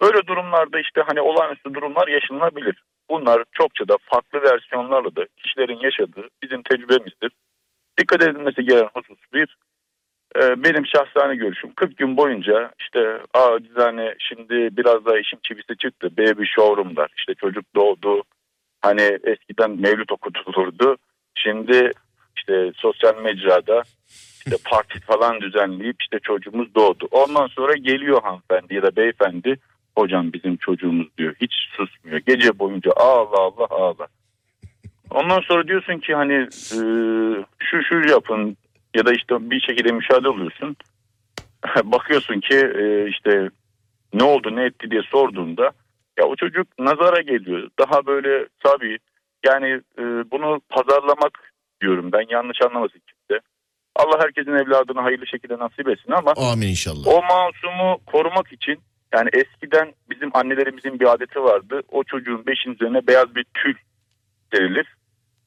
Böyle 0.00 0.26
durumlarda 0.26 0.80
işte 0.80 1.02
hani 1.06 1.20
olağanüstü 1.20 1.74
durumlar 1.74 2.08
yaşanabilir. 2.08 2.82
Bunlar 3.10 3.44
çokça 3.52 3.88
da 3.88 3.96
farklı 4.02 4.42
versiyonlarla 4.42 5.16
da 5.16 5.26
kişilerin 5.36 5.78
yaşadığı 5.80 6.28
bizim 6.42 6.62
tecrübemizdir. 6.62 7.32
Dikkat 7.98 8.22
edilmesi 8.22 8.64
gereken 8.64 8.90
husus 8.94 9.18
bir, 9.32 9.56
e, 10.36 10.64
benim 10.64 10.86
şahsane 10.86 11.36
görüşüm 11.36 11.74
40 11.74 11.96
gün 11.96 12.16
boyunca 12.16 12.70
işte 12.80 13.18
acizane 13.34 14.14
şimdi 14.18 14.76
biraz 14.76 15.04
daha 15.04 15.18
işin 15.18 15.38
çivisi 15.42 15.76
çıktı. 15.76 16.16
Baby 16.18 16.44
showroom'lar 16.44 17.10
işte 17.18 17.34
çocuk 17.34 17.74
doğdu. 17.74 18.22
Hani 18.82 19.18
eskiden 19.24 19.70
mevlüt 19.70 20.12
okutulurdu. 20.12 20.96
Şimdi 21.34 21.90
işte 22.36 22.72
sosyal 22.76 23.22
mecrada 23.22 23.82
işte 24.46 24.56
parti 24.64 25.00
falan 25.00 25.40
düzenleyip 25.40 26.02
işte 26.02 26.18
çocuğumuz 26.22 26.74
doğdu. 26.74 27.08
Ondan 27.10 27.46
sonra 27.46 27.72
geliyor 27.72 28.22
hanımefendi 28.22 28.74
ya 28.74 28.82
da 28.82 28.96
beyefendi 28.96 29.56
hocam 29.98 30.32
bizim 30.32 30.56
çocuğumuz 30.56 31.06
diyor. 31.18 31.34
Hiç 31.40 31.52
susmuyor. 31.76 32.18
Gece 32.18 32.58
boyunca 32.58 32.92
ağla 32.96 33.38
Allah 33.38 33.66
ağla. 33.70 34.06
Ondan 35.14 35.40
sonra 35.40 35.68
diyorsun 35.68 35.98
ki 35.98 36.14
hani 36.14 36.34
e, 36.52 36.78
şu 37.58 37.82
şu 37.88 38.08
yapın 38.08 38.56
ya 38.94 39.06
da 39.06 39.12
işte 39.12 39.50
bir 39.50 39.60
şekilde 39.60 39.92
müşahede 39.92 40.28
oluyorsun. 40.28 40.76
Bakıyorsun 41.84 42.40
ki 42.40 42.56
e, 42.56 43.08
işte 43.08 43.50
ne 44.14 44.24
oldu 44.24 44.56
ne 44.56 44.64
etti 44.64 44.90
diye 44.90 45.02
sorduğunda 45.02 45.70
ya 46.18 46.24
o 46.24 46.36
çocuk 46.36 46.78
nazara 46.78 47.20
geliyor. 47.20 47.68
Daha 47.78 48.06
böyle 48.06 48.46
tabii 48.64 48.98
yani 49.46 49.68
e, 49.98 50.02
bunu 50.30 50.60
pazarlamak 50.68 51.52
diyorum 51.80 52.12
ben 52.12 52.24
yanlış 52.28 52.58
anlamasın 52.62 53.02
kimse. 53.06 53.40
Allah 53.96 54.20
herkesin 54.20 54.52
evladını 54.52 55.00
hayırlı 55.00 55.26
şekilde 55.26 55.58
nasip 55.58 55.88
etsin 55.88 56.12
ama 56.12 56.32
Amin 56.52 56.68
inşallah. 56.68 57.06
o 57.06 57.22
masumu 57.22 57.98
korumak 58.06 58.52
için 58.52 58.78
yani 59.12 59.30
eskiden 59.32 59.92
bizim 60.10 60.30
annelerimizin 60.36 61.00
bir 61.00 61.12
adeti 61.12 61.42
vardı. 61.42 61.82
O 61.88 62.04
çocuğun 62.04 62.46
beşin 62.46 62.72
üzerine 62.72 63.06
beyaz 63.06 63.34
bir 63.34 63.44
tül 63.54 63.74
serilir. 64.54 64.86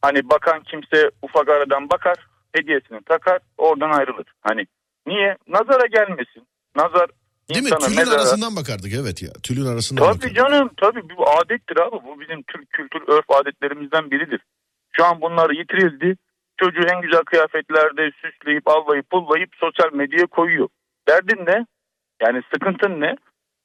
Hani 0.01 0.29
bakan 0.29 0.63
kimse 0.63 1.11
ufak 1.21 1.49
aradan 1.49 1.89
bakar, 1.89 2.15
hediyesini 2.55 3.01
takar, 3.03 3.39
oradan 3.57 3.91
ayrılır. 3.91 4.25
Hani 4.41 4.65
niye? 5.07 5.37
Nazara 5.47 5.85
gelmesin. 5.87 6.47
Nazar 6.75 7.07
Değil 7.49 7.63
mi? 7.63 7.67
insana 7.69 7.79
Tülün 7.87 7.97
mezara- 7.99 8.15
arasından 8.15 8.55
bakardık 8.55 8.93
evet 9.01 9.23
ya. 9.23 9.29
Tülün 9.43 9.65
arasından 9.65 10.03
Tabii 10.03 10.15
bakardık. 10.17 10.35
canım 10.35 10.69
tabii 10.77 11.03
bu 11.17 11.29
adettir 11.29 11.77
abi. 11.79 11.95
Bu 12.05 12.21
bizim 12.21 12.43
Türk 12.43 12.69
kültür 12.69 13.01
örf 13.07 13.25
adetlerimizden 13.29 14.11
biridir. 14.11 14.41
Şu 14.91 15.05
an 15.05 15.21
bunlar 15.21 15.49
yitirildi. 15.49 16.17
Çocuğu 16.57 16.81
en 16.93 17.01
güzel 17.01 17.21
kıyafetlerde 17.21 18.11
süsleyip 18.21 18.67
allayıp 18.67 19.09
pullayıp 19.09 19.49
sosyal 19.55 19.93
medyaya 19.93 20.25
koyuyor. 20.27 20.67
Derdin 21.07 21.45
ne? 21.45 21.65
Yani 22.21 22.41
sıkıntın 22.53 23.01
ne? 23.01 23.15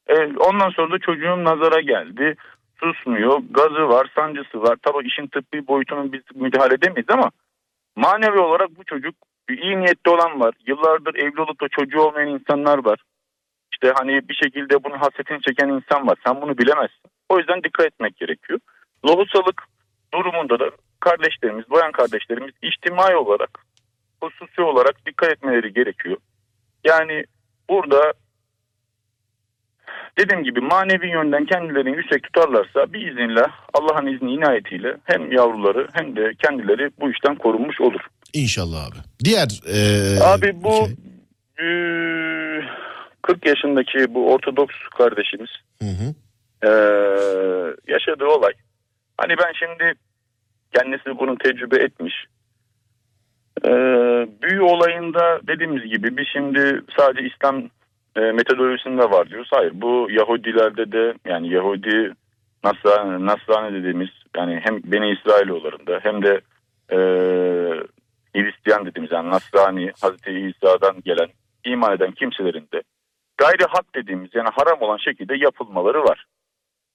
Ee, 0.09 0.15
ondan 0.37 0.71
sonra 0.71 0.95
da 0.95 0.99
çocuğun 0.99 1.45
nazara 1.45 1.81
geldi. 1.81 2.37
Susmuyor. 2.83 3.43
Gazı 3.51 3.89
var, 3.89 4.13
sancısı 4.15 4.63
var. 4.63 4.77
Tabii 4.83 5.07
işin 5.07 5.27
tıbbi 5.27 5.67
boyutunu 5.67 6.13
biz 6.13 6.23
müdahale 6.35 6.75
edemeyiz 6.75 7.11
ama 7.11 7.31
manevi 7.97 8.39
olarak 8.39 8.77
bu 8.77 8.85
çocuk 8.85 9.15
iyi 9.49 9.81
niyetli 9.81 10.11
olan 10.11 10.41
var. 10.41 10.55
Yıllardır 10.67 11.15
evli 11.15 11.41
olup 11.41 11.61
da 11.61 11.69
çocuğu 11.69 12.01
olmayan 12.01 12.29
insanlar 12.29 12.85
var. 12.85 12.99
İşte 13.73 13.93
hani 13.97 14.29
bir 14.29 14.35
şekilde 14.35 14.85
bunun 14.85 14.99
hasretini 14.99 15.43
çeken 15.43 15.69
insan 15.69 16.07
var. 16.07 16.17
Sen 16.27 16.43
bunu 16.43 16.59
bilemezsin. 16.59 17.11
O 17.29 17.39
yüzden 17.39 17.63
dikkat 17.63 17.87
etmek 17.87 18.17
gerekiyor. 18.17 18.59
Lohusalık 19.07 19.65
durumunda 20.15 20.61
da 20.61 20.71
kardeşlerimiz, 21.01 21.71
bayan 21.71 21.93
kardeşlerimiz 21.93 22.53
içtimai 22.63 23.17
olarak, 23.17 23.51
hususi 24.23 24.63
olarak 24.63 25.07
dikkat 25.07 25.33
etmeleri 25.33 25.73
gerekiyor. 25.73 26.17
Yani 26.85 27.25
burada 27.69 28.13
dediğim 30.19 30.45
gibi 30.45 30.61
manevi 30.61 31.09
yönden 31.09 31.45
kendilerini 31.45 31.97
yüksek 31.97 32.23
tutarlarsa 32.23 32.93
bir 32.93 33.07
izinle 33.13 33.47
Allah'ın 33.75 34.07
izni 34.07 34.33
inayetiyle 34.33 34.97
hem 35.05 35.33
yavruları 35.33 35.89
hem 35.93 36.17
de 36.17 36.33
kendileri 36.39 36.91
bu 37.01 37.11
işten 37.11 37.35
korunmuş 37.37 37.81
olur. 37.81 38.01
İnşallah 38.35 38.87
abi. 38.87 38.97
Diğer 39.25 39.49
e, 39.69 39.79
Abi 40.25 40.63
bu 40.65 40.73
şey- 40.73 40.97
eee, 41.61 42.65
40 43.23 43.47
yaşındaki 43.47 44.15
bu 44.15 44.33
Ortodoks 44.33 44.75
kardeşimiz 44.99 45.51
Hı 45.83 45.89
hı. 45.89 46.15
e, 46.63 46.71
yaşadığı 47.93 48.27
olay. 48.27 48.53
Hani 49.19 49.35
ben 49.39 49.53
şimdi 49.59 49.95
kendisi 50.75 51.19
bunu 51.19 51.39
tecrübe 51.39 51.77
etmiş. 51.77 52.15
E, 53.65 53.71
büyü 54.43 54.61
olayında 54.61 55.41
dediğimiz 55.49 55.83
gibi 55.91 56.17
biz 56.17 56.27
şimdi 56.33 56.83
sadece 56.99 57.27
İslam 57.35 57.63
e, 58.17 58.21
metodolojisinde 58.21 59.11
var 59.11 59.31
diyoruz. 59.31 59.49
Hayır 59.53 59.73
bu 59.75 60.09
Yahudilerde 60.11 60.93
de 60.93 61.15
yani 61.25 61.49
Yahudi 61.49 62.13
Nasrani, 62.65 63.27
Nasrani 63.27 63.75
dediğimiz 63.75 64.09
yani 64.37 64.61
hem 64.65 64.81
Beni 64.85 65.11
İsrailoğullarında 65.11 65.99
hem 66.03 66.23
de 66.23 66.41
e, 66.91 66.99
Hristiyan 68.35 68.87
dediğimiz 68.87 69.13
yani 69.13 69.31
Nasrani 69.31 69.93
Hazreti 70.01 70.31
İsa'dan 70.31 71.01
gelen 71.05 71.29
iman 71.65 71.97
eden 71.97 72.13
kimselerin 72.13 72.69
de 72.75 72.83
gayri 73.39 73.65
hak 73.69 73.95
dediğimiz 73.95 74.31
yani 74.35 74.49
haram 74.53 74.83
olan 74.83 74.97
şekilde 74.97 75.37
yapılmaları 75.37 76.05
var. 76.05 76.25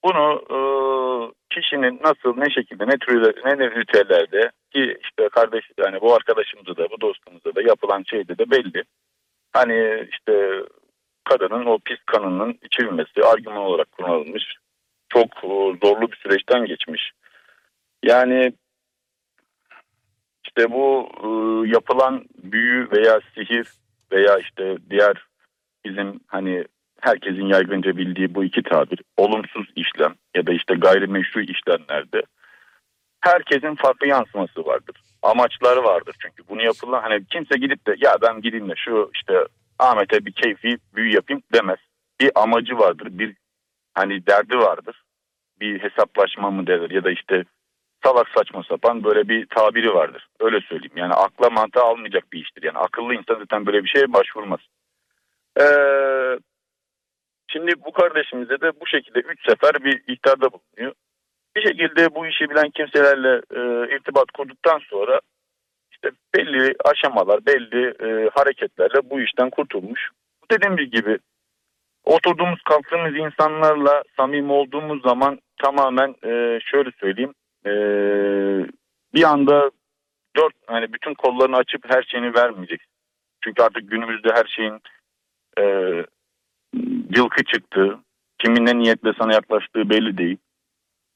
Bunu 0.04 0.42
e, 0.50 0.58
kişinin 1.54 2.00
nasıl 2.04 2.36
ne 2.36 2.50
şekilde 2.50 2.86
ne 2.86 2.98
türlü 2.98 3.32
ne 3.44 3.70
ritüellerde 3.70 4.50
ki 4.72 4.96
işte 5.02 5.28
kardeş 5.28 5.64
yani 5.78 6.00
bu 6.00 6.14
arkadaşımıza 6.14 6.76
da 6.76 6.90
bu 6.90 7.00
dostumuza 7.00 7.54
da 7.54 7.62
yapılan 7.62 8.02
şeyde 8.10 8.38
de 8.38 8.50
belli. 8.50 8.84
Hani 9.52 10.08
işte 10.12 10.62
kadının 11.28 11.66
o 11.66 11.78
pis 11.78 11.98
kanının 12.06 12.58
içilmesi 12.62 13.24
argüman 13.24 13.62
olarak 13.62 13.92
kullanılmış. 13.92 14.44
Çok 15.08 15.26
e, 15.44 15.48
zorlu 15.82 16.10
bir 16.12 16.16
süreçten 16.16 16.64
geçmiş. 16.64 17.10
Yani 18.04 18.52
işte 20.44 20.70
bu 20.70 21.08
e, 21.22 21.28
yapılan 21.68 22.24
büyü 22.42 22.88
veya 22.90 23.20
sihir 23.34 23.68
veya 24.12 24.38
işte 24.38 24.76
diğer 24.90 25.26
bizim 25.84 26.20
hani 26.26 26.64
herkesin 27.00 27.46
yaygınca 27.46 27.96
bildiği 27.96 28.34
bu 28.34 28.44
iki 28.44 28.62
tabir 28.62 29.02
olumsuz 29.16 29.66
işlem 29.76 30.14
ya 30.36 30.46
da 30.46 30.52
işte 30.52 30.74
gayrimeşru 30.74 31.40
işlemlerde 31.40 32.22
herkesin 33.20 33.74
farklı 33.74 34.06
yansıması 34.06 34.66
vardır. 34.66 34.96
Amaçları 35.22 35.84
vardır 35.84 36.16
çünkü 36.22 36.48
bunu 36.48 36.62
yapılan 36.62 37.02
hani 37.02 37.24
kimse 37.24 37.58
gidip 37.58 37.86
de 37.86 37.94
ya 37.98 38.16
ben 38.22 38.40
gideyim 38.40 38.68
de 38.68 38.74
şu 38.76 39.10
işte 39.14 39.34
Ahmet'e 39.78 40.26
bir 40.26 40.32
keyfi 40.32 40.78
büyü 40.94 41.14
yapayım 41.14 41.42
demez. 41.52 41.78
Bir 42.20 42.30
amacı 42.34 42.78
vardır 42.78 43.08
bir 43.10 43.36
hani 43.94 44.26
derdi 44.26 44.58
vardır. 44.58 45.02
Bir 45.60 45.82
hesaplaşma 45.82 46.50
mı 46.50 46.66
derler 46.66 46.90
ya 46.90 47.04
da 47.04 47.10
işte 47.10 47.44
salak 48.04 48.28
saçma 48.28 48.62
sapan 48.62 49.04
böyle 49.04 49.28
bir 49.28 49.46
tabiri 49.46 49.94
vardır. 49.94 50.26
Öyle 50.40 50.60
söyleyeyim. 50.60 50.96
Yani 50.96 51.14
akla 51.14 51.50
mantığa 51.50 51.84
almayacak 51.84 52.32
bir 52.32 52.40
iştir. 52.40 52.62
Yani 52.62 52.78
akıllı 52.78 53.14
insan 53.14 53.34
zaten 53.34 53.66
böyle 53.66 53.84
bir 53.84 53.88
şeye 53.88 54.12
başvurmaz. 54.12 54.60
Ee, 55.60 55.64
şimdi 57.52 57.72
bu 57.86 57.92
kardeşimize 57.92 58.60
de 58.60 58.80
bu 58.80 58.86
şekilde 58.86 59.18
3 59.18 59.40
sefer 59.48 59.84
bir 59.84 60.02
ihtarda 60.06 60.48
bulunuyor. 60.52 60.94
Bir 61.56 61.62
şekilde 61.62 62.14
bu 62.14 62.26
işi 62.26 62.50
bilen 62.50 62.70
kimselerle 62.70 63.42
e, 63.56 63.60
irtibat 63.96 64.30
kurduktan 64.36 64.78
sonra 64.78 65.20
işte 66.04 66.16
belli 66.36 66.74
aşamalar, 66.84 67.46
belli 67.46 67.86
e, 67.86 68.30
hareketlerle 68.34 69.10
bu 69.10 69.20
işten 69.20 69.50
kurtulmuş. 69.50 70.10
Dediğimiz 70.50 70.90
gibi 70.90 71.18
oturduğumuz 72.04 72.62
kalktığımız 72.62 73.16
insanlarla 73.16 74.02
samimi 74.16 74.52
olduğumuz 74.52 75.02
zaman 75.02 75.38
tamamen 75.62 76.14
e, 76.24 76.60
şöyle 76.60 76.90
söyleyeyim 77.00 77.34
e, 77.66 77.72
bir 79.14 79.24
anda 79.24 79.70
dört 80.36 80.54
hani 80.66 80.92
bütün 80.92 81.14
kollarını 81.14 81.56
açıp 81.56 81.94
her 81.94 82.02
şeyini 82.02 82.34
vermeyecek. 82.34 82.80
Çünkü 83.44 83.62
artık 83.62 83.90
günümüzde 83.90 84.28
her 84.34 84.44
şeyin 84.44 84.80
e, 85.58 85.64
yılkı 87.16 87.44
çıktı. 87.44 87.98
Kimin 88.38 88.66
ne 88.66 88.78
niyetle 88.78 89.12
sana 89.18 89.32
yaklaştığı 89.32 89.90
belli 89.90 90.18
değil. 90.18 90.36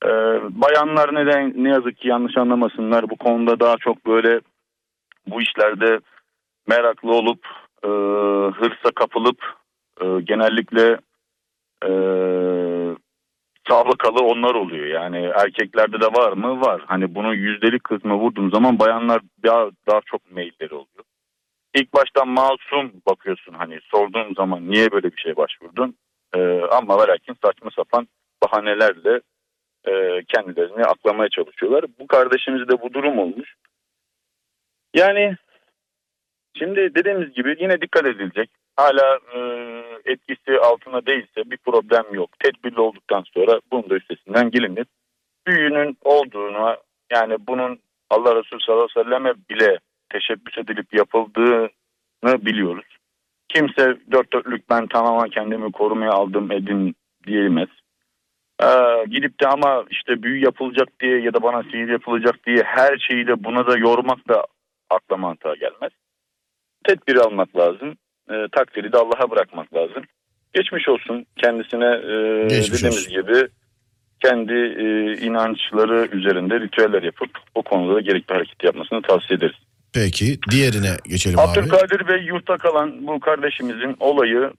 E, 0.05 0.11
bayanlar 0.51 1.15
neden 1.15 1.65
ne 1.65 1.69
yazık 1.69 1.97
ki 1.97 2.09
yanlış 2.09 2.37
anlamasınlar 2.37 3.11
bu 3.11 3.17
konuda 3.17 3.61
daha 3.61 3.77
çok 3.77 4.07
böyle 4.07 4.41
bu 5.27 5.43
işlerde 5.43 6.01
meraklı 6.69 7.13
olup 7.13 7.47
e, 7.85 7.89
hırsa 8.59 8.91
kapılıp 8.95 9.39
e, 10.01 10.07
genellikle 10.21 10.99
e, 11.85 11.91
sabıkalı 13.69 14.25
onlar 14.25 14.55
oluyor. 14.55 14.87
Yani 14.87 15.17
erkeklerde 15.17 16.01
de 16.01 16.07
var 16.07 16.33
mı? 16.33 16.61
Var. 16.61 16.83
Hani 16.87 17.15
bunu 17.15 17.35
yüzdelik 17.35 17.85
kısmı 17.85 18.15
vurduğum 18.15 18.51
zaman 18.51 18.79
bayanlar 18.79 19.21
daha, 19.45 19.71
daha 19.89 20.01
çok 20.07 20.33
meyilleri 20.33 20.75
oluyor. 20.75 21.05
İlk 21.75 21.95
baştan 21.95 22.29
masum 22.29 22.93
bakıyorsun 23.09 23.55
hani 23.55 23.79
sorduğun 23.83 24.35
zaman 24.35 24.71
niye 24.71 24.93
böyle 24.93 25.13
bir 25.13 25.21
şeye 25.21 25.37
başvurdun? 25.37 25.95
Ee, 26.35 26.61
ama 26.61 26.99
ve 26.99 27.17
saçma 27.45 27.71
sapan 27.77 28.09
bahanelerle 28.43 29.21
e, 29.85 30.25
kendilerini 30.25 30.85
aklamaya 30.85 31.29
çalışıyorlar. 31.29 31.85
Bu 31.99 32.07
kardeşimizde 32.07 32.81
bu 32.81 32.95
durum 32.95 33.19
olmuş. 33.19 33.55
Yani 34.95 35.37
şimdi 36.59 36.95
dediğimiz 36.95 37.33
gibi 37.33 37.57
yine 37.61 37.81
dikkat 37.81 38.07
edilecek. 38.07 38.51
Hala 38.77 39.19
e, 39.35 39.41
etkisi 40.05 40.59
altına 40.59 41.07
değilse 41.07 41.51
bir 41.51 41.57
problem 41.57 42.05
yok. 42.13 42.31
Tedbirli 42.39 42.81
olduktan 42.81 43.25
sonra 43.35 43.61
bunun 43.73 43.91
da 43.91 43.95
üstesinden 43.95 44.51
gelinir. 44.51 44.87
Büyünün 45.47 45.97
olduğunu 46.05 46.77
yani 47.13 47.37
bunun 47.47 47.79
Allah 48.11 48.37
Resulü 48.37 48.61
sallallahu 48.61 48.89
aleyhi 48.97 48.99
ve 48.99 49.03
selleme 49.03 49.35
bile 49.51 49.79
teşebbüs 50.11 50.59
edilip 50.59 50.95
yapıldığını 50.95 51.71
biliyoruz. 52.25 52.85
Kimse 53.49 53.97
dört 54.13 54.33
dörtlük 54.33 54.71
ben 54.71 54.87
tamamen 54.87 55.29
kendimi 55.29 55.73
korumaya 55.73 56.11
aldım 56.11 56.53
edin 56.53 56.95
diyemez. 57.27 57.69
Ee, 58.63 59.05
gidip 59.11 59.41
de 59.41 59.49
ama 59.49 59.85
işte 59.91 60.23
büyü 60.23 60.45
yapılacak 60.45 60.89
diye 61.01 61.21
ya 61.21 61.35
da 61.35 61.43
bana 61.43 61.63
sihir 61.63 61.89
yapılacak 61.89 62.47
diye 62.47 62.63
her 62.63 62.99
şeyi 62.99 63.27
de 63.27 63.45
buna 63.45 63.67
da 63.67 63.79
yormak 63.79 64.29
da 64.29 64.47
akla 64.95 65.17
mantığa 65.17 65.55
gelmez. 65.55 65.93
Tedbir 66.85 67.17
almak 67.17 67.57
lazım. 67.57 67.97
E, 68.31 68.35
takdiri 68.53 68.93
de 68.93 68.97
Allah'a 68.97 69.31
bırakmak 69.31 69.75
lazım. 69.75 70.03
Geçmiş 70.55 70.89
olsun 70.89 71.27
kendisine 71.37 71.85
e, 71.87 72.47
Geçmiş 72.49 72.73
dediğimiz 72.73 73.09
olsun. 73.09 73.13
gibi 73.13 73.49
kendi 74.25 74.53
e, 74.53 75.17
inançları 75.27 76.09
üzerinde 76.13 76.61
ritüeller 76.61 77.03
yapıp 77.03 77.31
o 77.55 77.63
konuda 77.63 77.95
da 77.95 78.01
gerekli 78.01 78.35
hareket 78.35 78.65
yapmasını 78.65 79.03
tavsiye 79.03 79.37
ederiz. 79.37 79.57
Peki 79.95 80.39
diğerine 80.51 80.97
geçelim 81.05 81.39
abi. 81.39 81.49
Abdülkadir 81.49 82.09
Bey 82.09 82.23
yurtta 82.23 82.57
kalan 82.57 83.07
bu 83.07 83.21
kardeşimizin 83.21 83.97
olayı 84.01 84.53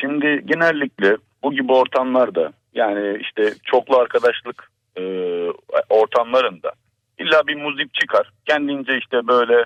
şimdi 0.00 0.42
genellikle 0.44 1.16
bu 1.42 1.52
gibi 1.52 1.72
ortamlarda 1.72 2.52
yani 2.74 3.18
işte 3.20 3.54
çoklu 3.64 3.96
arkadaşlık 3.96 4.70
e, 4.96 5.02
ortamlarında 5.88 6.72
illa 7.20 7.46
bir 7.46 7.54
müzik 7.54 7.94
çıkar. 7.94 8.30
Kendince 8.46 8.98
işte 8.98 9.26
böyle 9.28 9.64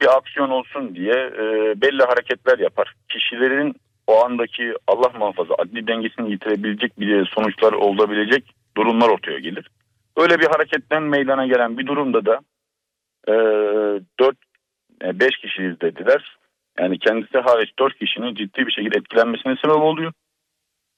bir 0.00 0.16
aksiyon 0.16 0.50
olsun 0.50 0.94
diye 0.94 1.14
e, 1.14 1.74
belli 1.80 2.02
hareketler 2.02 2.58
yapar. 2.58 2.94
Kişilerin 3.08 3.76
o 4.06 4.24
andaki 4.24 4.74
Allah 4.86 5.12
muhafaza 5.18 5.54
adli 5.58 5.86
dengesini 5.86 6.30
yitirebilecek 6.30 7.00
bir 7.00 7.26
sonuçlar 7.26 7.72
olabilecek 7.72 8.44
durumlar 8.76 9.08
ortaya 9.08 9.38
gelir. 9.38 9.70
Böyle 10.18 10.38
bir 10.40 10.46
hareketten 10.46 11.02
meydana 11.02 11.46
gelen 11.46 11.78
bir 11.78 11.86
durumda 11.86 12.26
da 12.26 12.40
e, 13.28 13.32
4 14.20 14.36
5 15.02 15.36
kişiyiz 15.36 15.80
dediler. 15.80 16.36
Yani 16.78 16.98
kendisi 16.98 17.38
hariç 17.38 17.70
4 17.78 17.98
kişinin 17.98 18.34
ciddi 18.34 18.66
bir 18.66 18.72
şekilde 18.72 18.98
etkilenmesine 18.98 19.56
sebep 19.62 19.76
oluyor. 19.76 20.12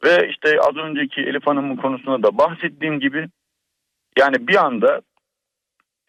Ve 0.05 0.29
işte 0.29 0.61
az 0.61 0.77
önceki 0.77 1.21
Elif 1.21 1.47
Hanım'ın 1.47 1.77
konusunda 1.77 2.23
da 2.23 2.39
bahsettiğim 2.39 3.01
gibi 3.01 3.29
yani 4.19 4.49
bir 4.49 4.57
anda 4.57 5.01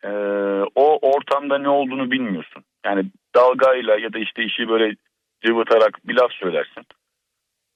e, 0.03 0.09
o 0.75 1.11
ortamda 1.15 1.57
ne 1.57 1.69
olduğunu 1.69 2.11
bilmiyorsun. 2.11 2.63
Yani 2.85 3.05
dalgayla 3.35 3.99
ya 3.99 4.13
da 4.13 4.19
işte 4.19 4.43
işi 4.43 4.69
böyle 4.69 4.95
cıvıtarak 5.45 5.99
bir 6.07 6.15
laf 6.15 6.31
söylersin. 6.31 6.83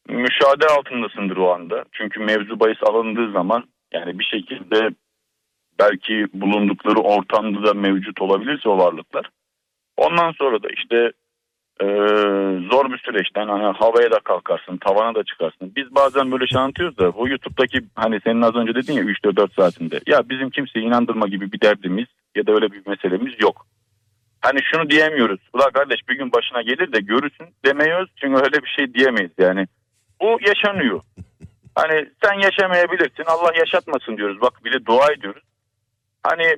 Müşahede 0.08 0.66
altındasındır 0.66 1.38
o 1.38 1.54
anda. 1.54 1.86
Çünkü 1.92 2.20
mevzu 2.20 2.60
bahis 2.60 2.84
alındığı 2.84 3.32
zaman 3.32 3.64
yani 3.94 4.20
bir 4.20 4.24
şekilde 4.24 4.90
belki 5.80 6.28
bulundukları 6.34 7.00
ortamda 7.00 7.68
da 7.68 7.74
mevcut 7.74 8.22
olabilirse 8.22 8.70
o 8.70 8.78
varlıklar. 8.78 9.30
Ondan 9.98 10.32
sonra 10.32 10.64
da 10.64 10.68
işte 10.70 11.12
e, 11.82 11.86
zor 12.72 12.92
bir 12.92 12.98
süreçten 12.98 13.48
hani 13.48 13.64
havaya 13.64 14.12
da 14.12 14.20
kalkarsın, 14.20 14.78
tavana 14.78 15.16
da 15.16 15.24
çıkarsın. 15.24 15.74
Biz 15.76 15.96
bazen 15.96 16.32
böyle 16.32 16.48
şey 16.48 16.62
anlatıyoruz 16.62 16.98
da 16.98 17.16
bu 17.16 17.28
YouTube'daki 17.28 17.82
hani 17.96 18.20
senin 18.24 18.42
az 18.42 18.56
önce 18.56 18.76
dedin 18.76 18.94
ya 18.94 19.04
3-4 19.04 19.56
saatinde. 19.56 20.00
Ya 20.08 20.30
bizim 20.30 20.50
kimseyi 20.50 20.86
inandırma 20.86 21.28
gibi 21.28 21.52
bir 21.52 21.62
derdimiz 21.62 22.08
ya 22.36 22.48
da 22.48 22.52
öyle 22.52 22.72
bir 22.72 22.88
meselemiz 22.88 23.34
yok. 23.40 23.66
Hani 24.42 24.60
şunu 24.64 24.90
diyemiyoruz. 24.90 25.40
Ula 25.54 25.70
kardeş 25.70 26.00
bir 26.10 26.18
gün 26.18 26.32
başına 26.32 26.62
gelir 26.62 26.94
de 26.94 27.00
görürsün 27.00 27.48
demiyoruz. 27.66 28.10
Çünkü 28.16 28.36
öyle 28.36 28.64
bir 28.64 28.70
şey 28.78 28.94
diyemeyiz 28.94 29.32
yani. 29.38 29.68
Bu 30.22 30.38
yaşanıyor. 30.48 31.02
Hani 31.76 32.10
sen 32.24 32.40
yaşamayabilirsin 32.40 33.24
Allah 33.26 33.52
yaşatmasın 33.58 34.18
diyoruz. 34.18 34.42
Bak 34.42 34.66
bile 34.66 34.86
dua 34.86 35.12
ediyoruz. 35.12 35.44
Hani 36.24 36.58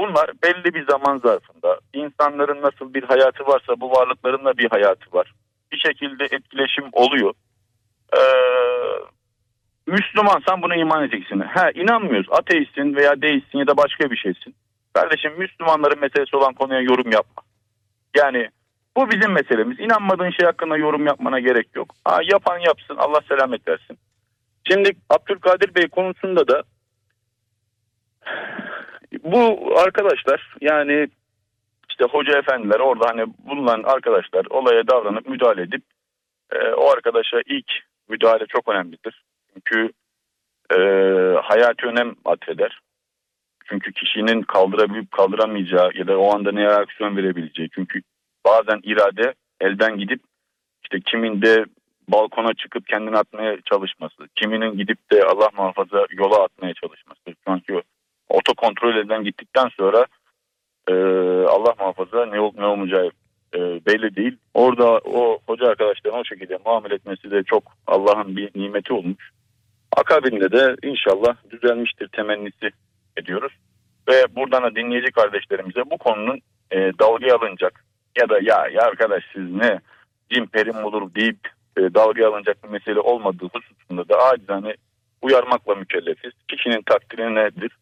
bunlar 0.00 0.30
belli 0.42 0.74
bir 0.74 0.86
zaman 0.86 1.18
zarfında 1.18 1.78
insanların 1.94 2.62
nasıl 2.62 2.94
bir 2.94 3.02
hayatı 3.02 3.46
varsa 3.46 3.80
bu 3.80 3.90
varlıkların 3.90 4.44
da 4.44 4.58
bir 4.58 4.70
hayatı 4.70 5.12
var. 5.12 5.32
bir 5.72 5.78
şekilde 5.78 6.24
etkileşim 6.24 6.84
oluyor. 6.92 7.32
Ee, 8.16 8.20
Müslümansan 9.86 10.62
buna 10.62 10.76
iman 10.76 11.04
edeceksin. 11.04 11.40
Ha 11.40 11.70
inanmıyoruz. 11.74 12.26
Ateistsin 12.30 12.96
veya 12.96 13.22
deistsin 13.22 13.58
ya 13.58 13.66
da 13.66 13.76
başka 13.76 14.10
bir 14.10 14.16
şeysin. 14.16 14.54
Kardeşim 14.94 15.32
Müslümanların 15.38 16.00
meselesi 16.00 16.36
olan 16.36 16.54
konuya 16.54 16.80
yorum 16.80 17.10
yapma. 17.10 17.42
Yani 18.16 18.48
bu 18.96 19.10
bizim 19.10 19.32
meselemiz. 19.32 19.80
İnanmadığın 19.80 20.30
şey 20.30 20.46
hakkında 20.46 20.76
yorum 20.76 21.06
yapmana 21.06 21.40
gerek 21.40 21.68
yok. 21.74 21.94
Ha, 22.04 22.18
yapan 22.32 22.58
yapsın. 22.58 22.96
Allah 22.96 23.20
selamet 23.28 23.68
versin. 23.68 23.98
Şimdi 24.70 24.92
Abdülkadir 25.10 25.74
Bey 25.74 25.88
konusunda 25.88 26.48
da 26.48 26.62
bu 29.24 29.72
arkadaşlar 29.80 30.56
yani 30.60 31.08
işte 31.90 32.04
hoca 32.04 32.38
efendiler 32.38 32.80
orada 32.80 33.06
hani 33.08 33.26
bulunan 33.38 33.82
arkadaşlar 33.82 34.46
olaya 34.50 34.88
davranıp 34.88 35.28
müdahale 35.28 35.62
edip 35.62 35.82
e, 36.52 36.58
o 36.68 36.90
arkadaşa 36.90 37.40
ilk 37.46 37.72
müdahale 38.08 38.46
çok 38.46 38.68
önemlidir. 38.68 39.24
Çünkü 39.54 39.92
e, 40.74 40.78
hayati 41.42 41.86
önem 41.86 42.14
atfeder. 42.24 42.80
Çünkü 43.64 43.92
kişinin 43.92 44.42
kaldırabilip 44.42 45.10
kaldıramayacağı 45.10 45.90
ya 45.94 46.06
da 46.06 46.18
o 46.18 46.34
anda 46.34 46.52
ne 46.52 46.64
reaksiyon 46.64 47.16
verebileceği. 47.16 47.68
Çünkü 47.74 48.00
bazen 48.46 48.80
irade 48.82 49.34
elden 49.60 49.98
gidip 49.98 50.20
işte 50.82 51.00
kimin 51.00 51.42
de 51.42 51.64
balkona 52.08 52.54
çıkıp 52.54 52.86
kendini 52.86 53.16
atmaya 53.16 53.56
çalışması, 53.60 54.28
kiminin 54.34 54.76
gidip 54.76 55.12
de 55.12 55.24
Allah 55.24 55.48
muhafaza 55.56 56.06
yola 56.10 56.44
atmaya 56.44 56.74
çalışması. 56.74 57.20
Çünkü 57.48 57.82
otokontrol 58.30 58.96
elden 58.96 59.24
gittikten 59.24 59.68
sonra 59.68 60.06
e, 60.88 60.94
Allah 61.48 61.74
muhafaza 61.78 62.26
ne 62.26 62.40
olup 62.40 62.58
ne 62.58 62.66
olmayacağı 62.66 63.10
e, 63.54 63.58
belli 63.58 64.16
değil. 64.16 64.36
Orada 64.54 64.98
o 64.98 65.38
hoca 65.46 65.66
arkadaşların 65.66 66.20
o 66.20 66.24
şekilde 66.24 66.58
muamele 66.64 66.94
etmesi 66.94 67.30
de 67.30 67.42
çok 67.42 67.62
Allah'ın 67.86 68.36
bir 68.36 68.50
nimeti 68.54 68.92
olmuş. 68.92 69.30
Akabinde 69.96 70.52
de 70.52 70.76
inşallah 70.82 71.36
düzelmiştir 71.50 72.08
temennisi 72.08 72.70
ediyoruz. 73.16 73.52
Ve 74.08 74.36
buradan 74.36 74.62
da 74.62 74.74
dinleyici 74.74 75.12
kardeşlerimize 75.12 75.90
bu 75.90 75.98
konunun 75.98 76.40
e, 76.70 76.76
dalgaya 76.98 77.36
alınacak 77.36 77.84
ya 78.20 78.28
da 78.28 78.38
ya, 78.42 78.68
ya 78.72 78.82
arkadaş 78.82 79.24
siz 79.32 79.50
ne 79.50 79.80
cin 80.30 80.46
perim 80.46 80.84
olur 80.84 81.14
deyip 81.14 81.48
e, 81.76 81.80
dalgaya 81.94 82.28
alınacak 82.28 82.64
bir 82.64 82.68
mesele 82.68 83.00
olmadığı 83.00 83.48
hususunda 83.52 84.08
da 84.08 84.18
acizane 84.18 84.74
uyarmakla 85.22 85.74
mükellefiz. 85.74 86.32
Kişinin 86.48 86.82
takdiri 86.82 87.34
nedir? 87.34 87.72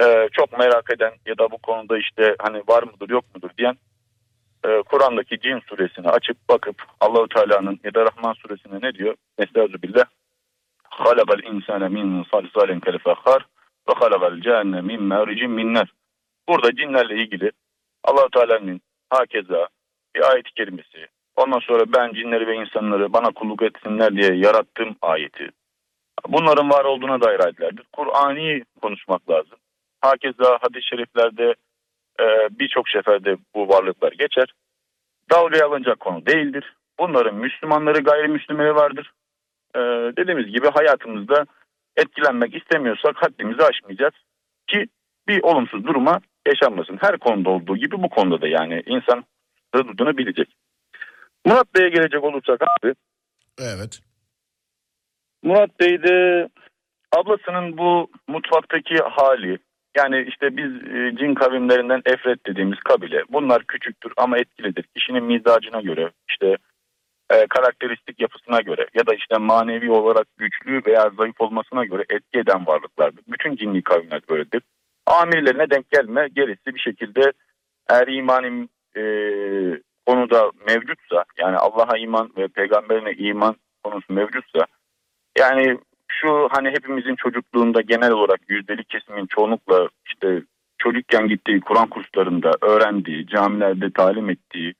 E, 0.00 0.28
çok 0.32 0.58
merak 0.58 0.90
eden 0.90 1.12
ya 1.26 1.38
da 1.38 1.50
bu 1.50 1.58
konuda 1.58 1.98
işte 1.98 2.36
hani 2.38 2.62
var 2.68 2.82
mıdır 2.82 3.10
yok 3.10 3.24
mudur 3.34 3.50
diyen 3.58 3.76
e, 4.64 4.82
Kur'an'daki 4.82 5.40
cin 5.40 5.58
suresini 5.58 6.08
açıp 6.08 6.48
bakıp 6.48 6.82
Allahu 7.00 7.28
Teala'nın 7.28 7.80
ya 7.84 7.94
da 7.94 8.04
Rahman 8.04 8.32
suresine 8.32 8.78
ne 8.82 8.94
diyor? 8.94 9.14
Estağfirullah. 9.38 10.04
Halakal 10.84 11.42
insane 11.42 11.88
min 11.88 12.26
salsalin 12.30 12.80
kelfehar 12.80 13.46
ve 13.88 13.92
halakal 13.94 14.40
cehenne 14.40 14.80
min 14.80 15.02
mericin 15.02 15.50
minner. 15.50 15.92
Burada 16.48 16.76
cinlerle 16.76 17.14
ilgili 17.14 17.50
Allahu 18.04 18.30
Teala'nın 18.30 18.80
hakeza 19.10 19.68
bir 20.14 20.30
ayet-i 20.30 20.54
kerimesi. 20.54 21.06
Ondan 21.36 21.58
sonra 21.58 21.92
ben 21.92 22.12
cinleri 22.12 22.46
ve 22.46 22.54
insanları 22.54 23.12
bana 23.12 23.30
kulluk 23.30 23.62
etsinler 23.62 24.16
diye 24.16 24.34
yarattığım 24.34 24.96
ayeti. 25.02 25.50
Bunların 26.28 26.70
var 26.70 26.84
olduğuna 26.84 27.20
dair 27.20 27.40
ayetlerdir. 27.40 27.84
Kur'ani 27.92 28.62
konuşmak 28.82 29.30
lazım. 29.30 29.58
Hakeza 30.00 30.58
hadis-i 30.60 30.86
şeriflerde 30.86 31.54
e, 32.20 32.24
birçok 32.50 32.88
seferde 32.88 33.36
bu 33.54 33.68
varlıklar 33.68 34.12
geçer. 34.12 34.54
Dalgaya 35.30 35.66
alınacak 35.66 36.00
konu 36.00 36.26
değildir. 36.26 36.76
Bunların 36.98 37.34
Müslümanları 37.34 37.98
gayrimüslimleri 37.98 38.74
vardır. 38.74 39.12
E, 39.74 39.78
dediğimiz 40.16 40.46
gibi 40.46 40.68
hayatımızda 40.68 41.46
etkilenmek 41.96 42.56
istemiyorsak 42.56 43.16
haddimizi 43.16 43.62
aşmayacağız. 43.62 44.14
Ki 44.66 44.86
bir 45.28 45.42
olumsuz 45.42 45.84
duruma 45.84 46.20
yaşanmasın. 46.46 46.98
Her 47.00 47.18
konuda 47.18 47.50
olduğu 47.50 47.76
gibi 47.76 48.02
bu 48.02 48.08
konuda 48.08 48.40
da 48.40 48.48
yani 48.48 48.82
insan 48.86 49.24
hududunu 49.74 50.18
bilecek. 50.18 50.48
Murat 51.44 51.74
Bey'e 51.74 51.88
gelecek 51.88 52.24
olursak 52.24 52.62
abi. 52.62 52.94
Evet. 53.58 54.00
Murat 55.42 55.80
Bey 55.80 56.02
de 56.02 56.48
ablasının 57.12 57.78
bu 57.78 58.10
mutfaktaki 58.28 58.94
hali 58.94 59.58
yani 59.96 60.26
işte 60.28 60.56
biz 60.56 60.72
e, 60.94 61.16
cin 61.18 61.34
kavimlerinden 61.34 62.02
Efret 62.04 62.46
dediğimiz 62.46 62.78
kabile 62.78 63.22
bunlar 63.28 63.64
küçüktür 63.64 64.12
ama 64.16 64.38
etkilidir. 64.38 64.84
Kişinin 64.96 65.24
mizacına 65.24 65.80
göre 65.80 66.10
işte 66.30 66.56
e, 67.30 67.46
karakteristik 67.46 68.20
yapısına 68.20 68.60
göre 68.60 68.86
ya 68.94 69.06
da 69.06 69.14
işte 69.14 69.38
manevi 69.38 69.90
olarak 69.90 70.26
güçlü 70.36 70.82
veya 70.86 71.10
zayıf 71.16 71.40
olmasına 71.40 71.84
göre 71.84 72.04
etki 72.10 72.38
eden 72.38 72.66
varlıklardır. 72.66 73.24
Bütün 73.28 73.56
cinli 73.56 73.82
kavimler 73.82 74.20
böyledir. 74.30 74.62
Amirlerine 75.06 75.70
denk 75.70 75.90
gelme 75.90 76.28
gerisi 76.28 76.74
bir 76.74 76.80
şekilde 76.80 77.32
eğer 77.90 78.06
imanin 78.06 78.70
e, 78.96 79.02
konuda 80.06 80.50
mevcutsa 80.66 81.24
yani 81.38 81.56
Allah'a 81.56 81.98
iman 81.98 82.30
ve 82.36 82.48
peygamberine 82.48 83.12
iman 83.12 83.56
konusu 83.84 84.12
mevcutsa 84.12 84.66
yani 85.38 85.78
şu 86.08 86.48
hani 86.52 86.68
hepimizin 86.68 87.16
çocukluğunda 87.16 87.80
genel 87.80 88.10
olarak 88.10 88.40
yüzdelik 88.48 88.88
kesimin 88.88 89.26
çoğunlukla 89.26 89.88
işte 90.06 90.42
çocukken 90.78 91.28
gittiği 91.28 91.60
Kur'an 91.60 91.88
kurslarında 91.88 92.52
öğrendiği, 92.60 93.26
camilerde 93.26 93.90
talim 93.90 94.30
ettiği 94.30 94.74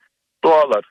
dualar, 0.45 0.85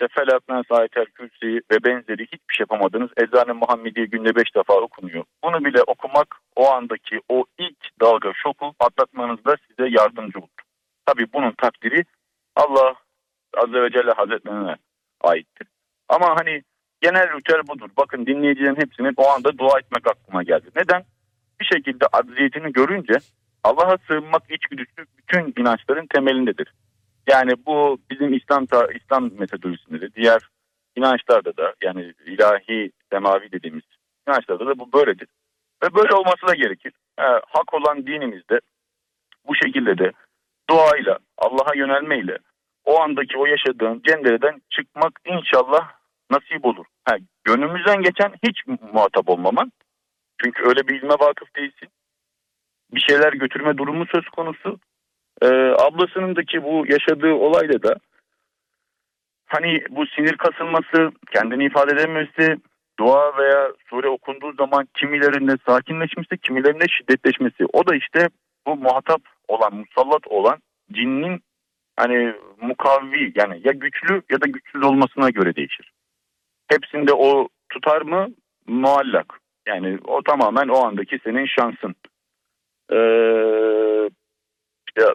işte 0.00 0.08
Felak, 0.14 0.48
Nas, 0.48 0.64
Ayetel 0.70 1.04
Kürsi 1.04 1.60
ve 1.72 1.84
benzeri 1.84 2.22
hiçbir 2.22 2.54
şey 2.54 2.62
yapamadınız. 2.70 3.10
Eczane 3.16 3.52
Muhammediye 3.52 4.06
günde 4.06 4.36
beş 4.36 4.54
defa 4.56 4.74
okunuyor. 4.74 5.24
Bunu 5.44 5.64
bile 5.64 5.82
okumak 5.82 6.36
o 6.56 6.72
andaki 6.72 7.20
o 7.28 7.44
ilk 7.58 8.00
dalga 8.00 8.32
şoku 8.42 8.74
atlatmanızda 8.80 9.56
size 9.68 9.88
yardımcı 9.88 10.38
olur. 10.38 10.48
Tabii 11.06 11.26
bunun 11.32 11.50
takdiri 11.50 12.04
Allah 12.56 12.94
Azze 13.56 13.82
ve 13.82 13.90
Celle 13.90 14.10
Hazretlerine 14.10 14.76
aittir. 15.20 15.68
Ama 16.08 16.36
hani 16.40 16.62
genel 17.06 17.38
ritüel 17.38 17.62
budur. 17.68 17.88
Bakın 17.96 18.26
dinleyicilerin 18.26 18.80
hepsinin 18.80 19.14
o 19.16 19.28
anda 19.30 19.58
dua 19.58 19.78
etmek 19.78 20.06
aklıma 20.06 20.42
geldi. 20.42 20.66
Neden? 20.76 21.02
Bir 21.60 21.64
şekilde 21.64 22.06
acziyetini 22.12 22.72
görünce 22.72 23.14
Allah'a 23.64 23.96
sığınmak 24.08 24.42
içgüdüsü 24.50 25.06
bütün 25.18 25.60
inançların 25.60 26.06
temelindedir. 26.06 26.72
Yani 27.28 27.52
bu 27.66 27.98
bizim 28.10 28.34
İslam 28.34 28.66
İslam 28.94 29.30
metodolojisinde 29.38 30.00
de 30.00 30.14
diğer 30.14 30.40
inançlarda 30.96 31.56
da 31.56 31.74
yani 31.82 32.14
ilahi 32.26 32.90
semavi 33.12 33.52
dediğimiz 33.52 33.84
inançlarda 34.28 34.66
da 34.66 34.78
bu 34.78 34.92
böyledir. 34.92 35.28
Ve 35.82 35.94
böyle 35.94 36.14
olması 36.14 36.46
da 36.46 36.54
gerekir. 36.54 36.92
Ee, 37.18 37.22
hak 37.22 37.74
olan 37.74 38.06
dinimizde 38.06 38.60
bu 39.48 39.54
şekilde 39.54 39.98
de 39.98 40.12
duayla 40.70 41.18
Allah'a 41.38 41.74
yönelmeyle 41.76 42.38
o 42.84 43.00
andaki 43.00 43.38
o 43.38 43.46
yaşadığın 43.46 44.02
cendereden 44.06 44.62
çıkmak 44.70 45.12
inşallah 45.24 45.95
nasip 46.30 46.64
olur. 46.64 46.86
Ha, 47.04 47.16
gönlümüzden 47.44 48.02
geçen 48.02 48.32
hiç 48.48 48.66
muhatap 48.92 49.28
olmaman. 49.28 49.72
Çünkü 50.44 50.62
öyle 50.68 50.88
bir 50.88 51.02
ilme 51.02 51.14
vakıf 51.14 51.56
değilsin. 51.56 51.88
Bir 52.94 53.00
şeyler 53.00 53.32
götürme 53.32 53.78
durumu 53.78 54.06
söz 54.14 54.28
konusu. 54.28 54.78
Ee, 55.42 55.46
ablasınındaki 55.78 56.62
bu 56.62 56.84
yaşadığı 56.88 57.32
olayda 57.32 57.82
da 57.82 57.96
hani 59.46 59.84
bu 59.90 60.06
sinir 60.06 60.36
kasılması, 60.36 61.12
kendini 61.32 61.64
ifade 61.64 61.94
edememesi, 61.94 62.56
dua 62.98 63.38
veya 63.38 63.72
sure 63.90 64.08
okunduğu 64.08 64.52
zaman 64.52 64.88
kimilerinde 64.94 65.52
sakinleşmesi, 65.66 66.38
kimilerinde 66.38 66.84
şiddetleşmesi. 66.88 67.64
O 67.72 67.86
da 67.86 67.96
işte 67.96 68.28
bu 68.66 68.76
muhatap 68.76 69.20
olan, 69.48 69.74
musallat 69.74 70.26
olan 70.26 70.58
cinnin 70.92 71.40
hani 71.96 72.34
mukavvi 72.60 73.32
yani 73.34 73.60
ya 73.64 73.72
güçlü 73.72 74.22
ya 74.30 74.40
da 74.40 74.46
güçsüz 74.46 74.84
olmasına 74.84 75.30
göre 75.30 75.56
değişir. 75.56 75.92
Hepsinde 76.68 77.12
o 77.12 77.48
tutar 77.68 78.02
mı? 78.02 78.28
Muallak. 78.66 79.40
Yani 79.66 79.98
o 80.04 80.22
tamamen 80.22 80.68
o 80.68 80.84
andaki 80.86 81.18
senin 81.24 81.46
şansın. 81.46 81.94
Ee, 82.90 82.96
ya 84.96 85.14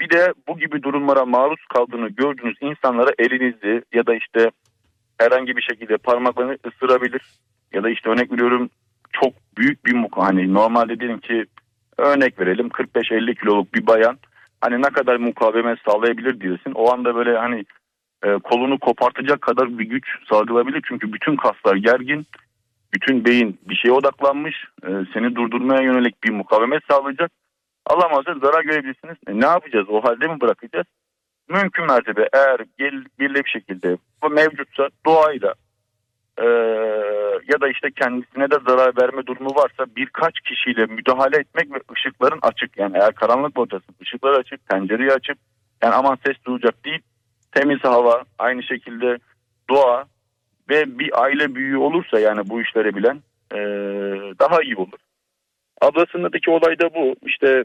bir 0.00 0.10
de 0.10 0.34
bu 0.48 0.58
gibi 0.58 0.82
durumlara 0.82 1.24
maruz 1.24 1.66
kaldığını 1.74 2.08
gördüğünüz 2.08 2.56
insanlara 2.60 3.10
elinizi 3.18 3.82
ya 3.92 4.06
da 4.06 4.14
işte 4.14 4.50
herhangi 5.18 5.56
bir 5.56 5.62
şekilde 5.62 5.96
parmaklarını 5.96 6.58
ısırabilir. 6.66 7.22
Ya 7.72 7.82
da 7.82 7.90
işte 7.90 8.10
örnek 8.10 8.32
veriyorum 8.32 8.70
çok 9.12 9.32
büyük 9.58 9.86
bir 9.86 9.94
muka 9.94 10.22
hani 10.22 10.54
normalde 10.54 11.00
diyelim 11.00 11.20
ki 11.20 11.44
örnek 11.98 12.40
verelim 12.40 12.68
45-50 12.68 13.34
kiloluk 13.34 13.74
bir 13.74 13.86
bayan 13.86 14.18
hani 14.60 14.82
ne 14.82 14.88
kadar 14.90 15.16
mukavemet 15.16 15.78
sağlayabilir 15.86 16.40
diyorsun. 16.40 16.72
O 16.72 16.92
anda 16.92 17.14
böyle 17.14 17.38
hani 17.38 17.64
e, 18.24 18.38
kolunu 18.38 18.78
kopartacak 18.78 19.40
kadar 19.40 19.78
bir 19.78 19.84
güç 19.84 20.04
salgılayabilir. 20.28 20.82
Çünkü 20.88 21.12
bütün 21.12 21.36
kaslar 21.36 21.76
gergin. 21.76 22.26
Bütün 22.94 23.24
beyin 23.24 23.58
bir 23.68 23.74
şeye 23.74 23.92
odaklanmış. 23.92 24.64
E, 24.82 24.88
seni 25.14 25.34
durdurmaya 25.36 25.82
yönelik 25.82 26.24
bir 26.24 26.30
mukavemet 26.30 26.82
sağlayacak. 26.90 27.32
Muhafaza 27.90 28.38
zarar 28.38 28.62
görebilirsiniz. 28.62 29.16
E, 29.26 29.40
ne 29.40 29.46
yapacağız? 29.46 29.86
O 29.88 30.04
halde 30.04 30.26
mi 30.26 30.40
bırakacağız? 30.40 30.86
mümkün 31.50 31.86
mertebe 31.86 32.28
eğer 32.32 32.60
gel, 32.78 33.04
birle 33.18 33.44
bir 33.44 33.50
şekilde 33.50 33.96
mevcutsa 34.30 34.88
doğayla 35.06 35.54
e, 36.38 36.46
ya 37.52 37.60
da 37.60 37.68
işte 37.68 37.88
kendisine 37.96 38.50
de 38.50 38.58
zarar 38.68 38.92
verme 39.02 39.26
durumu 39.26 39.50
varsa 39.50 39.86
birkaç 39.96 40.40
kişiyle 40.40 40.86
müdahale 40.86 41.36
etmek 41.36 41.74
ve 41.74 41.80
ışıkların 41.92 42.38
açık 42.42 42.78
yani 42.78 42.96
eğer 42.96 43.12
karanlık 43.12 43.58
ortasın 43.58 43.94
ışıkları 44.02 44.36
açık 44.36 44.68
pencereyi 44.68 45.12
açıp 45.12 45.38
yani 45.82 45.94
aman 45.94 46.18
ses 46.26 46.36
duyacak 46.46 46.84
değil 46.84 47.00
temiz 47.52 47.84
hava 47.84 48.24
aynı 48.38 48.62
şekilde 48.62 49.18
doğa 49.70 50.04
ve 50.70 50.98
bir 50.98 51.22
aile 51.22 51.54
büyüğü 51.54 51.76
olursa 51.76 52.20
yani 52.20 52.48
bu 52.48 52.62
işleri 52.62 52.96
bilen 52.96 53.16
e, 53.54 53.58
daha 54.38 54.62
iyi 54.62 54.76
olur. 54.76 54.98
Ablasındaki 55.80 56.50
olay 56.50 56.78
da 56.78 56.94
bu 56.94 57.16
işte 57.26 57.64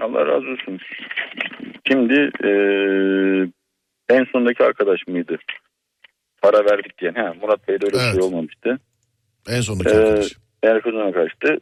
Allah 0.00 0.26
razı 0.26 0.46
olsun. 0.48 0.78
Şimdi 1.88 2.30
e, 2.44 2.50
en 4.08 4.24
sondaki 4.32 4.64
arkadaş 4.64 5.06
mıydı? 5.06 5.38
Para 6.42 6.64
verdik 6.64 6.98
diyen. 6.98 7.14
Ha, 7.14 7.34
Murat 7.40 7.68
Bey'de 7.68 7.84
öyle 7.86 7.94
bir 7.96 8.00
Evet. 8.02 8.12
şey 8.14 8.22
olmamıştı. 8.22 8.78
En 9.48 9.60
sondaki 9.60 9.90
Ee, 9.90 9.98
arkadaş. 9.98 10.32
Erkuzun'a 10.62 11.12
kaçtı. 11.12 11.58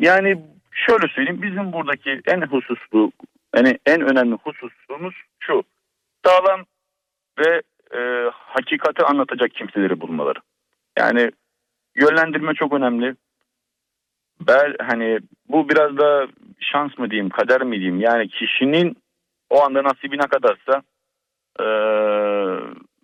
Yani 0.00 0.38
şöyle 0.72 1.08
söyleyeyim 1.14 1.42
bizim 1.42 1.72
buradaki 1.72 2.20
en 2.26 2.40
hususlu 2.40 3.12
yani 3.56 3.78
en 3.86 4.00
önemli 4.00 4.34
hususumuz 4.34 5.14
şu. 5.38 5.62
Sağlam 6.24 6.64
ve 7.38 7.62
e, 7.94 8.30
hakikati 8.32 9.04
anlatacak 9.04 9.54
kimseleri 9.54 10.00
bulmaları. 10.00 10.38
Yani 10.98 11.30
yönlendirme 11.94 12.54
çok 12.54 12.72
önemli. 12.72 13.14
Ben 14.40 14.74
hani 14.82 15.20
bu 15.48 15.68
biraz 15.68 15.98
da 15.98 16.26
şans 16.60 16.98
mı 16.98 17.10
diyeyim, 17.10 17.30
kader 17.30 17.62
mi 17.62 17.76
diyeyim? 17.76 18.00
Yani 18.00 18.28
kişinin 18.28 18.96
o 19.50 19.62
anda 19.62 19.84
nasibine 19.84 20.26
kadarsa 20.26 20.82
e, 21.60 21.66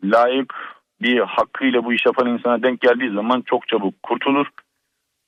layık 0.05 0.55
bir 1.01 1.19
hakkıyla 1.19 1.85
bu 1.85 1.93
iş 1.93 2.07
yapan 2.07 2.27
insana 2.27 2.63
denk 2.63 2.81
geldiği 2.81 3.15
zaman 3.15 3.41
çok 3.41 3.69
çabuk 3.69 4.03
kurtulur. 4.03 4.47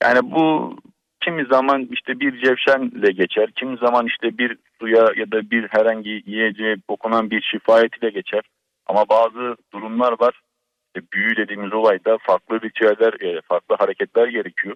Yani 0.03 0.19
bu 0.31 0.75
kimi 1.21 1.45
zaman 1.45 1.87
işte 1.91 2.19
bir 2.19 2.41
cevşenle 2.41 3.11
geçer, 3.11 3.51
kimi 3.51 3.77
zaman 3.77 4.05
işte 4.07 4.37
bir 4.37 4.57
suya 4.79 5.05
ya 5.15 5.31
da 5.31 5.51
bir 5.51 5.67
herhangi 5.67 6.23
yiyeceğe 6.25 6.75
dokunan 6.89 7.31
bir 7.31 7.41
şifayet 7.41 7.97
ile 7.97 8.09
geçer. 8.09 8.41
Ama 8.85 9.09
bazı 9.09 9.55
durumlar 9.73 10.19
var. 10.19 10.41
İşte 10.87 11.07
büyü 11.13 11.35
dediğimiz 11.37 11.73
olayda 11.73 12.17
farklı 12.21 12.61
ritüeller, 12.61 13.13
e, 13.13 13.41
farklı 13.41 13.75
hareketler 13.75 14.27
gerekiyor. 14.27 14.75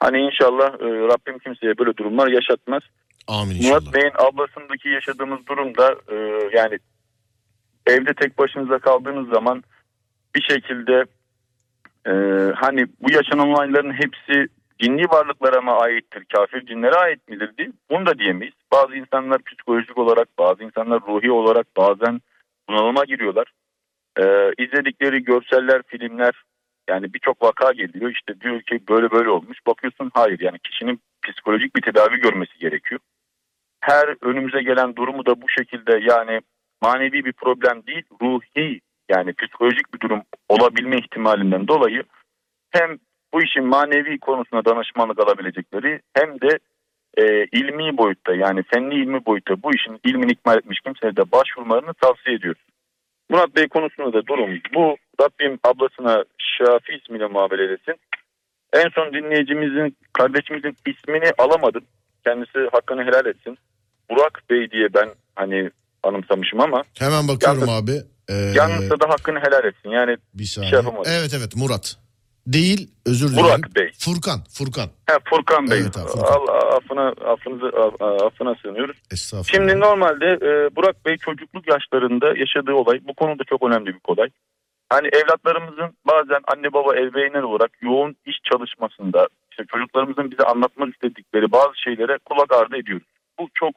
Hani 0.00 0.18
inşallah 0.18 0.74
e, 0.80 0.86
Rabbim 0.86 1.38
kimseye 1.38 1.78
böyle 1.78 1.96
durumlar 1.96 2.28
yaşatmaz. 2.28 2.82
Amin 3.28 3.56
inşallah. 3.56 3.80
Murat 3.80 3.94
Bey'in 3.94 4.12
ablasındaki 4.14 4.88
yaşadığımız 4.88 5.46
durumda 5.46 5.94
e, 6.08 6.16
yani 6.56 6.78
evde 7.86 8.14
tek 8.14 8.38
başınıza 8.38 8.78
kaldığınız 8.78 9.28
zaman 9.28 9.62
bir 10.34 10.42
şekilde 10.42 11.04
e, 12.06 12.12
hani 12.54 12.86
bu 13.00 13.12
yaşanan 13.12 13.48
olayların 13.48 13.92
hepsi 13.92 14.48
cinli 14.80 15.04
varlıklara 15.04 15.60
mı 15.60 15.72
aittir, 15.72 16.24
kafir 16.24 16.66
cinlere 16.66 16.94
ait 16.94 17.28
midir 17.28 17.56
diye 17.58 17.68
bunu 17.90 18.06
da 18.06 18.18
diyemeyiz. 18.18 18.54
Bazı 18.72 18.94
insanlar 18.94 19.42
psikolojik 19.42 19.98
olarak, 19.98 20.28
bazı 20.38 20.64
insanlar 20.64 21.00
ruhi 21.00 21.30
olarak 21.30 21.66
bazen 21.76 22.20
bunalıma 22.68 23.04
giriyorlar. 23.04 23.52
E, 24.18 24.24
izledikleri 24.64 25.24
görseller, 25.24 25.82
filmler 25.86 26.42
yani 26.88 27.14
birçok 27.14 27.42
vaka 27.42 27.72
geliyor 27.72 28.10
işte 28.10 28.40
diyor 28.40 28.62
ki 28.62 28.80
böyle 28.88 29.10
böyle 29.10 29.30
olmuş. 29.30 29.58
Bakıyorsun 29.66 30.10
hayır 30.14 30.40
yani 30.40 30.58
kişinin 30.58 31.00
psikolojik 31.22 31.76
bir 31.76 31.82
tedavi 31.82 32.20
görmesi 32.20 32.58
gerekiyor 32.58 33.00
her 33.80 34.16
önümüze 34.22 34.62
gelen 34.62 34.96
durumu 34.96 35.26
da 35.26 35.42
bu 35.42 35.48
şekilde 35.48 36.00
yani 36.10 36.40
manevi 36.82 37.24
bir 37.24 37.32
problem 37.32 37.86
değil 37.86 38.04
ruhi 38.22 38.80
yani 39.08 39.32
psikolojik 39.32 39.94
bir 39.94 40.00
durum 40.00 40.22
olabilme 40.48 40.98
ihtimalinden 40.98 41.68
dolayı 41.68 42.02
hem 42.70 42.98
bu 43.34 43.42
işin 43.42 43.64
manevi 43.64 44.18
konusuna 44.18 44.64
danışmanlık 44.64 45.18
alabilecekleri 45.20 46.00
hem 46.14 46.40
de 46.40 46.58
e, 47.18 47.44
ilmi 47.44 47.98
boyutta 47.98 48.34
yani 48.34 48.62
fenli 48.62 48.94
ilmi 49.02 49.26
boyutta 49.26 49.62
bu 49.62 49.74
işin 49.74 50.00
ilmini 50.04 50.32
ikmal 50.32 50.58
etmiş 50.58 50.80
kimseye 50.80 51.16
de 51.16 51.32
başvurmalarını 51.32 51.94
tavsiye 51.94 52.36
ediyoruz. 52.36 52.62
Murat 53.30 53.56
Bey 53.56 53.68
konusunda 53.68 54.12
da 54.12 54.26
durum 54.26 54.50
bu. 54.74 54.96
Rabbim 55.20 55.58
ablasına 55.64 56.24
Şafi 56.38 56.92
ismiyle 56.92 57.26
muamele 57.26 57.72
etsin. 57.72 57.94
En 58.72 58.88
son 58.94 59.12
dinleyicimizin, 59.14 59.96
kardeşimizin 60.12 60.76
ismini 60.86 61.30
alamadım. 61.38 61.84
Kendisi 62.24 62.58
hakkını 62.72 63.02
helal 63.04 63.26
etsin. 63.26 63.58
Burak 64.10 64.42
Bey 64.50 64.70
diye 64.70 64.94
ben 64.94 65.08
hani 65.36 65.70
anımsamışım 66.02 66.60
ama 66.60 66.82
Hemen 66.98 67.28
bakıyorum 67.28 67.60
Yalnız- 67.68 67.82
abi. 67.82 67.92
Ee, 68.28 68.34
yanlışsa 68.34 69.00
da 69.00 69.08
hakkını 69.08 69.38
helal 69.38 69.64
etsin. 69.64 69.90
Yani 69.90 70.16
bir 70.34 70.44
saniye. 70.44 70.70
şey 70.70 70.76
yapamadım. 70.78 71.12
evet 71.18 71.34
evet 71.38 71.56
Murat. 71.56 71.96
Değil 72.46 72.90
özür 73.06 73.28
dilerim. 73.28 73.44
Burak 73.44 73.74
Bey. 73.76 73.90
Furkan. 73.98 74.40
Furkan. 74.58 74.88
ha, 75.06 75.18
Furkan 75.30 75.70
Bey. 75.70 75.80
Evet 75.80 75.96
abi, 75.98 76.08
Furkan. 76.08 76.32
Allah 76.34 76.76
affına, 76.76 77.08
affınızı, 77.08 77.66
affına 78.26 78.54
sığınıyoruz. 78.62 78.96
Estağfurullah. 79.12 79.52
Şimdi 79.52 79.80
normalde 79.80 80.26
e, 80.26 80.76
Burak 80.76 81.06
Bey 81.06 81.16
çocukluk 81.16 81.68
yaşlarında 81.68 82.26
yaşadığı 82.36 82.72
olay 82.72 83.00
bu 83.08 83.14
konuda 83.14 83.44
çok 83.44 83.62
önemli 83.62 83.86
bir 83.86 84.00
olay. 84.04 84.28
Hani 84.88 85.08
evlatlarımızın 85.08 85.96
bazen 86.06 86.40
anne 86.54 86.72
baba 86.72 86.96
ebeveynler 86.96 87.42
olarak 87.42 87.70
yoğun 87.82 88.16
iş 88.26 88.36
çalışmasında 88.50 89.28
işte 89.50 89.64
çocuklarımızın 89.72 90.30
bize 90.30 90.42
anlatmak 90.42 90.94
istedikleri 90.94 91.52
bazı 91.52 91.80
şeylere 91.84 92.18
kulak 92.24 92.52
ardı 92.52 92.76
ediyoruz. 92.76 93.06
Bu 93.38 93.48
çok 93.54 93.74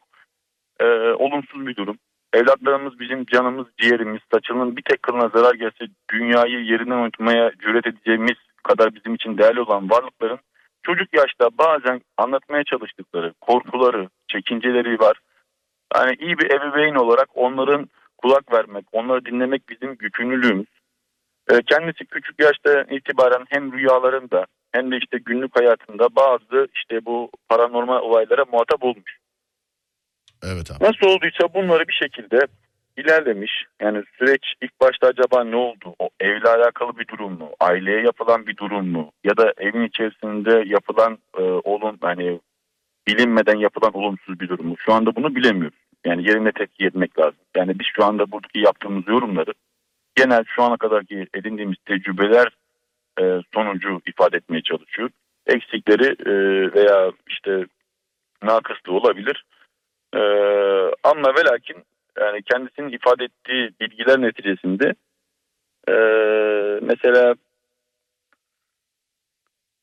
e, 0.79 0.85
olumsuz 1.23 1.67
bir 1.67 1.75
durum. 1.75 1.97
Evlatlarımız 2.33 2.99
bizim 2.99 3.25
canımız, 3.25 3.67
ciğerimiz, 3.81 4.21
saçının 4.33 4.77
bir 4.77 4.81
tek 4.81 5.03
kılına 5.03 5.29
zarar 5.29 5.55
gelse 5.55 5.85
dünyayı 6.13 6.59
yerinden 6.65 6.95
oynatmaya 6.95 7.51
cüret 7.61 7.87
edeceğimiz 7.87 8.37
kadar 8.63 8.95
bizim 8.95 9.15
için 9.15 9.37
değerli 9.37 9.61
olan 9.61 9.89
varlıkların 9.89 10.39
çocuk 10.83 11.13
yaşta 11.13 11.49
bazen 11.57 12.01
anlatmaya 12.17 12.63
çalıştıkları 12.63 13.33
korkuları, 13.41 14.09
çekinceleri 14.27 14.99
var. 14.99 15.17
Yani 15.95 16.15
iyi 16.19 16.37
bir 16.37 16.51
ebeveyn 16.51 16.95
olarak 16.95 17.29
onların 17.33 17.89
kulak 18.17 18.53
vermek, 18.53 18.85
onları 18.91 19.25
dinlemek 19.25 19.69
bizim 19.69 19.97
yükümlülüğümüz. 20.01 20.67
Ee, 21.51 21.61
Kendisi 21.65 22.05
küçük 22.05 22.39
yaşta 22.39 22.83
itibaren 22.83 23.45
hem 23.49 23.73
rüyalarında 23.73 24.45
hem 24.71 24.91
de 24.91 24.97
işte 24.97 25.17
günlük 25.17 25.59
hayatında 25.59 26.15
bazı 26.15 26.67
işte 26.75 27.05
bu 27.05 27.31
paranormal 27.49 28.01
olaylara 28.01 28.45
muhatap 28.51 28.83
olmuş. 28.83 29.17
Evet 30.43 30.71
abi. 30.71 30.83
Nasıl 30.83 31.07
olduysa 31.15 31.53
bunları 31.53 31.87
bir 31.87 31.93
şekilde 31.93 32.47
ilerlemiş. 32.97 33.65
Yani 33.81 34.03
süreç 34.17 34.53
ilk 34.61 34.81
başta 34.81 35.07
acaba 35.07 35.43
ne 35.43 35.55
oldu? 35.55 35.95
O 35.99 36.09
evle 36.19 36.49
alakalı 36.49 36.97
bir 36.97 37.07
durum 37.07 37.33
mu? 37.33 37.51
Aileye 37.59 38.01
yapılan 38.01 38.47
bir 38.47 38.57
durum 38.57 38.87
mu? 38.87 39.11
Ya 39.23 39.37
da 39.37 39.53
evin 39.57 39.83
içerisinde 39.83 40.63
yapılan 40.65 41.17
e, 41.37 41.41
olum 41.41 41.97
hani 42.01 42.39
bilinmeden 43.07 43.57
yapılan 43.57 43.93
olumsuz 43.93 44.39
bir 44.39 44.49
durum 44.49 44.67
mu? 44.67 44.75
Şu 44.77 44.93
anda 44.93 45.15
bunu 45.15 45.35
bilemiyoruz. 45.35 45.77
Yani 46.05 46.29
yerine 46.29 46.51
tepki 46.51 46.85
etmek 46.85 47.19
lazım. 47.19 47.39
Yani 47.55 47.79
biz 47.79 47.87
şu 47.95 48.05
anda 48.05 48.31
buradaki 48.31 48.59
yaptığımız 48.59 49.07
yorumları 49.07 49.53
genel 50.15 50.43
şu 50.47 50.63
ana 50.63 50.77
kadarki 50.77 51.27
edindiğimiz 51.33 51.77
tecrübeler 51.85 52.47
e, 53.21 53.23
sonucu 53.53 54.01
ifade 54.07 54.37
etmeye 54.37 54.61
çalışıyor. 54.61 55.09
Eksikleri 55.47 56.15
e, 56.25 56.33
veya 56.73 57.11
işte 57.27 57.65
nakıslığı 58.43 58.93
olabilir. 58.93 59.45
Ee, 60.15 60.19
ama 61.03 61.35
ve 61.35 61.43
lakin 61.51 61.77
yani 62.19 62.43
kendisinin 62.43 62.89
ifade 62.89 63.23
ettiği 63.23 63.71
bilgiler 63.79 64.21
neticesinde 64.21 64.93
ee, 65.89 66.79
mesela 66.81 67.35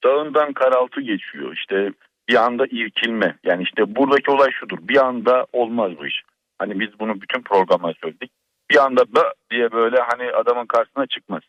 dağından 0.04 0.52
karaltı 0.52 1.00
geçiyor 1.00 1.52
işte 1.52 1.92
bir 2.28 2.34
anda 2.34 2.66
irkilme. 2.66 3.36
Yani 3.44 3.62
işte 3.62 3.96
buradaki 3.96 4.30
olay 4.30 4.50
şudur 4.50 4.78
bir 4.82 4.96
anda 4.96 5.46
olmaz 5.52 5.92
bu 5.98 6.06
iş. 6.06 6.22
Hani 6.58 6.80
biz 6.80 7.00
bunu 7.00 7.20
bütün 7.20 7.42
programda 7.42 7.92
söyledik. 8.02 8.30
Bir 8.70 8.84
anda 8.84 9.04
bö 9.14 9.22
diye 9.50 9.72
böyle 9.72 9.96
hani 10.00 10.32
adamın 10.32 10.66
karşısına 10.66 11.06
çıkmaz. 11.06 11.42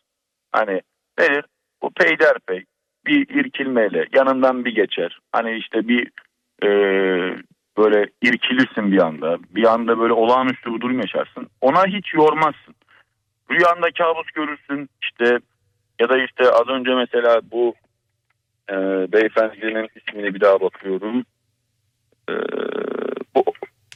Hani 0.52 0.80
nedir? 1.18 1.44
Bu 1.82 1.90
peyderpey 1.90 2.64
bir 3.06 3.28
irkilmeyle 3.28 4.06
yanından 4.12 4.64
bir 4.64 4.74
geçer. 4.74 5.18
Hani 5.32 5.56
işte 5.56 5.88
bir 5.88 6.10
ee, 6.64 7.36
böyle 7.78 8.06
irkilirsin 8.22 8.92
bir 8.92 9.02
anda. 9.02 9.38
Bir 9.50 9.72
anda 9.72 9.98
böyle 9.98 10.12
olağanüstü 10.12 10.74
bir 10.74 10.80
durum 10.80 11.00
yaşarsın. 11.00 11.48
Ona 11.60 11.86
hiç 11.86 12.14
yormazsın. 12.14 12.74
Rüyanda 13.50 13.90
kabus 13.98 14.30
görürsün 14.30 14.88
işte 15.02 15.38
ya 16.00 16.08
da 16.08 16.24
işte 16.24 16.50
az 16.50 16.68
önce 16.68 16.94
mesela 16.94 17.40
bu 17.52 17.74
e, 18.70 18.74
beyefendinin 19.12 19.88
ismini 19.94 20.34
bir 20.34 20.40
daha 20.40 20.60
bakıyorum. 20.60 21.24
E, 22.28 22.32
bu, 23.34 23.44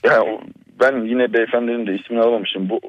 yani 0.04 0.40
ben 0.80 1.04
yine 1.04 1.32
beyefendinin 1.32 1.86
de 1.86 1.94
ismini 1.94 2.20
alamamışım. 2.20 2.68
Bu 2.68 2.80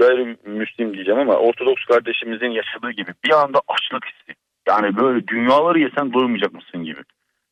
gayrimüslim 0.00 0.94
diyeceğim 0.94 1.20
ama 1.20 1.34
Ortodoks 1.34 1.84
kardeşimizin 1.84 2.50
yaşadığı 2.50 2.90
gibi 2.90 3.12
bir 3.24 3.42
anda 3.42 3.60
açlık 3.68 4.04
hissi. 4.06 4.38
Yani 4.68 4.96
böyle 4.96 5.26
dünyaları 5.26 5.78
yesen 5.78 6.12
doymayacak 6.12 6.52
mısın 6.54 6.84
gibi. 6.84 7.00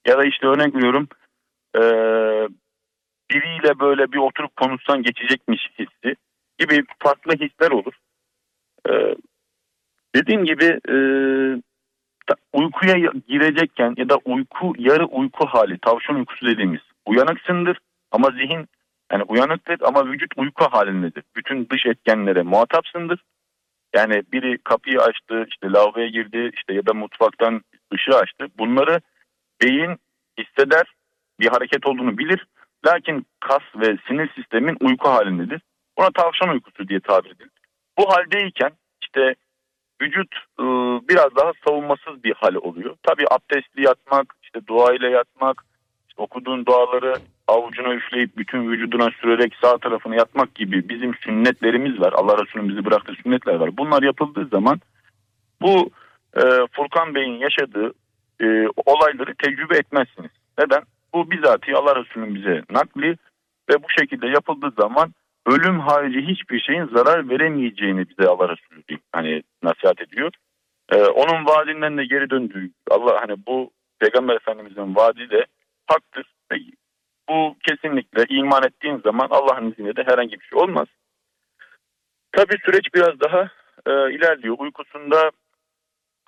Ya 0.07 0.19
da 0.19 0.25
işte 0.25 0.47
örnek 0.47 0.75
veriyorum 0.75 1.09
ee, 1.77 1.81
biriyle 3.31 3.81
böyle 3.81 4.13
bir 4.13 4.19
oturup 4.19 4.57
konuşsan 4.57 5.03
geçecekmiş 5.03 5.71
hissi 5.79 6.17
gibi 6.59 6.85
farklı 6.99 7.33
hisler 7.33 7.71
olur. 7.71 7.95
Ee, 8.89 9.15
dediğim 10.15 10.45
gibi 10.45 10.79
e, 10.89 10.95
uykuya 12.53 13.13
girecekken 13.29 13.95
ya 13.97 14.09
da 14.09 14.17
uyku 14.25 14.73
yarı 14.79 15.07
uyku 15.07 15.47
hali 15.47 15.79
tavşan 15.79 16.17
uykusu 16.17 16.47
dediğimiz 16.47 16.81
uyanıksındır 17.07 17.79
ama 18.11 18.31
zihin 18.31 18.69
yani 19.13 19.23
uyanıktır 19.23 19.81
ama 19.81 20.07
vücut 20.07 20.33
uyku 20.37 20.65
halindedir. 20.65 21.25
Bütün 21.37 21.69
dış 21.71 21.87
etkenlere 21.87 22.43
muhatapsındır. 22.43 23.25
Yani 23.95 24.23
biri 24.33 24.59
kapıyı 24.59 25.01
açtı, 25.01 25.47
işte 25.49 25.73
lavaboya 25.73 26.09
girdi, 26.09 26.51
işte 26.55 26.75
ya 26.75 26.87
da 26.87 26.95
mutfaktan 26.95 27.63
ışığı 27.95 28.17
açtı. 28.17 28.47
Bunları 28.59 29.01
beyin 29.63 29.97
hisseder, 30.39 30.93
bir 31.41 31.49
hareket 31.49 31.87
olduğunu 31.87 32.19
bilir. 32.19 32.47
Lakin 32.87 33.27
kas 33.41 33.63
ve 33.77 33.97
sinir 34.09 34.31
sistemin 34.35 34.77
uyku 34.81 35.09
halindedir. 35.09 35.63
Buna 35.99 36.11
tavşan 36.11 36.49
uykusu 36.49 36.89
diye 36.89 37.01
tabir 37.01 37.31
edilir. 37.31 37.51
Bu 37.99 38.11
haldeyken 38.11 38.71
işte 39.03 39.35
vücut 40.03 40.35
e, 40.61 40.65
biraz 41.09 41.37
daha 41.37 41.53
savunmasız 41.67 42.25
bir 42.25 42.35
hal 42.35 42.55
oluyor. 42.55 42.97
Tabii 43.03 43.25
abdestli 43.31 43.83
yatmak, 43.83 44.35
işte 44.43 44.67
dua 44.67 44.95
ile 44.95 45.11
yatmak, 45.11 45.65
işte 46.09 46.23
okuduğun 46.23 46.67
duaları 46.67 47.15
avucuna 47.49 47.95
üfleyip 47.95 48.37
bütün 48.37 48.71
vücuduna 48.71 49.11
sürerek 49.21 49.55
sağ 49.63 49.79
tarafını 49.79 50.17
yatmak 50.17 50.55
gibi 50.55 50.89
bizim 50.89 51.15
sünnetlerimiz 51.15 52.01
var. 52.01 52.13
Allah 52.13 52.39
Resulü'nün 52.45 52.69
bize 52.69 52.85
bıraktığı 52.85 53.15
sünnetler 53.23 53.55
var. 53.55 53.77
Bunlar 53.77 54.03
yapıldığı 54.03 54.47
zaman 54.47 54.81
bu 55.61 55.91
e, 56.37 56.43
Furkan 56.73 57.15
Bey'in 57.15 57.39
yaşadığı 57.39 57.93
e, 58.41 58.47
olayları 58.87 59.35
tecrübe 59.35 59.77
etmezsiniz. 59.77 60.31
Neden? 60.59 60.83
Bu 61.15 61.31
bizatihi 61.31 61.77
Allah 61.77 61.97
Resulü'nün 61.97 62.35
bize 62.35 62.63
nakli 62.71 63.17
ve 63.71 63.83
bu 63.83 63.87
şekilde 63.99 64.27
yapıldığı 64.27 64.71
zaman 64.81 65.15
ölüm 65.47 65.81
harici 65.81 66.21
hiçbir 66.27 66.61
şeyin 66.61 66.87
zarar 66.87 67.29
veremeyeceğini 67.29 68.09
bize 68.09 68.29
Allah 68.29 68.49
Resulü 68.49 68.99
hani 69.13 69.43
nasihat 69.63 70.01
ediyor. 70.01 70.33
E, 70.93 70.97
onun 70.97 71.47
vaadinden 71.47 71.99
de 71.99 72.05
geri 72.05 72.31
döndüğü 72.31 72.71
Allah 72.91 73.21
hani 73.21 73.37
bu 73.47 73.71
Peygamber 73.99 74.37
Efendimizin 74.37 74.97
vaadi 74.97 75.31
de 75.31 75.47
haktır. 75.87 76.27
Bu 77.29 77.57
kesinlikle 77.69 78.25
iman 78.29 78.63
ettiğin 78.65 79.01
zaman 79.05 79.29
Allah'ın 79.31 79.71
izniyle 79.71 79.97
de 79.97 80.03
herhangi 80.07 80.41
bir 80.41 80.45
şey 80.45 80.59
olmaz. 80.59 80.89
Tabii 82.33 82.57
süreç 82.65 82.95
biraz 82.95 83.21
daha 83.21 83.51
e, 83.87 84.15
ilerliyor. 84.15 84.57
Uykusunda 84.59 85.31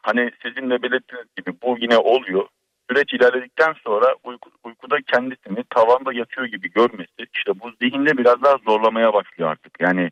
hani 0.02 0.30
sizin 0.42 0.70
de 0.70 0.82
belirttiğiniz 0.82 1.28
gibi 1.36 1.56
bu 1.62 1.76
yine 1.80 1.98
oluyor. 1.98 2.48
Süreç 2.90 3.14
ilerledikten 3.14 3.72
sonra 3.84 4.14
uyku, 4.24 4.50
uykuda 4.64 4.96
kendisini 5.06 5.64
tavanda 5.74 6.12
yatıyor 6.12 6.46
gibi 6.46 6.70
görmesi 6.70 7.26
işte 7.34 7.60
bu 7.60 7.70
zihinde 7.82 8.18
biraz 8.18 8.42
daha 8.42 8.56
zorlamaya 8.66 9.14
başlıyor 9.14 9.50
artık. 9.50 9.80
Yani 9.80 10.10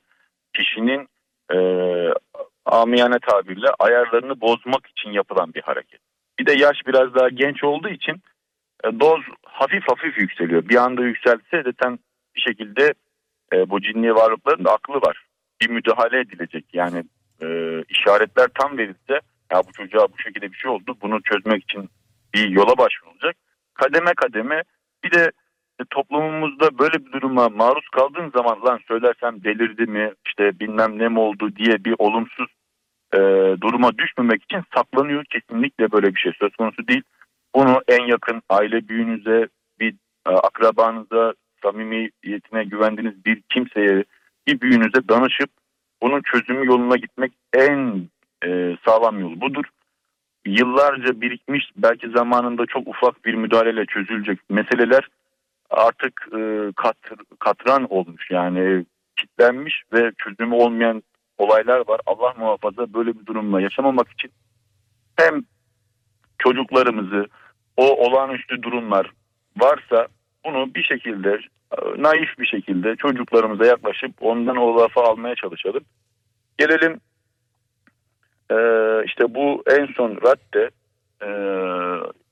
kişinin 0.55 1.09
e, 1.53 1.59
amiyane 2.65 3.19
tabirle 3.19 3.69
ayarlarını 3.79 4.41
bozmak 4.41 4.87
için 4.87 5.11
yapılan 5.11 5.55
bir 5.55 5.63
hareket. 5.63 6.01
Bir 6.39 6.47
de 6.47 6.53
yaş 6.53 6.87
biraz 6.87 7.15
daha 7.15 7.29
genç 7.29 7.65
olduğu 7.65 7.89
için 7.89 8.23
e, 8.85 9.01
doz 9.01 9.21
hafif 9.47 9.89
hafif 9.89 10.19
yükseliyor. 10.19 10.69
Bir 10.69 10.77
anda 10.77 11.03
yükselse 11.03 11.63
zaten 11.65 11.99
bir 12.37 12.41
şekilde 12.41 12.95
e, 13.53 13.71
bu 13.71 13.81
cinli 13.81 14.15
varlıkların 14.15 14.65
da 14.65 14.73
aklı 14.73 14.95
var. 14.95 15.25
Bir 15.61 15.71
müdahale 15.71 16.21
edilecek 16.21 16.65
yani 16.73 17.05
e, 17.43 17.47
işaretler 17.89 18.49
tam 18.55 18.79
verilse 18.79 19.21
ya 19.53 19.63
bu 19.69 19.73
çocuğa 19.73 20.07
bu 20.13 20.19
şekilde 20.19 20.53
bir 20.53 20.57
şey 20.57 20.71
oldu 20.71 20.97
bunu 21.03 21.23
çözmek 21.23 21.63
için 21.63 21.91
bir 22.39 22.49
yola 22.49 22.79
başvurulacak. 22.79 23.37
Kademe 23.75 24.15
kademe 24.17 24.63
bir 25.05 25.11
de 25.11 25.33
e, 25.81 25.85
toplumumuzda 25.91 26.79
böyle 26.79 27.07
bir 27.07 27.13
duruma 27.13 27.49
maruz 27.49 27.89
kaldığın 27.89 28.31
zaman 28.31 28.65
lan 28.67 28.81
söylersem 28.89 29.45
delirdi 29.45 29.87
mi 29.87 30.13
işte 30.27 30.61
bilmem 30.61 30.99
ne 30.99 31.09
mi 31.09 31.19
oldu 31.19 31.57
diye 31.57 31.85
bir 31.85 31.95
olumsuz 31.99 32.49
e, 33.15 33.19
duruma 33.61 33.99
düşmemek 33.99 34.43
için 34.43 34.63
saklanıyor. 34.75 35.25
Kesinlikle 35.25 35.93
böyle 35.93 36.15
bir 36.15 36.21
şey 36.21 36.33
söz 36.41 36.57
konusu 36.57 36.89
değil. 36.89 37.03
Bunu 37.55 37.83
en 37.89 38.07
yakın 38.07 38.43
aile 38.49 38.89
büyüğünüze, 38.89 39.49
bir 39.81 39.95
e, 40.29 40.31
akrabanıza, 40.31 41.35
samimiyetine 41.63 42.65
güvendiğiniz 42.65 43.25
bir 43.25 43.43
kimseye, 43.43 44.05
bir 44.47 44.61
büyüğünüze 44.61 45.09
danışıp 45.09 45.51
bunun 46.03 46.23
çözümü 46.23 46.67
yoluna 46.67 46.97
gitmek 46.97 47.33
en 47.55 48.09
e, 48.45 48.77
sağlam 48.85 49.21
yol 49.21 49.41
budur. 49.41 49.65
Yıllarca 50.47 51.21
birikmiş 51.21 51.71
belki 51.77 52.11
zamanında 52.11 52.67
çok 52.67 52.89
ufak 52.89 53.25
bir 53.25 53.35
müdahaleyle 53.35 53.87
çözülecek 53.87 54.39
meseleler 54.51 55.09
artık 55.71 56.29
e, 56.39 56.73
kat, 56.77 56.97
katran 57.39 57.93
olmuş 57.93 58.31
yani 58.31 58.85
kitlenmiş 59.17 59.83
ve 59.93 60.13
çözümü 60.19 60.55
olmayan 60.55 61.03
olaylar 61.39 61.89
var. 61.89 62.01
Allah 62.07 62.35
muhafaza 62.39 62.95
böyle 62.95 63.21
bir 63.21 63.27
durumla 63.27 63.61
yaşamamak 63.61 64.13
için 64.13 64.31
hem 65.17 65.43
çocuklarımızı 66.39 67.27
o 67.77 68.07
olağanüstü 68.07 68.63
durumlar 68.63 69.11
varsa 69.57 70.09
bunu 70.45 70.75
bir 70.75 70.83
şekilde 70.83 71.39
e, 71.73 72.03
naif 72.03 72.39
bir 72.39 72.47
şekilde 72.47 72.97
çocuklarımıza 72.97 73.67
yaklaşıp 73.67 74.13
ondan 74.21 74.57
o 74.57 74.79
lafı 74.79 75.01
almaya 75.01 75.35
çalışalım. 75.35 75.85
Gelelim 76.59 77.01
e, 78.51 78.57
işte 79.05 79.35
bu 79.35 79.63
en 79.67 79.87
son 79.87 80.19
radde 80.23 80.71
e, 81.23 81.31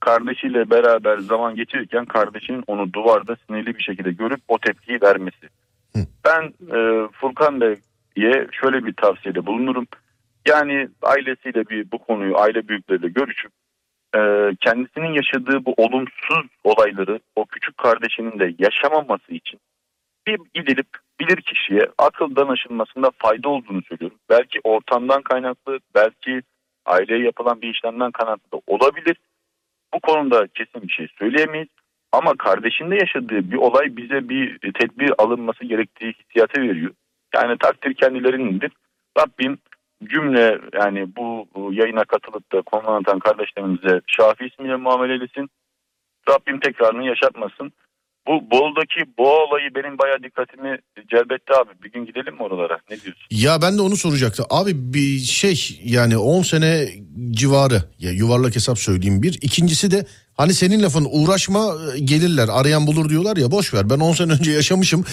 kardeşiyle 0.00 0.70
beraber 0.70 1.18
zaman 1.18 1.56
geçirirken 1.56 2.04
kardeşinin 2.04 2.64
onu 2.66 2.92
duvarda 2.92 3.36
sinirli 3.36 3.78
bir 3.78 3.82
şekilde 3.82 4.12
görüp 4.12 4.40
o 4.48 4.58
tepkiyi 4.58 4.98
vermesi. 5.02 5.46
Hı. 5.96 6.00
Ben 6.24 6.42
e, 6.76 7.08
Furkan 7.12 7.60
Bey'e 7.60 8.46
şöyle 8.52 8.86
bir 8.86 8.92
tavsiyede 8.92 9.46
bulunurum. 9.46 9.86
Yani 10.48 10.88
ailesiyle 11.02 11.68
bir 11.68 11.90
bu 11.90 11.98
konuyu 11.98 12.38
aile 12.38 12.68
büyükleriyle 12.68 13.08
görüşüp 13.08 13.52
e, 14.16 14.20
kendisinin 14.60 15.12
yaşadığı 15.12 15.64
bu 15.64 15.74
olumsuz 15.76 16.46
olayları 16.64 17.20
o 17.36 17.44
küçük 17.44 17.76
kardeşinin 17.76 18.38
de 18.38 18.54
yaşamaması 18.58 19.34
için 19.34 19.60
bir 20.26 20.40
gidilip 20.54 20.86
bilir 21.20 21.36
kişiye 21.36 21.88
akıl 21.98 22.36
danışılmasında 22.36 23.10
fayda 23.18 23.48
olduğunu 23.48 23.82
söylüyorum. 23.82 24.18
Belki 24.30 24.60
ortamdan 24.64 25.22
kaynaklı, 25.22 25.78
belki 25.94 26.42
aileye 26.86 27.24
yapılan 27.24 27.62
bir 27.62 27.74
işlemden 27.74 28.10
kaynaklı 28.10 28.60
olabilir. 28.66 29.16
Bu 29.94 30.00
konuda 30.00 30.46
kesin 30.46 30.82
bir 30.82 30.92
şey 30.92 31.08
söyleyemeyiz. 31.18 31.68
Ama 32.12 32.34
kardeşinde 32.38 32.94
yaşadığı 32.94 33.50
bir 33.50 33.56
olay 33.56 33.96
bize 33.96 34.28
bir 34.28 34.72
tedbir 34.72 35.12
alınması 35.18 35.64
gerektiği 35.64 36.12
hissiyatı 36.12 36.60
veriyor. 36.60 36.94
Yani 37.34 37.58
takdir 37.58 37.94
kendilerinindir. 37.94 38.72
Rabbim 39.18 39.58
cümle 40.04 40.60
yani 40.72 41.16
bu, 41.16 41.48
bu 41.54 41.72
yayına 41.72 42.04
katılıp 42.04 42.52
da 42.52 42.62
konu 42.62 42.90
anlatan 42.90 43.18
kardeşlerimize 43.18 44.00
Şafi 44.06 44.46
ismiyle 44.46 44.76
muamele 44.76 45.12
eylesin. 45.12 45.50
Rabbim 46.28 46.60
tekrarını 46.60 47.06
yaşatmasın. 47.06 47.72
Bu 48.26 48.50
Bol'daki 48.50 49.00
boğa 49.18 49.44
olayı 49.44 49.74
benim 49.74 49.98
bayağı 49.98 50.22
dikkatimi 50.22 50.78
celbetti 51.10 51.52
abi. 51.54 51.70
Bir 51.84 51.92
gün 51.92 52.06
gidelim 52.06 52.34
mi 52.34 52.42
oralara? 52.42 52.78
Ne 52.90 53.00
diyorsun? 53.00 53.26
Ya 53.30 53.62
ben 53.62 53.78
de 53.78 53.82
onu 53.82 53.96
soracaktım. 53.96 54.46
Abi 54.50 54.72
bir 54.94 55.18
şey 55.18 55.80
yani 55.84 56.18
10 56.18 56.42
sene 56.42 56.88
civarı 57.30 57.82
ya 57.98 58.10
yuvarlak 58.10 58.56
hesap 58.56 58.78
söyleyeyim 58.78 59.22
bir. 59.22 59.38
İkincisi 59.42 59.90
de 59.90 60.06
hani 60.36 60.54
senin 60.54 60.82
lafın 60.82 61.06
uğraşma 61.10 61.74
gelirler 62.04 62.48
arayan 62.52 62.86
bulur 62.86 63.08
diyorlar 63.08 63.36
ya 63.36 63.50
boş 63.50 63.74
ver 63.74 63.90
ben 63.90 63.98
10 64.00 64.12
sene 64.12 64.32
önce 64.32 64.50
yaşamışım. 64.50 65.04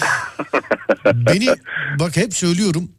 Beni 1.04 1.46
bak 2.00 2.16
hep 2.16 2.34
söylüyorum 2.34 2.90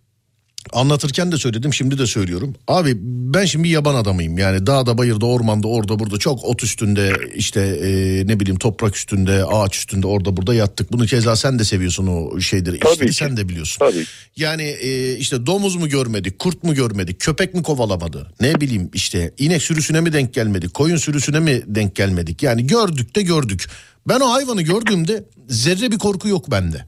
anlatırken 0.76 1.32
de 1.32 1.38
söyledim 1.38 1.74
şimdi 1.74 1.98
de 1.98 2.08
söylüyorum. 2.08 2.56
Abi 2.68 2.94
ben 3.02 3.46
şimdi 3.46 3.68
yaban 3.68 3.96
adamıyım 3.96 4.38
yani 4.38 4.68
dağda 4.68 4.98
bayırda 4.98 5.26
ormanda 5.26 5.68
orada 5.68 6.00
burada 6.00 6.18
çok 6.18 6.44
ot 6.44 6.64
üstünde 6.64 7.14
işte 7.36 7.62
e, 7.62 7.88
ne 8.28 8.40
bileyim 8.40 8.60
toprak 8.60 8.98
üstünde 8.98 9.46
ağaç 9.46 9.78
üstünde 9.78 10.08
orada 10.08 10.38
burada 10.38 10.54
yattık. 10.54 10.92
Bunu 10.92 11.06
keza 11.06 11.36
sen 11.36 11.60
de 11.60 11.64
seviyorsun 11.64 12.08
o 12.08 12.40
şeyleri 12.40 12.80
Tabii 12.80 13.08
ki. 13.08 13.14
sen 13.14 13.38
de 13.38 13.50
biliyorsun. 13.50 13.80
Tabii. 13.80 14.06
Yani 14.36 14.64
e, 14.64 15.16
işte 15.16 15.46
domuz 15.46 15.76
mu 15.76 15.90
görmedik, 15.90 16.40
kurt 16.40 16.64
mu 16.64 16.74
görmedik, 16.74 17.20
köpek 17.20 17.54
mi 17.54 17.64
kovalamadı? 17.64 18.32
Ne 18.42 18.62
bileyim 18.62 18.90
işte 18.94 19.32
inek 19.38 19.62
sürüsüne 19.62 20.02
mi 20.02 20.14
denk 20.14 20.34
gelmedik, 20.34 20.74
koyun 20.74 20.98
sürüsüne 20.98 21.40
mi 21.40 21.62
denk 21.68 21.96
gelmedik? 21.96 22.44
Yani 22.44 22.68
gördük 22.68 23.16
de 23.16 23.22
gördük. 23.22 23.66
Ben 24.08 24.20
o 24.20 24.32
hayvanı 24.34 24.62
gördüğümde 24.62 25.24
zerre 25.50 25.92
bir 25.92 25.98
korku 25.98 26.28
yok 26.28 26.52
bende. 26.52 26.86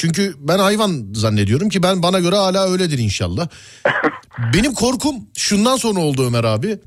Çünkü 0.00 0.34
ben 0.38 0.58
hayvan 0.58 1.06
zannediyorum 1.14 1.68
ki 1.68 1.82
ben 1.82 2.02
bana 2.02 2.20
göre 2.20 2.36
hala 2.36 2.68
öyledir 2.68 2.98
inşallah. 2.98 3.48
Benim 4.54 4.74
korkum 4.74 5.14
şundan 5.36 5.76
sonra 5.76 6.00
oldu 6.00 6.26
Ömer 6.26 6.44
abi. 6.44 6.78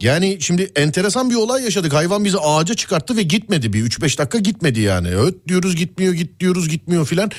Yani 0.00 0.38
şimdi 0.40 0.72
enteresan 0.76 1.30
bir 1.30 1.34
olay 1.34 1.64
yaşadık. 1.64 1.92
Hayvan 1.92 2.24
bizi 2.24 2.38
ağaca 2.38 2.74
çıkarttı 2.74 3.16
ve 3.16 3.22
gitmedi 3.22 3.72
bir 3.72 3.90
3-5 3.90 4.18
dakika 4.18 4.38
gitmedi 4.38 4.80
yani. 4.80 5.16
Öt 5.16 5.48
diyoruz 5.48 5.76
gitmiyor, 5.76 6.12
git 6.12 6.40
diyoruz 6.40 6.68
gitmiyor 6.68 7.06
filan. 7.06 7.30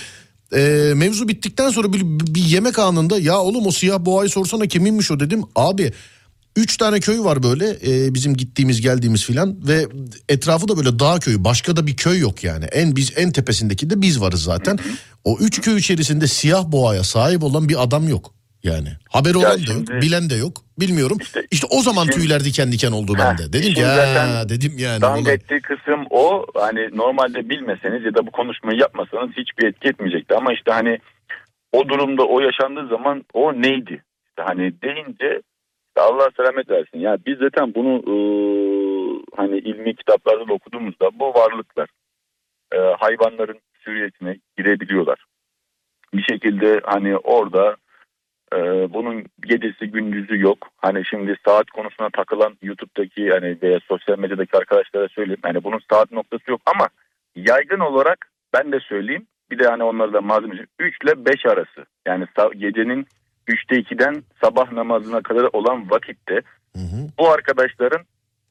Ee, 0.56 0.94
mevzu 0.96 1.28
bittikten 1.28 1.70
sonra 1.70 1.94
bir, 1.94 2.02
bir 2.06 2.44
yemek 2.44 2.80
anında 2.80 3.20
ya 3.20 3.40
oğlum 3.40 3.68
o 3.68 3.72
siyah 3.72 4.00
boğayı 4.00 4.30
sorsana 4.30 4.68
kiminmiş 4.68 5.12
o 5.12 5.20
dedim. 5.20 5.44
Abi 5.56 5.94
Üç 6.60 6.78
tane 6.78 7.00
köy 7.00 7.20
var 7.20 7.44
böyle 7.44 7.66
e, 7.70 8.14
bizim 8.14 8.34
gittiğimiz 8.38 8.82
geldiğimiz 8.82 9.26
filan 9.26 9.68
ve 9.68 9.88
etrafı 10.30 10.68
da 10.68 10.78
böyle 10.78 11.00
dağ 11.00 11.20
köyü 11.20 11.44
başka 11.44 11.76
da 11.76 11.88
bir 11.88 11.96
köy 11.96 12.20
yok 12.20 12.44
yani. 12.44 12.66
En 12.66 12.96
biz 12.96 13.14
en 13.18 13.32
tepesindeki 13.32 13.90
de 13.90 14.02
biz 14.02 14.22
varız 14.22 14.44
zaten. 14.44 14.78
O 15.24 15.38
üç 15.42 15.62
köy 15.62 15.78
içerisinde 15.78 16.28
siyah 16.28 16.64
boğaya 16.72 17.04
sahip 17.04 17.44
olan 17.44 17.70
bir 17.70 17.84
adam 17.84 18.08
yok. 18.10 18.34
Yani 18.64 18.90
haberi 19.10 19.38
olan 19.38 19.58
da 19.68 19.74
yok, 19.74 20.02
bilen 20.02 20.30
de 20.30 20.36
yok. 20.36 20.58
Bilmiyorum. 20.80 21.18
İşte- 21.22 21.48
İşte 21.52 21.68
o 21.72 21.82
zaman 21.82 22.04
Şimdi- 22.04 22.16
tüyler 22.18 22.44
diken 22.44 22.72
diken 22.72 22.92
oldu 22.92 23.14
bende. 23.20 23.54
Dedim 23.54 23.74
ki 23.74 23.82
dedim 24.50 24.74
yani. 24.78 25.02
Dank 25.02 25.22
olay- 25.22 25.34
ettiği 25.34 25.62
kısım 25.62 26.02
o. 26.10 26.46
Hani 26.56 26.98
normalde 26.98 27.50
bilmeseniz 27.50 28.06
ya 28.06 28.14
da 28.16 28.28
bu 28.28 28.32
konuşmayı 28.32 28.80
yapmasanız 28.80 29.30
hiçbir 29.38 29.68
etki 29.68 29.88
etmeyecekti. 29.88 30.36
Ama 30.36 30.54
işte 30.54 30.72
hani 30.72 30.98
o 31.72 31.90
durumda 31.90 32.24
o 32.24 32.40
yaşandığı 32.40 32.88
zaman 32.90 33.24
o 33.34 33.54
neydi? 33.54 34.04
İşte 34.30 34.42
hani 34.48 34.64
deyince 34.84 35.42
Allah 36.00 36.30
selamet 36.38 36.70
versin. 36.70 37.00
Ya 37.00 37.18
biz 37.26 37.38
zaten 37.38 37.76
bunu 37.76 37.94
ıı, 38.08 39.22
hani 39.36 39.58
ilmi 39.58 39.96
kitaplarda 39.96 40.48
da 40.48 40.54
okuduğumuzda 40.54 41.10
bu 41.20 41.34
varlıklar 41.34 41.90
e, 42.74 42.78
hayvanların 42.78 43.60
sürüyetine 43.84 44.38
girebiliyorlar. 44.58 45.26
Bir 46.14 46.24
şekilde 46.24 46.82
hani 46.84 47.18
orada 47.18 47.76
e, 48.54 48.58
bunun 48.94 49.26
gecesi 49.42 49.92
gündüzü 49.92 50.40
yok. 50.40 50.68
Hani 50.78 51.06
şimdi 51.06 51.36
saat 51.46 51.70
konusuna 51.70 52.10
takılan 52.10 52.58
YouTube'daki 52.62 53.22
yani 53.22 53.58
veya 53.62 53.80
sosyal 53.88 54.20
medyadaki 54.20 54.58
arkadaşlara 54.58 55.08
söyleyeyim. 55.08 55.42
Hani 55.44 55.64
bunun 55.64 55.82
saat 55.92 56.12
noktası 56.12 56.52
yok 56.52 56.62
ama 56.66 56.88
yaygın 57.36 57.80
olarak 57.80 58.32
ben 58.54 58.72
de 58.72 58.80
söyleyeyim. 58.80 59.28
Bir 59.52 59.60
de 59.60 59.68
hani 59.68 59.84
onları 59.84 60.14
da 60.14 60.22
malzeme 60.22 60.66
3 60.80 60.98
ile 61.04 61.26
5 61.26 61.46
arası. 61.46 61.86
Yani 62.08 62.26
gecenin 62.58 63.08
3'te 63.50 63.76
2'den 63.76 64.24
sabah 64.44 64.72
namazına 64.72 65.22
kadar 65.22 65.50
olan 65.54 65.90
vakitte 65.90 66.42
Hı 66.76 66.80
hı. 66.82 67.08
bu 67.20 67.30
arkadaşların 67.32 68.02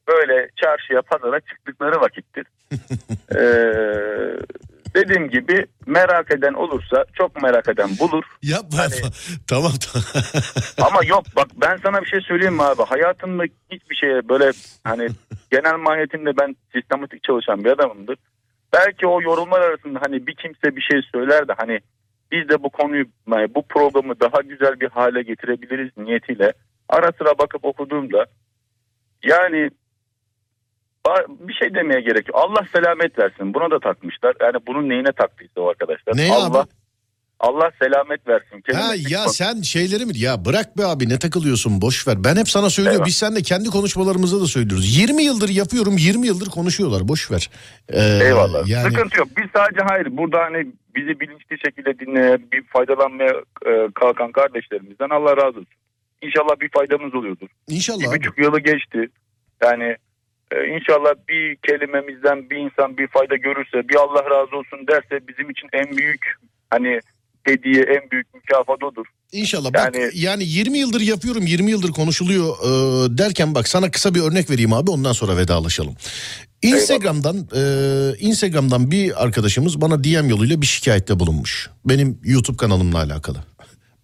böyle 0.07 0.49
çarşıya 0.55 1.01
pazara 1.01 1.39
çıktıkları 1.39 2.01
vakittir. 2.01 2.45
ee, 3.35 4.39
dediğim 4.95 5.29
gibi 5.29 5.65
merak 5.85 6.31
eden 6.31 6.53
olursa 6.53 7.05
çok 7.13 7.41
merak 7.41 7.69
eden 7.69 7.89
bulur. 7.99 8.23
Yapma 8.41 8.77
Hani- 8.77 8.95
yapma. 8.95 9.09
Tamam 9.47 9.71
tamam. 9.93 10.05
Ama 10.91 11.03
yok 11.05 11.23
bak 11.35 11.47
ben 11.55 11.77
sana 11.83 12.01
bir 12.01 12.07
şey 12.07 12.21
söyleyeyim 12.21 12.53
mi 12.53 12.63
abi? 12.63 12.83
Hayatımda 12.83 13.43
hiçbir 13.71 13.95
şeye 13.95 14.29
böyle 14.29 14.51
hani 14.83 15.07
genel 15.51 15.75
mahiyetinde 15.77 16.37
ben 16.41 16.55
sistematik 16.75 17.23
çalışan 17.23 17.63
bir 17.63 17.69
adamımdır. 17.71 18.17
Belki 18.73 19.07
o 19.07 19.21
yorumlar 19.21 19.61
arasında 19.61 19.99
hani 20.01 20.27
bir 20.27 20.35
kimse 20.35 20.75
bir 20.75 20.81
şey 20.81 21.01
söyler 21.11 21.47
de 21.47 21.53
hani 21.57 21.79
biz 22.31 22.49
de 22.49 22.63
bu 22.63 22.69
konuyu 22.69 23.05
bu 23.55 23.61
programı 23.67 24.19
daha 24.19 24.41
güzel 24.41 24.79
bir 24.79 24.89
hale 24.89 25.21
getirebiliriz 25.21 25.89
niyetiyle 25.97 26.53
ara 26.89 27.11
sıra 27.17 27.37
bakıp 27.37 27.65
okuduğumda 27.65 28.25
yani 29.23 29.69
bir 31.29 31.53
şey 31.53 31.73
demeye 31.73 32.01
gerek 32.01 32.27
yok. 32.27 32.37
Allah 32.37 32.65
selamet 32.75 33.19
versin. 33.19 33.53
Buna 33.53 33.71
da 33.71 33.79
takmışlar. 33.79 34.35
Yani 34.41 34.55
bunun 34.67 34.89
neyine 34.89 35.11
taktıysa 35.11 35.61
o 35.61 35.69
arkadaşlar. 35.69 36.17
Ne 36.17 36.33
Allah 36.33 36.59
abi? 36.59 36.69
Allah 37.39 37.71
selamet 37.81 38.27
versin. 38.27 38.63
Ha 38.73 38.89
Kelimesi 38.91 39.13
ya 39.13 39.19
bak- 39.25 39.35
sen 39.35 39.61
şeyleri 39.61 40.05
mi 40.05 40.17
ya 40.17 40.45
bırak 40.45 40.77
be 40.77 40.85
abi 40.85 41.09
ne 41.09 41.19
takılıyorsun 41.19 41.81
boş 41.81 42.07
ver. 42.07 42.23
Ben 42.23 42.35
hep 42.35 42.49
sana 42.49 42.69
söylüyorum 42.69 42.99
Eyvah. 43.01 43.07
biz 43.07 43.15
seninle 43.15 43.41
kendi 43.41 43.69
konuşmalarımızda 43.69 44.41
da 44.41 44.45
söylüyoruz. 44.45 44.97
20 44.97 45.23
yıldır 45.23 45.49
yapıyorum 45.49 45.95
20 45.97 46.27
yıldır 46.27 46.49
konuşuyorlar 46.49 47.07
boş 47.07 47.31
ver. 47.31 47.49
Ee, 47.89 48.19
Eyvallah. 48.23 48.67
Yani 48.67 48.91
Sıkıntı 48.91 49.19
yok. 49.19 49.27
Biz 49.37 49.45
sadece 49.55 49.81
hayır 49.89 50.17
burada 50.17 50.39
hani 50.39 50.67
bizi 50.99 51.19
bilinçli 51.19 51.59
şekilde 51.65 51.99
dinleyen, 51.99 52.41
bir 52.51 52.63
faydalanmaya 52.63 53.33
e, 53.65 53.87
kalkan 53.95 54.31
kardeşlerimizden 54.31 55.09
Allah 55.09 55.37
razı 55.37 55.59
olsun. 55.59 55.79
İnşallah 56.21 56.59
bir 56.59 56.69
faydamız 56.69 57.15
oluyordur. 57.15 57.47
inşallah 57.67 58.13
Bir 58.13 58.19
buçuk 58.19 58.37
yılı 58.37 58.59
geçti. 58.59 59.09
Yani 59.63 59.95
e, 60.51 60.67
inşallah 60.67 61.13
bir 61.27 61.55
kelimemizden 61.55 62.49
bir 62.49 62.57
insan 62.57 62.97
bir 62.97 63.07
fayda 63.07 63.35
görürse, 63.35 63.89
bir 63.89 63.95
Allah 63.95 64.29
razı 64.29 64.55
olsun 64.55 64.87
derse 64.87 65.27
bizim 65.27 65.49
için 65.49 65.69
en 65.73 65.97
büyük 65.97 66.33
hani 66.69 66.99
hediye, 67.43 67.81
en 67.83 68.11
büyük 68.11 68.33
mükafat 68.33 68.83
odur. 68.83 69.05
İnşallah 69.31 69.73
bak 69.73 69.95
Yani- 69.95 70.09
yani 70.13 70.43
20 70.43 70.77
yıldır 70.77 71.01
yapıyorum 71.01 71.45
20 71.45 71.71
yıldır 71.71 71.91
konuşuluyor 71.91 72.55
e, 72.63 73.17
derken 73.17 73.55
bak 73.55 73.67
sana 73.67 73.91
kısa 73.91 74.15
bir 74.15 74.21
örnek 74.21 74.49
vereyim 74.49 74.73
abi 74.73 74.91
ondan 74.91 75.13
sonra 75.13 75.37
vedalaşalım. 75.37 75.95
Instagram'dan 76.61 77.47
e, 77.55 77.61
Instagram'dan 78.19 78.91
bir 78.91 79.23
arkadaşımız 79.23 79.81
bana 79.81 80.03
DM 80.03 80.29
yoluyla 80.29 80.61
bir 80.61 80.65
şikayette 80.65 81.19
bulunmuş. 81.19 81.69
Benim 81.85 82.19
YouTube 82.23 82.57
kanalımla 82.57 82.97
alakalı. 82.97 83.37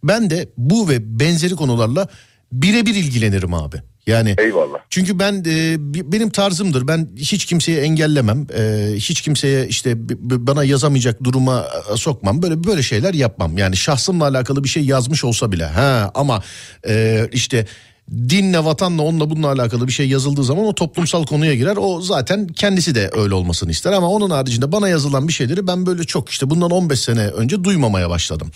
Ben 0.03 0.29
de 0.29 0.49
bu 0.57 0.89
ve 0.89 1.19
benzeri 1.19 1.55
konularla 1.55 2.07
birebir 2.51 2.95
ilgilenirim 2.95 3.53
abi. 3.53 3.77
Yani 4.07 4.35
Eyvallah. 4.37 4.79
çünkü 4.89 5.19
ben 5.19 5.43
e, 5.47 5.75
benim 6.11 6.29
tarzımdır. 6.29 6.87
Ben 6.87 7.09
hiç 7.17 7.45
kimseye 7.45 7.81
engellemem. 7.81 8.47
E, 8.57 8.91
hiç 8.95 9.21
kimseye 9.21 9.67
işte 9.67 9.93
bana 10.19 10.63
yazamayacak 10.63 11.23
duruma 11.23 11.65
e, 11.93 11.97
sokmam. 11.97 12.41
Böyle 12.41 12.63
böyle 12.63 12.83
şeyler 12.83 13.13
yapmam. 13.13 13.57
Yani 13.57 13.77
şahsımla 13.77 14.27
alakalı 14.27 14.63
bir 14.63 14.69
şey 14.69 14.85
yazmış 14.85 15.23
olsa 15.23 15.51
bile. 15.51 15.65
Ha 15.65 16.11
ama 16.15 16.43
e, 16.87 17.27
işte 17.31 17.65
dinle, 18.11 18.65
vatanla, 18.65 19.01
onunla 19.01 19.29
bununla 19.29 19.51
alakalı 19.51 19.87
bir 19.87 19.91
şey 19.91 20.09
yazıldığı 20.09 20.43
zaman 20.43 20.65
o 20.65 20.75
toplumsal 20.75 21.25
konuya 21.25 21.55
girer. 21.55 21.77
O 21.79 22.01
zaten 22.01 22.47
kendisi 22.47 22.95
de 22.95 23.09
öyle 23.13 23.33
olmasını 23.33 23.71
ister 23.71 23.91
ama 23.91 24.09
onun 24.09 24.29
haricinde 24.29 24.71
bana 24.71 24.89
yazılan 24.89 25.27
bir 25.27 25.33
şeyleri 25.33 25.67
ben 25.67 25.85
böyle 25.85 26.03
çok 26.03 26.29
işte 26.29 26.49
bundan 26.49 26.71
15 26.71 26.99
sene 26.99 27.27
önce 27.27 27.63
duymamaya 27.63 28.09
başladım. 28.09 28.51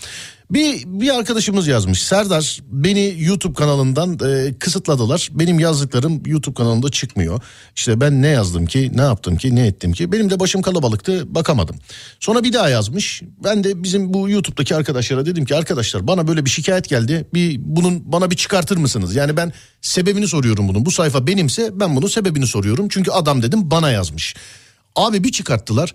Bir 0.50 0.82
bir 0.86 1.18
arkadaşımız 1.18 1.66
yazmış. 1.66 2.02
Serdar 2.02 2.60
beni 2.68 3.14
YouTube 3.18 3.54
kanalından 3.54 4.18
e, 4.24 4.54
kısıtladılar. 4.58 5.28
Benim 5.32 5.58
yazdıklarım 5.58 6.22
YouTube 6.26 6.54
kanalında 6.54 6.90
çıkmıyor. 6.90 7.40
İşte 7.76 8.00
ben 8.00 8.22
ne 8.22 8.28
yazdım 8.28 8.66
ki, 8.66 8.90
ne 8.94 9.02
yaptım 9.02 9.36
ki, 9.36 9.54
ne 9.54 9.66
ettim 9.66 9.92
ki. 9.92 10.12
Benim 10.12 10.30
de 10.30 10.40
başım 10.40 10.62
kalabalıktı, 10.62 11.34
bakamadım. 11.34 11.76
Sonra 12.20 12.44
bir 12.44 12.52
daha 12.52 12.68
yazmış. 12.68 13.22
Ben 13.44 13.64
de 13.64 13.82
bizim 13.82 14.14
bu 14.14 14.30
YouTube'daki 14.30 14.76
arkadaşlara 14.76 15.26
dedim 15.26 15.44
ki 15.44 15.56
arkadaşlar 15.56 16.06
bana 16.06 16.28
böyle 16.28 16.44
bir 16.44 16.50
şikayet 16.50 16.88
geldi. 16.88 17.26
Bir 17.34 17.60
bunun 17.60 18.12
bana 18.12 18.30
bir 18.30 18.36
çıkartır 18.36 18.76
mısınız? 18.76 19.14
Yani 19.14 19.36
ben 19.36 19.52
sebebini 19.80 20.28
soruyorum 20.28 20.68
bunun. 20.68 20.86
Bu 20.86 20.90
sayfa 20.90 21.26
benimse 21.26 21.70
ben 21.80 21.96
bunun 21.96 22.08
sebebini 22.08 22.46
soruyorum. 22.46 22.88
Çünkü 22.88 23.10
adam 23.10 23.42
dedim 23.42 23.70
bana 23.70 23.90
yazmış. 23.90 24.34
Abi 24.96 25.24
bir 25.24 25.32
çıkarttılar. 25.32 25.94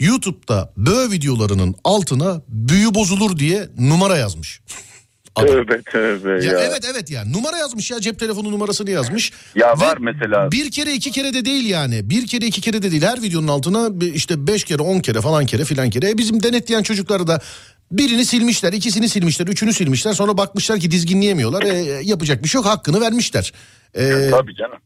YouTube'da 0.00 0.72
böğ 0.76 1.10
videolarının 1.10 1.74
altına 1.84 2.42
büyü 2.48 2.94
bozulur 2.94 3.38
diye 3.38 3.68
numara 3.78 4.16
yazmış. 4.16 4.60
Tövbe 5.36 5.82
tövbe 5.82 6.44
Ya, 6.46 6.52
ya. 6.52 6.58
evet 6.58 6.84
evet 6.92 7.10
ya 7.10 7.24
numara 7.24 7.56
yazmış 7.56 7.90
ya 7.90 8.00
cep 8.00 8.18
telefonu 8.18 8.50
numarasını 8.52 8.90
yazmış. 8.90 9.32
Ya 9.54 9.74
Ve 9.76 9.80
var 9.80 9.98
mesela. 10.00 10.52
Bir 10.52 10.70
kere 10.70 10.92
iki 10.94 11.10
kere 11.10 11.34
de 11.34 11.44
değil 11.44 11.66
yani. 11.66 12.10
Bir 12.10 12.26
kere 12.26 12.46
iki 12.46 12.60
kere 12.60 12.82
de 12.82 12.90
değil. 12.90 13.02
Her 13.02 13.22
videonun 13.22 13.48
altına 13.48 13.90
işte 14.14 14.46
beş 14.46 14.64
kere 14.64 14.82
on 14.82 15.00
kere 15.00 15.20
falan 15.20 15.46
kere 15.46 15.64
filan 15.64 15.90
kere. 15.90 16.10
E 16.10 16.18
bizim 16.18 16.42
denetleyen 16.42 16.82
çocukları 16.82 17.26
da 17.26 17.40
birini 17.92 18.24
silmişler, 18.24 18.72
ikisini 18.72 19.08
silmişler, 19.08 19.46
üçünü 19.46 19.72
silmişler. 19.72 20.12
Sonra 20.12 20.38
bakmışlar 20.38 20.80
ki 20.80 20.90
dizginleyemiyorlar. 20.90 21.62
E, 21.62 21.76
yapacak 22.02 22.44
bir 22.44 22.48
şey 22.48 22.58
yok 22.58 22.66
hakkını 22.66 23.00
vermişler. 23.00 23.52
E, 23.94 24.30
Tabii 24.30 24.54
canım. 24.54 24.78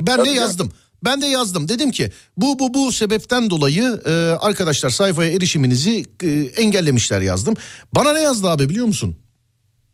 ben 0.00 0.16
Tabii 0.16 0.28
de 0.28 0.34
canım. 0.34 0.72
Ben 1.04 1.22
de 1.22 1.26
yazdım. 1.26 1.68
Dedim 1.68 1.90
ki 1.90 2.10
bu 2.36 2.58
bu 2.58 2.74
bu 2.74 2.92
sebepten 2.92 3.50
dolayı 3.50 4.00
e, 4.06 4.10
arkadaşlar 4.40 4.90
sayfaya 4.90 5.32
erişiminizi 5.32 6.04
e, 6.22 6.28
engellemişler 6.62 7.20
yazdım. 7.20 7.54
Bana 7.94 8.12
ne 8.12 8.20
yazdı 8.20 8.48
abi 8.48 8.68
biliyor 8.68 8.86
musun? 8.86 9.16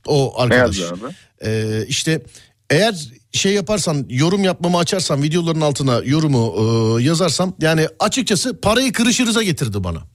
O 0.07 0.35
Ne 0.39 0.43
arkadaş. 0.43 0.79
yazdı 0.79 1.07
abi? 1.07 1.15
E, 1.51 1.85
işte 1.89 2.23
eğer 2.71 3.09
şey 3.33 3.53
yaparsan 3.55 4.07
yorum 4.09 4.45
yapmamı 4.45 4.79
açarsan 4.79 5.23
videoların 5.23 5.61
altına 5.61 6.01
yorumu 6.05 6.55
e, 7.01 7.03
yazarsam 7.03 7.55
yani 7.61 7.89
açıkçası 7.99 8.61
parayı 8.61 8.93
kırışırıza 8.93 9.43
getirdi 9.43 9.85
bana. 9.85 9.99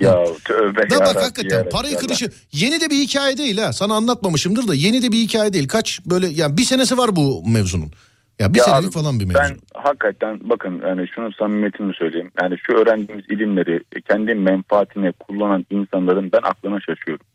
Ya 0.00 0.24
tövbe 0.44 0.90
Da 0.90 1.00
bak 1.00 1.22
hakikaten 1.22 1.68
parayı 1.68 1.96
kırışı 1.96 2.30
yeni 2.52 2.80
de 2.80 2.90
bir 2.90 2.98
hikaye 2.98 3.38
değil 3.38 3.58
ha. 3.58 3.72
Sana 3.72 3.94
anlatmamışımdır 3.94 4.68
da 4.68 4.74
yeni 4.74 5.02
de 5.02 5.12
bir 5.12 5.18
hikaye 5.18 5.52
değil. 5.52 5.68
Kaç 5.68 6.00
böyle 6.06 6.28
yani 6.28 6.56
bir 6.56 6.64
senesi 6.64 6.98
var 6.98 7.16
bu 7.16 7.42
mevzunun. 7.48 7.92
Ya 8.40 8.54
bir 8.54 8.58
Ya 8.58 8.64
senelik 8.64 8.84
abi, 8.84 8.92
falan 8.92 9.20
bir 9.20 9.24
mevzu. 9.24 9.40
Ben 9.40 9.56
hakikaten 9.74 10.40
bakın 10.42 10.82
yani 10.86 11.08
şunu 11.08 11.32
samimiyetimi 11.32 11.94
söyleyeyim. 11.94 12.30
Yani 12.42 12.58
şu 12.58 12.72
öğrendiğimiz 12.72 13.24
ilimleri 13.28 13.80
kendi 14.08 14.34
menfaatine 14.34 15.12
kullanan 15.12 15.66
insanların 15.70 16.32
ben 16.32 16.42
aklına 16.42 16.80
şaşıyorum. 16.80 17.26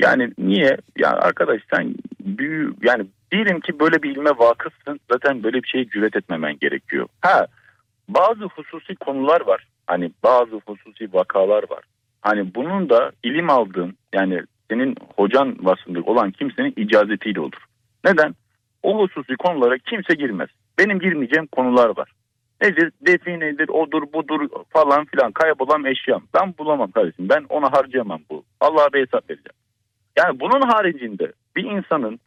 Yani 0.00 0.32
niye? 0.38 0.76
Ya 0.98 1.10
arkadaş 1.10 1.60
sen 1.74 1.94
büyü 2.20 2.74
yani 2.82 3.06
diyelim 3.32 3.60
ki 3.60 3.80
böyle 3.80 4.02
bir 4.02 4.10
ilme 4.10 4.30
vakıfsın 4.30 5.00
zaten 5.12 5.42
böyle 5.42 5.62
bir 5.62 5.68
şeye 5.68 5.88
cüret 5.88 6.16
etmemen 6.16 6.58
gerekiyor. 6.58 7.06
Ha 7.20 7.46
bazı 8.08 8.44
hususi 8.44 8.94
konular 8.94 9.40
var. 9.40 9.66
Hani 9.86 10.10
bazı 10.22 10.60
hususi 10.66 11.12
vakalar 11.12 11.70
var. 11.70 11.84
Hani 12.22 12.54
bunun 12.54 12.90
da 12.90 13.12
ilim 13.22 13.50
aldığın 13.50 13.96
yani 14.14 14.42
senin 14.70 14.96
hocan 15.16 15.56
vasfında 15.60 16.00
olan 16.00 16.30
kimsenin 16.30 16.74
icazetiyle 16.76 17.40
olur. 17.40 17.64
Neden? 18.04 18.34
O 18.84 18.98
hususi 18.98 19.36
konulara 19.36 19.78
kimse 19.78 20.14
girmez. 20.14 20.48
Benim 20.78 20.98
girmeyeceğim 20.98 21.46
konular 21.46 21.96
var. 21.96 22.12
Nedir? 22.62 22.92
Definedir, 23.06 23.68
odur, 23.68 24.02
budur 24.12 24.48
falan 24.70 25.04
filan 25.04 25.32
kaybolan 25.32 25.84
eşyam. 25.84 26.22
Ben 26.34 26.54
bulamam 26.58 26.90
kardeşim. 26.90 27.28
Ben 27.28 27.44
ona 27.48 27.72
harcayamam 27.72 28.20
bu. 28.30 28.44
Allah'a 28.60 28.92
bir 28.92 29.00
hesap 29.00 29.30
vereceğim. 29.30 29.58
Yani 30.18 30.40
bunun 30.40 30.60
haricinde 30.60 31.32
bir 31.56 31.64
insanın 31.64 32.20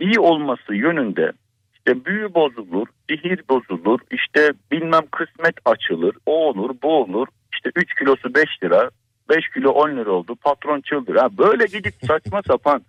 iyi 0.00 0.20
olması 0.20 0.74
yönünde 0.74 1.32
işte 1.74 2.04
büyü 2.04 2.34
bozulur, 2.34 2.86
sihir 3.10 3.40
bozulur, 3.50 4.00
işte 4.10 4.52
bilmem 4.72 5.06
kısmet 5.10 5.54
açılır, 5.64 6.16
o 6.26 6.48
olur, 6.48 6.70
bu 6.82 7.02
olur. 7.02 7.26
İşte 7.52 7.70
3 7.76 7.94
kilosu 7.94 8.34
5 8.34 8.44
lira, 8.62 8.90
5 9.28 9.48
kilo 9.54 9.70
10 9.70 9.96
lira 9.96 10.10
oldu, 10.10 10.36
patron 10.36 10.80
çıldır. 10.80 11.16
Ha, 11.16 11.28
böyle 11.38 11.64
gidip 11.64 11.94
saçma 12.06 12.42
sapan 12.46 12.82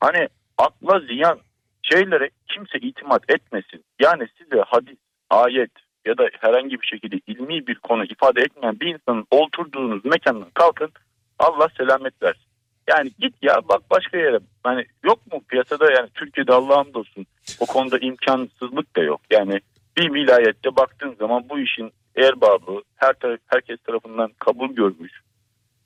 hani 0.00 0.28
akla 0.58 1.00
ziyan 1.00 1.38
şeylere 1.92 2.30
kimse 2.48 2.78
itimat 2.78 3.30
etmesin. 3.30 3.84
Yani 4.00 4.28
size 4.38 4.62
hadis, 4.66 4.98
ayet 5.30 5.70
ya 6.06 6.18
da 6.18 6.28
herhangi 6.40 6.80
bir 6.80 6.86
şekilde 6.86 7.20
ilmi 7.26 7.66
bir 7.66 7.74
konu 7.74 8.04
ifade 8.04 8.40
etmeyen 8.40 8.80
bir 8.80 8.94
insanın 8.94 9.26
oturduğunuz 9.30 10.04
mekandan 10.04 10.50
kalkın 10.54 10.90
Allah 11.38 11.68
selamet 11.76 12.22
versin. 12.22 12.48
Yani 12.88 13.10
git 13.18 13.34
ya 13.42 13.60
bak 13.68 13.90
başka 13.90 14.18
yere. 14.18 14.38
Hani 14.62 14.86
yok 15.04 15.32
mu 15.32 15.42
piyasada 15.48 15.92
yani 15.92 16.08
Türkiye'de 16.14 16.52
Allah'ım 16.52 16.88
olsun 16.94 17.26
o 17.60 17.66
konuda 17.66 17.98
imkansızlık 17.98 18.96
da 18.96 19.02
yok. 19.02 19.20
Yani 19.30 19.60
bir 19.96 20.14
vilayette 20.14 20.76
baktığın 20.76 21.14
zaman 21.14 21.48
bu 21.48 21.58
işin 21.58 21.92
erbabı 22.16 22.82
her 22.96 23.12
taraf, 23.12 23.38
herkes 23.46 23.80
tarafından 23.82 24.30
kabul 24.38 24.68
görmüş. 24.68 25.12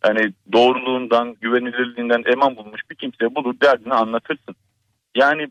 Yani 0.07 0.33
doğruluğundan, 0.53 1.37
güvenilirliğinden 1.41 2.23
eman 2.27 2.57
bulmuş 2.57 2.81
bir 2.91 2.97
kimse 2.97 3.35
bulur 3.35 3.55
derdini 3.61 3.95
anlatırsın. 3.95 4.55
Yani 5.16 5.49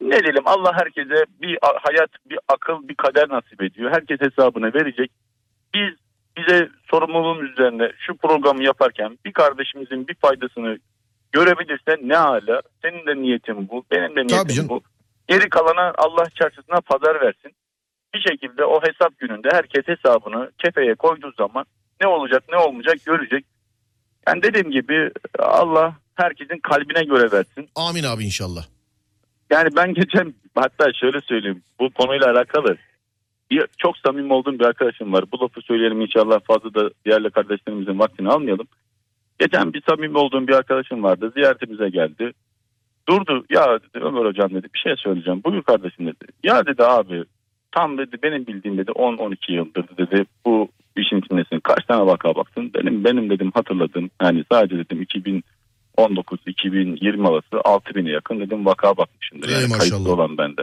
ne 0.00 0.20
diyelim 0.22 0.42
Allah 0.46 0.72
herkese 0.74 1.24
bir 1.42 1.58
hayat, 1.62 2.10
bir 2.30 2.38
akıl, 2.48 2.88
bir 2.88 2.94
kader 2.94 3.28
nasip 3.28 3.62
ediyor. 3.62 3.90
Herkes 3.90 4.20
hesabını 4.20 4.74
verecek. 4.74 5.10
Biz 5.74 5.94
bize 6.36 6.68
sorumluluğun 6.90 7.44
üzerine 7.44 7.92
şu 7.98 8.16
programı 8.16 8.64
yaparken 8.64 9.18
bir 9.24 9.32
kardeşimizin 9.32 10.08
bir 10.08 10.14
faydasını 10.14 10.78
görebilirsen 11.32 12.08
ne 12.08 12.16
hala. 12.16 12.62
Senin 12.82 13.06
de 13.06 13.22
niyetin 13.22 13.68
bu, 13.68 13.84
benim 13.90 14.16
de 14.16 14.26
Tabii 14.26 14.48
niyetim 14.48 14.68
bu. 14.68 14.80
Geri 15.28 15.48
kalana 15.48 15.92
Allah 15.98 16.24
çarşısına 16.34 16.80
pazar 16.80 17.20
versin. 17.20 17.52
Bir 18.14 18.20
şekilde 18.30 18.64
o 18.64 18.80
hesap 18.82 19.18
gününde 19.18 19.48
herkes 19.52 19.88
hesabını 19.88 20.50
kefeye 20.58 20.94
koyduğu 20.94 21.32
zaman 21.32 21.64
ne 22.00 22.06
olacak 22.06 22.44
ne 22.52 22.56
olmayacak 22.56 23.04
görecek. 23.06 23.44
Yani 24.28 24.42
dediğim 24.42 24.70
gibi 24.70 25.10
Allah 25.38 25.96
herkesin 26.14 26.58
kalbine 26.58 27.04
göre 27.04 27.32
versin. 27.32 27.68
Amin 27.76 28.04
abi 28.04 28.24
inşallah. 28.24 28.77
Yani 29.50 29.68
ben 29.76 29.94
geçen 29.94 30.34
hatta 30.54 30.92
şöyle 30.92 31.20
söyleyeyim 31.20 31.62
bu 31.80 31.90
konuyla 31.90 32.30
alakalı 32.30 32.76
bir, 33.50 33.66
çok 33.78 33.98
samimi 33.98 34.32
olduğum 34.32 34.58
bir 34.58 34.64
arkadaşım 34.64 35.12
var. 35.12 35.24
Bu 35.32 35.40
lafı 35.40 35.60
söyleyelim 35.60 36.00
inşallah 36.00 36.40
fazla 36.44 36.74
da 36.74 36.90
diğerli 37.04 37.30
kardeşlerimizin 37.30 37.98
vaktini 37.98 38.28
almayalım. 38.28 38.66
Geçen 39.38 39.72
bir 39.72 39.82
samimi 39.88 40.18
olduğum 40.18 40.48
bir 40.48 40.52
arkadaşım 40.52 41.02
vardı. 41.02 41.32
Ziyaretimize 41.36 41.88
geldi. 41.88 42.32
Durdu. 43.08 43.44
Ya 43.50 43.78
dedi 43.80 44.04
Ömer 44.04 44.24
hocam 44.24 44.50
dedi 44.50 44.66
bir 44.74 44.78
şey 44.78 44.96
söyleyeceğim. 44.96 45.42
Buyur 45.44 45.62
kardeşim 45.62 46.06
dedi. 46.06 46.32
Ya 46.44 46.66
dedi 46.66 46.84
abi 46.84 47.24
tam 47.72 47.98
dedi 47.98 48.16
benim 48.22 48.46
bildiğim 48.46 48.78
dedi 48.78 48.90
10-12 48.90 49.52
yıldır 49.52 49.84
dedi 49.98 50.24
bu 50.46 50.68
işin 50.96 51.18
içindesin. 51.18 51.60
Kaç 51.60 51.84
tane 51.84 52.06
vaka 52.06 52.34
baktın? 52.34 52.70
Benim 52.74 53.04
benim 53.04 53.30
dedim 53.30 53.50
hatırladım. 53.54 54.10
Yani 54.22 54.44
sadece 54.52 54.78
dedim 54.78 55.02
2019 55.02 55.42
2020 56.46 57.28
arası 57.28 57.56
6000'e 57.56 58.12
yakın 58.12 58.40
dedim 58.40 58.66
vaka 58.66 58.96
bakmışımdır. 58.96 59.48
Yani 59.48 59.66
maşallah. 59.68 59.78
kayıtlı 59.78 60.12
olan 60.12 60.38
bende. 60.38 60.62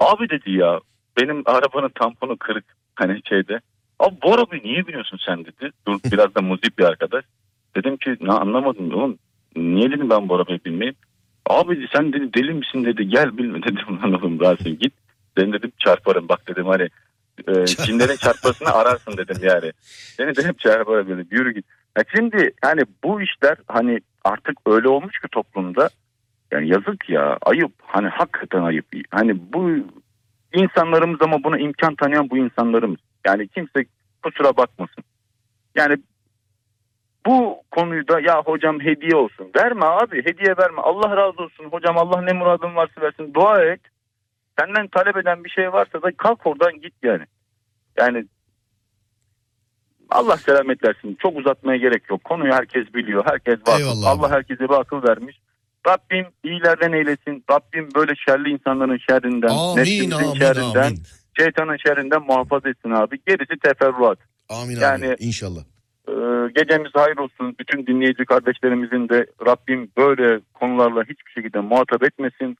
Abi 0.00 0.30
dedi 0.30 0.50
ya 0.50 0.80
benim 1.20 1.42
arabanın 1.46 1.90
tamponu 2.00 2.36
kırık 2.36 2.64
hani 2.94 3.20
şeyde. 3.28 3.60
Abi 3.98 4.14
bu 4.22 4.34
arabayı 4.34 4.62
niye 4.62 4.86
biniyorsun 4.86 5.18
sen 5.26 5.44
dedi. 5.44 5.70
Dur 5.86 6.00
biraz 6.12 6.34
da 6.34 6.42
muzip 6.42 6.78
bir 6.78 6.84
arkadaş. 6.84 7.24
Dedim 7.76 7.96
ki 7.96 8.16
ne 8.20 8.32
anlamadım 8.32 8.94
oğlum. 8.94 9.18
Niye 9.56 9.90
dedim 9.90 10.10
ben 10.10 10.28
bu 10.28 10.34
arabaya 10.34 10.58
binmeyeyim. 10.64 10.96
Abi 11.46 11.88
sen 11.94 12.12
dedi 12.12 12.34
deli 12.34 12.54
misin 12.54 12.84
dedi 12.84 13.08
gel 13.08 13.38
bilme 13.38 13.62
dedim 13.62 14.02
lan 14.02 14.12
oğlum 14.12 14.40
Rasim 14.40 14.78
git. 14.78 14.92
Seni 15.38 15.52
dedim 15.52 15.72
çarparım 15.78 16.28
bak 16.28 16.48
dedim 16.48 16.66
hani 16.66 16.88
e, 17.48 17.66
cinlerin 17.86 18.16
çarpmasını 18.16 18.68
ararsın 18.72 19.16
dedim 19.16 19.36
yani. 19.42 19.72
Seni 20.16 20.36
dedim 20.36 20.54
çarparım 20.58 21.08
dedim 21.08 21.28
yürü 21.30 21.54
git. 21.54 21.66
Ya 21.96 22.04
şimdi 22.16 22.50
hani 22.62 22.82
bu 23.04 23.22
işler 23.22 23.56
hani 23.66 24.00
artık 24.24 24.58
öyle 24.66 24.88
olmuş 24.88 25.20
ki 25.20 25.28
toplumda 25.32 25.88
yani 26.50 26.68
yazık 26.68 27.08
ya 27.08 27.38
ayıp 27.42 27.72
hani 27.82 28.08
hakikaten 28.08 28.62
ayıp. 28.62 28.86
Hani 29.10 29.52
bu 29.52 29.70
insanlarımız 30.52 31.22
ama 31.22 31.44
buna 31.44 31.58
imkan 31.58 31.94
tanıyan 31.94 32.30
bu 32.30 32.36
insanlarımız. 32.36 33.00
Yani 33.26 33.48
kimse 33.48 33.84
kusura 34.22 34.56
bakmasın. 34.56 35.04
Yani 35.74 35.96
bu 37.26 37.62
konuyu 37.70 38.08
da 38.08 38.20
ya 38.20 38.42
hocam 38.42 38.80
hediye 38.80 39.16
olsun. 39.16 39.50
Verme 39.56 39.86
abi 39.86 40.24
hediye 40.24 40.56
verme. 40.56 40.80
Allah 40.80 41.16
razı 41.16 41.42
olsun 41.42 41.64
hocam 41.64 41.98
Allah 41.98 42.22
ne 42.22 42.32
muradın 42.32 42.76
varsa 42.76 43.00
versin. 43.00 43.34
Dua 43.34 43.64
et. 43.64 43.80
Senden 44.58 44.86
talep 44.86 45.16
eden 45.16 45.44
bir 45.44 45.50
şey 45.50 45.72
varsa 45.72 46.02
da 46.02 46.10
kalk 46.16 46.46
oradan 46.46 46.80
git 46.80 46.94
yani. 47.02 47.24
Yani 47.98 48.26
Allah 50.10 50.36
selamet 50.36 50.84
versin. 50.84 51.16
Çok 51.22 51.38
uzatmaya 51.38 51.78
gerek 51.78 52.10
yok. 52.10 52.24
Konuyu 52.24 52.52
herkes 52.52 52.94
biliyor. 52.94 53.24
Herkes 53.26 53.58
var. 53.68 53.80
Eyvallah. 53.80 54.06
Allah 54.10 54.30
herkese 54.30 54.60
bir 54.64 54.74
akıl 54.80 55.02
vermiş. 55.08 55.36
Rabbim 55.88 56.26
iyilerden 56.44 56.92
eylesin. 56.92 57.44
Rabbim 57.50 57.88
böyle 57.94 58.12
şerli 58.28 58.50
insanların 58.50 58.98
şerrinden, 59.10 59.48
Amin 59.48 59.76
nefsimizin 59.76 60.10
amin 60.10 60.34
şerrinden, 60.34 60.82
amin. 60.86 61.02
şeytanın 61.38 61.76
şerrinden 61.86 62.22
muhafaza 62.22 62.68
etsin 62.68 62.90
abi. 62.90 63.18
Gerisi 63.26 63.58
teferruat. 63.64 64.18
Amin 64.48 64.76
Yani- 64.80 65.06
abi 65.08 65.16
inşallah. 65.18 65.60
Ee, 66.08 66.12
gecemiz 66.56 66.90
hayır 66.94 67.16
olsun. 67.16 67.56
Bütün 67.60 67.86
dinleyici 67.86 68.24
kardeşlerimizin 68.24 69.08
de 69.08 69.26
Rabbim 69.46 69.90
böyle 69.96 70.40
konularla 70.54 71.02
hiçbir 71.02 71.30
şekilde 71.34 71.60
muhatap 71.60 72.02
etmesin. 72.02 72.56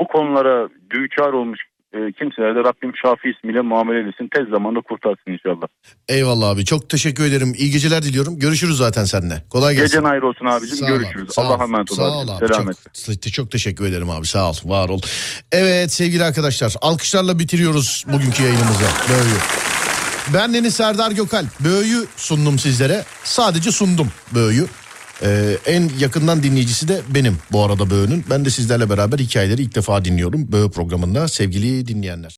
Bu 0.00 0.06
konulara 0.06 0.68
düçar 0.90 1.32
olmuş 1.32 1.60
e, 1.94 1.98
kimselere 2.18 2.54
de 2.54 2.60
Rabbim 2.60 2.92
Şafi 3.02 3.28
ismiyle 3.30 3.60
muamele 3.60 4.08
etsin. 4.08 4.28
Tez 4.34 4.48
zamanda 4.48 4.80
kurtarsın 4.80 5.30
inşallah. 5.30 5.66
Eyvallah 6.08 6.48
abi 6.48 6.64
çok 6.64 6.90
teşekkür 6.90 7.24
ederim. 7.24 7.52
İyi 7.56 7.70
geceler 7.70 8.02
diliyorum. 8.02 8.38
Görüşürüz 8.38 8.76
zaten 8.76 9.04
seninle. 9.04 9.42
Kolay 9.50 9.74
gelsin. 9.74 9.86
Gecen 9.86 10.04
hayır 10.08 10.22
olsun 10.22 10.46
abicim. 10.46 10.76
Sağ 10.76 10.86
Görüşürüz. 10.86 11.28
sağ. 11.32 11.42
Allah'a 11.42 11.64
emanet 11.64 11.92
ol. 11.92 11.96
Sağ 11.96 12.18
ol 12.18 12.28
abi. 12.28 12.46
Selametle. 12.48 13.14
Çok, 13.22 13.32
çok 13.32 13.50
teşekkür 13.50 13.84
ederim 13.86 14.10
abi. 14.10 14.26
Sağ 14.26 14.50
ol. 14.50 14.54
Var 14.64 14.88
ol. 14.88 15.00
Evet 15.52 15.92
sevgili 15.92 16.24
arkadaşlar. 16.24 16.74
Alkışlarla 16.80 17.38
bitiriyoruz 17.38 18.04
bugünkü 18.12 18.42
yayınımızı. 18.42 18.84
Böğü. 19.08 19.38
Ben 20.34 20.54
Deniz 20.54 20.74
Serdar 20.74 21.10
Gökal. 21.10 21.44
Böğü 21.60 22.06
sundum 22.16 22.58
sizlere. 22.58 23.04
Sadece 23.24 23.72
sundum 23.72 24.08
Böğü. 24.34 24.66
Ee, 25.22 25.56
en 25.66 25.90
yakından 25.98 26.42
dinleyicisi 26.42 26.88
de 26.88 27.00
benim 27.08 27.38
bu 27.52 27.64
arada 27.64 27.90
Böğü'nün. 27.90 28.24
Ben 28.30 28.44
de 28.44 28.50
sizlerle 28.50 28.90
beraber 28.90 29.18
hikayeleri 29.18 29.62
ilk 29.62 29.74
defa 29.74 30.04
dinliyorum 30.04 30.52
Böğü 30.52 30.70
programında 30.70 31.28
sevgili 31.28 31.88
dinleyenler. 31.88 32.34